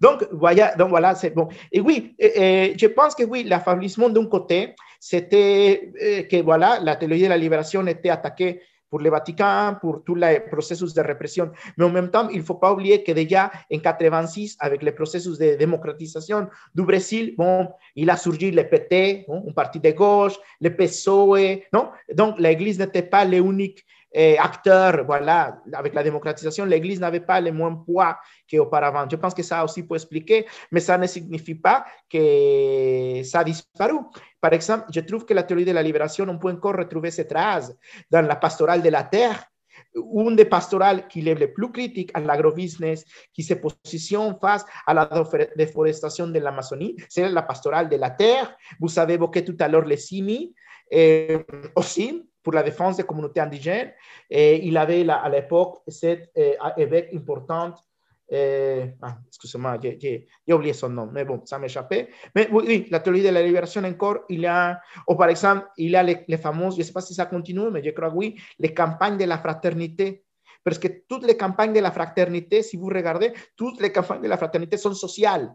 Donc, 0.00 0.24
voilà, 0.30 0.74
voilà, 0.78 1.16
c'est 1.16 1.30
bon. 1.30 1.48
Et 1.72 1.80
oui, 1.80 2.14
et, 2.18 2.74
je 2.78 2.86
pense 2.86 3.16
que 3.16 3.24
oui, 3.24 3.42
l'affaiblissement 3.42 4.08
d'un 4.08 4.26
côté, 4.26 4.76
c'était 5.00 5.92
euh, 6.00 6.22
que 6.22 6.40
voilà, 6.42 6.78
la 6.80 6.94
théologie 6.94 7.24
de 7.24 7.28
la 7.28 7.36
libération 7.36 7.84
était 7.86 8.10
attaquée 8.10 8.60
pour 8.94 9.00
le 9.00 9.10
Vatican, 9.10 9.74
pour 9.80 10.04
tout 10.04 10.14
le 10.14 10.48
processus 10.48 10.94
de 10.94 11.00
répression. 11.00 11.50
Mais 11.76 11.84
en 11.84 11.90
même 11.90 12.12
temps, 12.12 12.28
il 12.28 12.38
ne 12.38 12.44
faut 12.44 12.54
pas 12.54 12.72
oublier 12.72 13.02
que 13.02 13.10
déjà 13.10 13.50
en 13.72 13.78
86, 13.80 14.56
avec 14.60 14.84
le 14.84 14.94
processus 14.94 15.36
de 15.36 15.56
démocratisation 15.56 16.46
du 16.76 16.82
Brésil, 16.84 17.34
bon, 17.36 17.66
il 17.96 18.08
a 18.08 18.16
surgi 18.16 18.52
le 18.52 18.62
PT, 18.62 19.26
un 19.28 19.50
parti 19.50 19.80
de 19.80 19.90
gauche, 19.90 20.34
le 20.60 20.70
PSOE, 20.76 21.64
non? 21.72 21.90
Donc, 22.14 22.38
l'Église 22.38 22.78
n'était 22.78 23.02
pas 23.02 23.24
l'unique 23.24 23.84
eh, 24.16 24.38
acteur, 24.38 25.04
voilà, 25.04 25.60
avec 25.72 25.92
la 25.92 26.04
démocratisation, 26.04 26.64
l'Église 26.64 27.00
n'avait 27.00 27.18
pas 27.20 27.40
le 27.40 27.50
même 27.50 27.84
poids 27.84 28.16
qu'auparavant. 28.48 29.06
Je 29.10 29.16
pense 29.16 29.34
que 29.34 29.42
ça 29.42 29.64
aussi 29.64 29.82
peut 29.82 29.96
expliquer, 29.96 30.46
mais 30.70 30.78
ça 30.78 30.96
ne 30.96 31.06
signifie 31.08 31.56
pas 31.56 31.84
que 32.08 33.22
ça 33.24 33.40
a 33.40 33.44
disparu. 33.44 33.96
Par 34.40 34.52
exemple, 34.52 34.84
je 34.94 35.00
trouve 35.00 35.24
que 35.24 35.34
la 35.34 35.42
théorie 35.42 35.64
de 35.64 35.72
la 35.72 35.82
libération, 35.82 36.24
on 36.28 36.38
peut 36.38 36.50
encore 36.50 36.76
retrouver 36.76 37.10
ces 37.10 37.26
traces 37.26 37.74
dans 38.08 38.24
la 38.24 38.36
pastorale 38.36 38.82
de 38.82 38.88
la 38.88 39.02
terre, 39.02 39.44
une 39.96 40.36
des 40.36 40.44
pastorales 40.44 41.08
qui 41.08 41.28
est 41.28 41.34
le 41.34 41.52
plus 41.52 41.72
critique 41.72 42.12
à 42.14 42.20
l'agrobusiness, 42.20 43.04
qui 43.32 43.42
se 43.42 43.54
positionne 43.54 44.36
face 44.40 44.64
à 44.86 44.94
la 44.94 45.08
déforestation 45.56 46.28
de 46.28 46.38
l'Amazonie, 46.38 46.94
c'est 47.08 47.28
la 47.28 47.42
pastorale 47.42 47.88
de 47.88 47.96
la 47.96 48.10
terre. 48.10 48.56
Vous 48.78 48.96
avez 48.96 49.14
évoqué 49.14 49.44
tout 49.44 49.56
à 49.58 49.66
l'heure 49.66 49.84
les 49.84 49.96
CIMI, 49.96 50.54
et 50.90 51.38
aussi 51.74 52.22
pour 52.44 52.52
la 52.52 52.62
défense 52.62 52.96
des 52.96 53.02
communautés 53.02 53.40
indigènes. 53.40 53.92
Et 54.30 54.64
il 54.66 54.76
avait 54.76 55.08
à 55.08 55.28
l'époque 55.28 55.80
cet 55.88 56.30
évêque 56.76 57.08
important. 57.12 57.74
Ah, 58.32 59.18
excusez-moi, 59.28 59.78
j'ai 59.82 60.26
oublié 60.52 60.72
son 60.72 60.90
nom, 60.90 61.08
mais 61.12 61.24
bon, 61.24 61.42
ça 61.44 61.58
m'échappait. 61.58 62.08
Mais 62.34 62.48
oui, 62.52 62.86
la 62.90 63.00
théorie 63.00 63.22
de 63.22 63.30
la 63.30 63.42
libération 63.42 63.82
encore, 63.82 64.18
il 64.28 64.40
y 64.40 64.46
a, 64.46 64.80
ou 65.08 65.14
par 65.14 65.28
exemple, 65.28 65.66
il 65.76 65.90
y 65.90 65.96
a 65.96 66.02
les, 66.02 66.24
les 66.28 66.38
fameuses, 66.38 66.74
je 66.74 66.80
ne 66.80 66.84
sais 66.84 66.92
pas 66.92 67.00
si 67.00 67.14
ça 67.14 67.26
continue, 67.26 67.70
mais 67.70 67.82
je 67.82 67.90
crois 67.90 68.10
que 68.10 68.16
oui, 68.16 68.36
les 68.58 68.72
campagnes 68.72 69.18
de 69.18 69.24
la 69.24 69.38
fraternité. 69.38 70.24
Parce 70.62 70.78
que 70.78 70.88
toutes 71.06 71.26
les 71.26 71.36
campagnes 71.36 71.74
de 71.74 71.80
la 71.80 71.90
fraternité, 71.90 72.62
si 72.62 72.78
vous 72.78 72.86
regardez, 72.86 73.34
toutes 73.54 73.80
les 73.82 73.92
campagnes 73.92 74.22
de 74.22 74.28
la 74.28 74.38
fraternité 74.38 74.78
sont 74.78 74.94
sociales. 74.94 75.54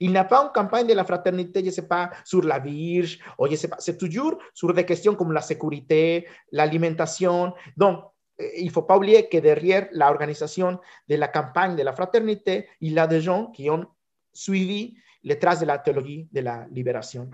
Il 0.00 0.10
n'y 0.10 0.16
a 0.16 0.24
pas 0.24 0.42
une 0.44 0.52
campagne 0.52 0.86
de 0.86 0.94
la 0.94 1.04
fraternité, 1.04 1.60
je 1.60 1.66
ne 1.66 1.70
sais 1.70 1.86
pas, 1.88 2.10
sur 2.24 2.42
la 2.42 2.58
Vierge, 2.58 3.18
ou 3.38 3.46
je 3.46 3.52
ne 3.52 3.56
sais 3.56 3.68
pas, 3.68 3.76
c'est 3.78 3.96
toujours 3.96 4.38
sur 4.52 4.72
des 4.72 4.84
questions 4.84 5.14
comme 5.14 5.32
la 5.32 5.40
sécurité, 5.40 6.26
l'alimentation. 6.52 7.52
Donc, 7.76 8.00
eh, 8.38 8.60
il 8.60 8.66
ne 8.66 8.70
faut 8.70 8.82
pas 8.82 8.96
oublier 8.96 9.28
que 9.28 9.38
derrière 9.38 9.88
l'organisation 9.92 10.78
de 11.08 11.14
la 11.16 11.28
campagne 11.28 11.76
de 11.76 11.82
la 11.82 11.92
fraternité, 11.92 12.68
il 12.80 12.92
y 12.92 12.98
a 12.98 13.06
des 13.06 13.20
gens 13.20 13.46
qui 13.52 13.70
ont 13.70 13.86
suivi 14.32 14.96
les 15.22 15.38
traces 15.38 15.60
de 15.60 15.66
la 15.66 15.78
théologie 15.78 16.28
de 16.32 16.40
la 16.40 16.66
libération. 16.70 17.30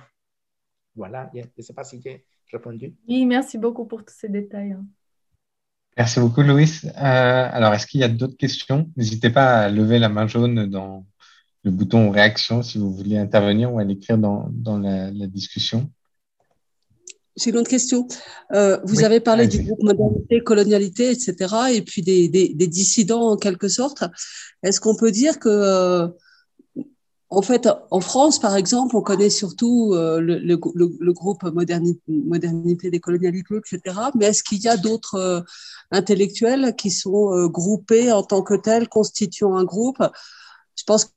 Voilà, 0.94 1.30
je 1.34 1.40
ne 1.40 1.62
sais 1.62 1.72
pas 1.72 1.84
si 1.84 2.00
j'ai 2.02 2.24
répondu. 2.52 2.94
Oui, 3.08 3.24
merci 3.26 3.58
beaucoup 3.58 3.86
pour 3.86 4.04
tous 4.04 4.14
ces 4.14 4.28
détails. 4.28 4.72
hein. 4.72 4.84
Merci 5.96 6.20
beaucoup, 6.20 6.42
Louis. 6.42 6.70
Euh, 6.84 6.90
alors, 6.96 7.74
est-ce 7.74 7.86
qu'il 7.86 8.00
y 8.00 8.04
a 8.04 8.08
d'autres 8.08 8.36
questions? 8.36 8.90
N'hésitez 8.96 9.30
pas 9.30 9.62
à 9.62 9.68
lever 9.68 9.98
la 9.98 10.08
main 10.08 10.26
jaune 10.26 10.66
dans 10.66 11.04
le 11.62 11.70
bouton 11.70 12.10
réaction 12.10 12.62
si 12.62 12.78
vous 12.78 12.92
voulez 12.92 13.18
intervenir 13.18 13.72
ou 13.72 13.78
à 13.78 13.84
l'écrire 13.84 14.18
dans, 14.18 14.48
dans 14.50 14.78
la, 14.78 15.10
la 15.10 15.26
discussion. 15.26 15.90
J'ai 17.36 17.50
une 17.50 17.58
autre 17.58 17.70
question. 17.70 18.08
Euh, 18.52 18.78
vous 18.84 18.98
Oui, 18.98 19.04
avez 19.04 19.20
parlé 19.20 19.46
du 19.46 19.62
groupe 19.62 19.82
modernité, 19.82 20.40
colonialité, 20.40 21.10
etc., 21.10 21.54
et 21.72 21.82
puis 21.82 22.02
des, 22.02 22.28
des, 22.28 22.54
des 22.54 22.66
dissidents 22.66 23.30
en 23.30 23.36
quelque 23.36 23.68
sorte. 23.68 24.04
Est-ce 24.62 24.80
qu'on 24.80 24.96
peut 24.96 25.12
dire 25.12 25.38
que, 25.38 25.48
euh, 25.48 26.08
en 27.28 27.42
fait, 27.42 27.68
en 27.92 28.00
France, 28.00 28.40
par 28.40 28.56
exemple, 28.56 28.96
on 28.96 29.00
connaît 29.00 29.30
surtout 29.30 29.92
euh, 29.94 30.20
le, 30.20 30.38
le, 30.38 31.12
groupe 31.12 31.44
modernité, 31.44 32.02
modernité 32.08 32.90
des 32.90 33.00
colonialités, 33.00 33.54
etc., 33.56 33.96
mais 34.16 34.26
est-ce 34.26 34.42
qu'il 34.42 34.60
y 34.60 34.68
a 34.68 34.76
d'autres 34.76 35.44
intellectuels 35.92 36.74
qui 36.74 36.90
sont 36.90 37.46
groupés 37.46 38.10
en 38.10 38.24
tant 38.24 38.42
que 38.42 38.54
tels, 38.54 38.88
constituant 38.88 39.56
un 39.56 39.64
groupe? 39.64 40.02
Je 40.76 40.82
pense 40.84 41.12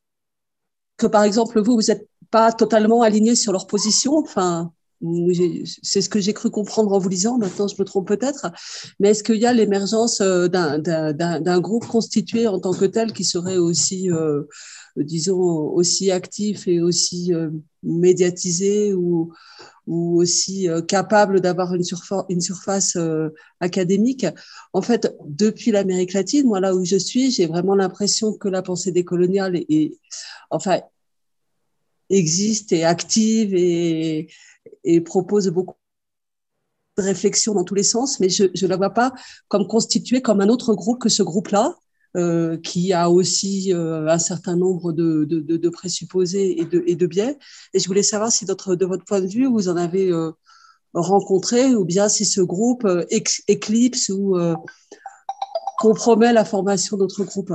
par 1.07 1.23
exemple, 1.23 1.61
vous, 1.61 1.75
vous 1.75 1.87
n'êtes 1.87 2.07
pas 2.31 2.51
totalement 2.51 3.01
aligné 3.01 3.35
sur 3.35 3.51
leur 3.51 3.67
position. 3.67 4.17
Enfin, 4.17 4.71
c'est 5.81 6.01
ce 6.01 6.09
que 6.09 6.19
j'ai 6.19 6.33
cru 6.33 6.49
comprendre 6.49 6.93
en 6.93 6.99
vous 6.99 7.09
lisant, 7.09 7.37
maintenant 7.37 7.67
je 7.67 7.75
me 7.77 7.83
trompe 7.83 8.07
peut-être, 8.07 8.47
mais 8.99 9.09
est-ce 9.09 9.23
qu'il 9.23 9.35
y 9.35 9.45
a 9.45 9.53
l'émergence 9.53 10.21
euh, 10.21 10.47
d'un 10.47 11.59
groupe 11.59 11.85
constitué 11.85 12.47
en 12.47 12.59
tant 12.59 12.73
que 12.73 12.85
tel 12.85 13.11
qui 13.11 13.25
serait 13.25 13.57
aussi, 13.57 14.09
euh, 14.11 14.43
disons, 14.95 15.39
aussi 15.39 16.11
actif 16.11 16.67
et 16.67 16.79
aussi 16.79 17.33
euh, 17.33 17.49
médiatisé 17.83 18.93
ou, 18.93 19.33
aussi 19.85 20.69
capable 20.87 21.41
d'avoir 21.41 21.73
une, 21.73 21.83
une, 22.29 22.39
surface 22.39 22.97
académique? 23.59 24.25
En 24.71 24.81
fait, 24.81 25.13
depuis 25.25 25.71
l'Amérique 25.71 26.13
latine, 26.13 26.47
moi 26.47 26.61
là 26.61 26.73
où 26.73 26.85
je 26.85 26.95
suis, 26.95 27.31
j'ai 27.31 27.47
vraiment 27.47 27.75
l'impression 27.75 28.31
que 28.31 28.47
la 28.47 28.61
pensée 28.61 28.93
décoloniale 28.93 29.57
est, 29.57 29.91
enfin, 30.51 30.79
existe 32.13 32.71
et 32.71 32.83
active 32.85 33.53
et 33.53 34.27
propose 35.01 35.49
beaucoup 35.49 35.75
de 36.97 37.03
réflexions 37.03 37.53
dans 37.53 37.63
tous 37.63 37.75
les 37.75 37.83
sens, 37.83 38.19
mais 38.19 38.29
je 38.29 38.43
ne 38.43 38.67
la 38.67 38.77
vois 38.77 38.91
pas 38.91 39.13
comme 39.47 39.67
constituée 39.67 40.21
comme 40.21 40.41
un 40.41 40.49
autre 40.49 40.73
groupe 40.73 41.01
que 41.01 41.09
ce 41.09 41.23
groupe-là, 41.23 41.75
euh, 42.15 42.57
qui 42.57 42.93
a 42.93 43.09
aussi 43.09 43.73
euh, 43.73 44.07
un 44.07 44.19
certain 44.19 44.55
nombre 44.55 44.91
de, 44.93 45.69
présupposés 45.69 46.61
et 46.61 46.95
de, 46.95 47.07
biais. 47.07 47.39
Et 47.73 47.79
je 47.79 47.87
voulais 47.87 48.03
savoir 48.03 48.31
si 48.31 48.45
de 48.45 48.85
votre 48.85 49.03
point 49.03 49.19
de 49.19 49.25
vue, 49.25 49.47
vous 49.47 49.67
en 49.67 49.77
avez 49.77 50.11
euh, 50.11 50.31
rencontré, 50.93 51.73
ou 51.73 51.85
bien 51.85 52.09
si 52.09 52.25
ce 52.25 52.41
groupe 52.41 52.87
éclipse 53.47 54.09
ou 54.09 54.37
compromet 55.79 56.33
la 56.33 56.45
formation 56.45 56.97
d'autres 56.97 57.23
groupes. 57.23 57.53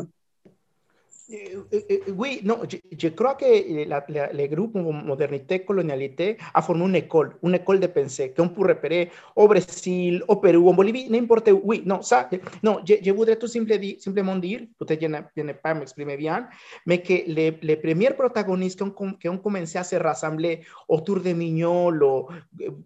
Eh, 1.31 1.59
eh, 1.73 1.85
eh, 1.91 2.11
oui, 2.17 2.41
non, 2.43 2.61
je, 2.67 3.09
crois 3.09 3.35
que 3.35 3.45
la, 3.85 4.03
le 4.33 4.47
groupe 4.47 4.77
Modernité 4.77 5.63
Colonialité 5.63 6.39
a 6.55 6.63
formé 6.63 6.87
une 6.87 6.95
école, 6.95 7.37
une 7.43 7.55
école 7.55 7.81
de 7.81 7.87
pensée 7.87 8.33
qu'on 8.35 8.49
peut 8.49 8.67
repérer 8.67 9.11
au 9.37 9.47
Brésil, 9.47 10.25
au 10.27 10.37
Pérou, 10.37 10.71
en 10.71 10.73
Bolivie, 10.73 11.11
n'importe 11.11 11.49
où. 11.51 11.61
Oui, 11.65 11.83
non, 11.85 12.01
ça, 12.01 12.31
non, 12.63 12.81
je, 12.83 12.95
je 13.03 13.11
voudrais 13.11 13.37
tout 13.37 13.47
simple, 13.47 13.75
simplement 13.99 14.37
dire, 14.37 14.63
peut-être 14.79 15.03
je 15.37 15.43
n'ai 15.43 15.53
pas 15.53 15.75
m'exprimer 15.75 16.17
bien, 16.17 16.49
mais 16.87 17.03
que 17.03 17.13
les, 17.27 17.59
les 17.61 17.77
premiers 17.77 18.15
protagonistes 18.15 18.79
qui 18.79 19.03
ont, 19.03 19.13
qui 19.13 19.29
ont 19.29 19.39
commencé 19.39 19.77
à 19.77 19.85
se 19.85 19.97
rassembler 19.97 20.61
autour 20.89 21.21
de 21.21 21.35
Mignolo, 21.35 22.31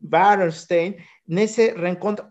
Bernstein, 0.03 0.95
ne 1.29 1.47
se 1.47 1.81
rencontrent 1.81 2.27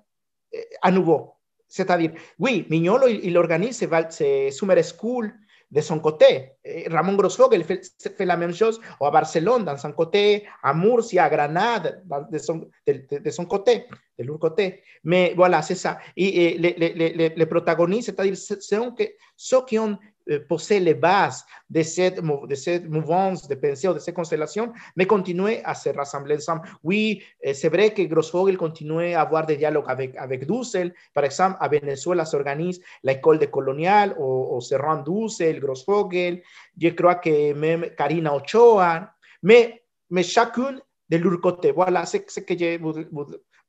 à 0.81 0.91
nouveau. 0.91 1.35
C'est-à-dire, 1.69 2.11
oui, 2.37 2.67
Mignolo, 2.69 3.07
il, 3.07 3.23
il 3.23 3.37
organise 3.37 3.79
ce 3.79 4.49
Summer 4.51 4.83
School, 4.83 5.33
de 5.71 5.81
son 5.81 5.99
côté. 5.99 6.51
Eh, 6.63 6.89
Ramón 6.89 7.15
Grossfogel 7.15 7.63
fait, 7.63 7.81
la 8.19 8.35
même 8.35 8.53
chose 8.53 8.79
à 8.99 9.09
Barcelone, 9.09 9.63
dans 9.63 9.77
son 9.77 9.93
côté, 9.93 10.45
à 10.61 10.73
Murcia, 10.73 11.23
à 11.23 11.29
Granada, 11.29 11.93
de 12.29 12.37
son, 12.37 12.69
de, 12.85 12.93
de, 13.09 13.17
de 13.19 13.29
son 13.29 13.45
côté, 13.45 13.85
de 14.19 14.25
leur 14.25 14.37
côté. 14.37 14.83
Mais 15.03 15.33
voilà, 15.35 15.61
c'est 15.61 15.75
ça. 15.75 15.97
Et, 16.17 16.45
et 16.45 16.57
les, 16.57 16.75
les, 16.77 17.13
les, 17.13 17.29
les 17.29 17.45
protagonistes, 17.45 18.07
c'est-à-dire 18.07 18.35
ceux 18.37 19.65
qui 19.65 19.79
ont 19.79 19.97
euh, 20.29 20.39
possède 20.47 20.83
les 20.83 20.93
bases 20.93 21.45
de 21.69 21.81
cette, 21.81 22.21
de 22.21 22.55
cette 22.55 22.89
mouvance 22.89 23.47
de 23.47 23.55
pensée 23.55 23.87
ou 23.87 23.93
de 23.93 23.99
cette 23.99 24.15
constellation, 24.15 24.71
mais 24.95 25.05
continuer 25.05 25.61
à 25.63 25.73
se 25.73 25.89
rassembler 25.89 26.35
ensemble. 26.35 26.67
Oui, 26.83 27.23
c'est 27.53 27.69
vrai 27.69 27.93
que 27.93 28.01
Grossfogel 28.03 28.57
continue 28.57 29.13
à 29.13 29.21
avoir 29.21 29.45
des 29.45 29.57
dialogues 29.57 29.85
avec, 29.87 30.15
avec 30.17 30.45
Dussel. 30.45 30.93
Par 31.13 31.23
exemple, 31.23 31.57
à 31.59 31.67
Venezuela 31.67 32.25
s'organise 32.25 32.81
l'école 33.03 33.39
de 33.39 33.45
coloniale 33.45 34.15
au, 34.19 34.49
au 34.55 34.61
Serran 34.61 34.97
Dussel, 35.03 35.59
Grossfogel. 35.59 36.41
Je 36.79 36.89
crois 36.89 37.15
que 37.15 37.53
même 37.53 37.87
Karina 37.97 38.35
Ochoa. 38.35 39.13
Mais, 39.43 39.83
mais 40.09 40.23
chacune 40.23 40.79
de 41.09 41.17
leur 41.17 41.39
côté. 41.41 41.71
Voilà 41.71 42.05
ce 42.05 42.17
que 42.17 42.57
je 42.57 42.77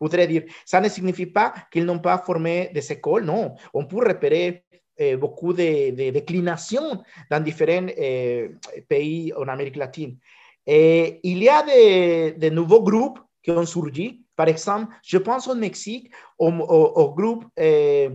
voudrais 0.00 0.26
dire. 0.26 0.44
Ça 0.64 0.80
ne 0.80 0.88
signifie 0.88 1.26
pas 1.26 1.54
qu'ils 1.70 1.84
n'ont 1.84 1.98
pas 1.98 2.18
formé 2.18 2.70
des 2.74 2.92
écoles, 2.92 3.24
non. 3.24 3.54
On 3.72 3.86
peut 3.86 4.06
repérer 4.06 4.64
eh, 5.02 5.16
beaucoup 5.16 5.52
de, 5.52 5.90
de, 5.90 6.10
déclinations 6.10 7.02
dans 7.30 7.40
différents 7.42 7.88
eh, 7.96 8.50
pays 8.88 9.32
en 9.34 9.48
Amérique 9.48 9.76
latine. 9.76 10.16
Et 10.66 11.20
il 11.22 11.42
y 11.42 11.48
a 11.48 11.62
de, 11.62 12.38
de, 12.38 12.48
nouveaux 12.50 12.82
groupes 12.82 13.18
qui 13.42 13.50
ont 13.50 13.66
surgi. 13.66 14.22
Par 14.36 14.48
exemple, 14.48 14.94
je 15.02 15.18
pense 15.18 15.48
au 15.48 15.54
Mexique, 15.54 16.10
au, 16.38 16.48
au, 16.50 16.92
au 17.02 17.14
groupe 17.14 17.44
eh, 17.56 18.10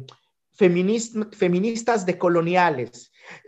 féministe, 0.57 1.35
féministas 1.35 2.05
décoloniales. 2.05 2.89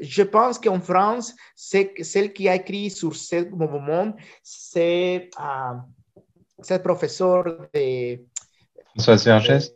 Je 0.02 0.24
pense 0.24 0.60
qu'en 0.60 0.80
France, 0.80 1.36
celle 1.56 2.34
qui 2.34 2.48
a 2.50 2.56
écrit 2.56 2.90
sur 2.90 3.16
ce 3.16 3.50
mouvement, 3.50 4.14
c'est 4.44 5.30
euh, 5.40 5.74
ce 6.62 6.74
professeur 6.76 7.46
de... 7.74 8.20
François 8.96 9.18
Sergès. 9.18 9.72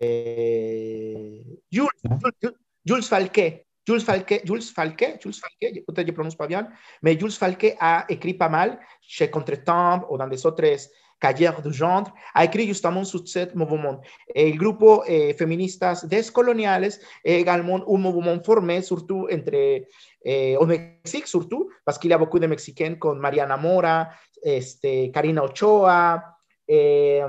Jules, 1.71 1.87
Jules, 2.01 2.52
Jules 2.85 3.03
Falquet, 3.03 3.65
Jules 3.87 4.01
Falquet, 4.01 4.41
Jules 4.45 4.61
Falquet, 4.61 5.19
Jules 5.21 5.33
Falquet, 5.33 5.83
peut-être 5.87 6.07
je 6.07 6.13
prononce 6.13 6.35
pas 6.35 6.47
bien, 6.47 6.67
mais 7.01 7.17
Jules 7.17 7.31
Falquet 7.31 7.75
a 7.79 8.05
écrit 8.09 8.33
pas 8.33 8.49
mal 8.49 8.79
chez 9.01 9.29
Contretemps 9.29 10.05
ou 10.09 10.17
dans 10.17 10.27
des 10.27 10.45
autres 10.45 10.89
cahiers 11.23 11.61
de 11.63 11.71
genre, 11.71 12.11
a 12.33 12.43
écrit 12.43 12.67
justement 12.67 13.05
sur 13.05 13.25
ce 13.25 13.55
mouvement. 13.55 14.01
Et 14.35 14.51
le 14.51 14.57
groupe 14.57 15.03
eh, 15.07 15.33
feministas 15.33 16.05
descoloniales 16.05 16.91
est 17.23 17.39
également 17.39 17.77
un 17.77 17.97
mouvement 17.97 18.39
formé 18.43 18.81
surtout 18.81 19.27
entre, 19.31 19.85
eh, 20.25 20.57
au 20.57 20.65
Mexique 20.65 21.27
surtout, 21.27 21.69
parce 21.85 21.97
qu'il 21.97 22.11
y 22.11 22.13
a 22.13 22.17
beaucoup 22.17 22.39
de 22.39 22.47
Mexicains 22.47 22.95
comme 22.95 23.19
Mariana 23.19 23.57
Mora, 23.57 24.09
este, 24.43 25.11
Karina 25.13 25.43
Ochoa, 25.45 26.21
eh, 26.67 27.21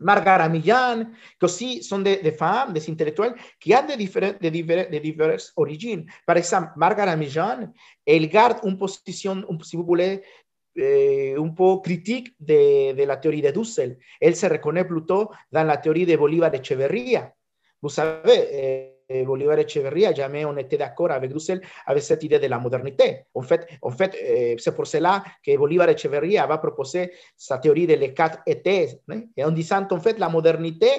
Margarita 0.00 0.48
Millán, 0.48 1.12
que 1.38 1.46
aussi 1.46 1.82
sont 1.82 2.00
des, 2.00 2.16
des 2.16 2.32
femmes, 2.32 2.72
des 2.72 2.90
intellectuels 2.90 3.34
qui 3.58 3.74
ont 3.74 3.86
de, 3.86 3.96
différentes, 3.96 4.40
de, 4.42 4.48
divers, 4.48 4.90
de 4.90 4.98
diverses 4.98 5.52
origines. 5.56 6.06
Par 6.26 6.36
exemple, 6.36 6.70
Margarita 6.76 7.16
Millán, 7.16 7.72
elle 8.06 8.28
garde 8.28 8.58
une 8.64 8.76
position, 8.76 9.44
si 9.62 9.76
vous 9.76 9.84
voulez, 9.84 10.22
eh, 10.76 11.34
un 11.36 11.48
peu 11.48 11.80
critique 11.82 12.34
de, 12.38 12.92
de, 12.94 13.04
la 13.04 13.16
théorie 13.16 13.42
de 13.42 13.50
Dussel. 13.50 13.98
Elle 14.20 14.36
se 14.36 14.46
reconnaît 14.46 14.84
plutôt 14.84 15.30
dans 15.50 15.64
la 15.64 15.76
théorie 15.76 16.06
de 16.06 16.16
Bolívar 16.16 16.54
Echeverría. 16.54 17.32
Vous 17.82 17.88
savez, 17.88 18.48
eh, 18.52 18.99
Bolívar 19.24 19.58
Echeverría, 19.58 20.12
jamais 20.14 20.44
on 20.44 20.56
était 20.56 20.76
d'accord 20.76 21.10
avec 21.10 21.32
Dussel 21.32 21.60
avec 21.86 22.02
cette 22.02 22.22
idée 22.22 22.38
de 22.38 22.46
la 22.46 22.58
modernité. 22.58 23.24
En 23.34 23.42
fait, 23.42 23.66
en 23.82 23.90
fait 23.90 24.16
eh, 24.20 24.56
c'est 24.58 24.74
pour 24.74 24.86
cela 24.86 25.24
que 25.44 25.56
Bolívar 25.56 25.88
Echeverría 25.88 26.46
va 26.46 26.58
proposer 26.58 27.12
sa 27.36 27.58
théorie 27.58 27.86
de 27.86 27.94
les 27.94 28.14
quatre 28.14 28.38
étés, 28.46 28.88
et 29.36 29.44
en 29.44 29.50
disant 29.50 29.86
en 29.90 30.00
fait 30.00 30.18
la 30.18 30.28
modernité 30.28 30.90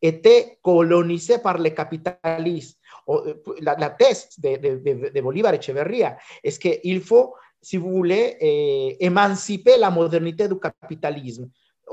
était 0.00 0.58
colonisée 0.62 1.38
par 1.38 1.58
le 1.58 1.70
capitalisme. 1.70 2.78
La, 3.60 3.74
la 3.78 3.90
thèse 3.90 4.28
de, 4.38 4.56
de, 4.56 4.70
de, 4.78 5.10
de 5.14 5.20
Bolívar 5.20 5.54
Echeverría 5.54 6.16
est 6.42 6.58
qu'il 6.58 7.00
faut, 7.00 7.34
si 7.60 7.76
vous 7.76 7.90
voulez, 7.90 8.36
eh, 8.40 8.96
émanciper 9.04 9.76
la 9.78 9.90
modernité 9.90 10.48
du 10.48 10.58
capitalisme. 10.58 11.48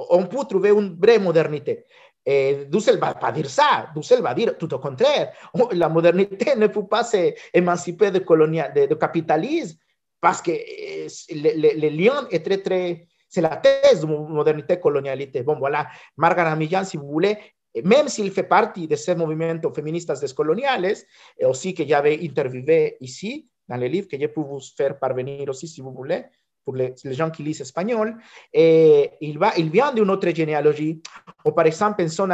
On 0.09 0.26
peut 0.26 0.45
trouver 0.49 0.69
une 0.69 0.97
vraie 0.97 1.19
modernité. 1.19 1.86
Eh, 2.26 2.67
va 2.69 3.15
ça. 3.45 3.89
Dussel 3.95 4.22
va 4.22 4.34
dire 4.34 4.57
tout 4.57 4.72
au 4.74 4.80
contraire. 4.80 5.34
La 5.72 5.89
modernité 5.89 6.55
ne 6.55 6.67
peut 6.67 6.86
pas 6.86 7.03
s'émanciper 7.03 8.11
du 8.11 8.22
colonial, 8.22 8.72
de, 8.74 8.86
de 8.86 8.95
capitalisme 8.95 9.78
parce 10.19 10.41
que 10.41 10.51
le, 10.51 11.80
le, 11.80 11.89
le, 11.89 12.34
est 12.36 12.39
très, 12.45 12.57
très. 12.59 13.07
C'est 13.28 13.41
la 13.41 13.57
thèse 13.57 14.01
de 14.01 14.05
modernité 14.05 14.80
colonialité. 14.80 15.41
Bon, 15.41 15.57
voilà. 15.57 15.88
Margaret 16.17 16.55
Millán, 16.55 16.86
si 16.86 16.97
vous 16.97 17.07
voulez, 17.07 17.38
même 17.84 18.07
s'il 18.07 18.30
fait 18.32 18.43
partie 18.43 18.88
de 18.88 18.95
ces 18.95 19.15
mouvements 19.15 19.59
féministes 19.74 20.11
descoloniales, 20.19 20.93
et 21.39 21.45
aussi 21.45 21.74
que 21.74 21.88
j'avais 21.88 22.19
interviewé 22.22 22.97
ici, 22.99 23.47
dans 23.67 23.78
le 23.78 23.88
livre 23.88 24.07
que 24.07 24.19
je 24.19 24.28
peux 24.28 24.41
vous 24.41 24.59
faire 24.76 24.99
parvenir 24.99 25.47
aussi 25.47 25.67
si 25.67 25.80
vous 25.82 25.93
voulez, 25.93 26.26
pour 26.64 26.76
les, 26.76 26.93
les, 27.03 27.14
gens 27.14 27.30
qui 27.30 27.43
lisent 27.43 27.62
espagnol, 27.62 28.18
et 28.53 29.12
il, 29.22 29.38
va, 29.38 29.51
il 29.57 29.70
vient 29.70 29.93
d'une 29.93 30.09
autre 30.09 30.30
généalogie. 30.30 31.01
Ou 31.45 31.51
par 31.51 31.66
exemple, 31.66 32.03
pensons 32.03 32.28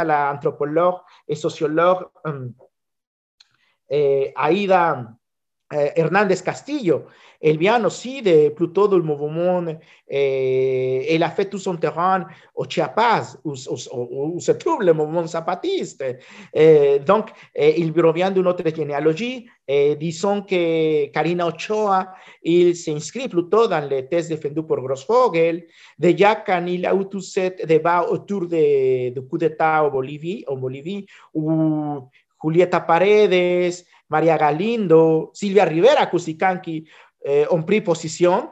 eh, 3.90 4.32
Aida 4.36 5.17
eh, 5.70 5.92
Hernández 5.96 6.42
Castillo. 6.42 7.04
Elle 7.40 7.58
vient 7.58 7.84
aussi 7.84 8.22
de, 8.22 8.48
plutôt 8.48 8.88
du 8.88 9.00
mouvement, 9.00 9.64
eh, 10.08 11.06
elle 11.14 11.22
a 11.22 11.30
fait 11.30 11.44
tout 11.44 11.58
Chiapas, 12.68 13.36
où, 13.44 13.52
où, 13.52 14.34
où 14.34 14.40
se 14.40 14.52
trouve 14.52 14.82
le 14.82 14.92
mouvement 14.92 15.26
zapatiste. 15.26 16.04
Eh, 16.52 16.98
donc, 17.00 17.30
eh, 17.54 17.80
il 17.80 17.92
revient 18.00 18.32
d'une 18.34 18.46
autre 18.46 18.64
généalogie. 18.74 19.46
disons 20.00 20.42
que 20.42 21.06
Karina 21.12 21.46
Ochoa, 21.46 22.14
il 22.42 22.74
s'inscrit 22.74 23.28
plutôt 23.28 23.68
dans 23.68 23.86
les 23.86 24.08
thèses 24.08 24.28
défendues 24.28 24.66
par 24.66 24.80
Grossfogel. 24.80 25.66
Déjà, 25.98 26.34
quand 26.36 26.64
il 26.66 26.86
a 26.86 26.94
eu 26.94 27.04
tout 27.08 27.20
ce 27.20 27.64
débat 27.66 28.08
autour 28.08 28.46
de, 28.48 29.10
du 29.10 29.20
coup 29.28 29.36
d'État 29.36 29.84
en 29.84 29.90
Bolivie, 29.90 30.44
en 30.48 30.56
Bolivie, 30.56 31.06
Julieta 32.42 32.80
Paredes, 32.80 33.84
María 34.08 34.36
Galindo, 34.36 35.30
Silvia 35.34 35.64
Rivera, 35.64 36.06
Cusicanqui, 36.10 36.88
eh, 37.24 37.46
ont 37.50 37.62
pris 37.64 37.80
position. 37.80 38.50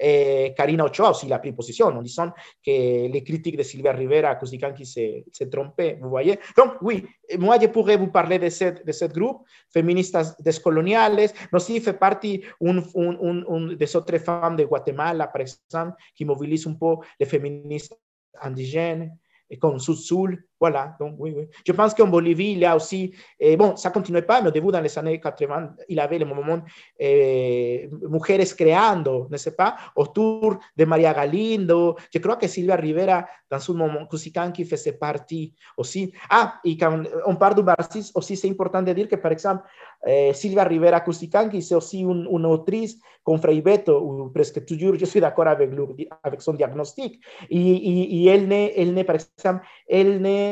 eh, 0.00 0.54
Karina 0.56 0.84
Ochoa 0.84 1.10
aussi 1.10 1.26
l'a 1.26 1.38
pris 1.38 1.52
position 1.52 1.88
en 1.88 2.02
disant 2.02 2.32
que 2.64 3.06
les 3.08 3.22
critiques 3.22 3.56
de 3.58 3.62
Sylvia 3.62 3.92
Rivera 3.92 4.30
à 4.30 4.36
qui 4.72 4.86
s'est 4.86 5.50
trompé, 5.50 5.98
vous 6.00 6.08
voyez. 6.08 6.38
Donc, 6.56 6.72
oui, 6.80 7.06
moi, 7.38 7.58
je 7.60 7.66
pourrais 7.66 7.98
vous 7.98 8.08
parler 8.08 8.38
de 8.38 8.48
ce 8.48 8.82
de 8.82 8.92
cette 8.92 9.12
groupe, 9.12 9.44
Feministas 9.70 10.36
Descoloniales, 10.40 11.16
mais 11.16 11.30
aussi 11.52 11.80
fait 11.80 11.92
partie 11.92 12.42
un, 12.64 12.78
un, 12.78 13.44
un, 13.46 13.74
des 13.74 13.96
autres 13.96 14.18
femmes 14.18 14.56
de 14.56 14.64
Guatemala, 14.64 15.26
par 15.26 15.42
exemple, 15.42 15.96
qui 16.14 16.24
un 16.24 16.74
peu 16.74 16.96
les 17.18 17.26
féministes 17.26 17.94
indigènes, 18.40 19.14
comme 19.60 19.78
Sud-Sul, 19.78 20.42
voilà, 20.60 20.94
donc 21.00 21.14
oui, 21.18 21.32
oui. 21.34 21.48
Je 21.66 21.72
pense 21.72 21.94
qu'en 21.94 22.06
Bolivie, 22.06 22.52
il 22.52 22.58
y 22.58 22.66
a 22.66 22.76
aussi, 22.76 23.14
et 23.38 23.56
bon, 23.56 23.76
ça 23.76 23.88
ne 23.88 23.94
continuait 23.94 24.20
pas, 24.20 24.42
mais 24.42 24.48
au 24.48 24.52
début, 24.52 24.70
dans 24.70 24.82
les 24.82 24.98
années 24.98 25.18
80, 25.18 25.70
il 25.88 25.96
y 25.96 26.00
avait 26.00 26.18
le 26.18 26.26
moment 26.26 26.60
eh, 26.98 27.88
Mujeres 28.06 28.54
Creando, 28.54 29.26
n'est-ce 29.30 29.50
pas, 29.50 29.74
autour 29.96 30.58
de 30.76 30.84
Maria 30.84 31.14
Galindo. 31.14 31.96
Je 32.12 32.18
crois 32.18 32.36
que 32.36 32.46
Silvia 32.46 32.76
Rivera, 32.76 33.26
dans 33.50 33.70
un 33.70 33.74
moment, 33.74 34.06
Kusikanki 34.06 34.66
faisait 34.66 34.92
partie 34.92 35.54
aussi. 35.78 36.12
Ah, 36.28 36.60
et 36.62 36.76
quand 36.76 37.04
on 37.24 37.36
parle 37.36 37.54
du 37.54 37.62
marxisme, 37.62 38.12
aussi, 38.14 38.36
c'est 38.36 38.50
important 38.50 38.82
de 38.82 38.92
dire 38.92 39.08
que, 39.08 39.16
par 39.16 39.32
exemple, 39.32 39.64
eh, 40.06 40.34
Silvia 40.34 40.64
Rivera 40.64 41.00
Kusikanki, 41.00 41.62
c'est 41.62 41.74
aussi 41.74 42.00
une, 42.00 42.28
une, 42.30 42.44
autrice 42.44 42.98
comme 43.24 43.38
Frei 43.38 43.62
Beto, 43.62 43.98
ou 43.98 44.28
presque 44.28 44.64
toujours, 44.66 44.94
je 44.94 45.06
suis 45.06 45.20
d'accord 45.20 45.46
avec, 45.46 45.70
avec 46.22 46.42
son 46.42 46.52
diagnostic. 46.52 47.18
Et, 47.48 47.58
et, 47.58 48.22
et 48.22 48.26
elle 48.26 48.46
n'est, 48.46 49.04
par 49.04 49.16
exemple, 49.16 49.64
elle 49.88 50.20
n'est 50.20 50.49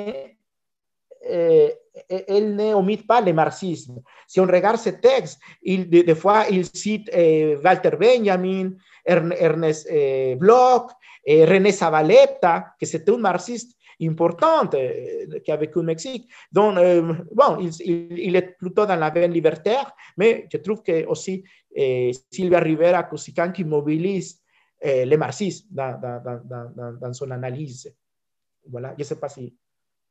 elle 2.09 2.55
ne 2.55 2.75
omit 2.75 2.99
pas 2.99 3.21
le 3.21 3.33
marxisme. 3.33 4.01
Si 4.27 4.41
on 4.41 4.47
regarde 4.47 4.79
ce 4.79 4.91
texte, 4.91 5.41
il, 5.63 5.89
des, 5.89 6.15
fois, 6.15 6.45
il 6.51 6.65
cite 6.65 7.11
euh, 7.15 7.61
Walter 7.63 7.91
Benjamin, 7.99 8.71
Ernest 9.05 9.89
Bloch, 10.39 10.91
René 11.27 11.73
Zavaleta, 11.73 12.75
que 12.79 12.87
c'était 12.87 13.13
un 13.13 13.19
marxiste 13.19 13.77
important 14.01 14.69
qui 15.45 15.51
a 15.51 15.57
vécu 15.57 15.79
au 15.79 15.83
Mexique. 15.83 16.31
Donc, 16.53 16.77
bon, 17.33 17.59
il, 17.81 18.37
est 18.37 18.57
plutôt 18.59 18.87
dans 18.87 18.97
la 18.97 19.11
veine 19.11 19.33
libertaire, 19.33 19.93
mais 20.17 20.47
je 20.53 20.59
trouve 20.59 20.83
que 20.83 21.05
aussi 21.07 21.43
Silvia 22.31 22.61
Rivera 22.61 23.03
Cusican 23.05 23.51
qui 23.51 23.65
mobilise 23.65 24.41
le 24.83 25.17
marxisme 25.17 25.67
dans, 25.71 25.99
dans, 27.01 27.13
son 27.13 27.31
analyse. 27.31 27.93
Voilà, 28.71 28.95
je 28.97 29.03
ne 29.03 29.05
sais 29.05 29.17
pas 29.17 29.29
si 29.29 29.55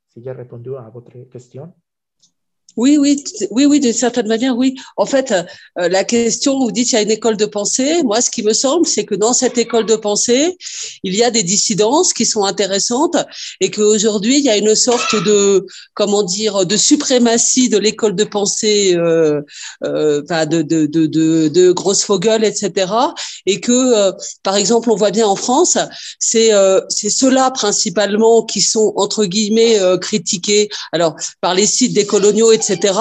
si 0.07 0.21
ya 0.21 0.33
respondió 0.33 0.79
a 0.79 0.89
votre 0.89 1.27
question. 1.29 1.73
Oui, 2.77 2.95
oui, 2.97 3.23
oui, 3.49 3.65
oui, 3.65 3.79
d'une 3.79 3.91
certaine 3.91 4.27
manière, 4.27 4.55
oui. 4.55 4.75
En 4.97 5.07
fait, 5.07 5.31
euh, 5.31 5.89
la 5.89 6.03
question, 6.03 6.59
vous 6.59 6.71
dites, 6.71 6.91
il 6.91 6.95
y 6.95 6.97
a 6.99 7.01
une 7.01 7.09
école 7.09 7.35
de 7.35 7.47
pensée. 7.47 8.03
Moi, 8.03 8.21
ce 8.21 8.29
qui 8.29 8.43
me 8.43 8.53
semble, 8.53 8.85
c'est 8.85 9.03
que 9.03 9.15
dans 9.15 9.33
cette 9.33 9.57
école 9.57 9.87
de 9.87 9.95
pensée, 9.95 10.55
il 11.01 11.15
y 11.15 11.23
a 11.23 11.31
des 11.31 11.41
dissidences 11.41 12.13
qui 12.13 12.27
sont 12.27 12.43
intéressantes 12.43 13.17
et 13.61 13.71
qu'aujourd'hui, 13.71 14.37
il 14.37 14.45
y 14.45 14.49
a 14.49 14.57
une 14.57 14.75
sorte 14.75 15.15
de, 15.15 15.65
comment 15.95 16.21
dire, 16.21 16.67
de 16.67 16.77
suprématie 16.77 17.67
de 17.67 17.79
l'école 17.79 18.15
de 18.15 18.23
pensée, 18.23 18.93
euh, 18.95 19.41
euh, 19.83 20.21
de, 20.45 20.61
de, 20.61 20.85
de, 20.85 21.07
de, 21.07 21.47
de 21.47 21.71
Grossfogel, 21.71 22.43
etc. 22.43 22.93
Et 23.47 23.59
que, 23.59 23.71
euh, 23.71 24.11
par 24.43 24.55
exemple, 24.55 24.91
on 24.91 24.95
voit 24.95 25.11
bien 25.11 25.25
en 25.25 25.35
France, 25.35 25.79
c'est 26.19 26.53
euh, 26.53 26.79
c'est 26.89 27.09
ceux-là 27.09 27.49
principalement 27.49 28.43
qui 28.43 28.61
sont, 28.61 28.93
entre 28.97 29.25
guillemets, 29.25 29.79
critiqués, 29.99 30.69
alors, 30.91 31.15
par 31.41 31.55
les 31.55 31.65
sites 31.65 31.93
des 31.93 32.05
coloniaux, 32.05 32.51
etc 32.51 32.66
etc. 32.69 32.99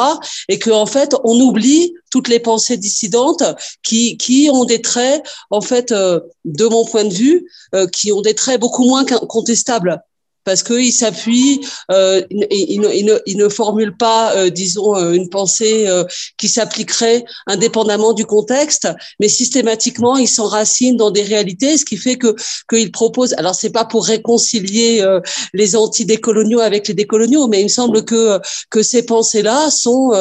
Et 0.49 0.59
que 0.59 0.71
en 0.71 0.87
fait, 0.87 1.15
on 1.25 1.41
oublie 1.41 1.95
toutes 2.11 2.29
les 2.29 2.41
pensées 2.41 2.77
dissidentes 2.77 3.45
qui 3.83 4.17
qui 4.17 4.49
ont 4.53 4.65
des 4.65 4.83
traits, 4.83 5.23
en 5.51 5.61
fait, 5.61 5.93
euh, 5.93 6.21
de 6.45 6.67
mon 6.67 6.85
point 6.85 7.05
de 7.05 7.13
vue, 7.13 7.47
euh, 7.75 7.87
qui 7.87 8.13
ont 8.13 8.23
des 8.23 8.35
traits 8.35 8.61
beaucoup 8.61 8.85
moins 8.85 9.05
contestables 9.05 10.03
parce 10.47 10.63
qu'il 10.63 10.93
s'appuie, 10.93 11.61
euh, 11.91 12.23
il, 12.31 12.47
il, 12.51 12.81
ne, 12.81 13.19
il, 13.27 13.37
ne, 13.37 13.49
formule 13.49 13.97
pas, 13.97 14.37
euh, 14.37 14.49
disons, 14.49 14.97
euh, 14.97 15.13
une 15.13 15.29
pensée 15.29 15.89
euh, 15.89 16.05
qui 16.39 16.49
s'appliquerait 16.49 17.25
indépendamment 17.49 18.13
du 18.13 18.25
contexte, 18.25 18.89
mais 19.19 19.29
systématiquement, 19.29 20.17
il 20.17 20.29
s'enracine 20.29 20.97
dans 20.97 21.11
des 21.11 21.25
réalités, 21.25 21.77
ce 21.77 21.85
qui 21.85 21.97
fait 21.97 22.17
que 22.17 22.37
qu'il 22.71 22.93
propose. 22.93 23.35
Alors, 23.39 23.57
c'est 23.57 23.71
pas 23.71 23.85
pour 23.85 24.07
réconcilier 24.07 25.01
euh, 25.03 25.21
les 25.53 25.75
anti-décoloniaux 25.75 26.61
avec 26.61 26.87
les 26.87 26.95
décoloniaux, 26.95 27.49
mais 27.49 27.61
il 27.61 27.65
me 27.65 27.69
semble 27.69 28.05
que 28.05 28.39
que 28.71 28.85
ces 28.85 29.03
pensées-là 29.03 29.71
sont 29.73 30.13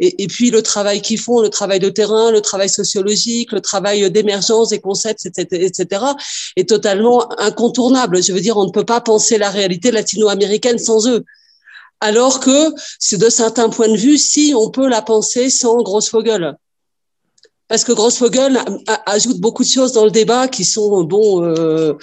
et, 0.00 0.22
et, 0.22 0.26
puis 0.26 0.50
le 0.50 0.62
travail 0.62 1.02
qu'ils 1.02 1.18
font, 1.18 1.40
le 1.40 1.50
travail 1.50 1.80
de 1.80 1.90
terrain, 1.90 2.30
le 2.30 2.40
travail 2.40 2.70
sociologique, 2.70 3.52
le 3.52 3.60
travail 3.60 4.10
d'émergence 4.10 4.70
des 4.70 4.78
concepts, 4.78 5.26
etc., 5.26 5.66
etc., 5.66 6.02
est 6.56 6.68
totalement 6.68 7.28
incontournable. 7.38 8.22
Je 8.22 8.32
veux 8.32 8.40
dire, 8.40 8.56
on 8.56 8.64
ne 8.64 8.70
peut 8.70 8.84
pas 8.84 9.02
penser 9.02 9.36
la 9.36 9.50
réalité 9.50 9.65
latino-américaine 9.68 10.78
sans 10.78 11.08
eux. 11.08 11.24
Alors 12.00 12.40
que, 12.40 12.74
c'est 12.98 13.16
de 13.16 13.30
certains 13.30 13.70
points 13.70 13.88
de 13.88 13.96
vue, 13.96 14.18
si 14.18 14.52
on 14.56 14.70
peut 14.70 14.88
la 14.88 15.02
penser 15.02 15.48
sans 15.50 15.82
Grossfogel. 15.82 16.56
Parce 17.68 17.84
que 17.84 17.92
Grossfogel 17.92 18.60
ajoute 19.06 19.40
beaucoup 19.40 19.64
de 19.64 19.68
choses 19.68 19.92
dans 19.92 20.04
le 20.04 20.10
débat 20.10 20.46
qui 20.46 20.64
sont, 20.64 21.02
bon, 21.04 21.42
euh, 21.42 21.94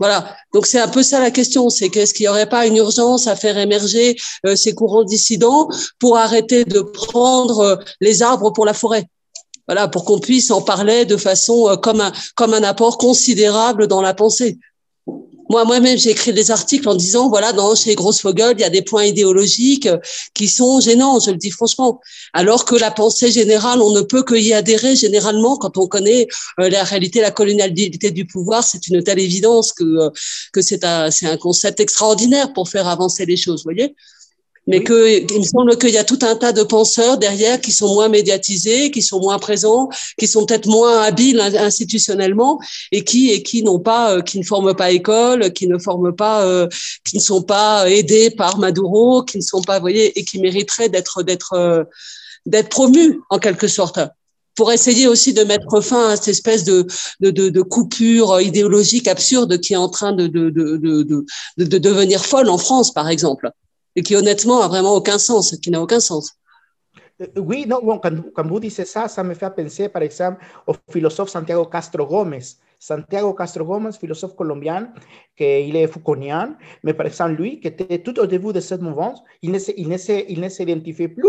voilà. 0.00 0.34
Donc 0.52 0.66
c'est 0.66 0.80
un 0.80 0.88
peu 0.88 1.02
ça 1.02 1.20
la 1.20 1.30
question, 1.30 1.70
c'est 1.70 1.88
qu'est-ce 1.88 2.14
qu'il 2.14 2.24
n'y 2.24 2.28
aurait 2.28 2.48
pas 2.48 2.66
une 2.66 2.76
urgence 2.76 3.26
à 3.26 3.36
faire 3.36 3.56
émerger 3.58 4.16
euh, 4.46 4.56
ces 4.56 4.74
courants 4.74 5.04
dissidents 5.04 5.68
pour 6.00 6.16
arrêter 6.16 6.64
de 6.64 6.80
prendre 6.80 7.60
euh, 7.60 7.76
les 8.00 8.22
arbres 8.22 8.50
pour 8.52 8.64
la 8.64 8.74
forêt? 8.74 9.04
Voilà, 9.68 9.88
pour 9.88 10.04
qu'on 10.04 10.18
puisse 10.18 10.50
en 10.50 10.62
parler 10.62 11.04
de 11.04 11.16
façon 11.16 11.78
comme 11.82 12.00
un, 12.00 12.12
comme 12.34 12.52
un 12.52 12.62
apport 12.64 12.98
considérable 12.98 13.86
dans 13.86 14.02
la 14.02 14.12
pensée. 14.12 14.58
Moi, 15.50 15.64
moi-même, 15.64 15.98
j'ai 15.98 16.10
écrit 16.10 16.32
des 16.32 16.50
articles 16.50 16.88
en 16.88 16.94
disant, 16.94 17.28
voilà, 17.28 17.52
dans 17.52 17.74
chez 17.74 17.94
Grossfogel, 17.94 18.54
il 18.56 18.60
y 18.60 18.64
a 18.64 18.70
des 18.70 18.82
points 18.82 19.04
idéologiques 19.04 19.86
euh, 19.86 19.98
qui 20.32 20.48
sont 20.48 20.80
gênants, 20.80 21.20
je 21.20 21.30
le 21.30 21.36
dis 21.36 21.50
franchement. 21.50 22.00
Alors 22.32 22.64
que 22.64 22.74
la 22.74 22.90
pensée 22.90 23.30
générale, 23.30 23.82
on 23.82 23.92
ne 23.92 24.00
peut 24.00 24.22
que 24.22 24.34
y 24.34 24.54
adhérer 24.54 24.96
généralement 24.96 25.56
quand 25.58 25.76
on 25.76 25.86
connaît 25.86 26.28
euh, 26.60 26.70
la 26.70 26.82
réalité, 26.84 27.20
la 27.20 27.30
colonialité 27.30 28.10
du 28.10 28.26
pouvoir. 28.26 28.64
C'est 28.64 28.88
une 28.88 29.02
telle 29.02 29.18
évidence 29.18 29.72
que, 29.72 29.84
euh, 29.84 30.10
que 30.52 30.62
c'est 30.62 30.84
un, 30.84 31.10
concept 31.40 31.80
extraordinaire 31.80 32.52
pour 32.52 32.68
faire 32.68 32.88
avancer 32.88 33.26
les 33.26 33.36
choses, 33.36 33.64
voyez? 33.64 33.94
Mais 34.66 34.78
oui. 34.78 34.84
que 34.84 35.32
il 35.34 35.38
me 35.38 35.44
semble 35.44 35.76
qu'il 35.78 35.90
y 35.90 35.98
a 35.98 36.04
tout 36.04 36.18
un 36.22 36.36
tas 36.36 36.52
de 36.52 36.62
penseurs 36.62 37.18
derrière 37.18 37.60
qui 37.60 37.72
sont 37.72 37.92
moins 37.92 38.08
médiatisés, 38.08 38.90
qui 38.90 39.02
sont 39.02 39.20
moins 39.20 39.38
présents, 39.38 39.88
qui 40.18 40.26
sont 40.26 40.46
peut-être 40.46 40.66
moins 40.66 41.02
habiles 41.02 41.40
institutionnellement 41.40 42.58
et 42.92 43.04
qui 43.04 43.30
et 43.30 43.42
qui 43.42 43.62
n'ont 43.62 43.80
pas, 43.80 44.16
euh, 44.16 44.22
qui 44.22 44.38
ne 44.38 44.44
forment 44.44 44.74
pas 44.74 44.90
école, 44.90 45.52
qui 45.52 45.66
ne 45.68 45.78
forment 45.78 46.14
pas, 46.14 46.44
euh, 46.44 46.66
qui 47.04 47.16
ne 47.16 47.22
sont 47.22 47.42
pas 47.42 47.90
aidés 47.90 48.30
par 48.30 48.58
Maduro, 48.58 49.22
qui 49.22 49.38
ne 49.38 49.42
sont 49.42 49.62
pas, 49.62 49.80
voyez, 49.80 50.18
et 50.18 50.24
qui 50.24 50.38
mériteraient 50.40 50.88
d'être 50.88 51.22
d'être 51.22 51.52
euh, 51.54 51.84
d'être 52.46 52.68
promus 52.68 53.20
en 53.30 53.38
quelque 53.38 53.68
sorte 53.68 53.98
pour 54.56 54.70
essayer 54.70 55.08
aussi 55.08 55.32
de 55.32 55.42
mettre 55.42 55.80
fin 55.80 56.10
à 56.10 56.16
cette 56.16 56.28
espèce 56.28 56.62
de, 56.62 56.86
de, 57.18 57.30
de, 57.30 57.48
de 57.48 57.62
coupure 57.62 58.40
idéologique 58.40 59.08
absurde 59.08 59.58
qui 59.58 59.72
est 59.72 59.76
en 59.76 59.88
train 59.88 60.12
de, 60.12 60.28
de, 60.28 60.48
de, 60.50 60.76
de, 60.76 61.24
de 61.58 61.78
devenir 61.78 62.24
folle 62.24 62.48
en 62.48 62.58
France, 62.58 62.92
par 62.92 63.08
exemple 63.08 63.50
et 63.96 64.02
qui 64.02 64.16
honnêtement 64.16 64.62
a 64.62 64.68
vraiment 64.68 64.94
aucun 64.94 65.18
sens, 65.18 65.56
qui 65.58 65.70
n'a 65.70 65.80
aucun 65.80 66.00
sens. 66.00 66.38
Euh, 67.20 67.26
oui, 67.36 67.64
non, 67.66 67.98
quand, 67.98 68.46
vous 68.46 68.60
dites 68.60 68.84
ça, 68.84 69.08
ça 69.08 69.22
me 69.22 69.34
fait 69.34 69.50
penser, 69.50 69.88
par 69.88 70.02
exemple, 70.02 70.44
au 70.66 70.74
philosophe 70.90 71.28
Santiago 71.28 71.64
Castro 71.66 72.06
Gómez. 72.06 72.56
Santiago 72.78 73.32
Castro 73.32 73.64
Gómez, 73.64 73.92
philosophe 73.98 74.34
colombien, 74.34 74.92
qu'il 75.36 75.76
est 75.76 75.86
Foucaultien, 75.86 76.56
mais 76.82 76.92
par 76.92 77.06
exemple, 77.06 77.32
lui, 77.32 77.60
qui 77.60 77.68
était 77.68 78.02
tout 78.02 78.18
au 78.18 78.26
début 78.26 78.52
de 78.52 78.60
cette 78.60 78.82
mouvance, 78.82 79.22
il 79.42 79.52
ne, 79.52 79.58
il 79.76 79.88
ne, 79.88 79.96
il 80.28 80.40
ne 80.40 80.48
s'identifiait 80.48 81.08
plus 81.08 81.28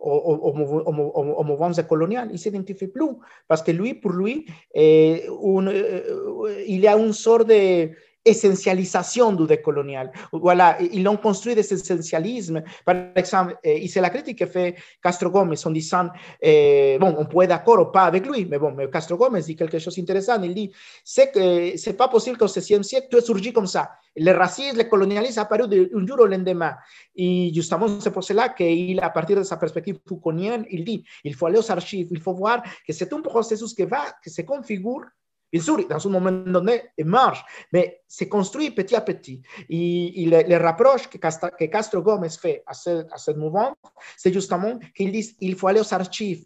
aux, 0.00 1.44
mouvances 1.44 1.80
coloniales, 1.88 2.28
il 2.30 2.32
ne 2.32 2.38
s'identifiait 2.38 2.88
plus, 2.88 3.10
parce 3.48 3.62
que 3.62 3.70
lui, 3.70 3.94
pour 3.94 4.12
lui, 4.12 4.46
un, 4.76 4.80
euh, 4.80 6.64
il 6.66 6.80
y 6.80 6.88
a 6.88 6.96
une 6.96 7.12
sorte 7.12 7.48
de 7.48 7.90
essentialisation 8.24 9.32
du 9.32 9.46
décolonial. 9.46 10.12
Voilà, 10.32 10.80
ils 10.80 11.02
l'ont 11.02 11.16
construit 11.16 11.54
des 11.54 11.72
essentialisme. 11.72 12.62
Par 12.84 12.96
exemple, 13.16 13.56
et 13.64 13.88
c'est 13.88 14.00
la 14.00 14.10
critique 14.10 14.38
que 14.38 14.46
fait 14.46 14.76
Castro 15.02 15.30
Gómez 15.30 15.56
en 15.64 15.70
disant, 15.70 16.08
eh, 16.40 16.98
bon, 17.00 17.14
on 17.18 17.26
peut 17.26 17.42
être 17.42 17.48
d'accord 17.48 17.80
ou 17.80 17.86
pas 17.86 18.04
avec 18.04 18.26
lui, 18.26 18.46
mais 18.46 18.58
bon, 18.58 18.76
Castro 18.92 19.16
Gómez 19.16 19.40
dit 19.40 19.56
quelque 19.56 19.78
chose 19.78 19.96
d'intéressant. 19.96 20.42
Il 20.42 20.54
dit, 20.54 20.70
c'est 21.04 21.30
que 21.32 21.76
c'est 21.76 21.94
pas 21.94 22.08
possible 22.08 22.36
qu'au 22.36 22.46
XVIe 22.46 22.84
siècle, 22.84 23.08
tout 23.10 23.18
ait 23.18 23.22
surgi 23.22 23.52
comme 23.52 23.66
ça. 23.66 23.90
Le 24.16 24.32
racisme, 24.32 24.76
le 24.76 24.84
colonialisme 24.84 25.40
apparu 25.40 25.68
d'un 25.68 26.06
jour 26.06 26.20
au 26.20 26.26
lendemain. 26.26 26.74
Et 27.14 27.52
justement, 27.54 27.86
c'est 28.00 28.10
pour 28.10 28.24
cela 28.24 28.48
qu'il, 28.50 29.00
à 29.00 29.10
partir 29.10 29.38
de 29.38 29.42
sa 29.44 29.56
perspective 29.56 29.98
Foucaultienne, 30.06 30.66
il 30.70 30.84
dit, 30.84 31.04
il 31.24 31.34
faut 31.34 31.46
aller 31.46 31.58
aux 31.58 31.70
archives, 31.70 32.08
il 32.10 32.20
faut 32.20 32.34
voir 32.34 32.62
que 32.86 32.92
c'est 32.92 33.12
un 33.12 33.20
processus 33.20 33.72
qui 33.74 33.84
va, 33.84 34.04
qui 34.22 34.30
se 34.30 34.42
configure 34.42 35.04
Bien 35.52 35.62
sûr, 35.62 35.88
dans 35.88 36.06
un 36.06 36.10
moment 36.10 36.30
donné, 36.30 36.82
il 36.96 37.06
marche, 37.06 37.42
mais 37.72 38.02
c'est 38.06 38.28
construit 38.28 38.70
petit 38.70 38.94
à 38.94 39.00
petit. 39.00 39.42
Et, 39.68 40.22
et 40.22 40.26
le, 40.26 40.42
le, 40.48 40.56
rapproche 40.62 41.08
que, 41.08 41.18
Castro, 41.18 41.48
que 41.58 41.64
Castro 41.64 42.02
Gómez 42.02 42.28
fait 42.30 42.62
à 42.66 42.74
ce, 42.74 43.04
à 43.10 43.32
mouvement, 43.36 43.74
c'est 44.16 44.32
justement 44.32 44.78
qu'il 44.94 45.10
dit 45.10 45.34
qu'il 45.36 45.56
faut 45.56 45.66
aller 45.66 45.80
aux 45.80 45.94
archives 45.94 46.44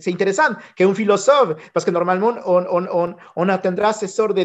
c'est 0.00 0.12
intéressant 0.12 0.54
qu'un 0.74 0.92
philosophe, 0.92 1.70
parce 1.72 1.84
que 1.84 1.92
normalement, 1.92 2.34
on, 2.44 2.64
on, 2.70 3.14
on, 3.36 3.48
attendra 3.48 3.92
ce 3.92 4.06
sort 4.06 4.34
de, 4.34 4.42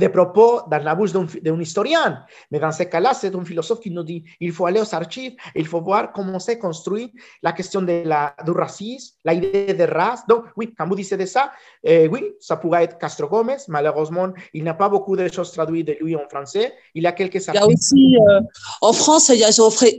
de 0.00 0.08
propos 0.08 0.62
dans 0.68 0.82
la 0.82 0.94
bouche 0.94 1.12
d'un 1.12 1.60
historien. 1.60 2.24
Mais 2.50 2.58
dans 2.58 2.72
ce 2.72 2.82
cas-là, 2.82 3.14
c'est 3.14 3.34
un 3.34 3.44
philosophe 3.44 3.80
qui 3.80 3.90
nous 3.90 4.02
dit 4.02 4.24
il 4.40 4.52
faut 4.52 4.66
aller 4.66 4.80
aux 4.80 4.94
archives, 4.94 5.34
il 5.54 5.66
faut 5.66 5.80
voir 5.80 6.12
comment 6.12 6.38
s'est 6.38 6.58
construit 6.58 7.12
la 7.42 7.52
question 7.52 7.82
de 7.82 8.02
la, 8.04 8.34
du 8.44 8.50
racisme, 8.50 9.14
la 9.24 9.34
idée 9.34 9.74
de 9.74 9.84
race. 9.84 10.22
Donc, 10.28 10.44
oui, 10.56 10.74
quand 10.76 10.88
vous 10.88 10.96
disiez 10.96 11.16
de 11.16 11.26
ça, 11.26 11.52
euh, 11.86 12.08
oui, 12.10 12.32
ça 12.40 12.56
pourrait 12.56 12.84
être 12.84 12.98
Castro 12.98 13.28
Gomez. 13.28 13.58
Malheureusement, 13.68 14.28
il 14.52 14.64
n'a 14.64 14.74
pas 14.74 14.88
beaucoup 14.88 15.16
de 15.16 15.28
choses 15.28 15.52
traduites 15.52 15.86
de 15.86 15.96
lui 16.00 16.16
en 16.16 16.28
français. 16.28 16.72
Il 16.94 17.06
a 17.06 17.12
quelques 17.12 17.48
articles. 17.48 17.66
Il 17.66 17.70
y 17.70 17.72
a 17.72 17.74
aussi, 17.74 18.16
euh, 18.28 18.40
en 18.80 18.92
France, 18.92 19.28
il 19.28 19.38
y 19.38 19.44
a 19.44 19.50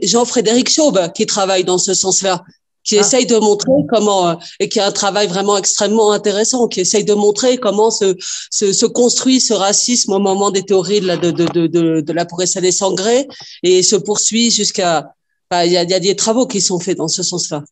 Jean-Frédéric 0.02 0.68
Chaube 0.68 1.12
qui 1.12 1.26
travaille 1.26 1.64
dans 1.64 1.78
ce 1.78 1.94
sens-là 1.94 2.42
qui 2.84 2.96
ah. 2.96 3.00
essaye 3.00 3.26
de 3.26 3.36
montrer 3.36 3.72
comment 3.88 4.28
euh, 4.28 4.34
et 4.60 4.68
qui 4.68 4.80
a 4.80 4.86
un 4.86 4.92
travail 4.92 5.26
vraiment 5.26 5.56
extrêmement 5.56 6.12
intéressant, 6.12 6.68
qui 6.68 6.80
essaye 6.80 7.04
de 7.04 7.14
montrer 7.14 7.58
comment 7.58 7.90
se, 7.90 8.16
se, 8.50 8.72
se 8.72 8.86
construit 8.86 9.40
ce 9.40 9.54
racisme 9.54 10.12
au 10.12 10.18
moment 10.18 10.50
des 10.50 10.62
théories 10.62 11.00
de 11.00 11.06
la 11.06 11.16
de 11.16 11.30
de 11.30 11.46
de, 11.66 12.60
des 12.60 12.72
sangrés 12.72 13.28
et 13.62 13.82
se 13.82 13.96
poursuit 13.96 14.50
jusqu'à 14.50 15.14
bah, 15.50 15.66
il 15.66 15.72
y, 15.72 15.76
a, 15.76 15.82
y 15.82 15.94
a 15.94 16.00
des 16.00 16.16
travaux 16.16 16.46
qui 16.46 16.60
sont 16.60 16.80
faits 16.80 16.96
dans 16.96 17.08
ce 17.08 17.22
sens-là. 17.22 17.62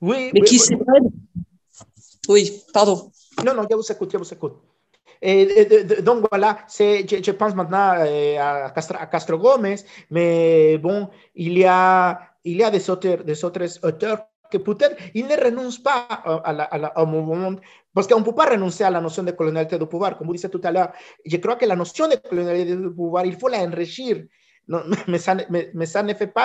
Oui, 0.00 0.30
mais 0.34 0.40
oui, 0.42 0.46
qui 0.46 0.60
oui. 0.70 1.08
oui, 2.28 2.52
pardon. 2.72 3.10
Non, 3.44 3.54
non, 3.54 3.62
je 3.70 3.76
vous 3.76 3.82
donc 6.02 6.26
voilà, 6.30 6.58
je, 6.68 7.22
je, 7.22 7.30
pense 7.32 7.54
Castro, 8.70 8.96
à 8.98 9.06
Castro 9.06 9.38
Gomez, 9.38 9.76
mais 10.10 10.78
bon, 10.78 11.08
il 11.34 11.58
y 11.58 11.64
a 11.64 12.20
il 12.44 12.56
y 12.56 12.62
a 12.64 12.70
que 14.50 14.58
peut-être 14.58 14.96
ils 15.14 15.26
ne 15.26 15.36
renoncent 15.36 15.82
la, 16.52 16.64
à 16.64 16.78
la, 16.78 16.98
au 16.98 17.06
mouvement, 17.06 17.56
parce 17.92 18.06
la 18.90 19.00
notion 19.00 19.22
de 19.22 19.32
colonialité 19.32 19.78
du 19.78 19.86
pouvoir. 19.86 20.16
Comme 20.16 20.28
vous 20.28 20.36
tout 20.48 20.60
à 20.64 20.70
l'heure, 20.70 20.92
que 21.56 21.66
la 21.66 21.76
notion 21.76 22.08
de 22.08 22.16
colonialité 22.16 22.76
du 22.76 22.90
pouvoir, 22.90 23.26
il 23.26 23.36
faut 23.36 23.48
la 23.48 23.58
enrichir. 23.58 24.24
Non, 24.66 24.82
mais, 25.08 25.18
ça, 25.18 25.34
mais, 25.50 25.70
mais, 25.74 25.86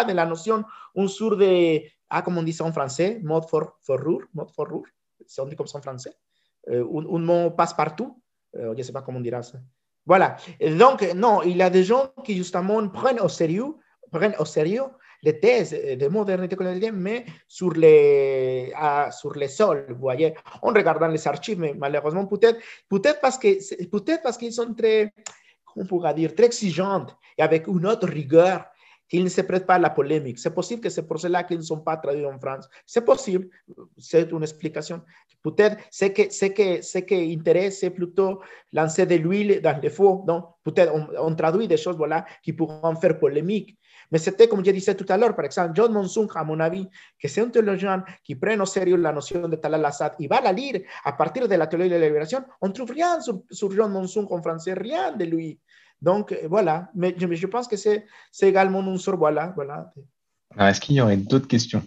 de 0.05 0.13
la 0.13 0.25
notion 0.25 0.63
un 0.95 1.07
sur 1.07 1.37
de, 1.37 1.81
ah, 2.09 2.21
comme 2.21 2.37
on 2.37 2.43
dit 2.43 2.57
en 2.61 2.71
français, 2.71 3.19
mode 3.21 3.45
for, 3.49 3.77
euh, 6.69 6.83
un, 6.83 7.15
un, 7.15 7.19
mot 7.19 7.51
passe-partout, 7.51 8.22
je 8.53 8.67
ne 8.77 8.83
sais 8.83 8.91
pas 8.91 9.01
comment 9.01 9.19
on 9.19 9.21
dira 9.21 9.41
ça. 9.41 9.57
Voilà. 10.05 10.35
Donc, 10.77 11.01
non, 11.15 11.41
il 11.43 11.57
y 11.57 11.61
a 11.61 11.69
des 11.69 11.83
gens 11.83 12.11
qui 12.23 12.35
justement 12.35 12.87
prennent 12.89 13.19
au 13.19 13.29
sérieux, 13.29 13.75
prennent 14.11 14.35
au 14.39 14.45
sérieux 14.45 14.83
les 15.23 15.39
thèses 15.39 15.71
de 15.71 16.07
modernité 16.09 16.55
coloniale, 16.55 16.91
mais 16.93 17.25
sur 17.47 17.71
les, 17.71 18.73
ah, 18.75 19.09
sur 19.09 19.33
les 19.33 19.47
sols, 19.47 19.85
vous 19.89 20.01
voyez, 20.01 20.33
en 20.61 20.73
regardant 20.73 21.07
les 21.07 21.25
archives, 21.27 21.57
mais 21.57 21.73
malheureusement, 21.73 22.25
peut-être 22.25 22.59
peut 22.89 23.01
parce 23.21 23.37
que 23.37 23.85
peut-être 23.85 24.21
parce 24.21 24.37
qu'ils 24.37 24.51
sont 24.51 24.73
très, 24.73 25.13
on 25.77 25.85
pourrait 25.85 26.13
dire, 26.13 26.35
très 26.35 26.47
exigeantes 26.47 27.15
et 27.37 27.41
avec 27.41 27.67
une 27.67 27.85
autre 27.85 28.07
rigueur 28.07 28.65
qu'ils 29.07 29.23
ne 29.23 29.29
se 29.29 29.41
prêtent 29.41 29.65
pas 29.65 29.75
à 29.75 29.79
la 29.79 29.89
polémique. 29.89 30.39
C'est 30.39 30.53
possible 30.53 30.81
que 30.81 31.01
pour 31.01 31.19
cela 31.19 31.43
qu'ils 31.43 31.57
ne 31.57 31.63
sont 31.63 31.81
pas 31.81 31.97
traduits 31.97 32.25
en 32.25 32.39
France. 32.39 32.67
C'est 32.85 33.05
possible, 33.05 33.47
c'est 33.97 34.31
une 34.31 34.43
explication. 34.43 35.01
Peut-être 35.43 35.77
que, 35.77 36.31
ce 36.31 36.45
que, 36.45 36.81
ce 36.81 36.97
qui 36.99 37.33
intéresse, 37.37 37.79
c'est 37.79 37.89
plutôt 37.89 38.41
lancer 38.71 39.05
de 39.05 39.15
l'huile 39.15 39.61
dans 39.61 39.79
le 39.81 39.89
feu. 39.89 40.05
Donc, 40.25 40.45
peut-être 40.63 40.93
on, 40.93 41.07
on, 41.19 41.35
traduit 41.35 41.67
des 41.67 41.77
choses 41.77 41.97
voilà, 41.97 42.25
qui 42.41 42.53
pourront 42.53 42.95
faire 42.95 43.19
polémique. 43.19 43.77
Mais 44.11 44.19
c'était, 44.19 44.47
comme 44.47 44.63
je 44.63 44.71
disais 44.71 44.95
tout 44.95 45.05
à 45.09 45.17
l'heure, 45.17 45.35
par 45.35 45.45
exemple, 45.45 45.71
John 45.75 45.91
Monsoon, 45.91 46.27
à 46.35 46.43
mon 46.43 46.59
avis, 46.59 46.87
que 47.19 47.27
c'est 47.27 47.41
un 47.41 47.49
théologien 47.49 48.03
qui 48.23 48.35
prend 48.35 48.59
au 48.59 48.65
sérieux 48.65 48.95
la 48.95 49.11
notion 49.11 49.47
de 49.47 49.55
Talal 49.55 49.83
Assad 49.85 50.13
et 50.19 50.27
va 50.27 50.39
la 50.39 50.51
lire 50.51 50.81
à 51.03 51.13
partir 51.13 51.47
de 51.47 51.55
la 51.55 51.67
théologie 51.67 51.89
de 51.89 51.95
la 51.95 52.07
libération, 52.07 52.43
on 52.61 52.67
ne 52.67 52.73
trouve 52.73 52.91
rien 52.91 53.19
sur, 53.21 53.41
sur 53.49 53.71
John 53.71 53.91
Monsoon 53.91 54.27
en 54.29 54.41
français, 54.41 54.73
rien 54.73 55.11
de 55.13 55.25
lui. 55.25 55.59
Donc, 56.03 56.37
voilà. 56.49 56.89
Mais 56.93 57.15
je, 57.17 57.47
pense 57.47 57.67
que 57.67 57.77
c'est 57.77 58.05
également 58.41 58.81
un 58.81 58.97
sort, 58.97 59.17
voilà. 59.17 59.53
voilà. 59.55 59.91
Est-ce 60.59 60.81
qu'il 60.81 60.95
y 60.95 61.01
aurait 61.01 61.17
d'autres 61.17 61.47
questions? 61.47 61.81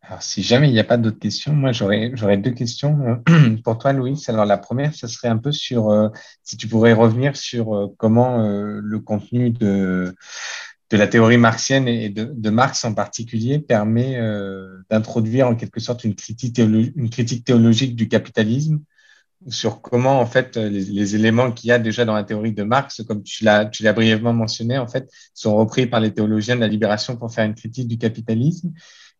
Alors, 0.00 0.22
si 0.22 0.42
jamais 0.42 0.68
il 0.68 0.72
n'y 0.72 0.80
a 0.80 0.84
pas 0.84 0.96
d'autres 0.96 1.18
questions, 1.18 1.52
moi, 1.52 1.72
j'aurais 1.72 2.36
deux 2.38 2.52
questions 2.52 3.22
euh, 3.28 3.56
pour 3.64 3.76
toi, 3.76 3.92
Louis. 3.92 4.22
Alors, 4.28 4.46
la 4.46 4.56
première, 4.56 4.94
ce 4.94 5.06
serait 5.06 5.28
un 5.28 5.36
peu 5.36 5.52
sur, 5.52 5.90
euh, 5.90 6.08
si 6.42 6.56
tu 6.56 6.66
pourrais 6.66 6.94
revenir 6.94 7.36
sur 7.36 7.76
euh, 7.76 7.94
comment 7.98 8.42
euh, 8.42 8.80
le 8.82 9.00
contenu 9.00 9.50
de, 9.50 10.14
de 10.90 10.96
la 10.96 11.08
théorie 11.08 11.38
marxienne 11.38 11.88
et 11.88 12.08
de, 12.08 12.32
de 12.32 12.50
Marx 12.50 12.84
en 12.84 12.94
particulier 12.94 13.58
permet 13.58 14.16
euh, 14.16 14.78
d'introduire 14.88 15.48
en 15.48 15.56
quelque 15.56 15.80
sorte 15.80 16.04
une 16.04 16.14
critique, 16.14 16.58
une 16.58 17.10
critique 17.10 17.44
théologique 17.44 17.96
du 17.96 18.08
capitalisme 18.08 18.80
sur 19.48 19.80
comment 19.80 20.20
en 20.20 20.26
fait 20.26 20.56
les, 20.56 21.14
éléments 21.14 21.52
qu'il 21.52 21.68
y 21.68 21.72
a 21.72 21.78
déjà 21.78 22.04
dans 22.04 22.14
la 22.14 22.24
théorie 22.24 22.52
de 22.52 22.62
Marx, 22.62 23.02
comme 23.06 23.22
tu 23.22 23.44
l'as 23.44 23.66
tu 23.66 23.82
l'as 23.82 23.92
brièvement 23.92 24.32
mentionné, 24.32 24.78
en 24.78 24.86
fait, 24.86 25.08
sont 25.34 25.56
repris 25.56 25.86
par 25.86 26.00
les 26.00 26.12
théologiens 26.12 26.56
de 26.56 26.60
la 26.60 26.68
libération 26.68 27.16
pour 27.16 27.32
faire 27.32 27.44
une 27.44 27.54
critique 27.54 27.88
du 27.88 27.98
capitalisme. 27.98 28.72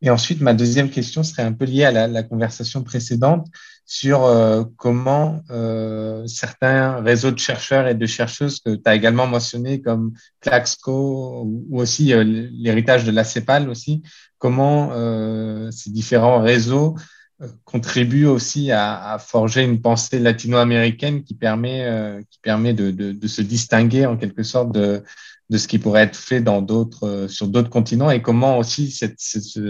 Et 0.02 0.10
ensuite, 0.10 0.40
ma 0.42 0.52
deuxième 0.52 0.90
question 0.90 1.22
serait 1.22 1.42
un 1.42 1.52
peu 1.52 1.64
liée 1.64 1.84
à 1.84 1.90
la, 1.90 2.06
la 2.06 2.22
conversation 2.22 2.82
précédente 2.82 3.46
sur 3.86 4.24
euh, 4.24 4.64
comment 4.76 5.42
euh, 5.50 6.26
certains 6.26 7.00
réseaux 7.02 7.30
de 7.30 7.38
chercheurs 7.38 7.86
et 7.86 7.94
de 7.94 8.06
chercheuses 8.06 8.58
que 8.60 8.74
tu 8.74 8.82
as 8.84 8.96
également 8.96 9.28
mentionné 9.28 9.80
comme 9.80 10.12
Claxco 10.40 11.44
ou, 11.44 11.80
aussi 11.80 12.12
euh, 12.12 12.24
l'héritage 12.24 13.04
de 13.04 13.12
la 13.12 13.22
CEPAL 13.22 13.70
aussi, 13.70 14.02
comment 14.38 14.90
euh, 14.92 15.70
ces 15.70 15.90
différents 15.90 16.40
réseaux 16.40 16.96
euh, 17.42 17.48
contribuent 17.64 18.26
aussi 18.26 18.70
à, 18.70 19.12
à, 19.12 19.18
forger 19.18 19.62
une 19.62 19.80
pensée 19.80 20.18
latino-américaine 20.18 21.22
qui 21.22 21.34
permet, 21.34 22.20
qui 22.30 22.38
permet 22.40 22.74
de, 22.74 22.90
de, 22.90 23.12
de, 23.12 23.28
se 23.28 23.42
distinguer 23.42 24.06
en 24.06 24.16
quelque 24.16 24.42
sorte 24.42 24.72
de, 24.72 25.02
de 25.50 25.58
ce 25.58 25.68
qui 25.68 25.78
pourrait 25.78 26.02
être 26.02 26.16
fait 26.16 26.40
dans 26.40 26.62
d'autres, 26.62 27.26
sur 27.28 27.48
d'autres 27.48 27.70
continents 27.70 28.10
et 28.10 28.22
comment 28.22 28.58
aussi 28.58 28.90
cette, 28.90 29.16
cette, 29.18 29.60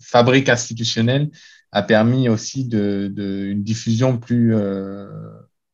fabrique 0.00 0.48
institutionnelle 0.48 1.30
a 1.72 1.82
permis 1.82 2.28
aussi 2.28 2.64
de, 2.64 3.12
une 3.50 3.62
diffusion 3.62 4.18
plus, 4.18 4.54
euh, 4.54 5.08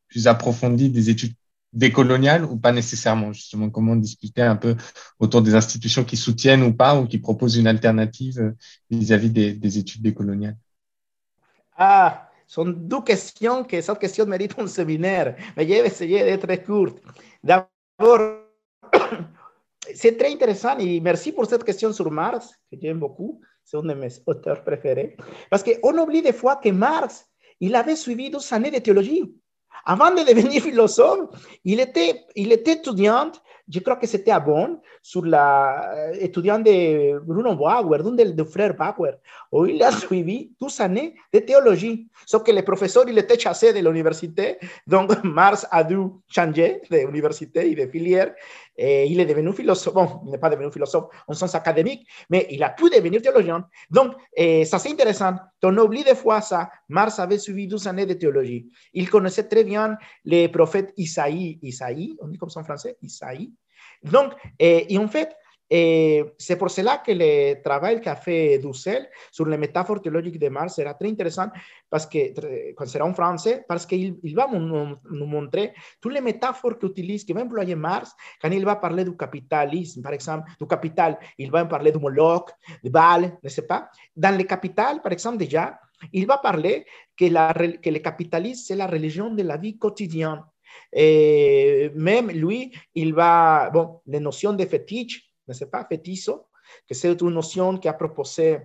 plus 0.07 0.27
approfondie 0.27 0.89
des 0.89 1.09
études 1.09 1.35
décoloniales 1.73 2.45
ou 2.45 2.57
pas 2.57 2.71
nécessairement, 2.71 3.33
justement, 3.33 3.69
comment 3.69 3.95
discuter 3.95 4.41
un 4.41 4.55
peu 4.55 4.75
autour 5.19 5.41
des 5.41 5.55
institutions 5.55 6.05
qui 6.05 6.17
soutiennent 6.17 6.63
ou 6.63 6.73
pas 6.73 6.99
ou 6.99 7.05
qui 7.05 7.17
proposent 7.17 7.57
une 7.57 7.67
alternative 7.67 8.53
vis-à-vis 8.89 9.29
-vis 9.29 9.33
des, 9.33 9.53
des, 9.53 9.77
études 9.77 10.01
décoloniales. 10.01 10.57
Ah, 11.75 12.29
sont 12.47 12.65
deux 12.65 13.01
questions 13.01 13.63
que 13.63 13.81
cette 13.81 13.99
question 13.99 14.25
mérite 14.25 14.55
un 14.57 14.65
mais 14.85 14.97
je 15.57 15.63
vais 15.67 15.87
essayer 15.87 16.23
d'être 16.23 16.45
très 16.45 16.63
courte. 16.63 16.97
D'abord, 17.43 18.41
c'est 19.93 20.17
très 20.17 20.31
intéressant 20.31 20.77
et 20.77 20.99
merci 20.99 21.31
pour 21.31 21.45
cette 21.45 21.63
question 21.63 21.91
sur 21.91 22.09
Mars, 22.11 22.53
que 22.71 22.77
j'aime 22.81 22.99
beaucoup 22.99 23.41
c'est 23.65 23.77
un 23.77 23.81
de 23.81 23.93
mes 23.93 24.09
auteurs 24.27 24.63
préférés. 24.63 25.17
Parce 25.49 25.63
qu'on 25.63 25.97
oublie 25.97 26.21
des 26.21 26.33
fois 26.33 26.57
que 26.57 26.69
Marx, 26.69 27.27
il 27.59 27.75
avait 27.75 27.95
suivi 27.95 28.29
12 28.29 28.53
années 28.53 28.71
de 28.71 28.77
théologie. 28.77 29.23
Avant 29.85 30.11
de 30.11 30.21
devenir 30.21 30.61
philosophe, 30.63 31.29
il 31.63 31.79
était, 31.79 32.25
il 32.35 32.51
était 32.51 32.73
étudiant, 32.73 33.31
je 33.67 33.79
crois 33.79 33.95
que 33.95 34.07
c'était 34.07 34.37
Bonn, 34.39 34.79
sur 35.01 35.25
la, 35.25 36.11
étudiant 36.19 36.59
de 36.59 37.19
Bruno 37.19 37.55
Bauer, 37.55 38.03
d'un 38.03 38.11
des 38.11 38.33
de 38.33 38.43
frères 38.43 38.75
Bauer, 38.75 39.13
où 39.51 39.65
il 39.65 39.81
a 39.81 39.91
suivi 39.91 40.51
12 40.59 40.79
années 40.81 41.15
de 41.33 41.39
théologie. 41.39 42.07
Sauf 42.25 42.43
que 42.43 42.51
le 42.51 42.61
professeur, 42.63 43.05
il 43.07 43.17
était 43.17 43.39
chassé 43.39 43.73
de 43.73 43.79
l'université, 43.79 44.57
donc 44.85 45.11
Marx 45.23 45.65
a 45.71 45.83
dû 45.83 45.97
changer 46.27 46.81
d'université 46.89 47.69
et 47.71 47.75
de 47.75 47.89
filière, 47.91 48.33
et 48.77 49.05
il 49.05 49.19
est 49.19 49.25
devenu 49.25 49.53
philosophe, 49.53 49.93
bon, 49.93 50.21
il 50.25 50.31
n'est 50.31 50.37
pas 50.37 50.49
devenu 50.49 50.71
philosophe 50.71 51.05
en 51.27 51.33
sens 51.33 51.55
académique, 51.55 52.07
mais 52.29 52.47
il 52.49 52.63
a 52.63 52.69
pu 52.69 52.89
devenir 52.89 53.21
théologien. 53.21 53.67
Donc, 53.89 54.13
eh, 54.35 54.65
ça 54.65 54.79
c'est 54.79 54.89
intéressant. 54.89 55.35
On 55.63 55.77
oublie 55.77 56.03
des 56.03 56.15
fois 56.15 56.41
ça. 56.41 56.69
Marx 56.89 57.19
avait 57.19 57.39
suivi 57.39 57.67
12 57.67 57.87
années 57.87 58.05
de 58.05 58.13
théologie. 58.13 58.69
Il 58.93 59.09
connaissait 59.09 59.47
très 59.47 59.63
bien 59.63 59.97
les 60.23 60.47
prophètes 60.49 60.93
Isaïe, 60.97 61.59
Isaïe, 61.61 62.15
on 62.21 62.27
dit 62.27 62.37
comme 62.37 62.49
ça 62.49 62.59
en 62.59 62.63
français, 62.63 62.97
Isaïe. 63.01 63.51
Donc, 64.03 64.33
eh, 64.59 64.93
et 64.93 64.97
en 64.97 65.07
fait, 65.07 65.35
c'est 65.69 66.57
pour 66.57 66.69
cela 66.69 66.97
que 66.97 67.11
le 67.11 67.61
travail 67.61 67.99
qu'a 67.99 68.15
fait 68.15 68.59
Dussel 68.59 69.09
sur 69.31 69.45
les 69.45 69.57
métaphores 69.57 70.01
théologiques 70.01 70.39
de 70.39 70.49
Marx 70.49 70.75
sera 70.75 70.93
très 70.93 71.09
intéressant 71.09 71.47
parce 71.89 72.05
que, 72.05 72.73
quand 72.73 72.85
sera 72.85 73.05
en 73.05 73.13
français, 73.13 73.65
parce 73.67 73.85
qu'il 73.85 74.17
il 74.23 74.35
va 74.35 74.47
nous, 74.51 74.95
nous, 75.11 75.25
montrer 75.25 75.73
toutes 75.99 76.13
les 76.13 76.21
métaphores 76.21 76.77
qu'utilise, 76.77 77.25
que 77.25 77.33
va 77.33 77.41
employer 77.41 77.75
Marx 77.75 78.11
quand 78.41 78.51
il 78.51 78.63
va 78.63 78.75
parler 78.75 79.03
du 79.03 79.17
capitalisme, 79.17 80.01
par 80.01 80.13
exemple, 80.13 80.49
du 80.59 80.67
capital, 80.67 81.17
il 81.37 81.49
va 81.49 81.65
parler 81.65 81.91
de 81.91 81.97
Moloch, 81.97 82.51
de 82.83 82.89
Baal, 82.89 83.37
ne 83.41 83.49
sais 83.49 83.65
pas. 83.65 83.89
Dans 84.15 84.37
le 84.37 84.43
capital, 84.43 85.01
par 85.01 85.11
exemple, 85.11 85.37
déjà, 85.37 85.79
il 86.13 86.27
va 86.27 86.37
parler 86.37 86.85
que, 87.17 87.25
la, 87.25 87.53
que 87.53 87.89
le 87.89 87.99
capitalisme, 87.99 88.63
c'est 88.67 88.75
la 88.75 88.87
religion 88.87 89.31
de 89.31 89.41
la 89.41 89.57
vie 89.57 89.77
quotidienne. 89.77 90.41
Et 90.91 91.91
même 91.95 92.29
lui, 92.29 92.71
il 92.93 93.13
va, 93.13 93.69
bon, 93.69 94.01
les 94.07 94.19
notions 94.19 94.53
de 94.53 94.65
fétiche, 94.65 95.24
ne 95.47 95.53
sais 95.53 95.67
pas, 95.67 95.85
fétizo, 95.85 96.47
que 96.87 96.93
c'est 96.93 97.21
une 97.21 97.29
notion 97.29 97.77
qu'a 97.77 97.93
proposé 97.93 98.59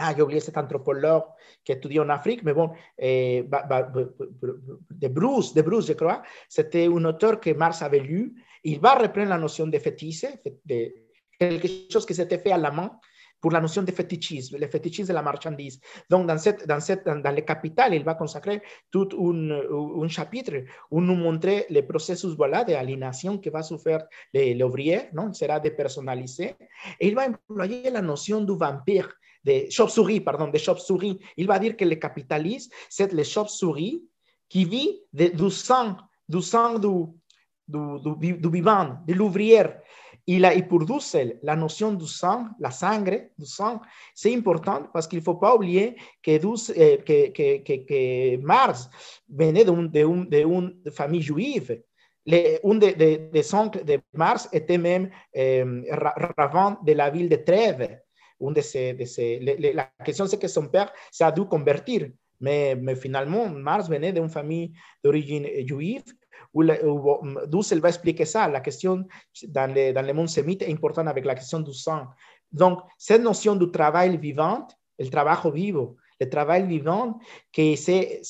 ah, 0.00 0.14
j'ai 0.16 0.22
oublié 0.22 0.38
cet 0.40 0.56
anthropologue 0.56 1.24
qui 1.64 1.72
étudie 1.72 1.98
en 1.98 2.08
Afrique, 2.08 2.44
mais 2.44 2.54
bon, 2.54 2.70
de 3.00 3.42
Bruce, 5.08 5.52
de 5.54 5.62
Bruce, 5.62 5.88
je 5.88 5.94
crois, 5.94 6.22
c'était 6.48 6.86
un 6.86 7.04
auteur 7.04 7.40
que 7.40 7.50
Marx 7.50 7.82
avait 7.82 7.98
lu. 7.98 8.32
Il 8.62 8.78
va 8.78 8.94
reprendre 8.94 9.30
la 9.30 9.38
notion 9.38 9.66
de 9.66 9.76
fétiche, 9.78 10.24
de 10.64 10.92
quelque 11.38 11.68
chose 11.90 12.06
qui 12.06 12.14
s'était 12.14 12.38
fait 12.38 12.52
à 12.52 12.58
la 12.58 12.70
main, 12.70 12.92
pour 13.40 13.52
la 13.52 13.60
notion 13.60 13.82
de 13.82 13.92
fétichisme, 13.92 14.56
le 14.58 14.66
fétichisme 14.66 15.08
de 15.08 15.14
la 15.14 15.22
marchandise. 15.22 15.80
Donc, 16.10 16.26
dans, 16.26 16.38
cette, 16.38 16.66
dans, 16.66 16.80
cette, 16.80 17.04
dans, 17.04 17.34
le 17.34 17.42
capital, 17.42 17.94
il 17.94 18.04
va 18.04 18.14
consacrer 18.14 18.62
tout 18.90 19.08
un, 19.18 20.02
un 20.02 20.08
chapitre 20.08 20.64
où 20.90 21.00
nous 21.00 21.14
montrer 21.14 21.66
les 21.70 21.82
processus 21.82 22.34
voilà, 22.34 22.64
d'aliénation 22.64 23.38
que 23.38 23.50
va 23.50 23.62
souffrir 23.62 24.00
l'ouvrier, 24.34 25.08
non? 25.12 25.32
sera 25.32 25.60
dépersonnalisé. 25.60 26.56
Et 27.00 27.08
il 27.08 27.14
va 27.14 27.28
employer 27.28 27.90
la 27.90 28.02
notion 28.02 28.40
du 28.40 28.56
vampire, 28.56 29.12
de 29.44 29.66
chauve-souris, 29.70 30.20
pardon, 30.20 30.48
de 30.48 30.58
chauve-souris. 30.58 31.18
Il 31.36 31.46
va 31.46 31.58
dire 31.58 31.76
que 31.76 31.84
le 31.84 31.94
capitaliste, 31.94 32.72
c'est 32.88 33.12
le 33.12 33.22
chauve-souris 33.22 34.04
qui 34.48 34.64
vit 34.64 35.00
du 35.12 35.50
sang, 35.50 35.96
du 36.28 36.42
sang 36.42 36.78
du, 36.78 37.06
du, 37.68 37.78
du, 38.18 38.32
du 38.38 38.50
vivant, 38.50 38.98
de 39.06 39.14
l'ouvrier. 39.14 39.62
Y, 40.28 40.38
la, 40.38 40.54
y 40.54 40.62
pour 40.62 40.84
Dussel, 40.84 41.38
la 41.42 41.56
notion 41.56 41.94
du 41.94 42.06
sang, 42.06 42.48
la 42.60 42.70
sangre, 42.70 43.30
du 43.38 43.46
sang, 43.46 43.80
c'est 44.14 44.34
important 44.34 44.82
parce 44.92 45.08
qu'il 45.08 45.20
ne 45.20 45.24
faut 45.24 45.36
pas 45.36 45.54
oublier 45.54 45.96
que, 46.22 46.36
Dussel, 46.36 46.76
eh, 46.76 46.98
que, 46.98 47.28
que, 47.30 47.62
que, 47.62 47.86
que, 47.86 48.36
Marx 48.36 48.90
venait 49.26 49.64
de 49.64 49.70
un, 49.70 49.84
de 49.84 50.44
un 50.44 50.90
famille 50.90 51.22
juive. 51.22 51.82
Les, 52.26 52.60
un 52.62 52.74
des 52.74 52.92
de, 52.92 53.30
de 53.32 53.54
oncles 53.56 53.82
de 53.86 53.98
Marx 54.12 54.50
était 54.52 54.76
même 54.76 55.08
eh, 55.32 55.64
Ravant 56.36 56.76
de 56.84 56.92
la 56.92 57.08
ville 57.08 57.30
de 57.30 57.36
Trèves. 57.36 57.98
Un 58.38 58.52
de 58.52 58.60
ces, 58.60 58.92
de 58.92 59.06
ces, 59.06 59.38
le, 59.38 59.54
le, 59.58 59.72
la 59.72 59.90
question, 60.04 60.26
c'est 60.26 60.38
que 60.38 60.46
son 60.46 60.68
père 60.68 60.92
s'est 61.10 61.32
dû 61.32 61.46
convertir. 61.46 62.10
Mais, 62.38 62.74
mais 62.76 62.96
finalement, 62.96 63.48
Marx 63.48 63.88
venait 63.88 64.12
d'une 64.12 64.28
famille 64.28 64.74
d'origine 65.02 65.46
juive 65.66 66.04
Dussel 66.54 67.80
va 67.80 67.88
expliquer 67.88 68.24
ça, 68.24 68.48
la 68.48 68.60
question 68.60 69.06
dans 69.48 69.72
le, 69.72 69.92
dans 69.92 70.06
le 70.06 70.12
monde 70.12 70.28
sémite 70.28 70.62
est 70.62 70.72
importante 70.72 71.08
avec 71.08 71.24
la 71.24 71.34
question 71.34 71.60
du 71.60 71.74
sang. 71.74 72.06
Donc, 72.50 72.80
cette 72.96 73.22
notion 73.22 73.54
du 73.56 73.70
travail 73.70 74.16
vivant, 74.16 74.66
le 74.98 75.08
travail 75.08 75.36
vivant, 75.52 75.94
le 76.20 76.28
travail 76.28 76.66
vivant, 76.66 77.18
que 77.52 77.76
c'est 77.76 78.22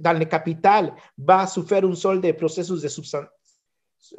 dans 0.00 0.18
le 0.18 0.24
capital 0.24 0.94
va 1.16 1.46
souffrir 1.46 1.84
un 1.84 1.94
seul 1.94 2.20
des 2.20 2.32
processus 2.32 2.82
de 2.82 2.88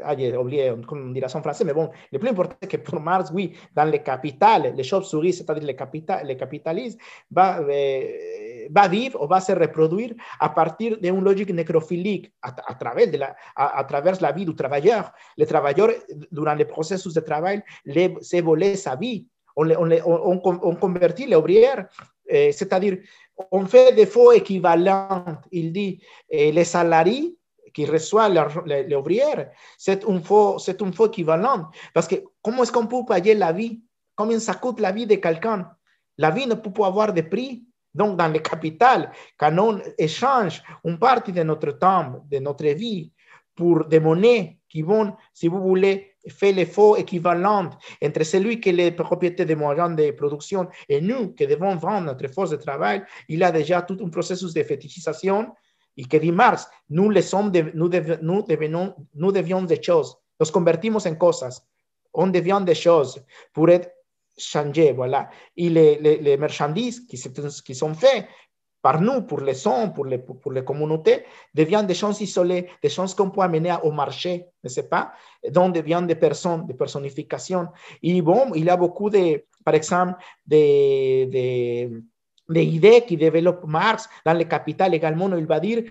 Ah, 0.02 0.16
j'ai 0.18 0.36
oublié 0.36 0.74
comment 0.88 1.12
dire 1.12 1.30
ça 1.30 1.38
en 1.38 1.42
français, 1.42 1.64
mais 1.64 1.74
bon, 1.74 1.90
le 2.12 2.20
plus 2.20 2.30
important 2.30 2.56
c'est 2.62 2.68
que 2.68 2.78
pour 2.78 3.00
Marx, 3.00 3.32
oui, 3.34 3.56
dans 3.76 3.86
le 3.86 3.98
capital, 3.98 4.74
les 4.76 4.84
chauves-souris, 4.84 5.34
c'est-à-dire 5.34 5.66
le, 5.66 5.74
capital, 5.74 6.28
le 6.28 6.34
capitalisme, 6.36 6.98
va, 7.32 7.62
eh, 7.70 8.68
va 8.70 8.88
vivre 8.88 9.22
ou 9.22 9.28
va 9.28 9.40
se 9.40 9.52
reproduire 9.52 10.14
à 10.40 10.50
partir 10.50 10.98
d'une 11.00 11.22
logique 11.22 11.52
nécrophilique 11.52 12.34
à, 12.42 12.56
à, 12.68 12.74
travers 12.76 13.10
de 13.10 13.18
la, 13.18 13.36
à, 13.56 13.80
à, 13.80 13.84
travers 13.84 14.22
la 14.22 14.32
vie 14.32 14.46
du 14.46 14.56
travailleur. 14.56 15.12
Le 15.38 15.46
travailleur, 15.46 15.90
durant 16.32 16.56
le 16.56 16.66
processus 16.66 17.14
de 17.14 17.22
travail, 17.22 17.62
les, 17.86 18.16
s'est 18.22 18.42
volé 18.42 18.76
sa 18.76 18.96
vie. 18.96 19.28
On, 19.56 19.70
on, 19.72 19.92
on, 20.06 20.42
on 20.44 20.76
convertit 20.76 21.28
l'ouvrier, 21.28 21.70
eh, 22.28 22.52
c'est-à-dire 22.52 22.98
on 23.52 23.66
fait 23.66 23.94
des 23.94 24.06
faux 24.06 24.32
équivalents. 24.32 25.26
Il 25.52 25.72
dit 25.72 26.02
eh, 26.30 26.52
les 26.52 26.64
salariés 26.64 27.37
qui 27.78 27.86
reçoit 27.86 28.28
l'ouvrière, 28.28 29.52
c'est 29.78 30.04
un, 30.04 30.20
faux, 30.20 30.58
c'est 30.58 30.82
un 30.82 30.92
faux 30.92 31.06
équivalent. 31.06 31.70
Parce 31.94 32.08
que 32.08 32.16
comment 32.42 32.64
est-ce 32.64 32.72
qu'on 32.72 32.88
peut 32.88 33.06
payer 33.08 33.36
la 33.36 33.52
vie? 33.52 33.84
Combien 34.16 34.40
ça 34.40 34.56
coûte 34.56 34.80
la 34.80 34.92
vie 34.92 35.06
de 35.06 35.14
quelqu'un? 35.14 35.70
La 36.18 36.32
vie 36.32 36.48
ne 36.48 36.56
peut 36.56 36.74
pas 36.74 36.88
avoir 36.88 37.14
de 37.14 37.22
prix. 37.22 37.68
Donc, 37.94 38.18
dans 38.18 38.30
le 38.30 38.40
capital, 38.40 39.12
quand 39.38 39.56
on 39.60 39.80
échange 39.96 40.64
une 40.86 40.98
partie 40.98 41.32
de 41.32 41.44
notre 41.44 41.74
temps, 41.74 42.24
de 42.32 42.40
notre 42.40 42.66
vie, 42.66 43.12
pour 43.56 43.86
des 43.86 44.00
monnaies 44.00 44.58
qui 44.68 44.82
vont, 44.82 45.14
si 45.32 45.48
vous 45.48 45.62
voulez, 45.62 46.16
faire 46.30 46.56
les 46.56 46.66
faux 46.66 46.96
équivalents 46.96 47.70
entre 48.04 48.24
celui 48.24 48.60
qui 48.60 48.70
est 48.70 48.90
le 48.90 48.96
propriétaire 48.96 49.46
des 49.46 49.56
moyens 49.56 49.96
de 49.96 50.10
production 50.12 50.68
et 50.90 51.00
nous 51.00 51.34
qui 51.36 51.46
devons 51.46 51.76
vendre 51.76 52.08
notre 52.08 52.28
force 52.34 52.50
de 52.50 52.56
travail, 52.56 53.04
il 53.30 53.44
a 53.44 53.52
déjà 53.52 53.84
tout 53.84 54.00
un 54.04 54.10
processus 54.10 54.54
de 54.54 54.64
fétichisation 54.64 55.54
y 55.98 56.08
que 56.08 56.18
dit 56.18 56.32
Marx, 56.32 56.70
nous, 56.90 57.10
les 57.10 57.24
sommes 57.24 57.52
de, 57.52 57.72
nous, 57.74 57.90
de, 57.90 58.20
nous, 58.22 58.44
devenons, 58.44 58.96
nous 59.16 59.32
devions 59.32 59.64
des 59.64 59.82
choses, 59.82 60.18
nos 60.40 60.52
convertimos 60.52 61.06
en 61.08 61.16
cosas, 61.16 61.64
on 62.14 62.28
devient 62.28 62.62
des 62.66 62.76
choses 62.76 63.22
pour 63.52 63.70
être 63.70 63.92
changé, 64.38 64.94
voilà. 64.94 65.30
Et 65.56 65.70
les, 65.70 65.98
les, 66.00 66.18
les 66.18 66.38
marchandises 66.38 67.02
qui, 67.02 67.18
qui 67.66 67.76
sont 67.76 67.94
faits 67.96 68.28
par 68.82 69.02
nous, 69.02 69.24
pour 69.24 69.42
les 69.42 69.68
hommes, 69.68 69.92
pour 69.94 70.06
les, 70.06 70.20
pour 70.20 70.52
les 70.52 70.64
communautés, 70.64 71.26
deviennent 71.54 71.88
des 71.88 71.96
choses 71.96 72.22
isolées, 72.22 72.70
des 72.82 72.90
choses 72.90 73.14
qu'on 73.16 73.32
peut 73.32 73.42
amener 73.42 73.76
au 73.84 73.92
marché, 73.92 74.46
ne 74.64 74.70
sais 74.70 74.88
pas, 74.88 75.12
dont 75.50 75.70
deviennent 75.70 76.08
des 76.08 76.16
personnes, 76.16 76.66
des 76.68 76.76
personnifications. 76.76 77.68
Et 78.04 78.22
bon, 78.22 78.54
il 78.56 78.66
y 78.66 78.70
a 78.70 78.78
beaucoup 78.78 79.10
de, 79.10 79.44
par 79.66 79.74
exemple, 79.74 80.14
de, 80.46 81.26
de 81.26 82.04
de 82.50 82.60
idées 82.60 83.04
qui 83.06 83.18
développe 83.18 83.66
Marx 83.66 84.10
dans 84.26 84.34
le 84.34 84.44
Capital 84.46 84.94
également, 84.94 85.36
il 85.36 85.46
va 85.46 85.60
dire 85.60 85.84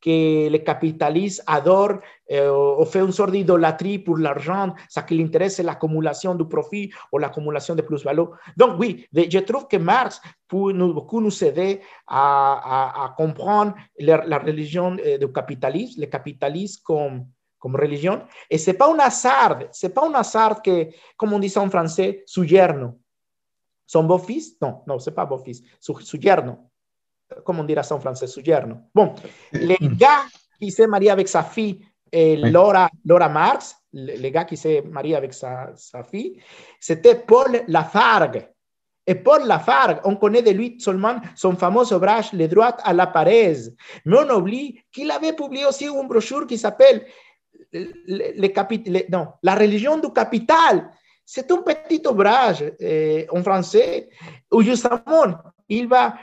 que 0.00 0.48
le 0.48 0.58
capitaliste 0.58 1.42
adore 1.44 1.98
eh, 2.28 2.46
ou 2.48 2.84
fait 2.84 3.00
une 3.00 3.10
sorte 3.10 3.32
d'idolâtrie 3.32 3.98
pour 3.98 4.16
l'argent, 4.16 4.72
ce 4.88 5.00
qui 5.00 5.16
l'intéresse, 5.18 5.56
c'est 5.56 5.64
l'accumulation 5.64 6.36
du 6.36 6.46
profit 6.46 6.92
ou 7.10 7.18
l'accumulation 7.18 7.74
de 7.74 7.82
plus-value. 7.82 8.28
Donc 8.56 8.78
oui, 8.78 9.06
je 9.12 9.38
trouve 9.40 9.66
que 9.66 9.76
Marx 9.76 10.20
peut 10.46 10.72
nous, 10.72 10.94
beaucoup 10.94 11.20
nous 11.20 11.42
aider 11.42 11.80
à, 12.06 13.00
à, 13.02 13.04
à 13.06 13.08
comprendre 13.16 13.74
la, 13.98 14.24
la 14.24 14.38
religion 14.38 14.96
eh, 15.02 15.18
du 15.18 15.32
capitalisme, 15.32 16.00
le 16.00 16.06
capitalisme 16.06 16.80
comme, 16.84 17.26
comme 17.58 17.74
religion. 17.74 18.22
Et 18.48 18.56
ce 18.56 18.70
n'est 18.70 18.76
pas 18.76 18.94
un 18.94 18.98
hasard, 19.00 19.58
ce 19.72 19.88
n'est 19.88 19.92
pas 19.92 20.06
un 20.08 20.14
hasard 20.14 20.62
que, 20.62 20.90
comme 21.16 21.32
on 21.32 21.40
dit 21.40 21.52
en 21.56 21.68
français, 21.68 22.22
su 22.24 22.46
yerno. 22.46 23.00
Son 23.88 24.04
beau-fils 24.04 24.58
Non, 24.60 24.82
non, 24.86 24.98
c'est 24.98 25.14
pas 25.14 25.24
beau-fils. 25.24 25.62
Su, 25.80 25.94
su 26.00 26.18
yerno. 26.18 26.70
Dira 27.66 27.82
ça 27.82 27.94
en 27.94 28.00
français 28.00 28.26
Su 28.26 28.42
yerno. 28.42 28.90
Bon, 28.94 29.14
les 29.52 29.78
gars 29.80 30.26
qui 30.60 30.74
marié 30.86 31.10
avec 31.10 31.26
sa 31.26 31.42
fille, 31.42 31.80
et 32.12 32.36
Laura, 32.36 32.90
Laura 33.04 33.28
Marx, 33.28 33.76
le 33.92 34.28
gars 34.28 34.44
qui 34.44 34.56
s'est 34.56 34.82
marié 34.82 35.16
avec 35.16 35.32
sa, 35.32 35.70
sa 35.74 36.02
fille, 36.02 36.38
c'était 36.78 37.14
Paul 37.14 37.62
Lafargue. 37.66 38.46
Et 39.06 39.14
Paul 39.14 39.46
Lafargue, 39.46 40.00
on 40.04 40.16
connaît 40.16 40.42
de 40.42 40.50
lui 40.50 40.76
seulement 40.80 41.16
son 41.34 41.56
fameux 41.56 41.92
ouvrage 41.94 42.32
Les 42.34 42.46
droits 42.46 42.76
à 42.82 42.92
la 42.92 43.06
paresse. 43.06 43.70
Mais 44.04 44.18
on 44.18 44.36
oublie 44.36 44.80
qu'il 44.92 45.10
avait 45.10 45.32
publié 45.32 45.64
aussi 45.64 45.86
une 45.86 46.06
brochure 46.08 46.46
qui 46.46 46.58
s'appelle 46.58 47.06
le, 47.72 47.86
le, 48.06 48.46
le, 48.46 49.10
non, 49.10 49.28
La 49.42 49.54
religion 49.54 49.98
du 49.98 50.12
capital. 50.12 50.90
C'est 51.30 51.52
un 51.52 51.58
petit 51.58 52.00
ouvrage 52.08 52.64
eh, 52.80 53.26
en 53.30 53.42
français 53.42 54.08
où 54.50 54.62
justement 54.62 55.26
il 55.68 55.86
va, 55.86 56.14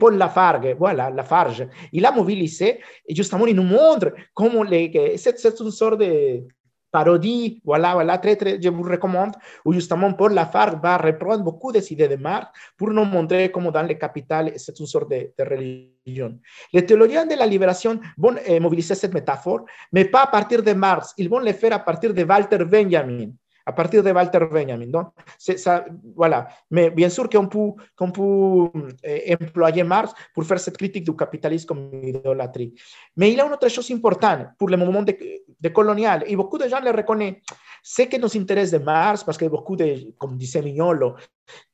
Paul 0.00 0.16
Lafargue, 0.16 0.74
voilà, 0.78 1.10
Lafarge, 1.10 1.68
il 1.92 2.06
a 2.06 2.10
mobilisé 2.10 2.80
et 3.06 3.14
justement 3.14 3.46
il 3.46 3.56
nous 3.56 3.62
montre 3.62 4.14
comment 4.32 4.62
les, 4.62 5.18
c'est, 5.18 5.60
une 5.60 5.70
sorte 5.70 5.98
de 5.98 6.44
parodie, 6.90 7.60
voilà, 7.62 7.92
voilà, 7.92 8.16
très, 8.16 8.36
très, 8.36 8.58
je 8.58 8.70
vous 8.70 8.84
recommande, 8.84 9.34
où 9.66 9.74
justement 9.74 10.14
Paul 10.14 10.32
Lafargue 10.32 10.82
va 10.82 10.96
reprendre 10.96 11.44
beaucoup 11.44 11.70
des 11.70 11.92
idées 11.92 12.08
de 12.08 12.16
Marx 12.16 12.46
pour 12.78 12.88
nous 12.88 13.04
montrer 13.04 13.50
comment 13.50 13.70
dans 13.70 13.82
le 13.82 13.92
capital 13.92 14.50
c'est 14.56 14.80
une 14.80 14.86
sorte 14.86 15.10
de, 15.10 15.30
de 15.38 15.44
religion. 15.44 16.38
Les 16.72 16.86
théologiens 16.86 17.26
de 17.26 17.34
la 17.34 17.44
libération 17.44 18.00
vont 18.16 18.36
eh, 18.46 18.58
mobiliser 18.60 18.94
cette 18.94 19.12
métaphore, 19.12 19.66
mais 19.92 20.06
pas 20.06 20.22
à 20.22 20.26
partir 20.28 20.62
de 20.62 20.72
Marx, 20.72 21.12
ils 21.18 21.28
vont 21.28 21.40
le 21.40 21.52
faire 21.52 21.74
à 21.74 21.80
partir 21.80 22.14
de 22.14 22.24
Walter 22.24 22.64
Benjamin 22.64 23.28
à 23.66 23.72
partir 23.72 24.02
de 24.02 24.10
Walter 24.10 24.40
Benjamin. 24.50 24.86
Donc, 24.86 25.08
ça, 25.38 25.84
voilà. 26.14 26.48
Mais 26.70 26.90
bien 26.90 27.08
sûr 27.08 27.28
qu'on 27.28 27.46
peut, 27.46 27.72
qu'on 27.96 28.10
peut 28.10 28.70
eh, 29.02 29.34
employer 29.34 29.84
Marx 29.84 30.12
pour 30.34 30.44
faire 30.44 30.58
cette 30.60 30.76
critique 30.76 31.04
du 31.04 31.16
capitalisme 31.16 31.66
comme 31.66 31.90
idolâtrie. 32.02 32.74
Mais 33.16 33.30
il 33.32 33.38
y 33.38 33.40
a 33.40 33.46
une 33.46 33.52
autre 33.52 33.68
chose 33.68 33.90
importante 33.90 34.48
pour 34.58 34.68
le 34.68 34.76
mouvement 34.76 35.02
de, 35.02 35.16
de 35.60 35.68
colonial, 35.68 36.24
et 36.26 36.36
beaucoup 36.36 36.58
de 36.58 36.68
gens 36.68 36.80
le 36.80 36.90
reconnaissent. 36.90 37.36
C'est 37.82 38.08
que 38.08 38.16
nous 38.16 38.34
intéresse 38.36 38.70
de 38.70 38.78
Marx, 38.78 39.22
parce 39.24 39.36
que 39.36 39.44
beaucoup 39.44 39.76
de, 39.76 40.12
comme 40.18 40.36
disait 40.36 40.62
Mignolo, 40.62 41.14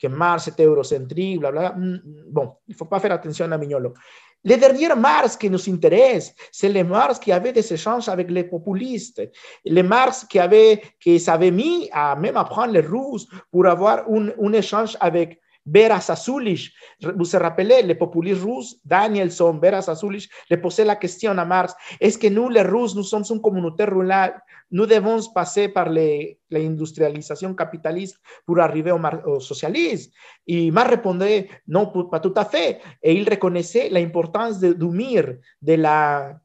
que 0.01 0.09
Marx 0.09 0.49
était 0.49 0.65
eurocentrique, 0.65 1.39
bla, 1.39 1.53
bla, 1.53 1.71
bla. 1.71 1.99
Bon, 2.29 2.55
il 2.67 2.73
ne 2.73 2.77
faut 2.77 2.87
pas 2.87 2.99
faire 2.99 3.13
attention 3.13 3.51
à 3.51 3.59
Mignolo. 3.59 3.95
Le 4.43 4.57
dernier 4.57 4.95
Marx 4.97 5.37
qui 5.37 5.51
nous 5.51 5.69
intéresse, 5.69 6.35
c'est 6.51 6.71
le 6.71 6.83
Marx 6.83 7.19
qui 7.19 7.31
avait 7.31 7.53
des 7.53 7.73
échanges 7.73 8.09
avec 8.09 8.31
les 8.31 8.45
populistes, 8.45 9.23
le 9.67 9.83
Marx 9.83 10.25
qui 10.25 10.39
avait, 10.39 10.83
qui 10.99 11.21
s'avait 11.21 11.51
mis 11.51 11.91
à 11.93 12.17
même 12.17 12.39
apprendre 12.39 12.73
les 12.73 12.81
Russes 12.81 13.27
pour 13.51 13.67
avoir 13.67 14.07
un 14.09 14.53
échange 14.53 14.97
avec 15.01 15.39
Vera 15.73 16.01
Sassulich, 16.01 16.73
vous 17.01 17.39
rappelez, 17.39 17.83
le 17.83 17.95
populiste 17.95 18.43
russe, 18.43 18.77
Danielson, 18.85 19.59
Vera 19.61 19.83
Sassulich, 19.83 20.29
le 20.51 20.61
posait 20.61 20.85
la 20.85 20.97
question 20.97 21.37
à 21.39 21.45
Marx, 21.45 21.75
est-ce 22.01 22.19
que 22.19 22.27
nous, 22.27 22.49
les 22.49 22.63
Russes, 22.63 22.95
nous 22.95 23.05
sommes 23.05 23.25
une 23.31 23.41
communauté 23.41 23.85
rurale, 23.85 24.41
nous 24.71 24.87
devons 24.87 25.21
passer 25.33 25.69
par 25.69 25.89
l'industrialisation 25.89 27.55
capitaliste 27.55 28.19
pour 28.45 28.59
arriver 28.61 28.93
au, 28.93 29.01
au, 29.27 29.41
socialisme 29.41 30.11
Et 30.47 30.71
Marx 30.71 30.91
répondait, 30.91 31.49
non, 31.67 31.87
pas 31.87 32.21
tout 32.21 32.35
à 32.37 32.45
fait. 32.45 32.81
Et 33.03 33.15
il 33.15 33.29
reconnaissait 33.29 33.89
l'importance 33.91 34.59
d'unir 34.61 35.37
de, 35.61 35.75
la, 35.75 36.37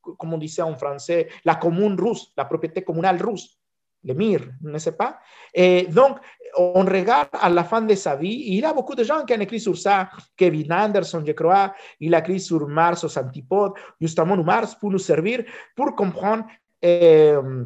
comme 0.00 0.34
on 0.34 0.38
disait 0.38 0.62
en 0.62 0.76
français, 0.76 1.28
la 1.44 1.56
commune 1.56 1.98
russe, 2.00 2.32
la 2.36 2.44
propriété 2.44 2.82
communale 2.82 3.22
russe 3.22 3.58
le 4.04 4.14
MIR, 4.14 4.40
ne 4.62 4.78
sais 4.78 4.96
pas. 4.96 5.18
Et 5.54 5.86
donc, 5.86 6.18
on 6.56 6.84
regarde 6.84 7.28
à 7.32 7.48
la 7.48 7.64
fin 7.64 7.82
de 7.82 7.94
sa 7.94 8.16
vie, 8.16 8.44
il 8.46 8.60
y 8.60 8.64
a 8.64 8.72
beaucoup 8.72 8.94
de 8.94 9.04
gens 9.04 9.24
qui 9.24 9.34
ont 9.34 9.40
écrit 9.40 9.60
sur 9.60 9.76
ça, 9.76 10.10
Kevin 10.36 10.72
Anderson, 10.72 11.22
je 11.26 11.32
crois, 11.32 11.72
il 12.00 12.14
a 12.14 12.18
écrit 12.18 12.40
sur 12.40 12.66
Mars 12.68 13.04
aux 13.04 13.18
antipodes, 13.18 13.72
justement 14.00 14.36
Mars 14.42 14.74
pour 14.74 14.90
nous 14.90 14.98
servir, 14.98 15.44
pour 15.74 15.94
comprendre 15.94 16.44
euh, 16.84 17.64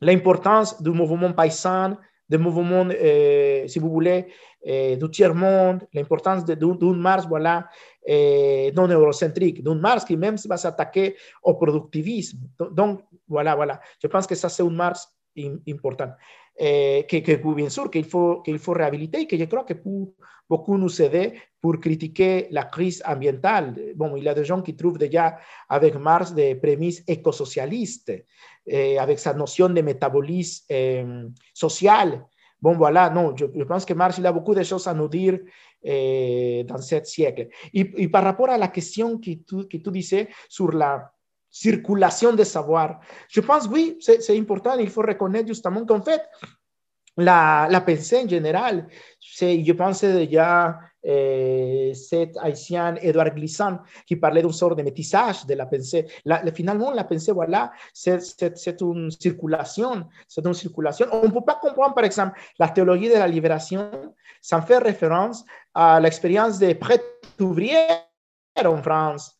l'importance 0.00 0.82
du 0.82 0.90
mouvement 0.90 1.32
paysan, 1.32 1.96
du 2.28 2.38
mouvement, 2.38 2.88
euh, 2.90 3.66
si 3.68 3.78
vous 3.78 3.90
voulez, 3.90 4.26
euh, 4.66 4.96
du 4.96 5.10
tiers-monde, 5.10 5.86
l'importance 5.92 6.44
d'un 6.44 6.94
Mars, 6.94 7.26
voilà, 7.28 7.68
non 8.74 8.88
eurocentrique, 8.88 9.62
d'un 9.62 9.76
Mars 9.76 10.04
qui 10.04 10.16
même 10.16 10.36
va 10.46 10.56
s'attaquer 10.56 11.16
au 11.42 11.54
productivisme. 11.54 12.38
Donc, 12.72 13.02
voilà, 13.28 13.54
voilà. 13.54 13.80
Je 14.02 14.06
pense 14.08 14.26
que 14.26 14.34
ça, 14.34 14.48
c'est 14.48 14.62
un 14.62 14.70
Mars 14.70 15.08
important. 15.68 16.10
Eh, 16.56 17.04
que, 17.08 17.16
que, 17.16 17.54
bien 17.54 17.68
sûr 17.68 17.90
qu'il 17.90 18.04
faut, 18.04 18.40
qu'il 18.42 18.60
faut 18.60 18.72
réhabiliter 18.72 19.22
et 19.22 19.26
que 19.26 19.36
je 19.36 19.44
crois 19.44 19.64
que 19.64 19.74
pour 19.74 20.14
beaucoup 20.48 20.76
nous 20.78 21.02
aider 21.02 21.32
pour 21.60 21.80
critiquer 21.80 22.46
la 22.50 22.64
crise 22.64 23.02
ambientale. 23.06 23.74
Bon, 23.96 24.16
il 24.16 24.24
y 24.24 24.28
a 24.28 24.34
des 24.34 24.44
gens 24.44 24.60
qui 24.60 24.76
trouvent 24.76 24.98
déjà 24.98 25.38
avec 25.68 25.94
Marx 25.96 26.34
des 26.34 26.54
prémices 26.54 27.02
écosocialistes, 27.08 28.12
eh, 28.66 28.98
avec 28.98 29.18
sa 29.18 29.32
notion 29.32 29.68
de 29.70 29.80
métabolisme 29.80 30.64
eh, 30.68 31.04
social. 31.54 32.24
Bon, 32.60 32.76
voilà, 32.76 33.08
non, 33.10 33.34
je, 33.34 33.46
je, 33.54 33.64
pense 33.64 33.84
que 33.84 33.94
Marx 33.94 34.18
il 34.18 34.26
a 34.26 34.32
beaucoup 34.32 34.54
de 34.54 34.62
choses 34.62 34.86
à 34.86 34.94
nous 34.94 35.08
dire 35.08 35.38
eh, 35.82 36.64
dans 36.68 36.78
ce 36.78 37.02
siècle. 37.04 37.48
Et, 37.72 37.90
et, 37.96 38.08
par 38.08 38.24
rapport 38.24 38.50
à 38.50 38.58
la 38.58 38.68
question 38.68 39.18
que 39.18 39.30
tu, 39.30 39.66
que 39.66 39.76
tu 39.78 39.90
disais 39.90 40.28
sur 40.48 40.70
la 40.70 41.10
circulation 41.54 42.32
de 42.32 42.42
savoir. 42.42 43.00
Je 43.28 43.40
pense, 43.40 43.68
oui, 43.68 43.96
c'est 44.00 44.36
important, 44.36 44.76
il 44.76 44.90
faut 44.90 45.02
reconnaître 45.02 45.46
justement 45.46 45.86
qu'en 45.86 46.02
fait, 46.02 46.20
la, 47.16 47.68
la 47.70 47.80
pensée 47.80 48.24
en 48.24 48.28
général, 48.28 48.88
je 49.20 49.72
pense 49.72 50.02
déjà 50.02 50.80
eh, 51.04 51.92
cet 51.94 52.36
haïtien 52.38 52.96
Edouard 53.00 53.30
Glissant 53.30 53.78
qui 54.04 54.16
parlait 54.16 54.42
d'une 54.42 54.52
sorte 54.52 54.76
de 54.76 54.82
métissage 54.82 55.46
de 55.46 55.54
la 55.54 55.66
pensée. 55.66 56.08
La, 56.24 56.42
finalement, 56.52 56.90
la 56.90 57.04
pensée, 57.04 57.30
voilà, 57.30 57.70
c'est 57.92 58.18
une 58.80 59.12
circulation, 59.12 60.08
c'est 60.26 60.44
une 60.44 60.54
circulation. 60.54 61.06
On 61.12 61.22
ne 61.22 61.30
peut 61.30 61.44
pas 61.46 61.60
comprendre, 61.62 61.94
par 61.94 62.02
exemple, 62.02 62.36
la 62.58 62.68
théologie 62.68 63.10
de 63.10 63.14
la 63.14 63.28
libération 63.28 63.88
sans 64.42 64.60
faire 64.62 64.82
référence 64.82 65.44
à 65.72 66.00
l'expérience 66.00 66.58
des 66.58 66.74
prêtres 66.74 67.04
ouvriers 67.38 67.86
en 68.64 68.82
France 68.82 69.33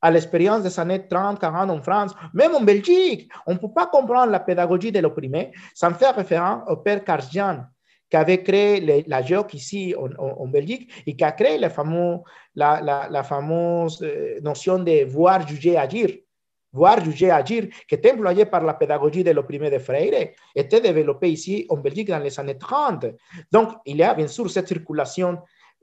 à 0.00 0.10
l'expérience 0.10 0.62
des 0.62 0.80
années 0.80 1.06
30, 1.06 1.38
40 1.40 1.70
en 1.70 1.82
France, 1.82 2.14
même 2.32 2.54
en 2.54 2.60
Belgique. 2.60 3.30
On 3.46 3.54
ne 3.54 3.58
peut 3.58 3.72
pas 3.72 3.86
comprendre 3.86 4.30
la 4.30 4.40
pédagogie 4.40 4.92
de 4.92 5.00
l'opprimé 5.00 5.52
sans 5.74 5.94
faire 5.94 6.14
référence 6.14 6.62
au 6.68 6.76
père 6.76 7.02
Karjian, 7.04 7.64
qui 8.10 8.16
avait 8.16 8.42
créé 8.42 9.04
la 9.06 9.22
GEOC 9.22 9.54
ici 9.54 9.94
en, 9.96 10.46
Belgique 10.46 10.90
et 11.06 11.16
qui 11.16 11.24
a 11.24 11.32
créé 11.32 11.58
la, 11.58 11.70
fameuse 11.70 12.22
euh, 14.02 14.40
notion 14.40 14.78
de 14.78 15.04
voir, 15.04 15.46
juger, 15.46 15.76
agir. 15.76 16.10
Voir, 16.70 17.02
juger, 17.02 17.30
agir, 17.30 17.66
qui 17.88 17.94
était 17.94 18.12
employée 18.12 18.44
par 18.44 18.62
la 18.62 18.74
pédagogie 18.74 19.24
de 19.24 19.30
l'opprimé 19.30 19.70
de 19.70 19.78
Freire, 19.78 20.32
était 20.54 20.82
développée 20.82 21.30
ici 21.30 21.64
en 21.70 21.78
Belgique 21.78 22.08
dans 22.08 22.18
les 22.18 22.38
années 22.38 22.58
30. 22.58 23.06
Donc, 23.50 23.70
il 23.86 23.96
y 23.96 24.02
a 24.02 24.12
bien 24.12 24.26
sûr 24.26 24.50
cette 24.50 24.68
circulation 24.68 25.38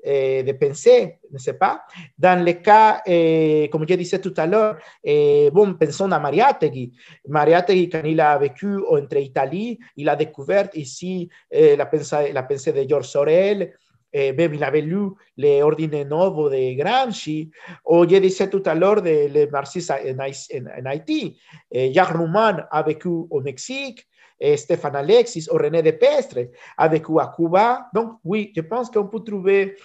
eh, 0.07 0.43
de 0.43 0.51
pensée, 0.51 1.17
ne 1.31 1.39
sais 1.39 1.53
pas. 1.53 1.83
Dans 2.15 2.45
le 2.45 2.53
cas, 2.53 3.01
eh, 3.07 3.67
comme 3.71 3.87
je 3.89 3.95
disais 3.95 4.19
tout 4.19 4.35
à 4.37 4.45
l'heure, 4.45 4.77
eh, 5.03 5.49
bon, 5.51 5.73
pensons 5.73 6.11
à 6.11 6.19
Mariátegui. 6.19 6.93
Mariátegui, 7.27 7.89
quand 7.89 8.03
il 8.05 8.21
a 8.21 8.37
vécu 8.37 8.77
entre 8.87 9.17
Italie, 9.17 9.79
il 9.97 10.07
a 10.07 10.15
découvert 10.15 10.69
ici 10.75 11.27
la, 11.51 11.87
pensée, 11.87 12.31
la 12.31 12.43
pensée 12.43 12.71
de 12.71 12.87
Georges 12.87 13.07
Sorel, 13.07 13.73
eh, 14.13 14.35
il 14.37 14.63
avait 14.63 14.81
lu 14.81 15.09
les 15.37 15.63
Ordines 15.63 15.89
de 15.89 16.77
Gramsci, 16.77 17.49
ou 17.85 18.07
je 18.07 18.17
disais 18.17 18.47
tout 18.47 18.61
à 18.67 18.75
l'heure 18.75 19.01
de 19.01 19.27
les 19.27 19.47
marxistes 19.47 19.89
en, 19.91 20.85
Haïti. 20.85 21.35
Jacques 21.71 22.15
Rouman 22.15 22.57
a 22.69 22.83
vécu 22.83 23.09
au 23.09 23.41
Mexique, 23.41 24.07
Stéphane 24.55 24.95
Alexis 24.95 25.47
ou 25.51 25.57
René 25.57 25.81
Depestre 25.81 26.49
a 26.77 26.87
vécu 26.87 27.19
à 27.19 27.31
Cuba. 27.35 27.87
Donc, 27.93 28.19
oui, 28.23 28.51
je 28.55 28.61
pense 28.61 28.89
qu'on 28.89 29.07
peut 29.07 29.21
trouver 29.21 29.75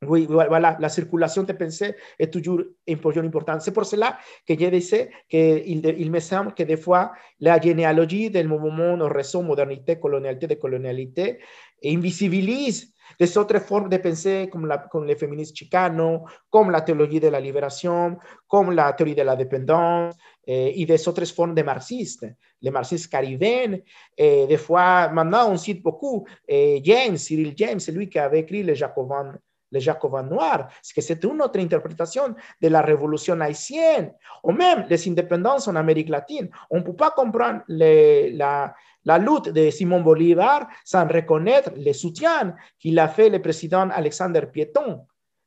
voilà, 0.00 0.76
la 0.78 0.88
circulation 0.88 1.42
de 1.42 1.52
pensée 1.52 1.94
est 2.18 2.32
toujours 2.32 2.62
un 2.88 2.96
point 2.96 3.16
important. 3.16 3.58
C'est 3.58 3.72
pour 3.72 3.84
cela 3.84 4.16
que 4.46 4.54
je 4.58 4.66
disais 4.66 5.10
qu'il 5.28 5.84
il 5.84 6.10
me 6.10 6.20
semble 6.20 6.54
que 6.54 6.62
des 6.62 6.76
fois, 6.76 7.12
la 7.40 7.60
généalogie 7.60 8.30
del 8.30 8.46
mouvement 8.46 8.94
au 8.94 9.08
réseau 9.08 9.42
modernité, 9.42 9.98
colonialité, 9.98 10.46
décolonialité 10.46 11.40
invisibilise 11.84 12.92
des 13.18 13.38
autres 13.38 13.58
formes 13.60 13.88
de 13.88 13.96
pensée 13.96 14.48
comme, 14.50 14.66
la, 14.66 14.78
comme 14.78 15.04
les 15.04 15.16
féministes 15.16 15.56
chicanos, 15.56 16.20
comme 16.50 16.70
la 16.70 16.82
théologie 16.82 17.20
de 17.20 17.28
la 17.28 17.40
libération, 17.40 18.18
comme 18.46 18.72
la 18.72 18.92
théorie 18.92 19.14
de 19.14 19.22
la 19.22 19.34
dépendance 19.34 20.14
eh, 20.46 20.80
et 20.80 20.84
des 20.84 21.08
autres 21.08 21.24
formes 21.26 21.54
de 21.54 21.62
marxistes. 21.62 22.26
Les 22.60 22.70
marxistes 22.70 23.10
caribéens, 23.10 23.78
eh, 24.16 24.46
des 24.46 24.58
fois, 24.58 25.08
maintenant 25.08 25.50
on 25.50 25.56
cite 25.56 25.82
beaucoup 25.82 26.26
eh, 26.46 26.80
James, 26.84 27.16
Cyril 27.16 27.54
James, 27.56 27.80
c'est 27.80 27.92
lui 27.92 28.08
qui 28.08 28.18
avait 28.18 28.40
écrit 28.40 28.62
les 28.62 28.74
Jacobins 28.74 29.34
les 29.70 29.80
Jacobins 29.80 30.22
noirs, 30.22 30.68
c'est 30.82 30.94
que 30.94 31.00
c'est 31.00 31.22
une 31.24 31.40
autre 31.42 31.58
interprétation 31.58 32.34
de 32.60 32.68
la 32.68 32.82
révolution 32.82 33.40
haïtienne, 33.40 34.12
ou 34.42 34.52
même 34.52 34.86
les 34.88 35.08
indépendances 35.08 35.68
en 35.68 35.76
Amérique 35.76 36.08
latine. 36.08 36.48
On 36.70 36.78
ne 36.78 36.82
peut 36.82 36.96
pas 36.96 37.10
comprendre 37.10 37.62
les, 37.68 38.32
la, 38.32 38.74
la, 39.04 39.18
lutte 39.18 39.50
de 39.50 39.70
Simon 39.70 40.00
Bolivar 40.00 40.68
sans 40.84 41.06
reconnaître 41.06 41.70
le 41.76 41.92
soutien 41.92 42.54
qu'il 42.78 42.98
a 42.98 43.08
fait 43.08 43.28
le 43.28 43.40
président 43.40 43.88
Alexander 43.90 44.42
Pieton. 44.52 45.00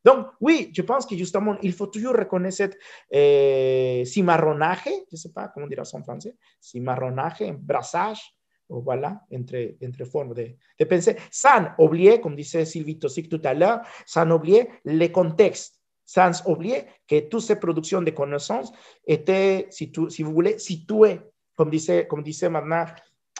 Donc, 0.04 0.28
oui, 0.40 0.72
je 0.76 0.82
pense 0.82 1.06
que 1.06 1.16
justement, 1.16 1.58
il 1.62 1.74
faut 1.74 1.88
toujours 1.88 2.16
reconnaître 2.16 2.76
eh, 3.12 4.04
cimarronage, 4.06 4.80
je 4.86 4.92
ne 5.12 5.18
sais 5.18 5.32
pas 5.32 5.50
comment 5.54 5.68
dire 5.68 5.86
ça 5.86 5.98
en 5.98 6.04
français, 6.04 6.36
cimarronage, 6.60 7.54
brassage, 7.60 8.34
voilà, 8.80 9.22
entre, 9.34 9.76
entre 9.86 10.06
formes 10.06 10.34
de, 10.34 10.48
de 10.80 10.86
penser, 10.86 11.18
sans 11.30 11.68
oublier, 11.78 12.22
comme 12.22 12.36
disait 12.36 12.66
Sylvie 12.66 12.98
Tossic 12.98 13.30
tout 13.30 13.42
à 13.44 13.54
l'heure, 13.54 13.82
sans 14.06 14.30
oublier 14.32 14.70
les 14.86 15.12
contextes, 15.12 15.80
sans 16.06 16.46
oublier 16.48 16.86
que 17.08 17.20
toutes 17.30 17.42
ces 17.42 17.58
productions 17.58 18.02
de 18.02 18.12
connaissances 18.12 18.72
étaient, 19.06 19.68
si, 19.70 19.92
tu, 19.92 20.10
si 20.10 20.24
vous 20.24 20.34
voulez, 20.34 20.58
situées, 20.60 21.20
comme 21.56 21.70
disait, 21.70 22.08
comme 22.08 22.24
disait 22.24 22.50
maintenant 22.50 22.86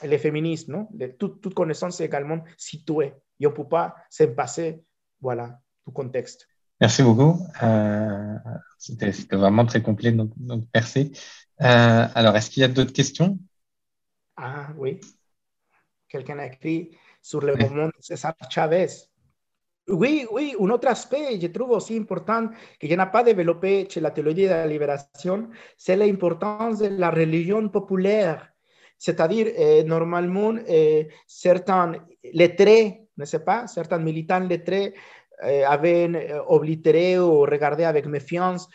les 0.04 0.18
féministes, 0.18 0.68
non? 0.68 0.88
toute, 1.18 1.42
toute 1.42 1.54
connaissance 1.54 2.02
est 2.02 2.06
également 2.06 2.44
située. 2.58 3.14
Et 3.40 3.48
on 3.48 3.52
ne 3.52 3.56
peut 3.56 3.68
pas 3.68 3.96
s'en 4.10 4.34
passer, 4.34 4.84
voilà, 5.20 5.60
tout 5.86 5.92
contexte. 5.92 6.48
Merci 6.80 7.04
beaucoup. 7.04 7.46
Euh, 7.62 8.36
C'était 8.78 9.12
vraiment 9.36 9.66
très 9.66 9.82
complet, 9.82 10.12
donc, 10.12 10.32
donc 10.36 10.64
merci. 10.74 11.12
Euh, 11.62 12.08
alors, 12.16 12.36
est-ce 12.36 12.50
qu'il 12.50 12.62
y 12.62 12.64
a 12.64 12.68
d'autres 12.68 12.94
questions? 12.94 13.38
Ah 14.36 14.70
oui 14.78 15.00
quelqu'un 16.12 16.40
a 16.40 16.48
écrit 16.48 16.92
sur 17.22 17.42
le 17.42 17.56
mouvement 17.56 17.88
de 17.88 17.94
César 18.00 18.34
Chavez. 18.50 18.88
Oui, 19.88 20.26
oui, 20.32 20.56
un 20.60 20.70
autre 20.70 20.88
aspect, 20.88 21.40
je 21.42 21.48
trouve 21.48 21.72
aussi 21.72 21.98
important, 21.98 22.50
que 22.80 22.88
je 22.88 22.94
n'ai 22.94 23.06
pas 23.12 23.24
développé 23.24 23.88
chez 23.90 24.00
la 24.00 24.12
théologie 24.12 24.44
de 24.44 24.50
la 24.50 24.68
libération, 24.68 25.50
c'est 25.78 25.96
l'importance 25.96 26.80
de 26.80 26.88
la 26.88 27.10
religion 27.10 27.68
populaire. 27.70 28.48
C'est-à-dire, 28.98 29.48
eh, 29.56 29.84
normalement, 29.84 30.54
eh, 30.68 31.08
certains 31.26 31.94
lettrés, 32.32 33.08
ne 33.18 33.26
sais 33.26 33.44
pas, 33.44 33.66
certains 33.68 33.98
militants 33.98 34.40
lettrés 34.40 34.94
eh, 35.44 35.64
avaient 35.64 36.32
oblitéré 36.48 37.18
ou 37.18 37.42
regardé 37.42 37.84
avec 37.84 38.06
méfiance 38.06 38.70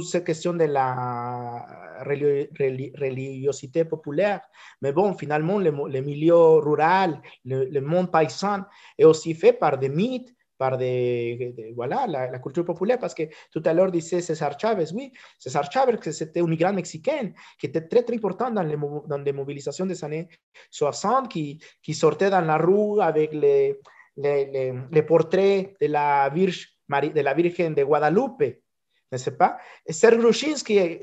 ces 0.00 0.22
questions 0.22 0.54
de 0.54 0.64
la 0.64 1.66
religiosité 2.04 3.84
populaire. 3.84 4.40
Mais 4.82 4.92
bon, 4.92 5.14
finalement, 5.14 5.58
le, 5.58 5.70
le 5.70 6.00
milieu 6.00 6.36
rural, 6.36 7.20
le, 7.44 7.64
le, 7.64 7.80
monde 7.80 8.10
paysan 8.10 8.64
est 8.96 9.04
aussi 9.04 9.34
fait 9.34 9.52
par 9.52 9.78
des 9.78 9.88
mythes, 9.88 10.34
par 10.56 10.76
des, 10.76 11.54
de, 11.56 11.74
voilà, 11.74 12.06
la, 12.06 12.30
la, 12.30 12.38
culture 12.38 12.64
populaire, 12.64 12.98
parce 12.98 13.14
que 13.14 13.22
tout 13.50 13.62
à 13.64 13.72
l'heure 13.72 13.90
disait 13.90 14.20
César 14.20 14.58
Chavez, 14.58 14.92
oui, 14.92 15.12
César 15.38 15.70
Chavez, 15.70 15.96
c'était 16.12 16.40
un 16.40 16.46
migrant 16.46 16.72
mexicain 16.72 17.32
qui 17.58 17.66
était 17.66 17.86
très, 17.86 18.02
très 18.02 18.16
important 18.16 18.50
dans 18.50 18.62
les, 18.62 18.76
dans 18.76 19.22
les 19.24 19.32
mobilisations 19.32 19.86
des 19.86 20.02
années 20.04 20.28
60, 20.70 21.28
qui, 21.28 21.60
qui 21.82 21.94
sortait 21.94 22.30
dans 22.30 22.40
la 22.40 22.58
rue 22.58 23.00
avec 23.00 23.32
les, 23.32 23.78
le, 24.16 25.00
portrait 25.02 25.74
de 25.80 25.86
la, 25.86 26.28
Virge, 26.28 26.68
de 26.88 27.20
la 27.20 27.34
Virgen 27.34 27.74
de 27.74 27.84
Guadalupe, 27.84 28.42
n'est-ce 29.10 29.30
pas 29.30 29.58
Serge 29.88 30.18
Grushinsky, 30.18 31.00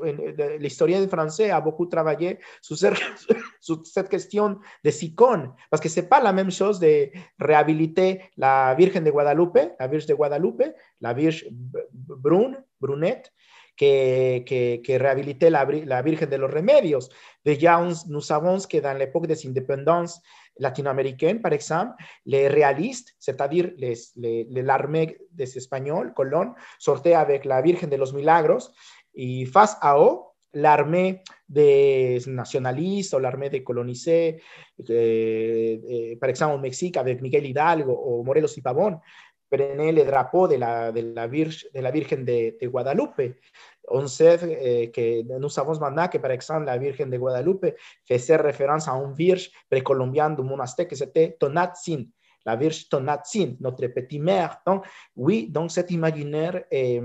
l'historien 0.60 1.08
français, 1.08 1.50
a 1.50 1.62
beaucoup 1.62 1.86
travaillé 1.88 2.40
sur, 2.62 2.78
sur, 3.60 3.86
cette 3.86 4.10
question 4.10 4.60
de 4.84 5.04
icônes, 5.04 5.52
parce 5.70 5.82
que 5.82 5.90
ce 5.90 6.00
n'est 6.00 6.08
pas 6.08 6.22
la 6.22 6.34
même 6.34 6.52
chose 6.52 6.80
de 6.80 7.10
réhabiliter 7.40 8.22
la 8.38 8.76
Virgen 8.76 9.04
de 9.04 9.12
Guadalupe, 9.12 9.60
la 9.80 9.88
Virge 9.88 10.06
de 10.06 10.14
Guadalupe, 10.14 10.64
la 11.02 11.14
Virge 11.14 11.48
brune, 11.92 12.64
brunette, 12.80 13.32
que, 13.78 14.44
que, 14.46 14.82
que 14.82 15.50
la, 15.50 15.66
la, 15.66 16.02
Virgen 16.02 16.30
de 16.30 16.38
los 16.38 16.52
Remedios. 16.52 17.10
Déjà, 17.44 17.80
nous 18.08 18.22
savons 18.22 18.58
que 18.70 18.80
dans 18.80 18.98
l'époque 18.98 19.28
des 19.28 19.46
indépendances 19.48 20.22
latino-américaine, 20.58 21.42
par 21.42 21.54
exemple, 21.54 21.94
les 22.26 22.48
réalistes, 22.48 23.16
c'est-à-dire 23.20 23.72
l'armée 24.16 25.18
des 25.32 25.58
Espagnols, 25.58 26.14
Colón, 26.14 26.54
sortait 26.80 27.14
avec 27.14 27.46
la 27.46 27.62
Virgen 27.62 27.90
de 27.90 27.98
los 27.98 28.14
Milagros 28.14 28.72
y 29.16 29.46
face 29.46 29.78
à 29.82 29.98
eux, 29.98 30.18
l'armée 30.54 31.22
des 31.48 32.22
nationalistes 32.28 33.14
ou 33.14 33.20
l'armée 33.20 33.50
des 33.50 33.64
colonisés, 33.64 34.42
eh, 34.88 35.82
eh, 35.88 36.16
par 36.16 36.30
exemple 36.30 36.56
au 36.56 36.60
Mexique 36.60 36.98
avec 36.98 37.22
Miguel 37.22 37.46
Hidalgo 37.46 37.92
ou 38.06 38.24
Morelos 38.24 38.58
y 38.58 38.62
Pavón, 38.62 39.00
prené 39.50 39.92
le 39.92 40.04
drapeau 40.04 40.48
de 40.48 40.56
la, 40.56 40.92
de 40.92 41.14
la, 41.14 41.28
Virge, 41.28 41.68
de 41.74 41.80
la 41.82 41.92
Virgen 41.92 42.26
de, 42.26 42.58
de 42.60 42.68
Guadalupe. 42.68 43.36
On 43.88 44.08
sait 44.08 44.40
eh, 44.44 44.92
que 44.92 45.22
nous 45.40 45.50
savons 45.50 45.80
maintenant 45.80 46.08
que, 46.08 46.18
par 46.18 46.32
exemple, 46.32 46.66
la 46.66 46.78
Virgen 46.78 47.10
de 47.10 47.18
Guadalupe 47.18 47.76
faisait 48.08 48.36
référence 48.38 48.88
à 48.88 48.94
une 48.94 49.14
Vierge 49.14 49.52
précolombienne 49.70 50.36
du 50.36 50.42
monastère 50.42 50.88
qui 50.88 50.96
c'était 50.96 51.36
Tonatzin, 51.40 52.06
la 52.46 52.56
Vierge 52.56 52.90
Tonatzin, 52.90 53.56
notre 53.60 53.88
petite 53.88 54.22
mère. 54.22 54.58
Donc, 54.66 54.86
oui, 55.16 55.48
donc 55.50 55.72
cet 55.72 55.92
imaginaire 55.92 56.64
eh, 56.72 57.02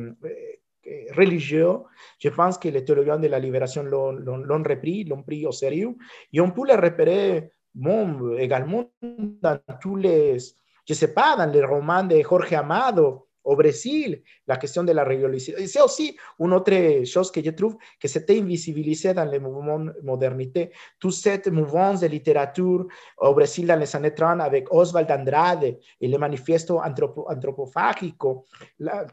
religieux, 1.14 1.76
je 2.18 2.30
pense 2.30 2.58
que 2.58 2.68
les 2.68 2.84
théologiens 2.84 3.18
de 3.18 3.28
la 3.28 3.38
libération 3.38 3.82
l'ont 3.82 4.62
repris, 4.62 5.04
l'ont 5.04 5.22
pris 5.22 5.46
au 5.46 5.52
sérieux, 5.52 5.94
et 6.32 6.40
on 6.40 6.50
peut 6.50 6.66
le 6.66 6.74
repérer 6.74 7.50
bon, 7.74 8.36
également 8.36 8.90
dans 9.02 9.58
tous 9.80 9.96
les 9.96 10.38
pas, 11.14 11.36
dans 11.36 11.50
les 11.50 11.64
romans 11.64 12.04
de 12.04 12.20
Jorge 12.20 12.52
Amado 12.52 13.26
au 13.42 13.56
Brésil, 13.56 14.22
la 14.46 14.56
question 14.56 14.84
de 14.84 14.92
la 14.92 15.04
religiosité. 15.04 15.66
C'est 15.66 15.80
aussi 15.80 16.16
une 16.38 16.52
autre 16.52 17.04
chose 17.04 17.30
que 17.30 17.42
je 17.42 17.50
trouve 17.50 17.76
que 17.98 18.06
c'était 18.06 18.38
invisibilisé 18.38 19.14
dans 19.14 19.24
les 19.24 19.38
mouvements 19.38 19.86
modernité. 20.02 20.70
Toute 20.98 21.14
cette 21.14 21.48
mouvance 21.48 22.00
de 22.00 22.06
littérature 22.06 22.86
au 23.18 23.34
Brésil 23.34 23.66
dans 23.66 23.78
les 23.78 23.96
années 23.96 24.14
30 24.14 24.40
avec 24.40 24.72
Oswald 24.72 25.10
Andrade 25.10 25.78
et 26.00 26.08
le 26.08 26.18
manifesto 26.18 26.80
anthropo, 26.80 27.26
anthropophagico, 27.30 28.44
la, 28.78 29.06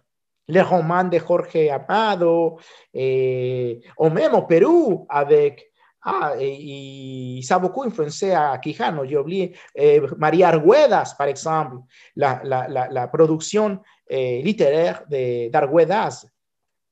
les 0.49 0.61
romans 0.61 1.03
de 1.03 1.19
Jorge 1.19 1.69
Amado, 1.69 2.57
ou 2.93 4.09
même 4.09 4.33
au 4.33 4.41
Pérou 4.43 5.05
avec 5.09 5.71
Ah, 6.02 6.36
y, 6.40 7.41
ça 7.44 7.56
a 7.56 7.60
beaucoup 7.60 7.84
influencé 7.84 8.34
a 8.34 8.60
Quijano. 8.60 9.03
Yo 9.03 9.22
oublié 9.22 9.56
eh, 9.74 10.02
María 10.18 10.49
Arguedas, 10.49 11.15
par 11.18 11.28
exemple, 11.28 11.78
la, 12.15 12.41
la, 12.44 12.68
la, 12.68 12.88
la 12.90 13.11
producción 13.11 13.82
eh, 14.07 14.41
littéraire 14.44 15.03
d'Arguedas. 15.52 16.28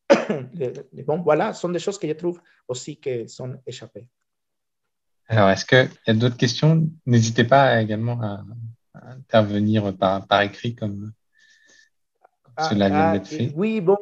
bon, 1.06 1.22
voilà, 1.22 1.54
sont 1.54 1.70
des 1.70 1.80
choses 1.80 1.98
que 1.98 2.08
je 2.08 2.14
trouve 2.14 2.42
aussi 2.68 3.00
que 3.00 3.28
sont 3.28 3.58
échappées. 3.66 4.08
Alors, 5.28 5.50
est-ce 5.50 5.66
qu'il 5.66 5.90
y 6.08 6.12
a 6.12 6.14
d'autres 6.14 6.38
questions? 6.38 6.88
N'hésitez 7.06 7.44
pas 7.46 7.82
également 7.82 8.22
à, 8.22 8.44
à, 8.94 9.12
intervenir 9.12 9.96
par, 9.98 10.28
par 10.28 10.42
écrit 10.42 10.76
comme, 10.76 11.14
comme 12.44 12.70
cela 12.70 12.90
vient 12.90 13.14
d'être 13.14 13.28
fait. 13.28 13.52
Oui, 13.56 13.82
bon, 13.82 13.98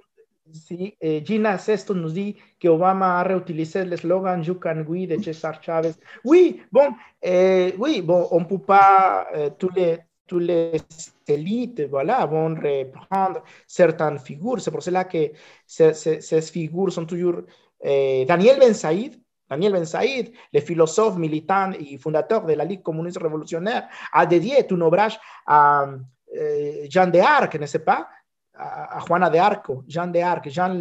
Sí, 0.54 0.96
eh, 1.00 1.24
Gina 1.26 1.58
Sesto 1.58 1.96
nous 1.96 2.12
dit 2.12 2.38
que 2.60 2.68
Obama 2.68 3.20
a 3.20 3.24
réutilisé 3.24 3.86
le 3.86 3.98
slogan 3.98 4.44
You 4.44 4.56
can 4.60 4.86
we 4.88 5.08
de 5.08 5.18
César 5.22 5.60
Chávez. 5.64 5.94
Oui, 6.24 6.62
bon, 6.72 6.94
eh, 7.22 7.74
oui, 7.80 8.02
bon, 8.04 8.28
on 8.30 8.46
peut 8.46 8.60
pas 8.60 9.28
eh, 9.34 9.50
tous 9.58 9.70
les 9.76 10.00
tous 10.28 10.40
les 10.40 10.78
élites, 11.28 11.82
voilà, 11.90 12.26
vont 12.26 12.56
reprendre 12.56 13.44
certaines 13.68 14.20
figures. 14.20 14.62
C'est 14.62 14.72
pour 14.72 14.82
cela 14.82 15.04
que 15.04 15.32
ces, 15.66 15.94
ces, 15.94 16.22
ces 16.22 16.42
figures 16.42 16.94
sont 16.94 17.06
toujours 17.06 17.42
eh, 17.82 18.24
Daniel 18.26 18.58
Ben 18.60 18.74
Saïd, 18.74 19.20
Daniel 19.50 19.74
Ben 19.74 19.86
Saïd, 19.86 20.32
le 20.54 20.60
philosophe 20.62 21.18
militant 21.18 21.72
et 21.74 21.98
fondateur 21.98 22.46
de 22.46 22.54
la 22.54 22.64
Ligue 22.64 22.84
communiste 22.84 23.18
révolutionnaire, 23.18 23.88
a 24.12 24.26
dédié 24.26 24.66
un 24.72 24.82
ouvrage 24.82 25.20
à 25.46 25.88
Jean 26.90 27.08
d'Arc, 27.08 27.56
n'est-ce 27.56 27.80
pas 27.80 28.08
à, 28.56 29.00
Juana 29.06 29.30
de 29.30 29.38
Arco, 29.38 29.84
Jean 29.88 30.08
de 30.08 30.20
Arc, 30.20 30.50
Jean, 30.50 30.80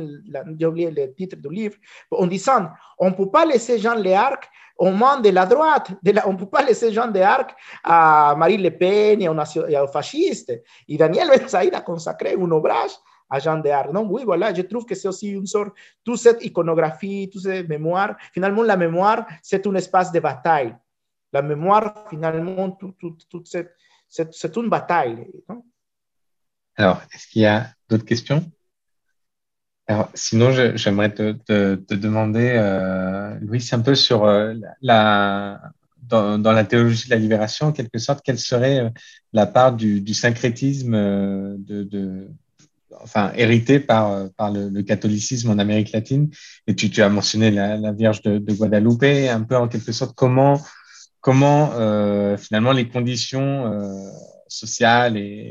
j'ai 0.58 0.66
oublié 0.66 0.90
le 0.90 1.14
titre 1.14 1.36
du 1.36 1.48
livre, 1.48 1.76
en 2.10 2.26
disant, 2.26 2.68
on 2.98 3.10
ne 3.10 3.14
peut 3.14 3.30
pas 3.30 3.44
laisser 3.44 3.78
Jean 3.78 3.98
de 3.98 4.10
Arc 4.10 4.48
au 4.76 4.90
monde 4.90 5.22
de 5.22 5.30
la 5.30 5.46
droite, 5.46 5.92
de 6.02 6.12
la, 6.12 6.28
on 6.28 6.32
ne 6.32 6.38
peut 6.38 6.48
pas 6.48 6.62
laisser 6.62 6.92
Jean 6.92 7.08
de 7.08 7.20
Arc 7.20 7.54
à 7.84 8.34
Marine 8.36 8.62
Le 8.62 8.70
Pen 8.70 9.22
et 9.22 9.28
aux, 9.28 9.88
fascistes. 9.88 10.52
Et 10.88 10.96
Daniel 10.96 11.28
Ben 11.28 11.74
a 11.74 11.80
consacré 11.80 12.34
un 12.34 12.50
ouvrage 12.50 12.90
à 13.30 13.38
Jean 13.38 13.58
de 13.58 13.68
Arc. 13.68 13.92
Donc 13.92 14.08
oui, 14.10 14.22
voilà, 14.24 14.52
je 14.52 14.62
trouve 14.62 14.84
que 14.84 14.94
c'est 14.94 15.08
aussi 15.08 15.30
une 15.30 15.46
sorte, 15.46 15.70
toute 16.04 16.18
cette 16.18 16.44
iconographie, 16.44 17.30
toute 17.32 17.42
cette 17.42 17.68
mémoire, 17.68 18.16
finalement 18.32 18.62
la 18.62 18.76
mémoire, 18.76 19.26
c'est 19.42 19.66
un 19.66 19.74
espace 19.74 20.12
de 20.12 20.20
bataille. 20.20 20.74
La 21.32 21.40
mémoire, 21.40 22.04
finalement, 22.10 22.72
tout, 22.72 22.94
tout 22.98 23.42
cette, 23.46 23.74
c'est 24.08 24.56
une 24.56 24.68
bataille. 24.68 25.26
Non? 25.48 25.64
Alors, 26.76 27.02
est-ce 27.14 27.26
qu'il 27.28 27.42
y 27.42 27.46
a 27.46 27.70
d'autres 27.88 28.04
questions? 28.04 28.50
Alors, 29.86 30.08
sinon, 30.14 30.52
j'aimerais 30.76 31.12
te, 31.12 31.94
demander, 31.94 32.52
euh, 32.54 33.36
Louis, 33.40 33.68
un 33.72 33.80
peu 33.80 33.94
sur 33.94 34.24
euh, 34.24 34.54
la, 34.80 35.60
dans, 36.08 36.38
la 36.38 36.64
théologie 36.64 37.06
de 37.06 37.10
la 37.10 37.16
libération, 37.16 37.66
en 37.66 37.72
quelque 37.72 37.98
sorte, 37.98 38.20
quelle 38.24 38.38
serait 38.38 38.80
euh, 38.80 38.90
la 39.32 39.46
part 39.46 39.74
du, 39.74 40.14
syncrétisme 40.14 40.94
euh, 40.94 41.56
de, 41.58 42.28
enfin, 43.02 43.32
hérité 43.34 43.80
par, 43.80 44.30
par 44.36 44.52
le, 44.52 44.82
catholicisme 44.82 45.50
en 45.50 45.58
Amérique 45.58 45.92
latine? 45.92 46.30
Et 46.66 46.76
tu, 46.76 47.02
as 47.02 47.08
mentionné 47.08 47.50
la, 47.50 47.92
Vierge 47.92 48.22
de, 48.22 48.38
de, 48.38 48.52
Guadalupe, 48.54 49.02
un 49.02 49.42
peu 49.42 49.56
en 49.56 49.68
quelque 49.68 49.92
sorte, 49.92 50.14
comment, 50.14 50.60
comment 51.20 51.72
finalement 52.38 52.72
les 52.72 52.88
conditions 52.88 54.10
sociales 54.48 55.16
et 55.16 55.50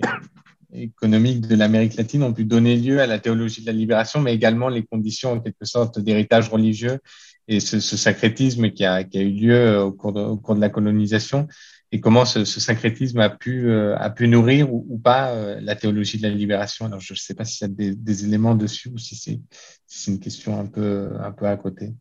économiques 0.74 1.48
de 1.48 1.56
l'Amérique 1.56 1.96
latine 1.96 2.24
ont 2.24 2.34
pu 2.34 2.46
donner 2.46 2.76
lieu 2.76 3.00
à 3.00 3.08
la 3.08 3.20
théologie 3.20 3.62
de 3.62 3.68
la 3.68 3.74
libération, 3.74 4.22
mais 4.22 4.34
également 4.34 4.70
les 4.70 4.84
conditions 4.84 5.34
en 5.34 5.40
quelque 5.40 5.66
sorte 5.66 6.00
d'héritage 6.00 6.50
religieux 6.50 7.00
et 7.48 7.60
ce, 7.60 7.80
ce 7.80 7.98
syncrétisme 7.98 8.72
qui 8.72 8.86
a, 8.86 9.02
eu 9.02 9.30
lieu 9.30 9.80
au 9.80 9.92
cours, 9.92 10.14
de, 10.14 10.22
au 10.22 10.38
cours 10.38 10.56
de 10.56 10.62
la 10.62 10.70
colonisation 10.70 11.48
et 11.92 12.00
comment 12.00 12.24
ce, 12.24 12.46
ce 12.46 12.60
syncrétisme 12.60 13.20
a 13.20 13.30
pu, 13.30 13.70
euh, 13.70 13.98
a 13.98 14.10
pu 14.10 14.28
nourrir 14.28 14.74
ou, 14.74 14.98
pas 14.98 15.32
euh, 15.32 15.60
la 15.62 15.76
théologie 15.76 16.18
de 16.18 16.24
la 16.24 16.34
libération. 16.34 16.86
Alors, 16.86 17.02
je 17.02 17.14
ne 17.14 17.18
sais 17.18 17.34
pas 17.34 17.44
s'il 17.44 17.68
y 17.68 17.72
a 17.72 17.94
des, 17.94 18.24
éléments 18.24 18.56
dessus 18.56 18.90
ou 18.90 18.98
si 18.98 19.16
c'est 19.16 19.40
si 19.86 20.12
une 20.12 20.20
question 20.20 20.58
un 20.58 20.68
peu, 20.68 21.10
à 21.20 21.58
côté. 21.58 21.94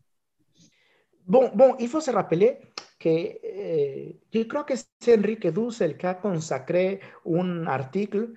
Bon, 1.27 1.51
bon, 1.53 1.75
il 1.79 1.89
faut 1.89 1.99
se 1.99 2.11
rappeler 2.11 2.57
que 2.99 3.09
eh, 3.09 4.47
crois 4.47 4.63
que 4.63 4.75
c'est 4.99 5.17
Enrique 5.17 5.47
Dussel 5.47 5.97
qui 5.97 6.05
a 6.05 6.13
consacré 6.13 7.01
un 7.25 7.67
article 7.67 8.29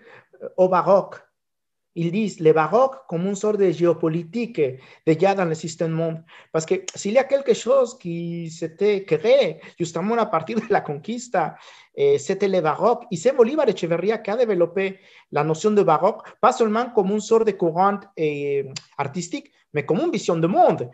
au 0.56 0.68
baroque. 0.68 1.16
Ils 1.96 2.10
disent 2.10 2.40
le 2.40 2.52
baroque 2.52 3.06
comme 3.08 3.26
une 3.26 3.36
sorte 3.36 3.58
de 3.58 3.70
géopolitique 3.70 4.60
déjà 5.06 5.34
dans 5.34 5.44
le 5.44 5.54
système 5.54 5.92
monde. 5.92 6.24
Parce 6.50 6.66
que 6.66 6.82
s'il 6.94 7.12
y 7.12 7.18
a 7.18 7.24
quelque 7.24 7.54
chose 7.54 7.96
qui 7.98 8.50
s'était 8.50 9.04
créé 9.04 9.60
justement 9.78 10.16
à 10.16 10.26
partir 10.26 10.58
de 10.58 10.66
la 10.70 10.80
conquista, 10.80 11.54
eh, 11.94 12.18
c'était 12.18 12.48
le 12.48 12.60
baroque. 12.60 13.04
Et 13.12 13.16
c'est 13.16 13.32
Bolívar 13.32 13.68
Echeverría 13.68 14.18
qui 14.18 14.30
a 14.30 14.36
développé 14.36 14.98
la 15.30 15.44
notion 15.44 15.70
de 15.70 15.82
baroque, 15.82 16.22
pas 16.40 16.52
seulement 16.52 16.90
comme 16.90 17.12
une 17.12 17.20
sorte 17.20 17.46
de 17.46 17.52
courant 17.52 18.00
eh, 18.16 18.68
artistique, 18.98 19.52
mais 19.72 19.86
comme 19.86 20.00
une 20.00 20.10
vision 20.10 20.36
de 20.36 20.48
monde. 20.48 20.90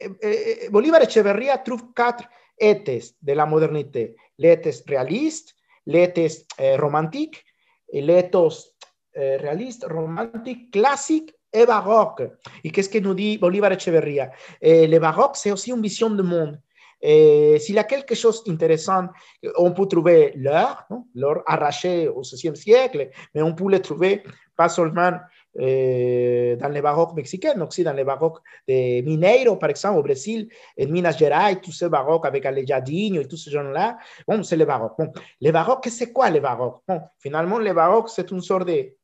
Eh, 0.00 0.08
eh 0.22 0.68
Bolívar 0.70 1.02
Echeverría 1.02 1.58
trouve 1.58 1.92
quatre 1.94 2.24
éthèses 2.58 3.16
de 3.20 3.34
la 3.34 3.44
modernité. 3.44 4.16
L'éthèse 4.38 4.82
réaliste, 4.88 5.54
l'éthèse 5.84 6.46
romantique, 6.78 7.44
l'éthos 7.92 8.71
eh, 9.14 9.36
réaliste, 9.36 9.86
romantique, 9.90 10.70
classique 10.70 11.34
et 11.52 11.66
baroque. 11.66 12.22
Et 12.64 12.70
qu'est-ce 12.70 12.88
que 12.88 12.98
nous 12.98 13.14
dit 13.14 13.38
Bolívar 13.38 13.72
Echeverría 13.72 14.30
eh, 14.60 14.86
Le 14.86 14.98
baroque, 14.98 15.36
c'est 15.36 15.52
aussi 15.52 15.70
une 15.70 15.82
vision 15.82 16.10
du 16.10 16.22
monde. 16.22 16.58
Et 17.00 17.58
s'il 17.58 17.74
y 17.74 17.78
a 17.78 17.84
quelque 17.84 18.14
chose 18.14 18.44
d'intéressant, 18.44 19.08
on 19.56 19.72
peut 19.72 19.86
trouver 19.86 20.32
l'or, 20.36 20.84
l'or 21.14 21.42
arraché 21.46 22.08
au 22.08 22.20
XVIe 22.20 22.56
siècle, 22.56 23.10
mais 23.34 23.42
on 23.42 23.54
peut 23.54 23.68
le 23.68 23.80
trouver 23.80 24.22
pas 24.56 24.68
seulement 24.68 25.18
dans 25.54 26.72
le 26.72 26.80
baroque 26.80 27.14
mexicain, 27.14 27.52
mais 27.56 27.64
aussi 27.64 27.84
dans 27.84 27.92
le 27.92 28.04
baroque 28.04 28.38
de 28.68 29.02
Mineiro, 29.02 29.56
par 29.56 29.70
exemple, 29.70 29.98
au 29.98 30.02
Brésil, 30.02 30.48
et 30.76 30.86
Minas 30.86 31.16
Gerais, 31.18 31.60
tout 31.60 31.72
ce 31.72 31.84
baroque 31.86 32.24
avec 32.24 32.46
Alejadinho 32.46 33.20
et 33.20 33.28
tout 33.28 33.36
ce 33.36 33.50
genre-là. 33.50 33.98
Bon, 34.26 34.42
c'est 34.42 34.56
le 34.56 34.64
baroque. 34.64 34.94
Bon, 34.98 35.12
le 35.40 35.50
baroque, 35.50 35.86
c'est 35.90 36.12
quoi 36.12 36.30
le 36.30 36.40
baroque 36.40 36.82
Bon, 36.88 37.00
finalement, 37.18 37.58
le 37.58 37.72
baroque, 37.74 38.08
c'est 38.08 38.30
une 38.30 38.40
sorte 38.40 38.66
de 38.66 38.94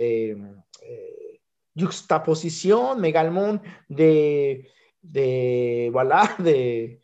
euh, 0.00 0.34
juxtaposition, 1.76 2.96
mais 2.96 3.10
également 3.10 3.58
de, 3.88 4.60
de 5.02 5.90
voilà, 5.90 6.28
de 6.38 6.98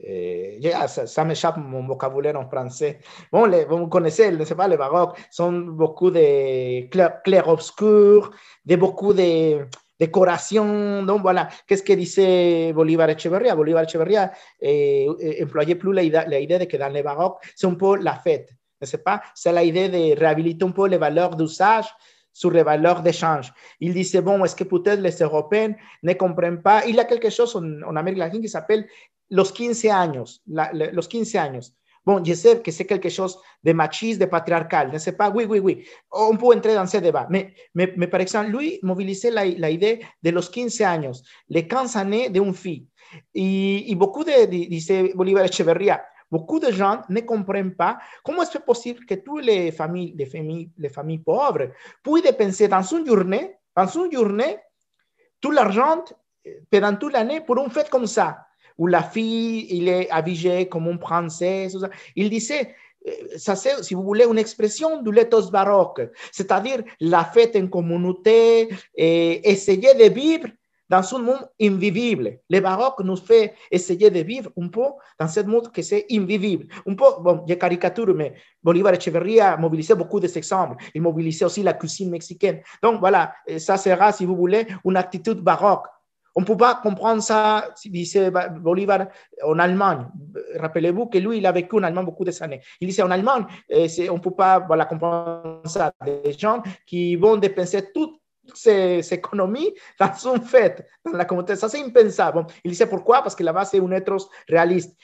eh, 0.00 0.60
ça, 0.86 1.06
ça 1.06 1.24
m'échappe 1.24 1.56
mon 1.56 1.86
vocabulaire 1.86 2.38
en 2.38 2.48
français. 2.48 3.00
Bon, 3.32 3.46
les, 3.46 3.64
vous 3.64 3.88
connaissez, 3.88 4.30
ne 4.30 4.44
sais 4.44 4.54
pas, 4.54 4.68
le 4.68 4.76
baroque, 4.76 5.18
sont 5.30 5.52
beaucoup 5.52 6.10
de 6.10 6.88
clair-obscur, 7.24 8.30
de 8.64 8.76
beaucoup 8.76 9.12
de 9.12 9.66
décoration. 9.98 11.02
Donc 11.02 11.22
voilà, 11.22 11.48
qu'est-ce 11.66 11.82
que 11.82 11.92
disait 11.94 12.72
Bolívar 12.72 13.10
Echeverría? 13.10 13.54
Bolívar 13.56 13.84
Echeverría 13.84 14.30
eh, 14.60 15.08
employait 15.42 15.74
plus 15.74 15.92
la 15.92 16.02
idée, 16.02 16.22
la 16.26 16.38
idée 16.38 16.58
de 16.58 16.64
que 16.64 16.76
dans 16.76 16.92
le 16.92 17.02
baroque, 17.02 17.42
c'est 17.56 17.66
un 17.66 17.74
peu 17.74 17.96
la 17.96 18.14
fête, 18.14 18.50
ne 18.80 18.86
sais 18.86 18.98
pas? 18.98 19.22
C'est 19.34 19.52
l'idée 19.52 19.88
de 19.88 20.18
réhabiliter 20.18 20.64
un 20.64 20.70
peu 20.70 20.86
les 20.86 20.98
valeurs 20.98 21.36
d'usage 21.36 21.86
sur 22.32 22.50
les 22.50 22.62
valeurs 22.62 23.02
d'échange. 23.02 23.52
Il 23.80 23.92
disait, 23.94 24.22
bon, 24.22 24.44
est-ce 24.44 24.54
que 24.54 24.64
peut-être 24.64 25.00
les 25.00 25.16
Européens 25.16 25.74
ne 26.02 26.12
comprennent 26.12 26.62
pas? 26.62 26.84
Il 26.86 26.94
y 26.94 27.00
a 27.00 27.04
quelque 27.04 27.30
chose 27.30 27.56
en, 27.56 27.82
en 27.82 27.96
Amérique 27.96 28.20
latine 28.20 28.40
qui 28.40 28.48
s'appelle 28.48 28.86
los 29.30 29.52
15 29.52 29.84
años, 29.86 30.40
la, 30.46 30.70
la, 30.72 30.90
los 30.92 31.08
15 31.08 31.34
años. 31.34 31.72
Bon, 32.06 32.24
je 32.24 32.32
sais 32.32 32.62
que 32.62 32.70
c'est 32.70 32.86
quelque 32.86 33.10
chose 33.10 33.38
de 33.62 33.72
machiste, 33.72 34.20
de 34.20 34.24
patriarcal, 34.24 34.90
ne 34.90 34.98
sais 34.98 35.12
pas, 35.12 35.30
oui, 35.30 35.44
oui, 35.46 35.58
oui, 35.58 35.84
on 36.10 36.36
peut 36.36 36.46
entrer 36.46 36.74
dans 36.74 36.86
ce 36.86 36.96
débat. 36.98 37.26
Mais, 37.28 37.52
mais, 37.74 37.92
mais 37.96 38.06
par 38.06 38.20
exemple, 38.20 38.50
lui 38.50 38.78
mobilisait 38.82 39.30
la, 39.30 39.44
la, 39.44 39.68
idée 39.68 40.00
de 40.22 40.30
los 40.30 40.48
15 40.48 40.80
años, 40.80 41.22
les 41.50 41.66
15 41.68 41.96
années 41.96 42.30
d'un 42.30 42.52
fille. 42.54 42.86
Y, 43.34 43.84
y 43.88 43.94
beaucoup 43.94 44.24
de, 44.24 44.46
dice 44.46 45.12
Bolívar 45.14 45.44
Echeverría, 45.44 46.02
beaucoup 46.30 46.60
de 46.60 46.70
gens 46.70 47.02
ne 47.08 47.20
comprennent 47.20 47.74
pas 47.74 47.98
comment 48.24 48.42
est-ce 48.42 48.58
possible 48.58 49.04
que 49.06 49.14
toutes 49.14 49.44
les 49.44 49.72
familles, 49.72 50.14
les 50.16 50.26
familles, 50.26 50.70
les 50.78 50.88
familles 50.88 51.18
pauvres 51.18 51.70
puissent 52.02 52.22
dépenser 52.22 52.68
dans 52.68 52.82
une 52.82 53.06
journée, 53.06 53.56
dans 53.74 53.86
une 53.86 54.12
journée, 54.12 54.58
tout 55.40 55.50
l'argent 55.50 56.04
pendant 56.70 56.94
toute 56.96 57.12
l'année 57.12 57.40
pour 57.40 57.58
une 57.58 57.70
fête 57.70 57.90
comme 57.90 58.06
ça 58.06 58.38
où 58.76 58.86
la 58.86 59.02
fille, 59.02 59.66
il 59.70 59.88
est 59.88 60.08
habillé 60.08 60.68
comme 60.68 60.86
une 60.86 61.00
princesse. 61.00 61.76
Il 62.14 62.30
disait, 62.30 62.74
ça 63.36 63.56
c'est, 63.56 63.82
si 63.82 63.94
vous 63.94 64.04
voulez, 64.04 64.24
une 64.24 64.38
expression 64.38 65.02
du 65.02 65.10
l'éthos 65.10 65.50
baroque, 65.50 66.02
c'est-à-dire 66.30 66.82
la 67.00 67.24
fête 67.24 67.56
en 67.56 67.66
communauté 67.66 68.68
et 68.94 69.50
essayer 69.50 69.94
de 69.94 70.12
vivre 70.12 70.48
dans 70.88 71.14
un 71.14 71.18
monde 71.18 71.48
invisible. 71.60 72.38
Le 72.48 72.60
baroque 72.60 73.00
nous 73.04 73.16
fait 73.16 73.54
essayer 73.70 74.10
de 74.10 74.20
vivre 74.20 74.50
un 74.60 74.68
peu 74.68 74.86
dans 75.18 75.28
ce 75.28 75.40
monde 75.40 75.70
que 75.70 75.82
c'est 75.82 76.06
invisible. 76.10 76.66
Un 76.86 76.94
peu, 76.94 77.04
bon, 77.20 77.44
je 77.48 77.54
caricature, 77.54 78.14
mais 78.14 78.34
Bolivar 78.62 78.94
Echeverría 78.94 79.56
mobilisait 79.56 79.94
beaucoup 79.94 80.20
d'exemples. 80.20 80.76
Il 80.94 81.02
mobilisait 81.02 81.44
aussi 81.44 81.62
la 81.62 81.74
cuisine 81.74 82.10
mexicaine. 82.10 82.62
Donc 82.82 83.00
voilà, 83.00 83.34
ça 83.58 83.76
sera, 83.76 84.12
si 84.12 84.24
vous 84.24 84.36
voulez, 84.36 84.66
une 84.84 84.96
attitude 84.96 85.40
baroque. 85.40 85.86
On 86.34 86.42
ne 86.42 86.46
peut 86.46 86.56
pas 86.56 86.76
comprendre 86.76 87.20
ça, 87.20 87.70
disait 87.86 88.30
Bolivar, 88.60 89.08
en 89.42 89.58
Allemagne. 89.58 90.06
Rappelez-vous 90.56 91.06
que 91.06 91.18
lui, 91.18 91.38
il 91.38 91.46
a 91.46 91.50
vécu 91.50 91.76
en 91.76 91.82
Allemagne 91.82 92.04
beaucoup 92.04 92.24
de 92.24 92.32
années. 92.40 92.60
Il 92.80 92.86
disait 92.86 93.02
en 93.02 93.10
Allemagne, 93.10 93.44
on 93.68 93.74
ne 94.14 94.18
peut 94.20 94.30
pas 94.30 94.60
voilà, 94.60 94.84
comprendre 94.84 95.62
ça. 95.64 95.92
Des 96.04 96.32
gens 96.32 96.62
qui 96.86 97.16
vont 97.16 97.36
dépenser 97.38 97.90
toutes 97.92 98.17
ces, 98.54 99.14
économies 99.14 99.74
dans 100.00 100.34
une 100.34 100.42
fête, 100.42 100.86
dans 101.04 101.16
la 101.16 101.24
communauté. 101.24 101.56
Ça, 101.56 101.68
c'est 101.68 101.82
impensable. 101.82 102.46
Il 102.64 102.70
disait 102.70 102.86
pourquoi 102.86 103.22
Parce 103.22 103.34
que 103.34 103.42
là-bas, 103.42 103.64
c'est 103.64 103.80
un 103.80 103.90
être 103.92 104.16
réaliste. 104.48 104.96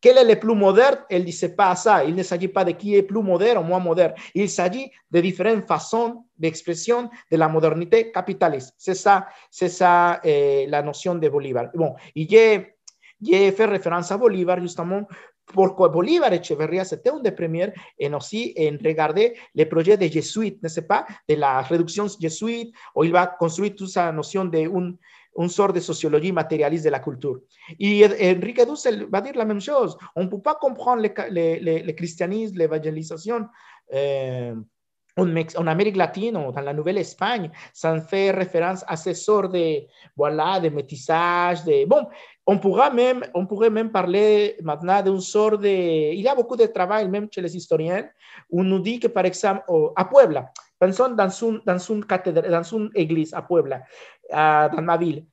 Quel 0.00 0.16
est 0.18 0.24
le 0.24 0.38
plus 0.38 0.54
moderne 0.54 0.98
Il 1.10 1.18
ne 1.18 1.24
disait 1.24 1.56
pas 1.56 1.74
ça. 1.74 2.04
Il 2.04 2.14
ne 2.14 2.22
s'agit 2.22 2.48
pas 2.48 2.64
de 2.64 2.70
qui 2.70 2.94
est 2.94 3.02
plus 3.02 3.22
moderne 3.22 3.58
ou 3.58 3.66
moins 3.66 3.80
moderne. 3.80 4.14
Il 4.34 4.48
s'agit 4.48 4.90
de 5.10 5.20
différentes 5.20 5.66
façons 5.66 6.24
d'expression 6.36 7.10
de 7.32 7.36
la 7.36 7.48
modernité 7.48 8.12
capitaliste. 8.12 8.74
C'est 8.78 8.94
ça, 8.94 10.20
eh, 10.22 10.66
la 10.68 10.82
notion 10.82 11.16
de 11.16 11.28
Bolívar. 11.28 11.70
Bon, 11.74 11.94
y 12.14 12.26
j'ai 13.20 13.50
fait 13.50 13.64
référence 13.64 14.12
à 14.12 14.16
Bolívar 14.16 14.60
justement 14.60 15.02
porque 15.54 15.88
Bolívar 15.88 16.32
Echeverría 16.32 16.84
c'était 16.84 17.10
un 17.10 17.20
des 17.20 17.32
premiers 17.32 17.72
en 18.02 18.14
aussi 18.14 18.54
en 18.58 18.76
regarder 18.84 19.34
les 19.54 19.66
projets 19.66 19.96
des 19.96 20.10
jésuites, 20.10 20.62
n'est-ce 20.62 20.80
pas, 20.80 21.06
de 21.28 21.34
la 21.34 21.62
réduction 21.62 22.06
jésuite, 22.20 22.74
où 22.94 23.04
il 23.04 23.12
va 23.12 23.26
construire 23.26 23.74
toute 23.74 23.88
sa 23.88 24.12
notion 24.12 24.44
de 24.44 24.58
un 25.40 25.48
sort 25.48 25.72
de 25.72 25.78
sociologie 25.78 26.32
matérialiste 26.32 26.84
de 26.84 26.90
la 26.90 26.98
culture. 26.98 27.38
Et 27.78 28.04
Enrique 28.04 28.66
Dussel 28.66 29.06
va 29.08 29.20
dire 29.20 29.34
la 29.36 29.44
même 29.44 29.60
chose. 29.60 29.96
On 30.16 30.24
ne 30.24 30.28
peut 30.28 30.40
pas 30.40 30.56
comprendre 30.56 31.02
le, 31.02 31.10
le, 31.30 31.58
le, 31.62 31.86
le 31.86 31.92
christianisme, 31.92 32.58
l'évangélisation 32.58 33.46
en, 35.18 35.36
en, 35.56 35.66
Amérique 35.66 35.96
latine 35.96 36.36
ou 36.36 36.52
dans 36.52 36.60
la 36.60 36.72
Nouvelle-Espagne 36.72 37.50
sans 37.72 38.00
faire 38.00 38.36
référence 38.36 38.84
à 38.86 38.96
ce 38.96 39.12
sort 39.14 39.48
de, 39.48 39.82
voilà, 40.16 40.60
de 40.60 40.68
métissage. 40.68 41.64
De... 41.64 41.84
Bon, 41.86 42.06
on, 42.48 42.58
pourrait 42.58 43.70
même 43.70 43.90
parler 43.92 44.56
maintenant 44.62 45.02
d'un 45.02 45.20
sort 45.20 45.58
de... 45.58 45.68
Il 46.14 46.20
y 46.20 46.28
a 46.28 46.34
beaucoup 46.34 46.56
de 46.56 46.64
travail, 46.64 47.06
même 47.06 47.28
chez 47.30 47.42
les 47.42 47.54
historiens, 47.54 48.08
on 48.50 48.64
nous 48.64 48.78
dit 48.78 48.98
que, 48.98 49.08
par 49.08 49.26
exemple, 49.26 49.62
à 49.94 50.06
Puebla, 50.06 50.50
pensons 50.78 51.10
dans 51.10 51.28
une, 51.28 51.60
dans 51.66 52.00
cathédrale, 52.00 52.50
dans 52.50 52.62
une 52.62 52.90
église 52.94 53.34
à 53.34 53.42
Puebla, 53.42 53.82
dans 54.32 54.82
ma 54.82 54.96
ville. 54.96 55.26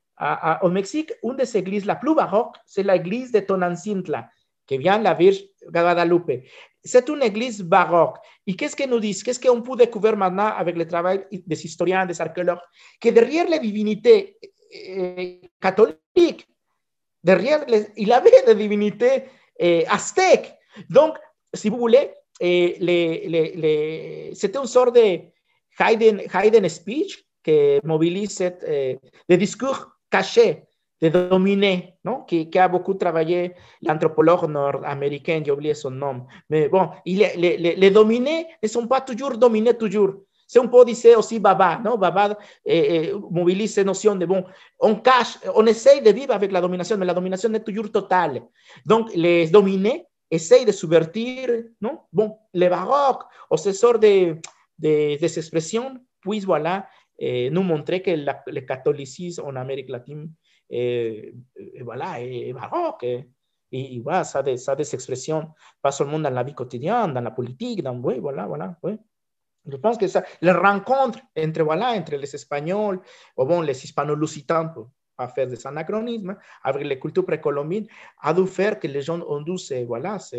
Au 0.61 0.69
Mexique, 0.69 1.13
une 1.23 1.37
des 1.37 1.55
églises 1.55 1.85
la 1.85 1.95
plus 1.95 2.15
baroque, 2.15 2.57
c'est 2.65 2.83
l'église 2.83 3.31
de 3.31 3.39
Tonancintla, 3.39 4.27
qui 4.67 4.77
vient 4.77 4.97
la 4.97 5.13
Vierge 5.13 5.39
Guadalupe. 5.71 6.43
C'est 6.83 7.07
une 7.07 7.23
église 7.23 7.63
baroque. 7.63 8.17
Et 8.45 8.57
qu'est-ce 8.57 8.75
qu'elle 8.75 8.89
nous 8.89 8.99
dit 8.99 9.15
Qu'est-ce 9.23 9.39
qu'on 9.39 9.61
peut 9.61 9.77
découvrir 9.77 10.17
maintenant 10.17 10.51
avec 10.57 10.75
le 10.75 10.85
travail 10.85 11.25
des 11.31 11.65
historiens, 11.65 12.05
des 12.05 12.19
archéologues? 12.19 12.59
Que 12.99 13.09
derrière 13.09 13.49
les 13.49 13.59
divinités 13.59 14.37
eh, 14.71 15.41
catholiques, 15.61 16.47
derrière, 17.25 17.65
les, 17.67 17.87
il 17.97 18.11
avait 18.13 18.31
des 18.45 18.55
divinités 18.55 19.23
eh, 19.59 19.85
aztèques. 19.87 20.53
Donc, 20.89 21.17
si 21.53 21.69
vous 21.69 21.77
voulez, 21.77 22.11
les, 22.39 24.31
c'était 24.33 24.59
une 24.59 24.67
sorte 24.67 24.95
de 24.95 25.19
hidden, 25.79 26.21
hidden 26.33 26.69
speech 26.69 27.25
que 27.43 27.85
mobilise 27.85 28.41
eh, 28.41 28.99
des 29.27 29.37
discours 29.37 29.79
cachés, 30.09 30.63
de 31.01 31.09
dominer, 31.09 31.95
non? 32.05 32.21
qui, 32.21 32.49
qui, 32.49 32.57
a 32.57 32.67
beaucoup 32.67 32.93
travaillé 32.93 33.53
l'anthropologue 33.81 34.49
nord-américain, 34.49 35.41
j'ai 35.45 35.51
oublié 35.51 35.73
son 35.73 35.91
nom. 35.91 36.25
Mais 36.49 36.69
bon, 36.69 36.89
les, 37.05 37.35
les, 37.35 37.75
les, 37.75 37.91
dominés 37.91 38.47
ne 38.63 38.67
sont 38.67 38.87
pas 38.87 39.01
toujours 39.01 39.37
dominés, 39.37 39.77
toujours. 39.77 40.13
C'est 40.47 40.59
un 40.59 40.67
peu, 40.67 40.85
disait 40.85 41.15
aussi 41.15 41.39
Baba, 41.39 41.79
non? 41.83 41.97
Baba 41.97 42.37
eh, 42.63 43.11
eh, 43.11 43.13
cette 43.67 43.85
notion 43.85 44.15
de, 44.15 44.25
bon, 44.25 44.43
on 44.79 44.95
cache, 44.95 45.39
on 45.55 45.65
essaye 45.65 46.01
de 46.01 46.11
vivre 46.11 46.33
avec 46.33 46.51
la 46.51 46.61
domination, 46.61 46.97
mais 46.97 47.05
la 47.05 47.13
domination 47.13 47.51
est 47.53 47.63
toujours 47.63 47.91
totale. 47.91 48.43
Donc, 48.85 49.13
les 49.15 49.47
dominés 49.49 50.05
essayent 50.29 50.65
de 50.65 50.71
subvertir, 50.71 51.63
non? 51.81 51.99
Bon, 52.13 52.37
le 52.53 52.69
baroque, 52.69 53.23
sort 53.71 53.99
de, 53.99 54.37
de, 54.77 55.19
de 55.19 55.27
puis 56.21 56.39
voilà, 56.41 56.87
eh, 57.17 57.49
nous 57.49 57.63
montrer 57.63 58.01
que 58.01 58.11
la, 58.11 58.43
le 58.47 58.65
en 59.39 59.55
Amérique 59.55 59.89
latine, 59.89 60.31
eh, 60.69 61.33
eh, 61.55 61.83
voilà, 61.83 62.21
est 62.21 62.53
baroque. 62.53 63.03
Et, 63.03 63.27
et, 63.71 63.99
voilà, 63.99 64.23
ça 64.23 64.39
a, 64.39 64.43
des, 64.43 64.57
ça 64.57 64.73
a 64.73 64.75
des 64.75 64.93
expressions, 64.93 65.49
la 66.29 66.43
vie 66.43 66.53
quotidienne, 66.53 67.13
dans 67.13 67.21
la 67.21 67.31
politique, 67.31 67.83
dans, 67.83 67.97
oui, 67.99 68.19
voilà, 68.19 68.45
voilà, 68.47 68.75
oui. 68.83 68.97
Je 69.67 69.77
pense 69.77 69.97
que 69.97 70.05
les 70.41 70.51
rencontres 70.51 71.19
entre, 71.37 71.63
voilà, 71.63 71.91
entre 71.91 72.15
les 72.15 72.33
Espagnols, 72.33 72.99
ou 73.37 73.45
bon, 73.45 73.61
les 73.61 73.83
hispano-lusitans, 73.83 74.73
à 75.17 75.27
faire 75.27 75.47
des 75.47 75.65
anachronismes 75.65 76.35
avec 76.63 76.85
les 76.85 76.99
cultures 76.99 77.25
précolombiennes, 77.25 77.87
a 78.21 78.33
dû 78.33 78.45
faire 78.47 78.79
que 78.79 78.87
les 78.87 79.01
gens 79.01 79.21
ont 79.21 79.41
dû 79.41 79.55
voilà, 79.85 80.19
se, 80.19 80.35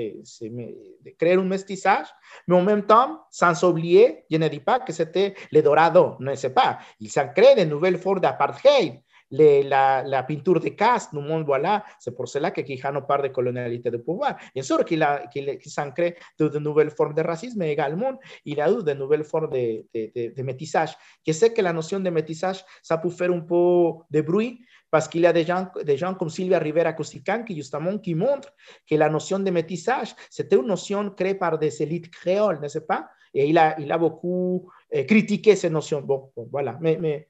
créer 1.19 1.35
un 1.35 1.43
mestissage, 1.45 2.07
mais 2.47 2.57
en 2.57 2.63
même 2.63 2.85
temps, 2.85 3.23
sans 3.31 3.65
oublier, 3.65 4.25
je 4.31 4.37
ne 4.37 4.49
dis 4.49 4.61
pas 4.61 4.81
que 4.81 4.93
c'était 4.93 5.35
les 5.51 5.63
dorados, 5.63 6.17
ne 6.21 6.35
sais 6.35 6.53
pas, 6.53 6.79
ils 7.01 7.19
ont 7.19 7.29
créé 7.35 7.55
de 7.65 7.69
nouvelles 7.69 7.99
formes 7.99 8.21
d'apartheid, 8.21 9.01
la, 9.31 10.03
la, 10.03 10.23
peinture 10.23 10.61
de 10.61 10.69
caste, 10.71 11.13
nous 11.13 11.21
monde, 11.21 11.45
voilà, 11.45 11.85
c'est 11.99 12.15
pour 12.15 12.29
cela 12.29 12.51
que 12.51 12.61
Quijano 12.61 13.03
parle 13.03 13.25
de 13.25 13.29
colonialité 13.29 13.91
de 13.91 13.97
pouvoir. 13.97 14.37
Bien 14.55 14.63
sûr 14.63 14.85
qu'il 14.85 15.07
qu 15.33 15.59
qu 15.59 15.69
s'en 15.69 15.91
crée 15.91 16.17
de, 16.39 16.49
de, 16.49 16.59
nouvelles 16.59 16.91
formes 16.91 17.15
de 17.15 17.23
racisme, 17.23 17.59
mais 17.59 17.73
également, 17.73 18.19
il 18.45 18.61
a 18.61 18.71
eu 18.71 18.83
de 18.83 18.93
nouvelles 18.93 19.23
de, 19.23 19.85
de, 19.95 20.13
de, 20.15 20.35
de 20.35 20.43
métissage. 20.43 20.97
Je 21.27 21.33
sais 21.33 21.53
que 21.53 21.63
la 21.63 21.73
notion 21.73 22.01
de 22.01 22.11
métissage, 22.11 22.65
ça 22.83 22.99
peut 22.99 23.11
faire 23.11 23.33
un 23.33 23.41
peu 23.41 23.93
de 24.11 24.21
bruit, 24.21 24.61
parce 24.91 25.09
qu'il 25.09 25.23
y 25.23 25.27
a 25.27 25.33
des 25.33 25.45
gens, 25.45 25.67
des 25.85 25.97
gens 25.97 26.15
comme 26.15 26.31
Silvia 26.31 26.59
Rivera 26.59 26.93
Cosican 26.93 27.43
qui 27.45 27.57
justement 27.57 27.99
qui 27.99 28.15
montrent 28.15 28.53
que 28.89 28.95
la 28.95 29.09
notion 29.09 29.39
de 29.39 29.51
métissage, 29.51 30.15
c'était 30.31 30.57
une 30.57 30.67
notion 30.67 31.11
créée 31.11 31.35
par 31.35 31.59
des 31.59 31.83
élites 31.83 32.11
créoles, 32.11 32.61
n'est-ce 32.61 32.79
pas 32.79 33.09
et 33.37 33.49
il 33.51 33.59
a, 33.59 33.79
il 33.79 33.93
a 33.93 33.99
beaucoup 33.99 34.71
euh, 34.95 35.05
critiqué 35.05 35.55
ces 35.57 35.69
notions. 35.69 36.01
Bon, 36.01 36.33
voilà, 36.51 36.79
mais, 36.81 36.97
mais, 36.99 37.29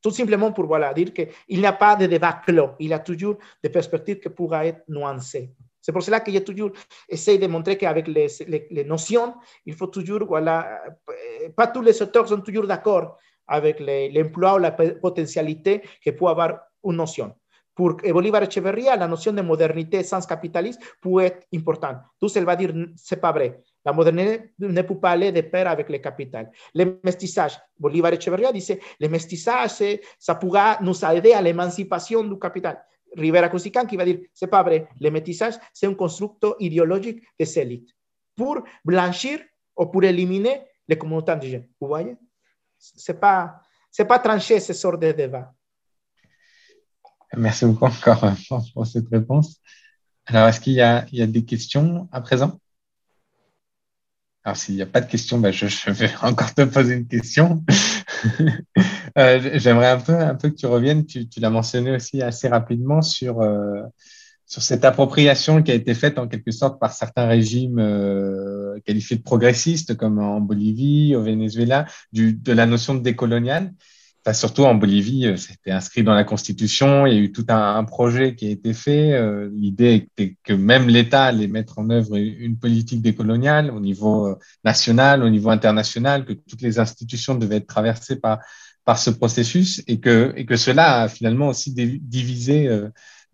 tout 0.00 0.10
simplement 0.10 0.52
pour 0.52 0.66
voilà, 0.66 0.92
dire 0.94 1.12
qu'il 1.12 1.60
n'y 1.60 1.66
a 1.66 1.72
pas 1.72 1.96
de 1.96 2.06
débat 2.06 2.40
clos, 2.46 2.70
il 2.78 2.88
y 2.88 2.92
a 2.92 2.98
toujours 2.98 3.36
des 3.62 3.70
perspectives 3.70 4.20
qui 4.20 4.28
pourraient 4.28 4.68
être 4.68 4.84
nuancées. 4.88 5.52
C'est 5.80 5.92
pour 5.92 6.02
cela 6.02 6.20
que 6.20 6.32
j'ai 6.32 6.42
toujours 6.42 6.70
essayé 7.08 7.36
de 7.36 7.46
montrer 7.46 7.76
qu'avec 7.76 8.08
les, 8.08 8.28
les, 8.46 8.66
les, 8.70 8.84
notions, 8.84 9.34
il 9.66 9.74
faut 9.74 9.88
toujours, 9.88 10.24
voilà, 10.24 10.82
pas 11.54 11.66
tous 11.66 11.82
les 11.82 12.00
auteurs 12.00 12.26
sont 12.26 12.40
toujours 12.40 12.66
d'accord 12.66 13.18
avec 13.46 13.80
l'emploi 13.80 14.54
ou 14.54 14.58
la 14.58 14.72
potentialité 14.72 15.82
que 16.02 16.10
peut 16.10 16.26
avoir 16.26 16.58
une 16.84 16.96
notion. 16.96 17.34
Pour 17.74 17.96
Bolívar 17.96 18.44
Echeverría, 18.44 18.96
la 18.96 19.08
notion 19.08 19.32
de 19.32 19.42
modernité 19.42 20.02
sans 20.04 20.24
capitalisme 20.24 20.80
peut 21.02 21.20
être 21.20 21.46
importante. 21.54 21.98
Tous, 22.20 22.34
elle 22.36 22.44
va 22.44 22.56
dire, 22.56 22.72
c'est 22.96 23.20
pas 23.20 23.32
vrai. 23.32 23.60
La 23.84 23.92
modernité 23.92 24.52
ne 24.58 24.82
peut 24.82 24.98
pas 24.98 25.10
aller 25.10 25.30
de 25.30 25.42
pair 25.42 25.68
avec 25.68 25.88
le 25.90 25.98
capital. 25.98 26.50
Le 26.74 26.98
mestissage, 27.04 27.60
Bolívar 27.78 28.12
Echeverría 28.14 28.50
disait, 28.50 28.80
le 28.98 29.08
mestissage, 29.08 29.72
ça 30.18 30.34
pourra 30.36 30.78
nous 30.80 31.04
aider 31.04 31.32
à 31.32 31.42
l'émancipation 31.42 32.24
du 32.24 32.38
capital. 32.38 32.82
Rivera 33.16 33.48
Crucican 33.48 33.86
qui 33.86 33.96
va 33.96 34.04
dire, 34.04 34.20
c'est 34.32 34.46
pas 34.46 34.62
vrai. 34.62 34.88
Le 35.00 35.10
métissage, 35.10 35.54
c'est 35.72 35.86
un 35.86 35.94
constructo 35.94 36.56
idéologique 36.58 37.22
des 37.38 37.58
élites 37.58 37.90
pour 38.34 38.62
blanchir 38.84 39.40
ou 39.76 39.86
pour 39.86 40.02
éliminer 40.02 40.62
les 40.88 40.96
communautés 40.96 41.32
indigènes. 41.32 41.68
Vous 41.80 41.88
voyez? 41.88 42.16
C'est 42.78 43.20
pas, 43.20 43.60
pas 44.08 44.18
tranché 44.18 44.60
ce 44.60 44.72
sort 44.72 44.98
de 44.98 45.12
débat. 45.12 45.52
Merci 47.36 47.66
beaucoup 47.66 47.86
encore 47.86 48.32
pour 48.72 48.86
cette 48.86 49.08
réponse. 49.08 49.60
Alors, 50.26 50.48
est-ce 50.48 50.60
qu'il 50.60 50.72
y 50.72 51.16
y 51.16 51.22
a 51.22 51.26
des 51.26 51.44
questions 51.44 52.08
à 52.10 52.20
présent 52.20 52.58
Alors, 54.44 54.58
s'il 54.58 54.74
n'y 54.74 54.82
a 54.82 54.86
pas 54.86 55.00
de 55.00 55.10
questions, 55.10 55.38
ben 55.38 55.50
je, 55.50 55.66
je, 55.66 55.90
vais 55.90 56.10
encore 56.22 56.52
te 56.54 56.62
poser 56.62 56.94
une 56.94 57.08
question. 57.08 57.64
euh, 59.18 59.50
J'aimerais 59.54 59.88
un 59.88 59.98
peu, 59.98 60.18
un 60.18 60.34
peu 60.34 60.50
que 60.50 60.54
tu 60.54 60.66
reviennes, 60.66 61.06
tu, 61.06 61.26
l'as 61.38 61.50
mentionné 61.50 61.92
aussi 61.92 62.20
assez 62.20 62.48
rapidement 62.48 63.00
sur, 63.00 63.40
euh, 63.40 63.80
sur 64.44 64.60
cette 64.60 64.84
appropriation 64.84 65.62
qui 65.62 65.70
a 65.70 65.74
été 65.74 65.94
faite 65.94 66.18
en 66.18 66.28
quelque 66.28 66.50
sorte 66.50 66.78
par 66.78 66.92
certains 66.92 67.26
régimes 67.26 67.78
euh, 67.78 68.78
qualifiés 68.84 69.16
de 69.16 69.22
progressistes, 69.22 69.96
comme 69.96 70.18
en 70.18 70.42
Bolivie, 70.42 71.16
au 71.16 71.22
Venezuela, 71.22 71.86
du, 72.12 72.34
de 72.34 72.52
la 72.52 72.66
notion 72.66 72.94
de 72.94 73.00
décolonial. 73.00 73.72
Enfin, 74.26 74.32
surtout 74.32 74.62
en 74.64 74.74
Bolivie, 74.74 75.26
euh, 75.26 75.36
c'était 75.36 75.70
inscrit 75.70 76.02
dans 76.02 76.14
la 76.14 76.24
Constitution. 76.24 77.06
Il 77.06 77.12
y 77.12 77.16
a 77.16 77.20
eu 77.20 77.30
tout 77.30 77.44
un, 77.48 77.84
projet 77.84 78.34
qui 78.34 78.46
a 78.46 78.50
été 78.50 78.72
fait. 78.72 79.12
Euh, 79.12 79.50
L'idée 79.52 80.08
était 80.16 80.36
que 80.42 80.54
même 80.54 80.88
l'État 80.88 81.24
allait 81.24 81.46
mettre 81.46 81.78
en 81.78 81.90
œuvre 81.90 82.16
une 82.16 82.56
politique 82.58 83.02
décoloniale 83.02 83.70
au 83.70 83.80
niveau 83.80 84.28
euh, 84.28 84.38
national, 84.64 85.22
au 85.22 85.28
niveau 85.28 85.50
international, 85.50 86.24
que 86.24 86.32
toutes 86.32 86.62
les 86.62 86.78
institutions 86.78 87.34
devaient 87.34 87.56
être 87.56 87.66
traversées 87.66 88.16
par, 88.16 88.38
par 88.86 88.98
ce 88.98 89.10
processus 89.10 89.82
et 89.88 90.00
que, 90.00 90.32
et 90.36 90.46
que 90.46 90.56
cela 90.56 91.02
a 91.02 91.08
finalement 91.08 91.48
aussi 91.48 91.74
divisé 91.74 92.70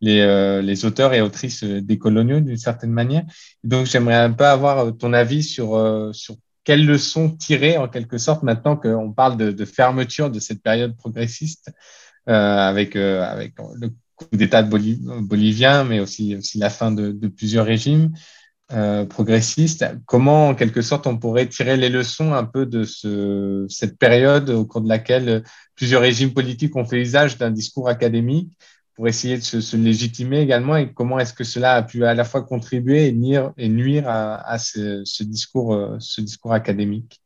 les, 0.00 0.60
les, 0.62 0.84
auteurs 0.84 1.14
et 1.14 1.20
autrices 1.20 1.62
décoloniaux 1.62 2.40
d'une 2.40 2.56
certaine 2.56 2.92
manière. 2.92 3.24
Donc, 3.62 3.86
j'aimerais 3.86 4.16
un 4.16 4.32
peu 4.32 4.46
avoir 4.46 4.96
ton 4.96 5.12
avis 5.12 5.42
sur, 5.44 6.10
sur 6.12 6.36
quelles 6.64 6.86
leçons 6.86 7.30
tirer 7.30 7.78
en 7.78 7.88
quelque 7.88 8.18
sorte 8.18 8.42
maintenant 8.42 8.76
qu'on 8.76 9.12
parle 9.12 9.36
de, 9.36 9.64
fermeture 9.64 10.30
de 10.30 10.40
cette 10.40 10.62
période 10.62 10.96
progressiste 10.96 11.70
euh, 12.28 12.32
avec, 12.32 12.96
euh, 12.96 13.22
avec 13.22 13.54
le 13.74 13.88
coup 14.16 14.26
d'État 14.32 14.62
bolivien, 14.62 15.84
mais 15.84 16.00
aussi, 16.00 16.36
aussi 16.36 16.58
la 16.58 16.70
fin 16.70 16.92
de, 16.92 17.12
de 17.12 17.28
plusieurs 17.28 17.66
régimes 17.66 18.12
euh, 18.72 19.04
progressistes. 19.04 19.84
Comment, 20.06 20.48
en 20.48 20.54
quelque 20.54 20.80
sorte, 20.80 21.08
on 21.08 21.18
pourrait 21.18 21.48
tirer 21.48 21.76
les 21.76 21.88
leçons 21.88 22.34
un 22.34 22.44
peu 22.44 22.66
de 22.66 22.84
ce, 22.84 23.66
cette 23.68 23.98
période 23.98 24.48
au 24.50 24.64
cours 24.64 24.82
de 24.82 24.88
laquelle 24.88 25.42
plusieurs 25.74 26.02
régimes 26.02 26.32
politiques 26.32 26.76
ont 26.76 26.84
fait 26.84 27.00
usage 27.00 27.36
d'un 27.36 27.50
discours 27.50 27.88
académique 27.88 28.52
pour 28.94 29.08
essayer 29.08 29.36
de 29.36 29.42
se, 29.42 29.76
légitimer 29.76 30.40
également 30.40 30.76
et 30.76 30.92
comment 30.92 31.18
est-ce 31.18 31.32
que 31.32 31.44
cela 31.44 31.74
a 31.74 31.82
pu 31.82 32.04
à 32.04 32.14
la 32.14 32.24
fois 32.24 32.42
contribuer 32.42 33.06
et 33.06 33.12
nuire, 33.12 33.52
et 33.56 34.02
à, 34.04 34.56
ce, 34.58 35.22
discours, 35.22 35.96
ce 35.98 36.20
discours 36.20 36.52
académique. 36.52 37.20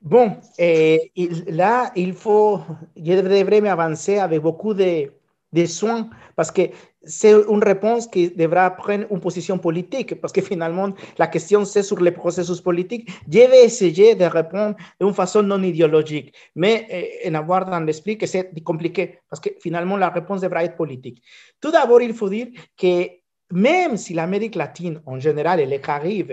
Bon, 0.00 0.36
eh, 0.58 1.10
là, 1.48 1.90
il 1.96 2.12
faut, 2.12 2.60
je 2.96 3.20
devrais 3.20 3.60
m'avancer 3.60 4.18
avec 4.18 4.40
beaucoup 4.40 4.72
de, 4.72 5.10
de 5.56 5.66
soins 5.66 6.08
parce 6.36 6.50
que 6.50 6.62
c'est 7.02 7.32
une 7.32 7.62
réponse 7.62 8.06
qui 8.06 8.30
devra 8.30 8.68
prendre 8.70 9.06
une 9.10 9.20
position 9.20 9.58
politique, 9.58 10.20
parce 10.20 10.32
que 10.32 10.40
finalement, 10.40 10.92
la 11.18 11.28
question, 11.28 11.64
c'est 11.64 11.84
sur 11.84 12.00
les 12.00 12.10
processus 12.10 12.60
politiques. 12.60 13.08
Je 13.30 13.38
vais 13.38 13.64
essayer 13.64 14.14
de 14.16 14.24
répondre 14.24 14.76
d'une 15.00 15.14
façon 15.14 15.42
non 15.42 15.62
idéologique, 15.62 16.34
mais 16.56 17.20
en 17.26 17.34
avoir 17.34 17.64
dans 17.64 17.80
l'esprit 17.80 18.18
que 18.18 18.26
c'est 18.26 18.52
compliqué, 18.62 19.20
parce 19.30 19.40
que 19.40 19.50
finalement, 19.60 19.96
la 19.96 20.10
réponse 20.10 20.40
devra 20.40 20.64
être 20.64 20.76
politique. 20.76 21.22
Tout 21.60 21.70
d'abord, 21.70 22.02
il 22.02 22.12
faut 22.12 22.28
dire 22.28 22.48
que 22.76 23.08
même 23.52 23.96
si 23.96 24.12
l'Amérique 24.12 24.56
latine 24.56 25.00
en 25.06 25.18
général 25.20 25.60
et 25.60 25.66
les 25.66 25.80
Caraïbes 25.80 26.32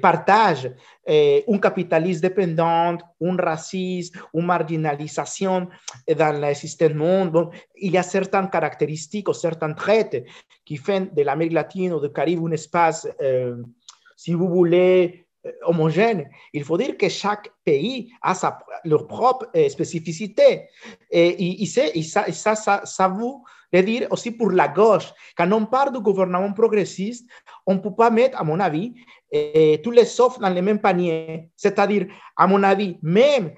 partagent 0.00 0.70
un 1.08 1.58
capitalisme 1.58 2.20
dépendant, 2.20 2.96
un 3.20 3.36
racisme, 3.36 4.20
une 4.32 4.46
marginalisation 4.46 5.68
dans 6.08 6.40
le 6.40 6.54
système 6.54 6.94
monde, 6.94 7.50
il 7.76 7.92
y 7.92 7.98
a 7.98 8.02
certaines 8.02 8.48
caractéristiques 8.48 9.28
ou 9.28 9.32
certains 9.32 9.72
traits 9.72 10.24
qui 10.64 10.76
font 10.76 11.08
de 11.12 11.22
l'Amérique 11.22 11.52
latine 11.54 11.92
ou 11.94 12.00
du 12.00 12.12
Caraïbe 12.12 12.46
un 12.46 12.52
espace, 12.52 13.08
euh, 13.20 13.56
si 14.16 14.32
vous 14.32 14.48
voulez, 14.48 15.26
homogène. 15.62 16.28
Il 16.52 16.64
faut 16.64 16.76
dire 16.76 16.96
que 16.96 17.08
chaque 17.08 17.50
pays 17.64 18.12
a 18.22 18.34
sa, 18.34 18.58
leur 18.84 19.06
propre 19.06 19.46
euh, 19.56 19.68
spécificité. 19.68 20.68
Et, 21.10 21.28
et, 21.28 21.62
et, 21.62 22.02
ça, 22.02 22.54
ça 22.84 23.08
vous 23.08 23.44
de 23.72 23.80
dire 23.80 24.06
aussi 24.10 24.30
pour 24.30 24.50
la 24.50 24.68
gauche, 24.68 25.12
quand 25.36 25.50
on 25.52 25.66
parle 25.66 25.92
du 25.92 26.00
gouvernement 26.00 26.52
progressiste, 26.52 27.28
on 27.66 27.74
ne 27.74 27.80
peut 27.80 27.94
pas 27.94 28.10
mettre, 28.10 28.40
à 28.40 28.44
mon 28.44 28.60
avis, 28.60 28.94
eh, 29.30 29.80
tous 29.82 29.90
les 29.90 30.04
sauf 30.04 30.38
dans 30.38 30.50
le 30.50 30.62
même 30.62 30.80
panier. 30.80 31.50
C'est-à-dire, 31.56 32.06
à 32.36 32.46
mon 32.46 32.62
avis, 32.62 32.98
même 33.02 33.52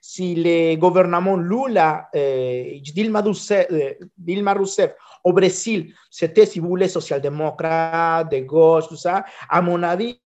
si 0.00 0.34
le 0.36 0.76
gouvernement 0.76 1.36
Lula, 1.36 2.08
eh, 2.12 2.80
Dilma, 2.94 3.20
Rousseff, 3.22 3.66
eh, 3.70 3.98
Dilma 4.16 4.54
Rousseff 4.54 4.94
au 5.24 5.32
Brésil, 5.32 5.92
c'était, 6.10 6.46
si 6.46 6.60
vous 6.60 6.68
voulez, 6.68 6.88
social-démocrate, 6.88 8.30
de 8.30 8.38
gauche, 8.40 8.88
tout 8.88 8.96
ça, 8.96 9.24
à 9.48 9.60
mon 9.62 9.82
avis, 9.82 10.20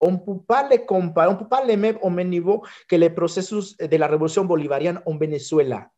on 0.00 0.12
ne 0.12 0.16
peut 0.18 0.38
pas 0.46 0.68
les 0.68 0.84
comparer, 0.84 1.28
on 1.28 1.32
ne 1.32 1.38
peut 1.38 1.48
pas 1.48 1.64
les 1.64 1.76
mettre 1.76 2.04
au 2.04 2.10
même 2.10 2.28
niveau 2.28 2.62
que 2.88 2.96
les 2.96 3.10
processus 3.10 3.76
de 3.76 3.96
la 3.96 4.06
révolution 4.06 4.44
bolivarienne 4.44 5.00
en 5.06 5.16
Venezuela. 5.16 5.88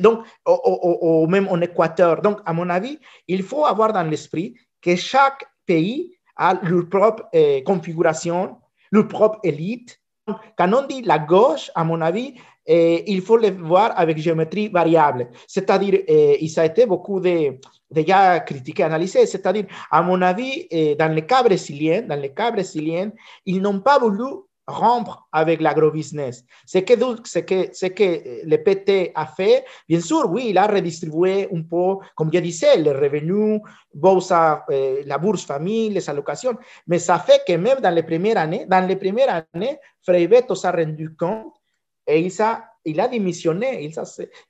Donc, 0.00 0.24
ou, 0.46 0.98
ou, 1.02 1.26
même 1.26 1.48
en 1.48 1.60
Équateur. 1.60 2.20
Donc, 2.20 2.40
à 2.44 2.52
mon 2.52 2.68
avis, 2.68 2.98
il 3.26 3.42
faut 3.42 3.64
avoir 3.64 3.92
dans 3.92 4.02
l'esprit 4.02 4.54
que 4.80 4.96
chaque 4.96 5.44
pays 5.66 6.18
a 6.36 6.54
leur 6.62 6.88
propre 6.88 7.24
eh, 7.32 7.62
configuration, 7.62 8.56
leur 8.90 9.08
propre 9.08 9.38
élite. 9.42 10.00
Quand 10.56 10.72
on 10.72 10.86
dit 10.86 11.02
la 11.02 11.18
gauche, 11.18 11.70
à 11.74 11.84
mon 11.84 12.00
avis, 12.00 12.34
eh, 12.66 13.10
il 13.10 13.22
faut 13.22 13.36
le 13.36 13.50
voir 13.50 13.92
avec 13.96 14.18
géométrie 14.18 14.68
variable. 14.68 15.30
C'est-à-dire, 15.46 16.00
eh, 16.06 16.44
il 16.44 16.60
a 16.60 16.64
été 16.64 16.86
beaucoup 16.86 17.20
de, 17.20 17.58
déjà 17.90 18.40
critiqué, 18.40 18.82
analysé. 18.82 19.26
C'est-à-dire, 19.26 19.66
à 19.90 20.02
mon 20.02 20.20
avis, 20.22 20.68
dans 20.98 21.12
le 21.14 21.20
cas 21.22 21.42
brésilien, 21.42 22.02
dans 22.02 22.20
le 22.20 22.28
cas 22.28 22.52
ils 23.46 23.60
n'ont 23.60 23.80
pas 23.80 23.98
voulu 23.98 24.47
rompre 24.68 25.26
avec 25.32 25.60
l'agrobusiness. 25.60 26.44
Ce 26.66 26.78
que, 26.78 26.94
ce, 27.24 27.38
que, 27.38 27.88
que 27.88 28.46
le 28.46 28.56
PT 28.58 29.12
a 29.14 29.26
fait, 29.26 29.64
bien 29.88 30.00
sûr, 30.00 30.30
oui, 30.30 30.48
il 30.50 30.58
a 30.58 30.66
redistribué 30.66 31.48
un 31.52 31.62
peu, 31.62 32.04
comme 32.14 32.30
je 32.32 32.38
disais, 32.38 32.76
les 32.76 32.92
revenus, 32.92 33.60
eh, 33.94 35.02
la 35.06 35.18
bourse 35.18 35.44
famille, 35.44 35.88
les 35.88 36.08
allocations, 36.08 36.56
mais 36.86 36.98
ça 36.98 37.18
fait 37.18 37.42
que 37.46 37.54
même 37.54 37.80
dans 37.80 37.94
les 37.94 38.02
premières 38.02 38.36
années, 38.36 38.66
dans 38.68 38.86
les 38.86 38.96
premières 38.96 39.44
années, 39.54 39.78
s'est 40.02 40.70
rendu 40.70 41.16
compte 41.16 41.54
et 42.06 42.20
il, 42.20 42.42
a, 42.42 42.64
il 42.84 43.00
a 43.00 43.08
démissionné, 43.08 43.90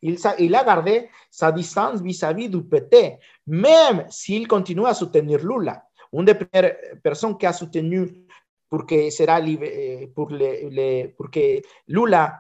il 0.03 0.55
a 0.55 0.65
gardé 0.65 1.09
sa 1.31 1.53
distance 1.53 2.01
vis-à-vis 2.01 2.49
-vis 2.49 2.51
du 2.51 2.63
PT, 2.63 3.19
même 3.47 4.05
s'il 4.11 4.47
continue 4.47 4.87
à 4.87 4.95
soutenir 4.95 5.39
Lula. 5.45 5.83
Une 6.13 6.25
des 6.25 6.35
premières 6.35 6.77
personnes 7.03 7.37
qui 7.37 7.47
a 7.47 7.53
soutenu 7.53 8.28
pour 8.69 8.87
que, 8.87 9.11
sera 9.11 9.41
pour, 10.15 10.29
le, 10.31 10.69
le, 10.71 11.09
pour 11.09 11.31
que 11.31 11.61
Lula 11.89 12.39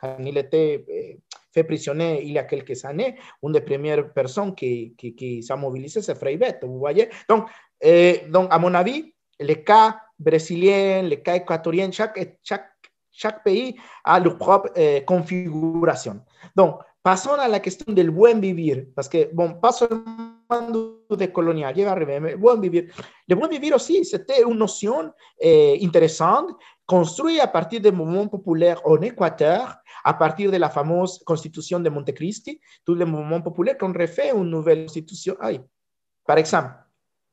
quand 0.00 0.16
il 0.20 0.38
était 0.38 1.18
fait 1.52 1.64
prisonnier 1.64 2.22
il 2.22 2.32
y 2.32 2.38
a 2.38 2.44
quelques 2.44 2.84
années, 2.84 3.16
une 3.42 3.52
des 3.52 3.60
premières 3.60 4.12
personnes 4.12 4.54
qui, 4.54 4.94
qui, 4.96 5.14
qui 5.14 5.42
s'est 5.42 5.56
mobilisée, 5.56 6.02
c'est 6.02 6.14
Frei 6.14 6.36
Beto. 6.36 6.68
Donc, 7.28 7.48
eh, 7.80 8.22
donc, 8.28 8.48
à 8.50 8.58
mon 8.58 8.72
avis, 8.74 9.12
les 9.38 9.64
cas 9.64 10.00
brésiliens, 10.18 11.02
les 11.02 11.22
chaque, 11.92 12.36
chaque, 12.42 12.70
chaque 13.10 13.42
pays 13.42 13.76
a 14.04 14.20
leur 14.20 14.36
propre 14.38 14.70
eh, 14.76 15.02
configuration. 15.04 16.20
Donc, 16.54 16.76
passons 17.02 17.32
à 17.32 17.48
la 17.48 17.58
question 17.58 17.92
del 17.92 18.10
buen 18.10 18.40
vivir, 18.40 18.84
parce 18.94 19.08
que, 19.08 19.32
bon, 19.32 19.54
pas 19.54 19.72
de 20.58 21.26
colonial, 21.32 21.74
llega 21.74 21.92
a 21.92 21.96
le 21.98 22.36
buen 22.36 22.60
vivir. 22.60 22.92
Le 23.28 23.36
buen 23.36 23.48
vivir 23.48 23.74
aussi, 23.74 24.04
c'était 24.04 24.42
une 24.42 24.58
notion 24.58 25.12
eh, 25.38 25.78
intéressante 25.82 26.50
construit 26.86 27.38
à 27.38 27.46
partir 27.46 27.80
des 27.80 27.92
mouvements 27.92 28.26
populaires 28.26 28.80
en 28.84 29.00
Équateur, 29.00 29.76
à 30.02 30.14
partir 30.14 30.50
de 30.50 30.56
la 30.56 30.68
fameuse 30.68 31.22
constitution 31.24 31.78
de 31.78 31.88
Montecristi, 31.88 32.60
tous 32.84 32.94
les 32.94 33.04
mouvements 33.04 33.40
populaires 33.40 33.78
qui 33.78 33.84
ont 33.84 33.92
refait 33.92 34.32
une 34.34 34.50
nouvelle 34.50 34.86
constitution. 34.86 35.36
Ay, 35.40 35.60
par 36.26 36.38
exemple, 36.38 36.70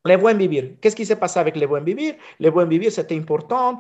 les 0.08 0.18
buen 0.18 0.38
vivir. 0.38 0.76
Qu'est-ce 0.82 0.96
qui 0.96 1.06
s'est 1.06 1.16
passé 1.16 1.40
avec 1.40 1.56
les 1.56 1.68
buen 1.68 1.84
vivir? 1.84 2.16
Les 2.40 2.50
buen 2.50 2.68
vivir, 2.68 2.92
c'était 2.92 3.16
important. 3.16 3.78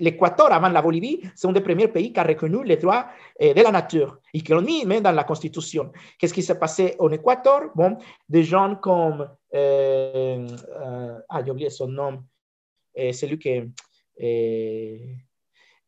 L'Équateur, 0.00 0.52
avant 0.52 0.68
la 0.68 0.82
Bolivie, 0.82 1.22
c'est 1.34 1.46
un 1.46 1.52
des 1.52 1.60
premiers 1.60 1.88
pays 1.88 2.12
qui 2.12 2.20
a 2.20 2.22
reconnu 2.22 2.64
les 2.64 2.76
droits 2.76 3.06
eh, 3.38 3.52
de 3.52 3.62
la 3.62 3.70
nature 3.70 4.18
et 4.32 4.40
qui 4.40 4.52
l'ont 4.52 4.62
mis 4.62 4.84
même 4.84 5.02
dans 5.02 5.12
la 5.12 5.24
Constitution. 5.24 5.92
Qu'est-ce 6.18 6.32
qui 6.32 6.42
s'est 6.42 6.58
passé 6.58 6.96
en 6.98 7.10
Équateur 7.10 7.70
Bon, 7.74 7.98
des 8.28 8.44
gens 8.44 8.76
comme... 8.76 9.28
Euh, 9.54 10.46
euh, 10.46 11.18
ah, 11.28 11.42
j'ai 11.44 11.50
oublié 11.50 11.70
son 11.70 11.88
nom. 11.88 12.22
Celui 13.12 13.38
qui... 13.38 13.62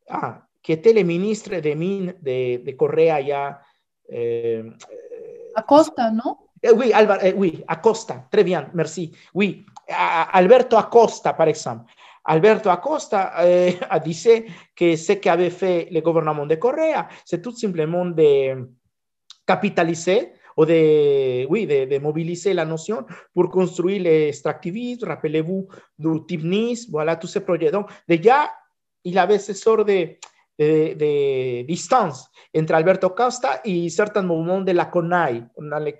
Ah, 0.07 0.41
qui 0.61 0.71
était 0.73 0.93
le 0.93 1.03
ministre 1.03 1.55
des 1.59 1.75
mines 1.75 2.13
de, 2.21 2.63
de 2.63 2.71
Correa 2.71 3.15
allá. 3.15 3.61
Acosta, 5.55 6.11
non 6.11 6.35
Eh, 6.61 6.71
oui, 6.71 6.91
Alvar, 6.93 7.19
eh, 7.23 7.63
Acosta, 7.67 8.27
très 8.29 8.43
bien, 8.43 8.69
merci. 8.73 9.11
Oui, 9.33 9.65
Alberto 9.87 10.77
Acosta, 10.77 11.33
par 11.33 11.47
exemple. 11.47 11.91
Alberto 12.25 12.69
Acosta 12.69 13.33
eh, 13.45 13.77
dit 14.03 14.45
que 14.75 14.95
ce 14.95 15.13
qu'avait 15.13 15.49
fait 15.49 15.87
le 15.91 16.01
gouvernement 16.01 16.45
de 16.45 16.55
Correa, 16.55 17.07
c'est 17.25 17.41
tout 17.41 17.55
simplement 17.55 18.05
de 18.05 18.69
capitaliser 19.45 20.33
ou 20.57 20.65
de, 20.65 21.45
oui, 21.47 21.65
de, 21.65 21.85
de, 21.85 21.99
mobiliser 21.99 22.53
la 22.53 22.65
notion 22.65 23.05
pour 23.33 23.49
construire 23.49 24.03
l'extractivisme. 24.03 25.07
Rappelez-vous 25.07 25.67
du 25.97 26.25
TIPNIS, 26.27 26.87
voilà, 26.91 27.15
tous 27.15 27.27
ces 27.27 27.39
projets. 27.39 27.71
Donc, 27.71 27.89
déjà, 28.07 28.51
il 29.05 29.17
avait 29.17 29.39
ce 29.39 29.53
sort 29.53 29.85
de, 29.85 30.17
de, 30.59 30.93
de 30.93 31.61
distance 31.65 32.29
entre 32.55 32.73
Alberto 32.73 33.09
Costa 33.09 33.61
y 33.65 33.89
certains 33.89 34.21
mouvements 34.23 34.61
de 34.61 34.71
la 34.71 34.85
CONAI, 34.85 35.43
dans 35.57 35.79
le 35.79 35.91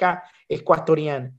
équatorien. 0.49 1.31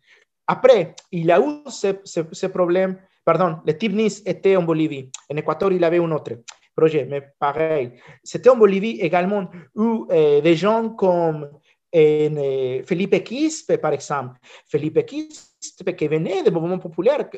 Après, 0.47 0.95
il 1.13 1.31
a 1.31 1.41
eu 1.41 1.63
ce, 1.69 2.47
problème, 2.47 2.99
pardon, 3.25 3.59
le 3.65 3.77
TIPNIS 3.77 4.23
était 4.27 4.57
en 4.57 4.63
Bolivie. 4.63 5.11
En 5.31 5.37
Équateur, 5.37 5.73
il 5.73 5.85
avait 5.85 5.99
un 5.99 6.11
autre 6.11 6.33
projet, 6.77 7.07
mais 7.09 7.23
pareil. 7.39 7.93
C'était 8.25 8.51
en 8.51 8.57
Bolivie 8.57 9.01
également 9.01 9.49
où 9.75 10.07
euh, 10.11 10.41
des 10.41 10.57
gens 10.57 10.91
comme 10.91 11.49
eh, 11.93 12.83
Felipe 12.87 13.23
Quispe, 13.23 13.77
par 13.77 13.93
exemple. 13.93 14.39
Felipe 14.67 15.05
Quispe, 15.07 15.50
que 15.97 16.09
venait 16.09 16.43
del 16.43 16.53
movimiento 16.53 16.89
popular, 16.89 17.31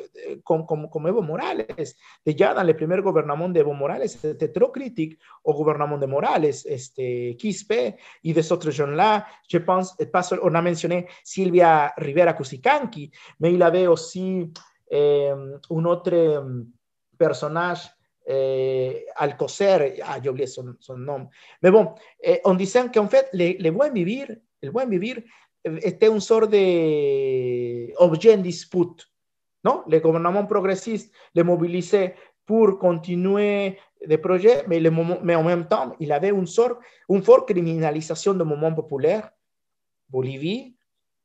con, 0.44 0.64
con, 0.64 0.88
como 0.88 1.08
Evo 1.08 1.22
Morales. 1.22 1.96
Déjà 2.24 2.54
dans 2.54 2.62
le 2.64 2.74
premier 2.74 3.00
gouvernement 3.00 3.48
d'Evo 3.48 3.72
Morales, 3.72 4.08
c'était 4.08 4.52
trop 4.52 4.70
critique 4.70 5.18
au 5.44 5.54
gouvernement 5.54 5.98
de 5.98 6.06
Morales, 6.06 6.44
este, 6.44 7.36
Quispe 7.36 7.96
y 8.22 8.32
des 8.32 8.52
autres 8.52 8.70
gens-là. 8.70 9.26
Je 9.48 9.58
pense, 9.58 9.96
paso, 10.12 10.36
on 10.42 10.54
a 10.54 10.62
mentionné 10.62 11.06
Silvia 11.24 11.92
Rivera 11.96 12.34
Cusicanqui, 12.34 13.10
mais 13.40 13.52
il 13.52 13.62
avait 13.62 13.86
aussi 13.86 14.52
eh, 14.90 15.30
un 15.30 15.84
autre 15.84 16.44
personnage 17.18 17.90
eh, 18.24 19.04
Alcocer, 19.16 20.00
ah, 20.04 20.18
j'ai 20.22 20.28
oublié 20.28 20.46
son, 20.46 20.76
son, 20.78 20.96
nom. 20.96 21.28
Mais 21.60 21.72
bon, 21.72 21.92
eh, 22.22 22.40
on 22.44 22.54
disait 22.54 22.88
qu'en 22.92 23.08
fait, 23.08 23.28
le, 23.32 23.60
le 23.60 23.70
buen 23.70 23.92
vivir, 23.92 24.28
el 24.60 24.70
buen 24.70 24.88
vivir 24.88 25.20
était 25.64 26.08
une 26.08 26.20
sorte 26.20 26.50
d'objet 26.50 28.34
en 28.34 28.38
dispute. 28.38 29.08
Non? 29.64 29.82
Le 29.88 30.00
gouvernement 30.00 30.46
progressiste 30.46 31.12
le 31.34 31.44
mobilisait 31.44 32.14
pour 32.44 32.78
continuer 32.78 33.78
des 34.04 34.18
projets, 34.18 34.64
mais, 34.66 34.80
le, 34.80 34.90
mais 35.22 35.36
en 35.36 35.44
même 35.44 35.68
temps, 35.68 35.94
il 36.00 36.10
avait 36.10 36.30
une 36.30 36.46
sorte, 36.46 36.78
une 37.08 37.22
forte 37.22 37.48
criminalisation 37.48 38.34
du 38.34 38.42
mouvement 38.44 38.74
populaire, 38.74 39.30
Bolivie 40.08 40.74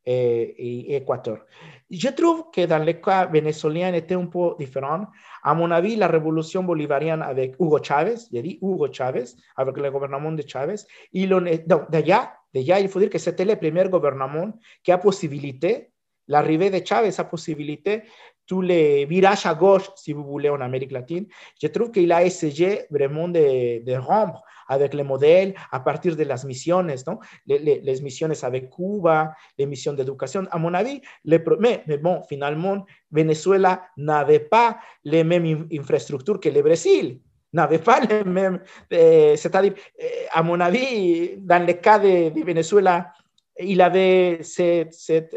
et, 0.06 0.92
et 0.92 0.96
Équateur. 0.96 1.46
Je 1.90 2.10
trouve 2.10 2.52
que 2.52 2.62
le 2.62 2.94
cas 2.94 3.28
vénézuélien 3.28 3.94
était 3.94 4.16
un 4.16 4.30
différent. 4.60 5.06
À 5.42 5.54
mon 5.56 5.72
avis, 5.72 5.96
la 5.96 6.08
révolution 6.08 6.64
bolivarienne 6.64 7.22
avec 7.22 7.56
Hugo 7.60 7.80
j'ai 7.82 8.42
dit 8.42 8.60
Hugo 8.62 8.92
Chavez, 8.92 9.24
avec 9.56 9.78
le 9.78 9.90
gouvernement 9.90 10.34
de 10.34 10.44
Chavez, 10.46 10.76
il 11.14 11.34
en 11.34 11.46
est, 11.46 11.66
donc, 11.66 11.90
déjà, 11.90 12.34
déjà, 12.54 12.80
il 12.82 12.90
faut 12.90 13.00
dire 13.00 13.10
que 13.10 13.18
c'était 13.18 13.46
le 13.46 13.56
premier 13.56 13.88
gouvernement 13.88 14.52
qui 14.84 14.92
a 14.92 14.98
possibilité, 14.98 15.92
l'arrivée 16.28 16.70
de 16.70 16.86
Chavez 16.86 17.18
a 17.18 17.24
possibilité 17.24 18.04
tous 18.46 18.62
les 18.62 19.06
virages 19.06 19.46
à 19.46 19.56
gauche, 19.56 19.90
si 19.96 20.12
vous 20.12 20.26
voulez, 20.26 20.50
en 20.50 20.60
Amérique 20.60 20.92
latine. 20.92 21.26
Je 21.62 21.68
trouve 21.68 21.92
qu'il 21.92 22.12
a 22.12 22.24
essayé 22.24 22.82
vraiment 22.90 23.30
de, 23.30 23.84
de 23.84 23.96
rompre 23.96 24.44
avec 24.68 24.94
les 24.94 25.04
modèles 25.04 25.54
à 25.72 25.80
partir 25.80 26.16
de 26.16 26.24
las 26.24 26.46
misiones, 26.46 26.94
¿no? 27.06 27.20
Les, 27.46 27.60
les, 27.60 28.02
misiones 28.02 28.34
avec 28.42 28.70
Cuba, 28.70 29.34
les 29.58 29.66
missions 29.66 29.94
d'éducation. 29.94 30.46
À 30.52 30.58
mon 30.58 30.74
avis, 30.74 31.02
les, 31.26 31.44
mais, 31.60 31.84
mais 31.88 31.98
bon, 31.98 32.22
finalement, 32.28 32.86
Venezuela 33.12 33.84
n'avait 33.98 34.40
pas 34.40 34.78
les 35.04 35.24
mêmes 35.24 35.68
infrastructures 35.72 36.40
que 36.40 36.50
le 36.50 36.62
Brésil 36.62 37.20
n'avait 37.54 37.80
pas 37.80 38.02
les 38.02 38.24
mêmes, 38.24 38.62
eh, 38.92 39.36
c'est-à-dire, 39.38 39.74
eh, 39.98 40.28
à 40.32 40.44
mon 40.44 40.60
avis, 40.60 41.38
dans 41.38 41.66
le 41.66 41.74
cas 41.74 41.98
de, 41.98 42.30
de 42.30 42.44
Venezuela, 42.44 43.12
il 43.60 43.82
avait 43.82 44.40
cette, 44.44 44.94
cette 44.94 45.36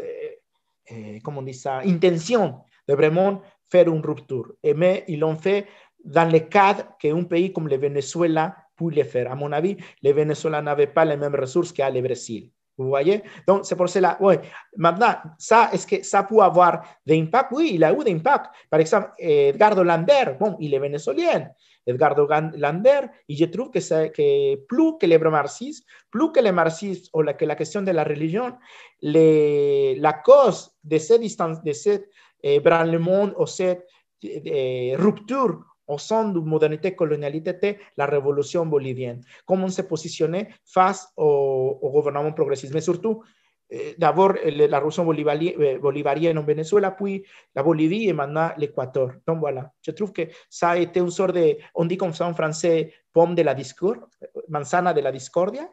eh, 0.87 1.19
comment 1.23 1.39
on 1.39 1.43
dit 1.43 1.53
ça, 1.53 1.79
intention 1.79 2.59
de 2.87 2.93
vraiment 2.93 3.41
faire 3.69 3.87
une 3.87 4.05
rupture. 4.05 4.53
Et, 4.63 4.73
mais 4.73 5.03
ils 5.07 5.19
l'ont 5.19 5.35
fait 5.35 5.67
dans 6.03 6.29
le 6.29 6.39
cadre 6.39 6.83
qu'un 6.99 7.23
pays 7.23 7.53
comme 7.53 7.67
le 7.67 7.77
Venezuela 7.77 8.55
le 8.89 9.03
faire. 9.03 9.31
À 9.31 9.35
mon 9.35 9.51
avis, 9.51 9.77
les 10.01 10.13
Vénézuéliens 10.13 10.61
n'avaient 10.61 10.87
pas 10.87 11.05
les 11.05 11.17
mêmes 11.17 11.35
ressources 11.35 11.71
qu'a 11.71 11.89
le 11.89 12.01
Brésil. 12.01 12.49
Vous 12.77 12.87
voyez 12.87 13.21
Donc, 13.47 13.65
c'est 13.65 13.75
pour 13.75 13.89
cela. 13.89 14.17
Ouais. 14.19 14.39
Maintenant, 14.77 15.13
ça, 15.37 15.69
est-ce 15.71 15.85
que 15.85 16.03
ça 16.03 16.23
peut 16.23 16.39
avoir 16.39 16.81
de 17.05 17.13
l'impact 17.13 17.51
Oui, 17.51 17.71
il 17.73 17.83
a 17.83 17.93
eu 17.93 18.03
d'impact. 18.03 18.47
Par 18.69 18.79
exemple, 18.79 19.11
Edgardo 19.19 19.83
Lander, 19.83 20.35
bon, 20.39 20.57
il 20.59 20.73
est 20.73 20.79
vénézuélien. 20.79 21.49
Edgardo 21.85 22.27
Lander, 22.27 23.01
et 23.27 23.35
je 23.35 23.45
trouve 23.45 23.71
que, 23.71 23.79
que 23.79 24.55
plus 24.65 24.97
que 24.99 25.05
les 25.05 25.17
marxistes, 25.17 25.85
plus 26.09 26.31
que 26.31 26.39
les 26.39 26.51
marxistes 26.51 27.09
ou 27.13 27.21
la, 27.21 27.33
que 27.33 27.45
la 27.45 27.55
question 27.55 27.81
de 27.81 27.91
la 27.91 28.03
religion, 28.03 28.55
les, 29.01 29.95
la 29.95 30.13
cause 30.13 30.71
de 30.83 30.97
cette 30.97 31.21
distance, 31.21 31.61
de 31.63 31.73
cette 31.73 32.09
eh, 32.43 32.59
branlement 32.59 33.29
ou 33.37 33.45
cette 33.45 33.85
eh, 34.23 34.95
rupture 34.97 35.59
au 35.91 35.97
sein 35.97 36.29
de 36.29 36.39
modernité 36.39 36.95
colonialité, 36.95 37.79
la 37.97 38.05
révolution 38.05 38.65
bolivienne. 38.65 39.21
Comment 39.45 39.65
on 39.65 39.69
s'est 39.69 39.87
positionné 39.87 40.47
face 40.65 41.11
au, 41.17 41.79
au, 41.81 41.89
gouvernement 41.91 42.31
progressiste, 42.31 42.73
mais 42.73 42.81
surtout, 42.81 43.23
eh, 43.69 43.95
d'abord 43.97 44.33
la 44.43 44.77
révolution 44.77 45.03
bolivarienne, 45.03 45.79
bolivarienne 45.79 46.37
en 46.37 46.43
Venezuela, 46.43 46.91
puis 46.91 47.25
la 47.53 47.63
Bolivie 47.63 48.07
et 48.07 48.13
maintenant 48.13 48.51
l'Équateur. 48.57 49.11
Donc 49.27 49.39
voilà, 49.39 49.71
je 49.81 49.91
trouve 49.91 50.13
que 50.13 50.23
ça 50.49 50.71
a 50.71 50.77
été 50.77 50.99
une 51.01 51.09
sorte 51.09 51.35
de, 51.35 51.57
on 51.75 51.85
dit 51.85 51.97
comme 51.97 52.13
ça 52.13 52.25
en 52.25 52.33
français, 52.33 52.93
pomme 53.11 53.35
de 53.35 53.41
la 53.41 53.53
discorde, 53.53 54.01
manzana 54.47 54.93
de 54.93 55.01
la 55.01 55.11
discordia. 55.11 55.67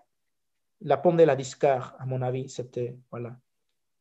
La 0.82 0.96
pomme 0.96 1.16
de 1.16 1.24
la 1.24 1.34
discorde, 1.34 1.92
à 1.98 2.06
mon 2.06 2.22
avis, 2.22 2.48
c'était, 2.48 2.96
voilà. 3.10 3.36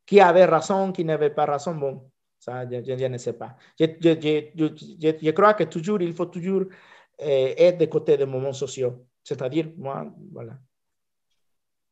Qui 0.06 0.20
avait 0.22 0.46
raison, 0.46 0.92
qui 0.92 1.04
n'avait 1.04 1.32
pas 1.32 1.46
raison, 1.46 1.74
bon, 1.74 2.12
Ça, 2.48 2.66
je, 2.66 2.78
je, 2.82 2.98
je, 2.98 3.06
ne 3.06 3.18
sais 3.18 3.34
pas. 3.34 3.58
Je, 3.78 3.86
je, 4.02 5.32
crois 5.32 5.54
que 5.54 5.66
toujours, 5.66 6.02
il 6.02 6.14
faut 6.14 6.28
toujours 6.28 6.62
euh, 6.62 7.54
être 7.58 7.78
des 7.78 7.90
côtés 7.90 8.16
des 8.16 8.26
moments 8.26 8.54
sociaux. 8.54 9.06
C'est-à-dire, 9.22 9.68
moi, 9.78 10.10
voilà. 10.32 10.54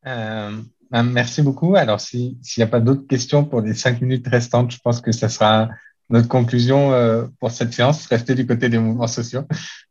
Euh, 0.06 0.62
merci 0.90 1.42
beaucoup. 1.42 1.76
Alors, 1.76 2.00
s'il 2.00 2.38
n'y 2.56 2.62
a 2.62 2.66
pas 2.68 2.80
d'autres 2.80 3.06
questions 3.06 3.44
pour 3.44 3.60
les 3.60 3.74
cinq 3.74 4.00
minutes 4.00 4.26
restantes, 4.28 4.70
je 4.70 4.78
pense 4.78 5.02
que 5.02 5.12
ce 5.12 5.28
sera 5.28 5.68
notre 6.08 6.28
conclusion 6.28 6.92
euh, 6.92 7.26
pour 7.38 7.50
cette 7.50 7.74
séance. 7.74 8.06
Rester 8.06 8.34
du 8.34 8.46
côté 8.46 8.70
des 8.70 8.78
mouvements 8.78 9.08
sociaux. 9.08 9.44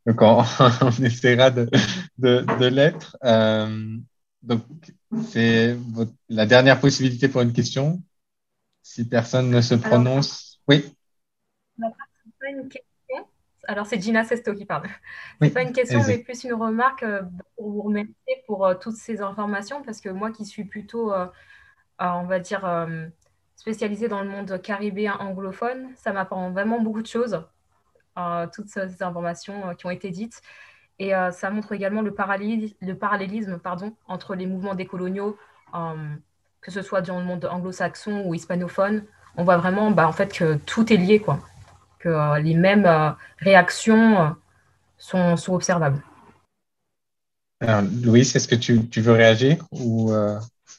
Donc, 0.08 0.20
on, 0.24 0.44
on 0.82 1.04
essaiera 1.04 1.52
de, 1.52 1.70
de, 2.18 2.44
de 2.60 2.66
l'être. 2.66 3.18
Euh, 3.24 3.98
donc, 4.42 4.64
c'est 5.30 5.78
la 6.28 6.48
dernière 6.48 6.80
possibilité 6.80 7.28
pour 7.28 7.42
une 7.42 7.54
question. 7.54 8.02
Si 8.82 9.06
personne 9.06 9.52
ne 9.52 9.62
se 9.62 9.76
prononce. 9.76 10.55
Oui. 10.68 10.96
Pas 11.80 12.50
une 12.50 12.70
question. 12.70 13.28
Alors, 13.68 13.88
c'est 13.88 14.00
Gina 14.00 14.24
Sesto 14.24 14.54
qui 14.54 14.66
parle. 14.66 14.88
Ce 15.42 15.46
n'est 15.46 15.52
pas 15.52 15.64
une 15.64 15.74
question, 15.74 16.02
mais 16.08 16.20
plus 16.20 16.44
une 16.44 16.54
remarque 16.54 17.04
euh, 17.04 17.24
pour 17.56 17.72
vous 17.72 17.82
remercier 17.82 18.44
pour 18.46 18.66
euh, 18.66 18.76
toutes 18.76 18.96
ces 18.96 19.22
informations, 19.22 19.82
parce 19.84 20.02
que 20.02 20.10
moi 20.10 20.32
qui 20.32 20.46
suis 20.46 20.66
plutôt, 20.66 21.12
euh, 21.12 21.28
on 22.00 22.26
va 22.26 22.40
dire, 22.40 22.88
spécialisée 23.56 24.08
dans 24.08 24.22
le 24.22 24.30
monde 24.30 24.62
caribéen 24.62 25.14
anglophone, 25.20 25.90
ça 25.96 26.14
m'apprend 26.14 26.52
vraiment 26.52 26.80
beaucoup 26.80 27.02
de 27.02 27.08
choses, 27.08 27.42
toutes 28.54 28.68
ces 28.68 29.02
informations 29.02 29.74
qui 29.76 29.86
ont 29.86 29.92
été 29.92 30.12
dites. 30.12 30.42
Et 31.00 31.12
ça 31.32 31.50
montre 31.50 31.72
également 31.72 32.02
le 32.02 32.14
parallélisme, 32.14 32.76
le 32.82 32.98
parallélisme 32.98 33.60
pardon, 33.60 33.96
entre 34.08 34.36
les 34.36 34.46
mouvements 34.46 34.76
décoloniaux 34.76 35.38
que 36.66 36.72
ce 36.72 36.82
soit 36.82 37.02
dans 37.02 37.20
le 37.20 37.26
monde 37.26 37.46
anglo-saxon 37.46 38.24
ou 38.26 38.34
hispanophone, 38.34 39.06
on 39.38 39.44
voit 39.44 39.58
vraiment 39.58 39.92
bah, 39.92 40.08
en 40.08 40.12
fait, 40.12 40.34
que 40.34 40.56
tout 40.56 40.92
est 40.92 40.98
lié, 40.98 41.24
que 42.00 42.10
euh, 42.10 42.40
les 42.40 42.54
mêmes 42.54 42.86
euh, 42.86 43.12
réactions 43.40 44.36
sont, 44.98 45.38
sont 45.38 45.54
observables. 45.54 46.02
Louis, 48.04 48.22
est-ce 48.22 48.48
que 48.48 48.56
tu, 48.56 48.88
tu, 48.88 49.02
veux 49.02 49.14
réagir 49.14 49.58
ou 49.72 50.12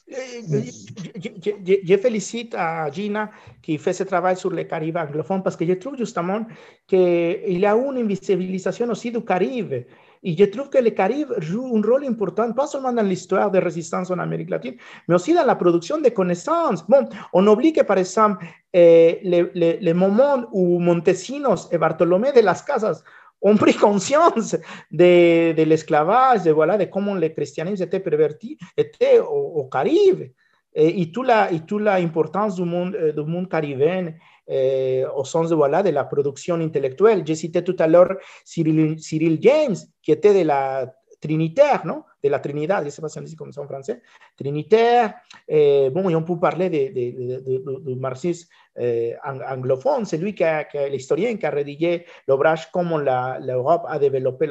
je, 0.09 1.81
je, 1.85 1.97
félicite 1.97 2.55
à 2.55 2.91
Gina 2.91 3.31
qui 3.63 3.79
fait 3.79 3.93
ce 3.93 4.05
travail 4.05 4.37
sur 4.37 4.51
les 4.51 4.67
Caraïbes 4.67 4.97
anglophones 4.97 5.43
parce 5.43 5.57
que 5.57 5.67
je 5.67 5.75
trouve 5.75 5.97
justement 5.97 6.47
qu'il 6.87 7.59
y 7.59 7.67
a 7.67 7.75
une 7.75 7.97
invisibilisation 7.99 8.89
aussi 8.89 9.11
du 9.11 9.23
Caribe. 9.23 9.85
Et 10.23 10.37
je 10.37 10.45
trouve 10.47 10.71
que 10.71 10.79
le 10.79 10.91
Caribe 10.91 11.33
joue 11.39 11.77
un 11.77 11.83
rôle 11.83 12.05
important, 12.05 12.53
pas 12.53 12.67
seulement 12.67 12.93
dans 12.93 13.03
l'histoire 13.03 13.51
de 13.51 13.59
résistance 13.59 14.11
en 14.11 14.19
Amérique 14.19 14.51
latine, 14.51 14.75
mais 15.07 15.15
aussi 15.15 15.33
dans 15.35 15.45
la 15.45 15.55
production 15.55 16.01
de 16.01 16.09
connaissances. 16.09 16.85
Bon, 16.89 17.09
on 17.33 17.47
oublie 17.47 17.73
que, 17.73 17.83
par 17.83 17.99
exemple, 17.99 18.45
eh, 18.73 19.21
le, 19.23 19.51
le, 19.55 19.79
le, 19.81 19.93
moment 19.95 20.47
où 20.53 20.81
Montesinos 20.81 21.69
et 21.71 21.79
Bartolomé 21.79 22.33
de 22.33 22.41
las 22.41 22.63
Casas 22.63 23.05
ont 23.43 23.57
pris 23.57 23.75
conscience 23.75 24.57
de, 24.91 25.53
de 25.53 25.63
l'esclavage, 25.63 26.43
de, 26.45 26.51
voilà, 26.51 26.77
de 26.79 26.85
comment 26.85 27.15
le 27.15 27.29
christianisme 27.29 27.83
était 27.85 28.01
perverti, 28.01 28.59
était 28.77 29.19
au, 29.21 29.61
au 29.61 29.65
Caribe. 29.65 30.31
Et, 30.75 31.01
et, 31.01 31.11
toute 31.11 31.27
la, 31.27 31.51
et 31.51 31.61
toute 31.61 31.83
l'importance 31.83 32.55
du 32.55 32.65
monde, 32.65 32.97
du 33.17 33.23
monde 33.23 33.49
caribéen 33.49 34.13
eh, 34.47 35.05
au 35.17 35.25
sens 35.25 35.49
de, 35.49 35.55
voilà, 35.55 35.83
de 35.83 35.91
la 35.91 36.05
production 36.05 36.57
intellectuelle. 36.57 37.23
J'ai 37.27 37.35
cité 37.35 37.65
tout 37.65 37.77
à 37.79 37.87
l'heure 37.87 38.17
Cyril, 38.45 38.99
Cyril 38.99 39.39
James, 39.41 39.77
qui 40.03 40.13
était 40.13 40.35
de 40.35 40.47
la 40.47 40.93
Trinitaire, 41.21 41.87
non 41.87 42.03
de 42.27 42.33
la 42.33 42.39
Trinidad, 42.41 42.81
je 42.81 42.87
ne 42.87 42.91
sais 42.91 43.03
pas 43.03 43.09
si 43.09 43.19
on 43.19 43.37
comme 43.37 43.53
ça 43.53 43.63
en 43.63 43.67
français, 43.67 44.03
Trinitaire. 44.37 45.15
Eh, 45.49 45.91
bon, 45.91 46.09
et 46.09 46.15
on 46.15 46.23
peut 46.23 46.39
parler 46.39 46.69
de, 46.71 46.93
de, 46.93 47.61
de, 47.61 47.91
de 47.91 47.95
marxisme 47.95 48.49
eh, 48.79 49.15
anglophone, 49.25 50.05
c'est 50.05 50.19
lui 50.19 50.35
qui, 50.35 50.45
l'historien 50.91 51.37
qui 51.37 51.47
a 51.47 51.51
rédigé 51.51 52.05
l'ouvrage 52.29 52.71
Comment 52.71 52.99
l'Europe 52.99 53.85
a 53.89 53.99
développé 53.99 54.47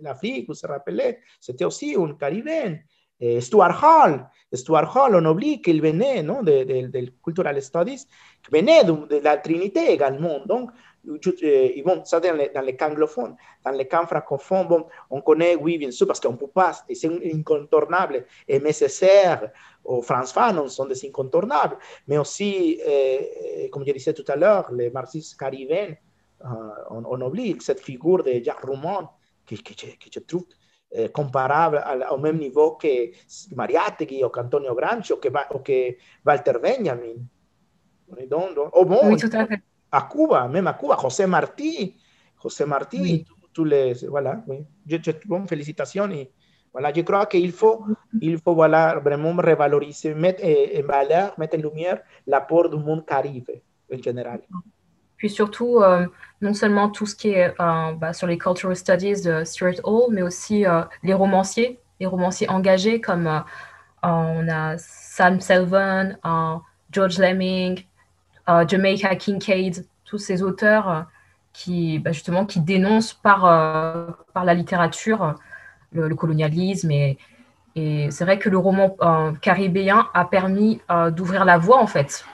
l'Afrique, 0.00 0.48
vous 0.48 0.54
vous 0.54 0.68
rappelez, 0.68 1.18
c'était 1.40 1.64
aussi 1.64 1.94
un 1.98 2.14
Caribéen. 2.14 2.78
Eh, 3.20 3.40
Stuart 3.40 3.82
Hall, 3.82 4.28
Stuart 4.52 4.96
Hall, 4.96 5.16
on 5.16 5.24
oublie 5.26 5.60
qu'il 5.60 5.82
venait 5.82 6.22
non, 6.22 6.42
de, 6.44 6.62
de, 6.62 6.86
de, 6.86 7.12
Cultural 7.22 7.60
Studies, 7.60 8.06
venait 8.50 8.84
de, 8.84 8.92
de, 8.92 9.16
la 9.24 9.36
Trinité 9.38 9.90
également. 9.90 10.46
Donc, 10.46 10.70
et 11.42 11.82
bon, 11.84 12.04
ça 12.04 12.20
dans 12.20 12.36
les, 12.36 12.50
dans 12.50 12.60
les 12.60 12.76
camps 12.76 12.90
anglophones. 12.90 13.36
Dans 13.64 13.70
les 13.70 13.86
camps 13.86 14.06
francophones, 14.06 14.66
bon, 14.68 14.86
on 15.10 15.20
connaît, 15.20 15.56
oui, 15.56 15.78
bien 15.78 15.90
sûr, 15.90 16.06
parce 16.06 16.20
qu'on 16.20 16.32
ne 16.32 16.36
peut 16.36 16.48
pas, 16.48 16.72
c'est 16.92 17.08
incontournable 17.34 18.24
et 18.46 18.60
nécessaire. 18.60 19.50
Ou 19.84 20.02
France 20.02 20.32
Fanon 20.32 20.68
sont 20.68 20.86
des 20.86 21.06
incontournables, 21.06 21.78
mais 22.06 22.18
aussi, 22.18 22.78
euh, 22.86 23.68
comme 23.70 23.86
je 23.86 23.92
disais 23.92 24.12
tout 24.12 24.24
à 24.28 24.36
l'heure, 24.36 24.70
les 24.72 24.90
marxistes 24.90 25.38
caribéens, 25.38 25.94
euh, 26.44 26.48
on, 26.90 27.04
on, 27.06 27.20
oublie 27.22 27.56
cette 27.60 27.80
figure 27.80 28.22
de 28.22 28.32
Jacques 28.44 28.64
Roumont, 28.64 29.08
que, 29.46 29.54
que, 29.54 29.72
que, 29.72 30.08
je 30.12 30.20
trouve 30.20 30.44
eh, 30.92 31.08
comparable 31.08 31.84
au 32.10 32.18
même 32.18 32.38
niveau 32.38 32.72
que 32.72 33.10
Mariátegui 33.54 34.22
o 34.24 34.30
que 34.30 34.40
Antonio 34.40 34.74
Gramsci 34.74 35.12
o 35.12 35.16
que, 35.16 35.96
Walter 36.24 36.58
Benjamin. 36.62 37.16
Donc, 38.28 38.54
donc, 38.54 38.70
oh 38.72 38.84
bon, 38.84 39.00
oui. 39.04 39.16
À 39.90 40.08
Cuba, 40.10 40.48
même 40.48 40.66
à 40.66 40.74
Cuba, 40.74 40.96
José 41.00 41.26
Martí, 41.26 41.96
José 42.42 42.64
Martí, 42.66 43.00
oui. 43.00 43.24
tous 43.52 43.64
les, 43.64 43.94
voilà, 44.08 44.42
oui. 44.46 44.64
Je, 44.86 44.96
je, 45.02 45.12
bon, 45.26 45.46
félicitations 45.46 46.10
et 46.10 46.30
voilà, 46.72 46.92
je 46.94 47.00
crois 47.00 47.26
qu'il 47.26 47.52
faut, 47.52 47.84
il 48.20 48.38
faut 48.38 48.54
voilà, 48.54 48.98
vraiment 49.02 49.34
revaloriser, 49.34 50.14
mettre 50.14 50.44
en 50.44 50.86
valeur, 50.86 51.34
mettre 51.38 51.56
en 51.56 51.62
lumière 51.62 52.00
l'apport 52.26 52.68
du 52.68 52.76
monde 52.76 53.04
caribe 53.06 53.50
en 53.92 54.02
général. 54.02 54.40
Puis 55.16 55.30
surtout, 55.30 55.80
euh, 55.82 56.06
non 56.40 56.54
seulement 56.54 56.88
tout 56.88 57.04
ce 57.04 57.16
qui 57.16 57.30
est 57.30 57.48
euh, 57.60 57.92
bah, 57.94 58.12
sur 58.12 58.26
les 58.28 58.38
cultural 58.38 58.76
studies 58.76 59.22
de 59.22 59.42
Stuart 59.44 59.80
Hall, 59.82 60.12
mais 60.12 60.22
aussi 60.22 60.64
euh, 60.64 60.82
les 61.02 61.14
romanciers, 61.14 61.80
les 61.98 62.06
romanciers 62.06 62.48
engagés 62.48 63.00
comme 63.00 63.28
on 64.02 64.48
a 64.48 64.78
Sam 64.78 65.40
Selvon, 65.40 66.14
George 66.92 67.18
Lemming, 67.18 67.84
Jamaica 68.66 69.14
Kincaid, 69.16 69.86
tous 70.04 70.18
ces 70.18 70.42
auteurs 70.42 71.06
qui 71.52 71.98
bah, 71.98 72.12
justement 72.12 72.46
qui 72.46 72.60
dénoncent 72.60 73.14
par, 73.14 73.42
par 74.32 74.44
la 74.44 74.54
littérature 74.54 75.34
le, 75.92 76.14
colonialisme 76.14 76.90
et, 76.90 77.18
et 77.74 78.10
c'est 78.10 78.24
vrai 78.24 78.38
que 78.38 78.48
le 78.48 78.58
roman 78.58 78.96
caribéen 79.42 80.06
a 80.14 80.24
permis 80.24 80.80
d'ouvrir 81.14 81.44
la 81.44 81.58
voie 81.58 81.78
en 81.78 81.86
fait, 81.86 82.24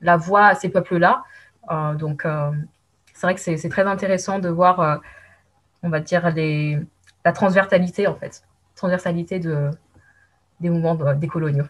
la 0.00 0.16
voie 0.16 0.46
à 0.46 0.54
ces 0.54 0.68
peuples-là 0.68 1.22
euh, 1.70 1.94
donc, 1.94 2.24
euh, 2.24 2.50
c'est 3.14 3.26
vrai 3.26 3.34
que 3.34 3.40
c'est 3.40 3.68
très 3.68 3.86
intéressant 3.86 4.38
de 4.38 4.48
voir, 4.48 4.80
euh, 4.80 4.96
on 5.82 5.88
va 5.88 6.00
dire, 6.00 6.30
les, 6.30 6.78
la 7.24 7.32
transversalité, 7.32 8.06
en 8.06 8.14
fait, 8.14 8.42
transversalité 8.74 9.38
de, 9.38 9.70
des 10.60 10.70
mouvements 10.70 11.14
décoloniaux. 11.14 11.66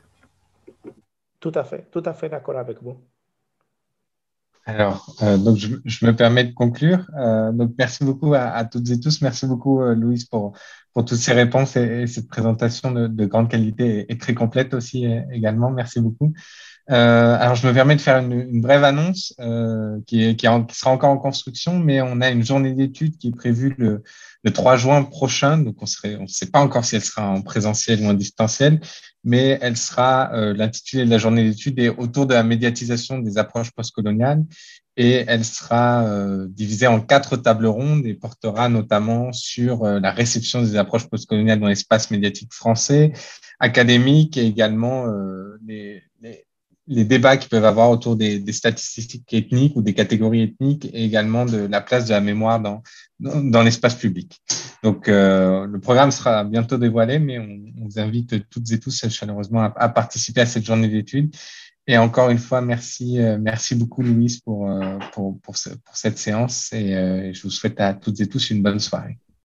Tout 1.40 1.52
à 1.54 1.64
fait, 1.64 1.90
tout 1.90 2.02
à 2.04 2.14
fait 2.14 2.28
d'accord 2.28 2.56
avec 2.56 2.82
vous. 2.82 2.96
Alors, 4.64 5.16
euh, 5.22 5.38
donc 5.38 5.56
je, 5.56 5.76
je, 5.84 6.06
me 6.06 6.14
permets 6.14 6.44
de 6.44 6.52
conclure. 6.52 7.10
Euh, 7.18 7.50
donc, 7.50 7.72
merci 7.78 8.04
beaucoup 8.04 8.34
à, 8.34 8.42
à, 8.42 8.64
toutes 8.64 8.88
et 8.90 9.00
tous. 9.00 9.20
Merci 9.20 9.46
beaucoup, 9.46 9.82
euh, 9.82 9.94
Louise, 9.94 10.24
pour, 10.24 10.52
pour 10.92 11.04
toutes 11.04 11.18
ces 11.18 11.32
réponses 11.32 11.76
et, 11.76 12.02
et 12.02 12.06
cette 12.06 12.28
présentation 12.28 12.92
de, 12.92 13.08
de, 13.08 13.26
grande 13.26 13.50
qualité 13.50 14.00
et, 14.00 14.12
et, 14.12 14.18
très 14.18 14.34
complète 14.34 14.72
aussi 14.74 15.04
également. 15.32 15.70
Merci 15.70 16.00
beaucoup. 16.00 16.32
Euh, 16.90 17.36
alors, 17.38 17.54
je 17.54 17.66
me 17.66 17.72
permets 17.72 17.94
de 17.96 18.00
faire 18.00 18.18
une, 18.18 18.32
une 18.32 18.60
brève 18.60 18.82
annonce 18.82 19.34
euh, 19.40 20.00
qui, 20.06 20.24
est, 20.24 20.36
qui, 20.36 20.48
en, 20.48 20.64
qui, 20.64 20.76
sera 20.76 20.90
encore 20.90 21.10
en 21.10 21.18
construction, 21.18 21.78
mais 21.78 22.00
on 22.00 22.20
a 22.20 22.30
une 22.30 22.44
journée 22.44 22.72
d'études 22.72 23.16
qui 23.18 23.28
est 23.28 23.36
prévue 23.36 23.74
le, 23.78 24.02
le 24.42 24.52
3 24.52 24.76
juin 24.76 25.04
prochain. 25.04 25.58
Donc, 25.58 25.76
on 25.80 25.86
serait, 25.86 26.16
on 26.16 26.22
ne 26.22 26.26
sait 26.26 26.50
pas 26.50 26.60
encore 26.60 26.84
si 26.84 26.96
elle 26.96 27.04
sera 27.04 27.28
en 27.28 27.42
présentiel 27.42 28.02
ou 28.02 28.06
en 28.06 28.14
distanciel, 28.14 28.80
mais 29.24 29.58
elle 29.60 29.76
sera, 29.76 30.32
euh, 30.34 30.54
l'intitulé 30.54 31.04
de 31.04 31.10
la 31.10 31.18
journée 31.18 31.48
d'études 31.48 31.78
est 31.78 31.88
autour 31.88 32.26
de 32.26 32.34
la 32.34 32.42
médiatisation 32.42 33.18
des 33.18 33.38
approches 33.38 33.70
postcoloniales 33.70 34.44
et 34.96 35.24
elle 35.26 35.44
sera 35.44 36.04
euh, 36.04 36.46
divisée 36.50 36.86
en 36.86 37.00
quatre 37.00 37.36
tables 37.36 37.66
rondes 37.66 38.04
et 38.04 38.14
portera 38.14 38.68
notamment 38.68 39.32
sur 39.32 39.84
euh, 39.84 40.00
la 40.00 40.10
réception 40.10 40.62
des 40.62 40.76
approches 40.76 41.08
postcoloniales 41.08 41.60
dans 41.60 41.68
l'espace 41.68 42.10
médiatique 42.10 42.52
français, 42.52 43.12
académique 43.58 44.36
et 44.36 44.44
également 44.46 45.06
euh, 45.06 45.58
les, 45.66 46.02
les, 46.20 46.44
les 46.88 47.04
débats 47.04 47.38
qui 47.38 47.48
peuvent 47.48 47.64
avoir 47.64 47.90
autour 47.90 48.16
des, 48.16 48.38
des, 48.38 48.52
statistiques 48.52 49.32
ethniques 49.32 49.76
ou 49.76 49.82
des 49.82 49.94
catégories 49.94 50.42
ethniques 50.42 50.84
et 50.92 51.04
également 51.04 51.46
de 51.46 51.58
la 51.58 51.80
place 51.80 52.06
de 52.06 52.10
la 52.10 52.20
mémoire 52.20 52.60
dans, 52.60 52.82
dans, 53.18 53.40
dans 53.40 53.62
l'espace 53.62 53.94
public. 53.94 54.42
Donc, 54.82 55.08
euh, 55.08 55.66
le 55.66 55.78
programme 55.78 56.10
sera 56.10 56.42
bientôt 56.44 56.76
dévoilé, 56.76 57.18
mais 57.18 57.38
on, 57.38 57.60
vous 57.84 57.98
invite 57.98 58.48
toutes 58.48 58.70
et 58.72 58.78
tous 58.78 59.08
chaleureusement 59.08 59.62
à, 59.62 59.88
participer 59.88 60.40
à 60.40 60.46
cette 60.46 60.64
journée 60.64 60.88
d'études. 60.88 61.34
Et 61.86 61.98
encore 61.98 62.30
une 62.30 62.38
fois, 62.38 62.60
merci, 62.60 63.20
euh, 63.20 63.38
merci 63.40 63.74
beaucoup, 63.74 64.02
Louise, 64.02 64.40
pour, 64.40 64.70
euh, 64.70 64.98
pour, 65.12 65.40
pour, 65.40 65.56
ce, 65.56 65.70
pour, 65.70 65.96
cette 65.96 66.18
séance 66.18 66.72
et 66.72 66.94
euh, 66.94 67.32
je 67.32 67.42
vous 67.42 67.50
souhaite 67.50 67.80
à 67.80 67.92
toutes 67.94 68.20
et 68.20 68.28
tous 68.28 68.50
une 68.50 68.62
bonne 68.62 68.78
soirée. 68.78 69.18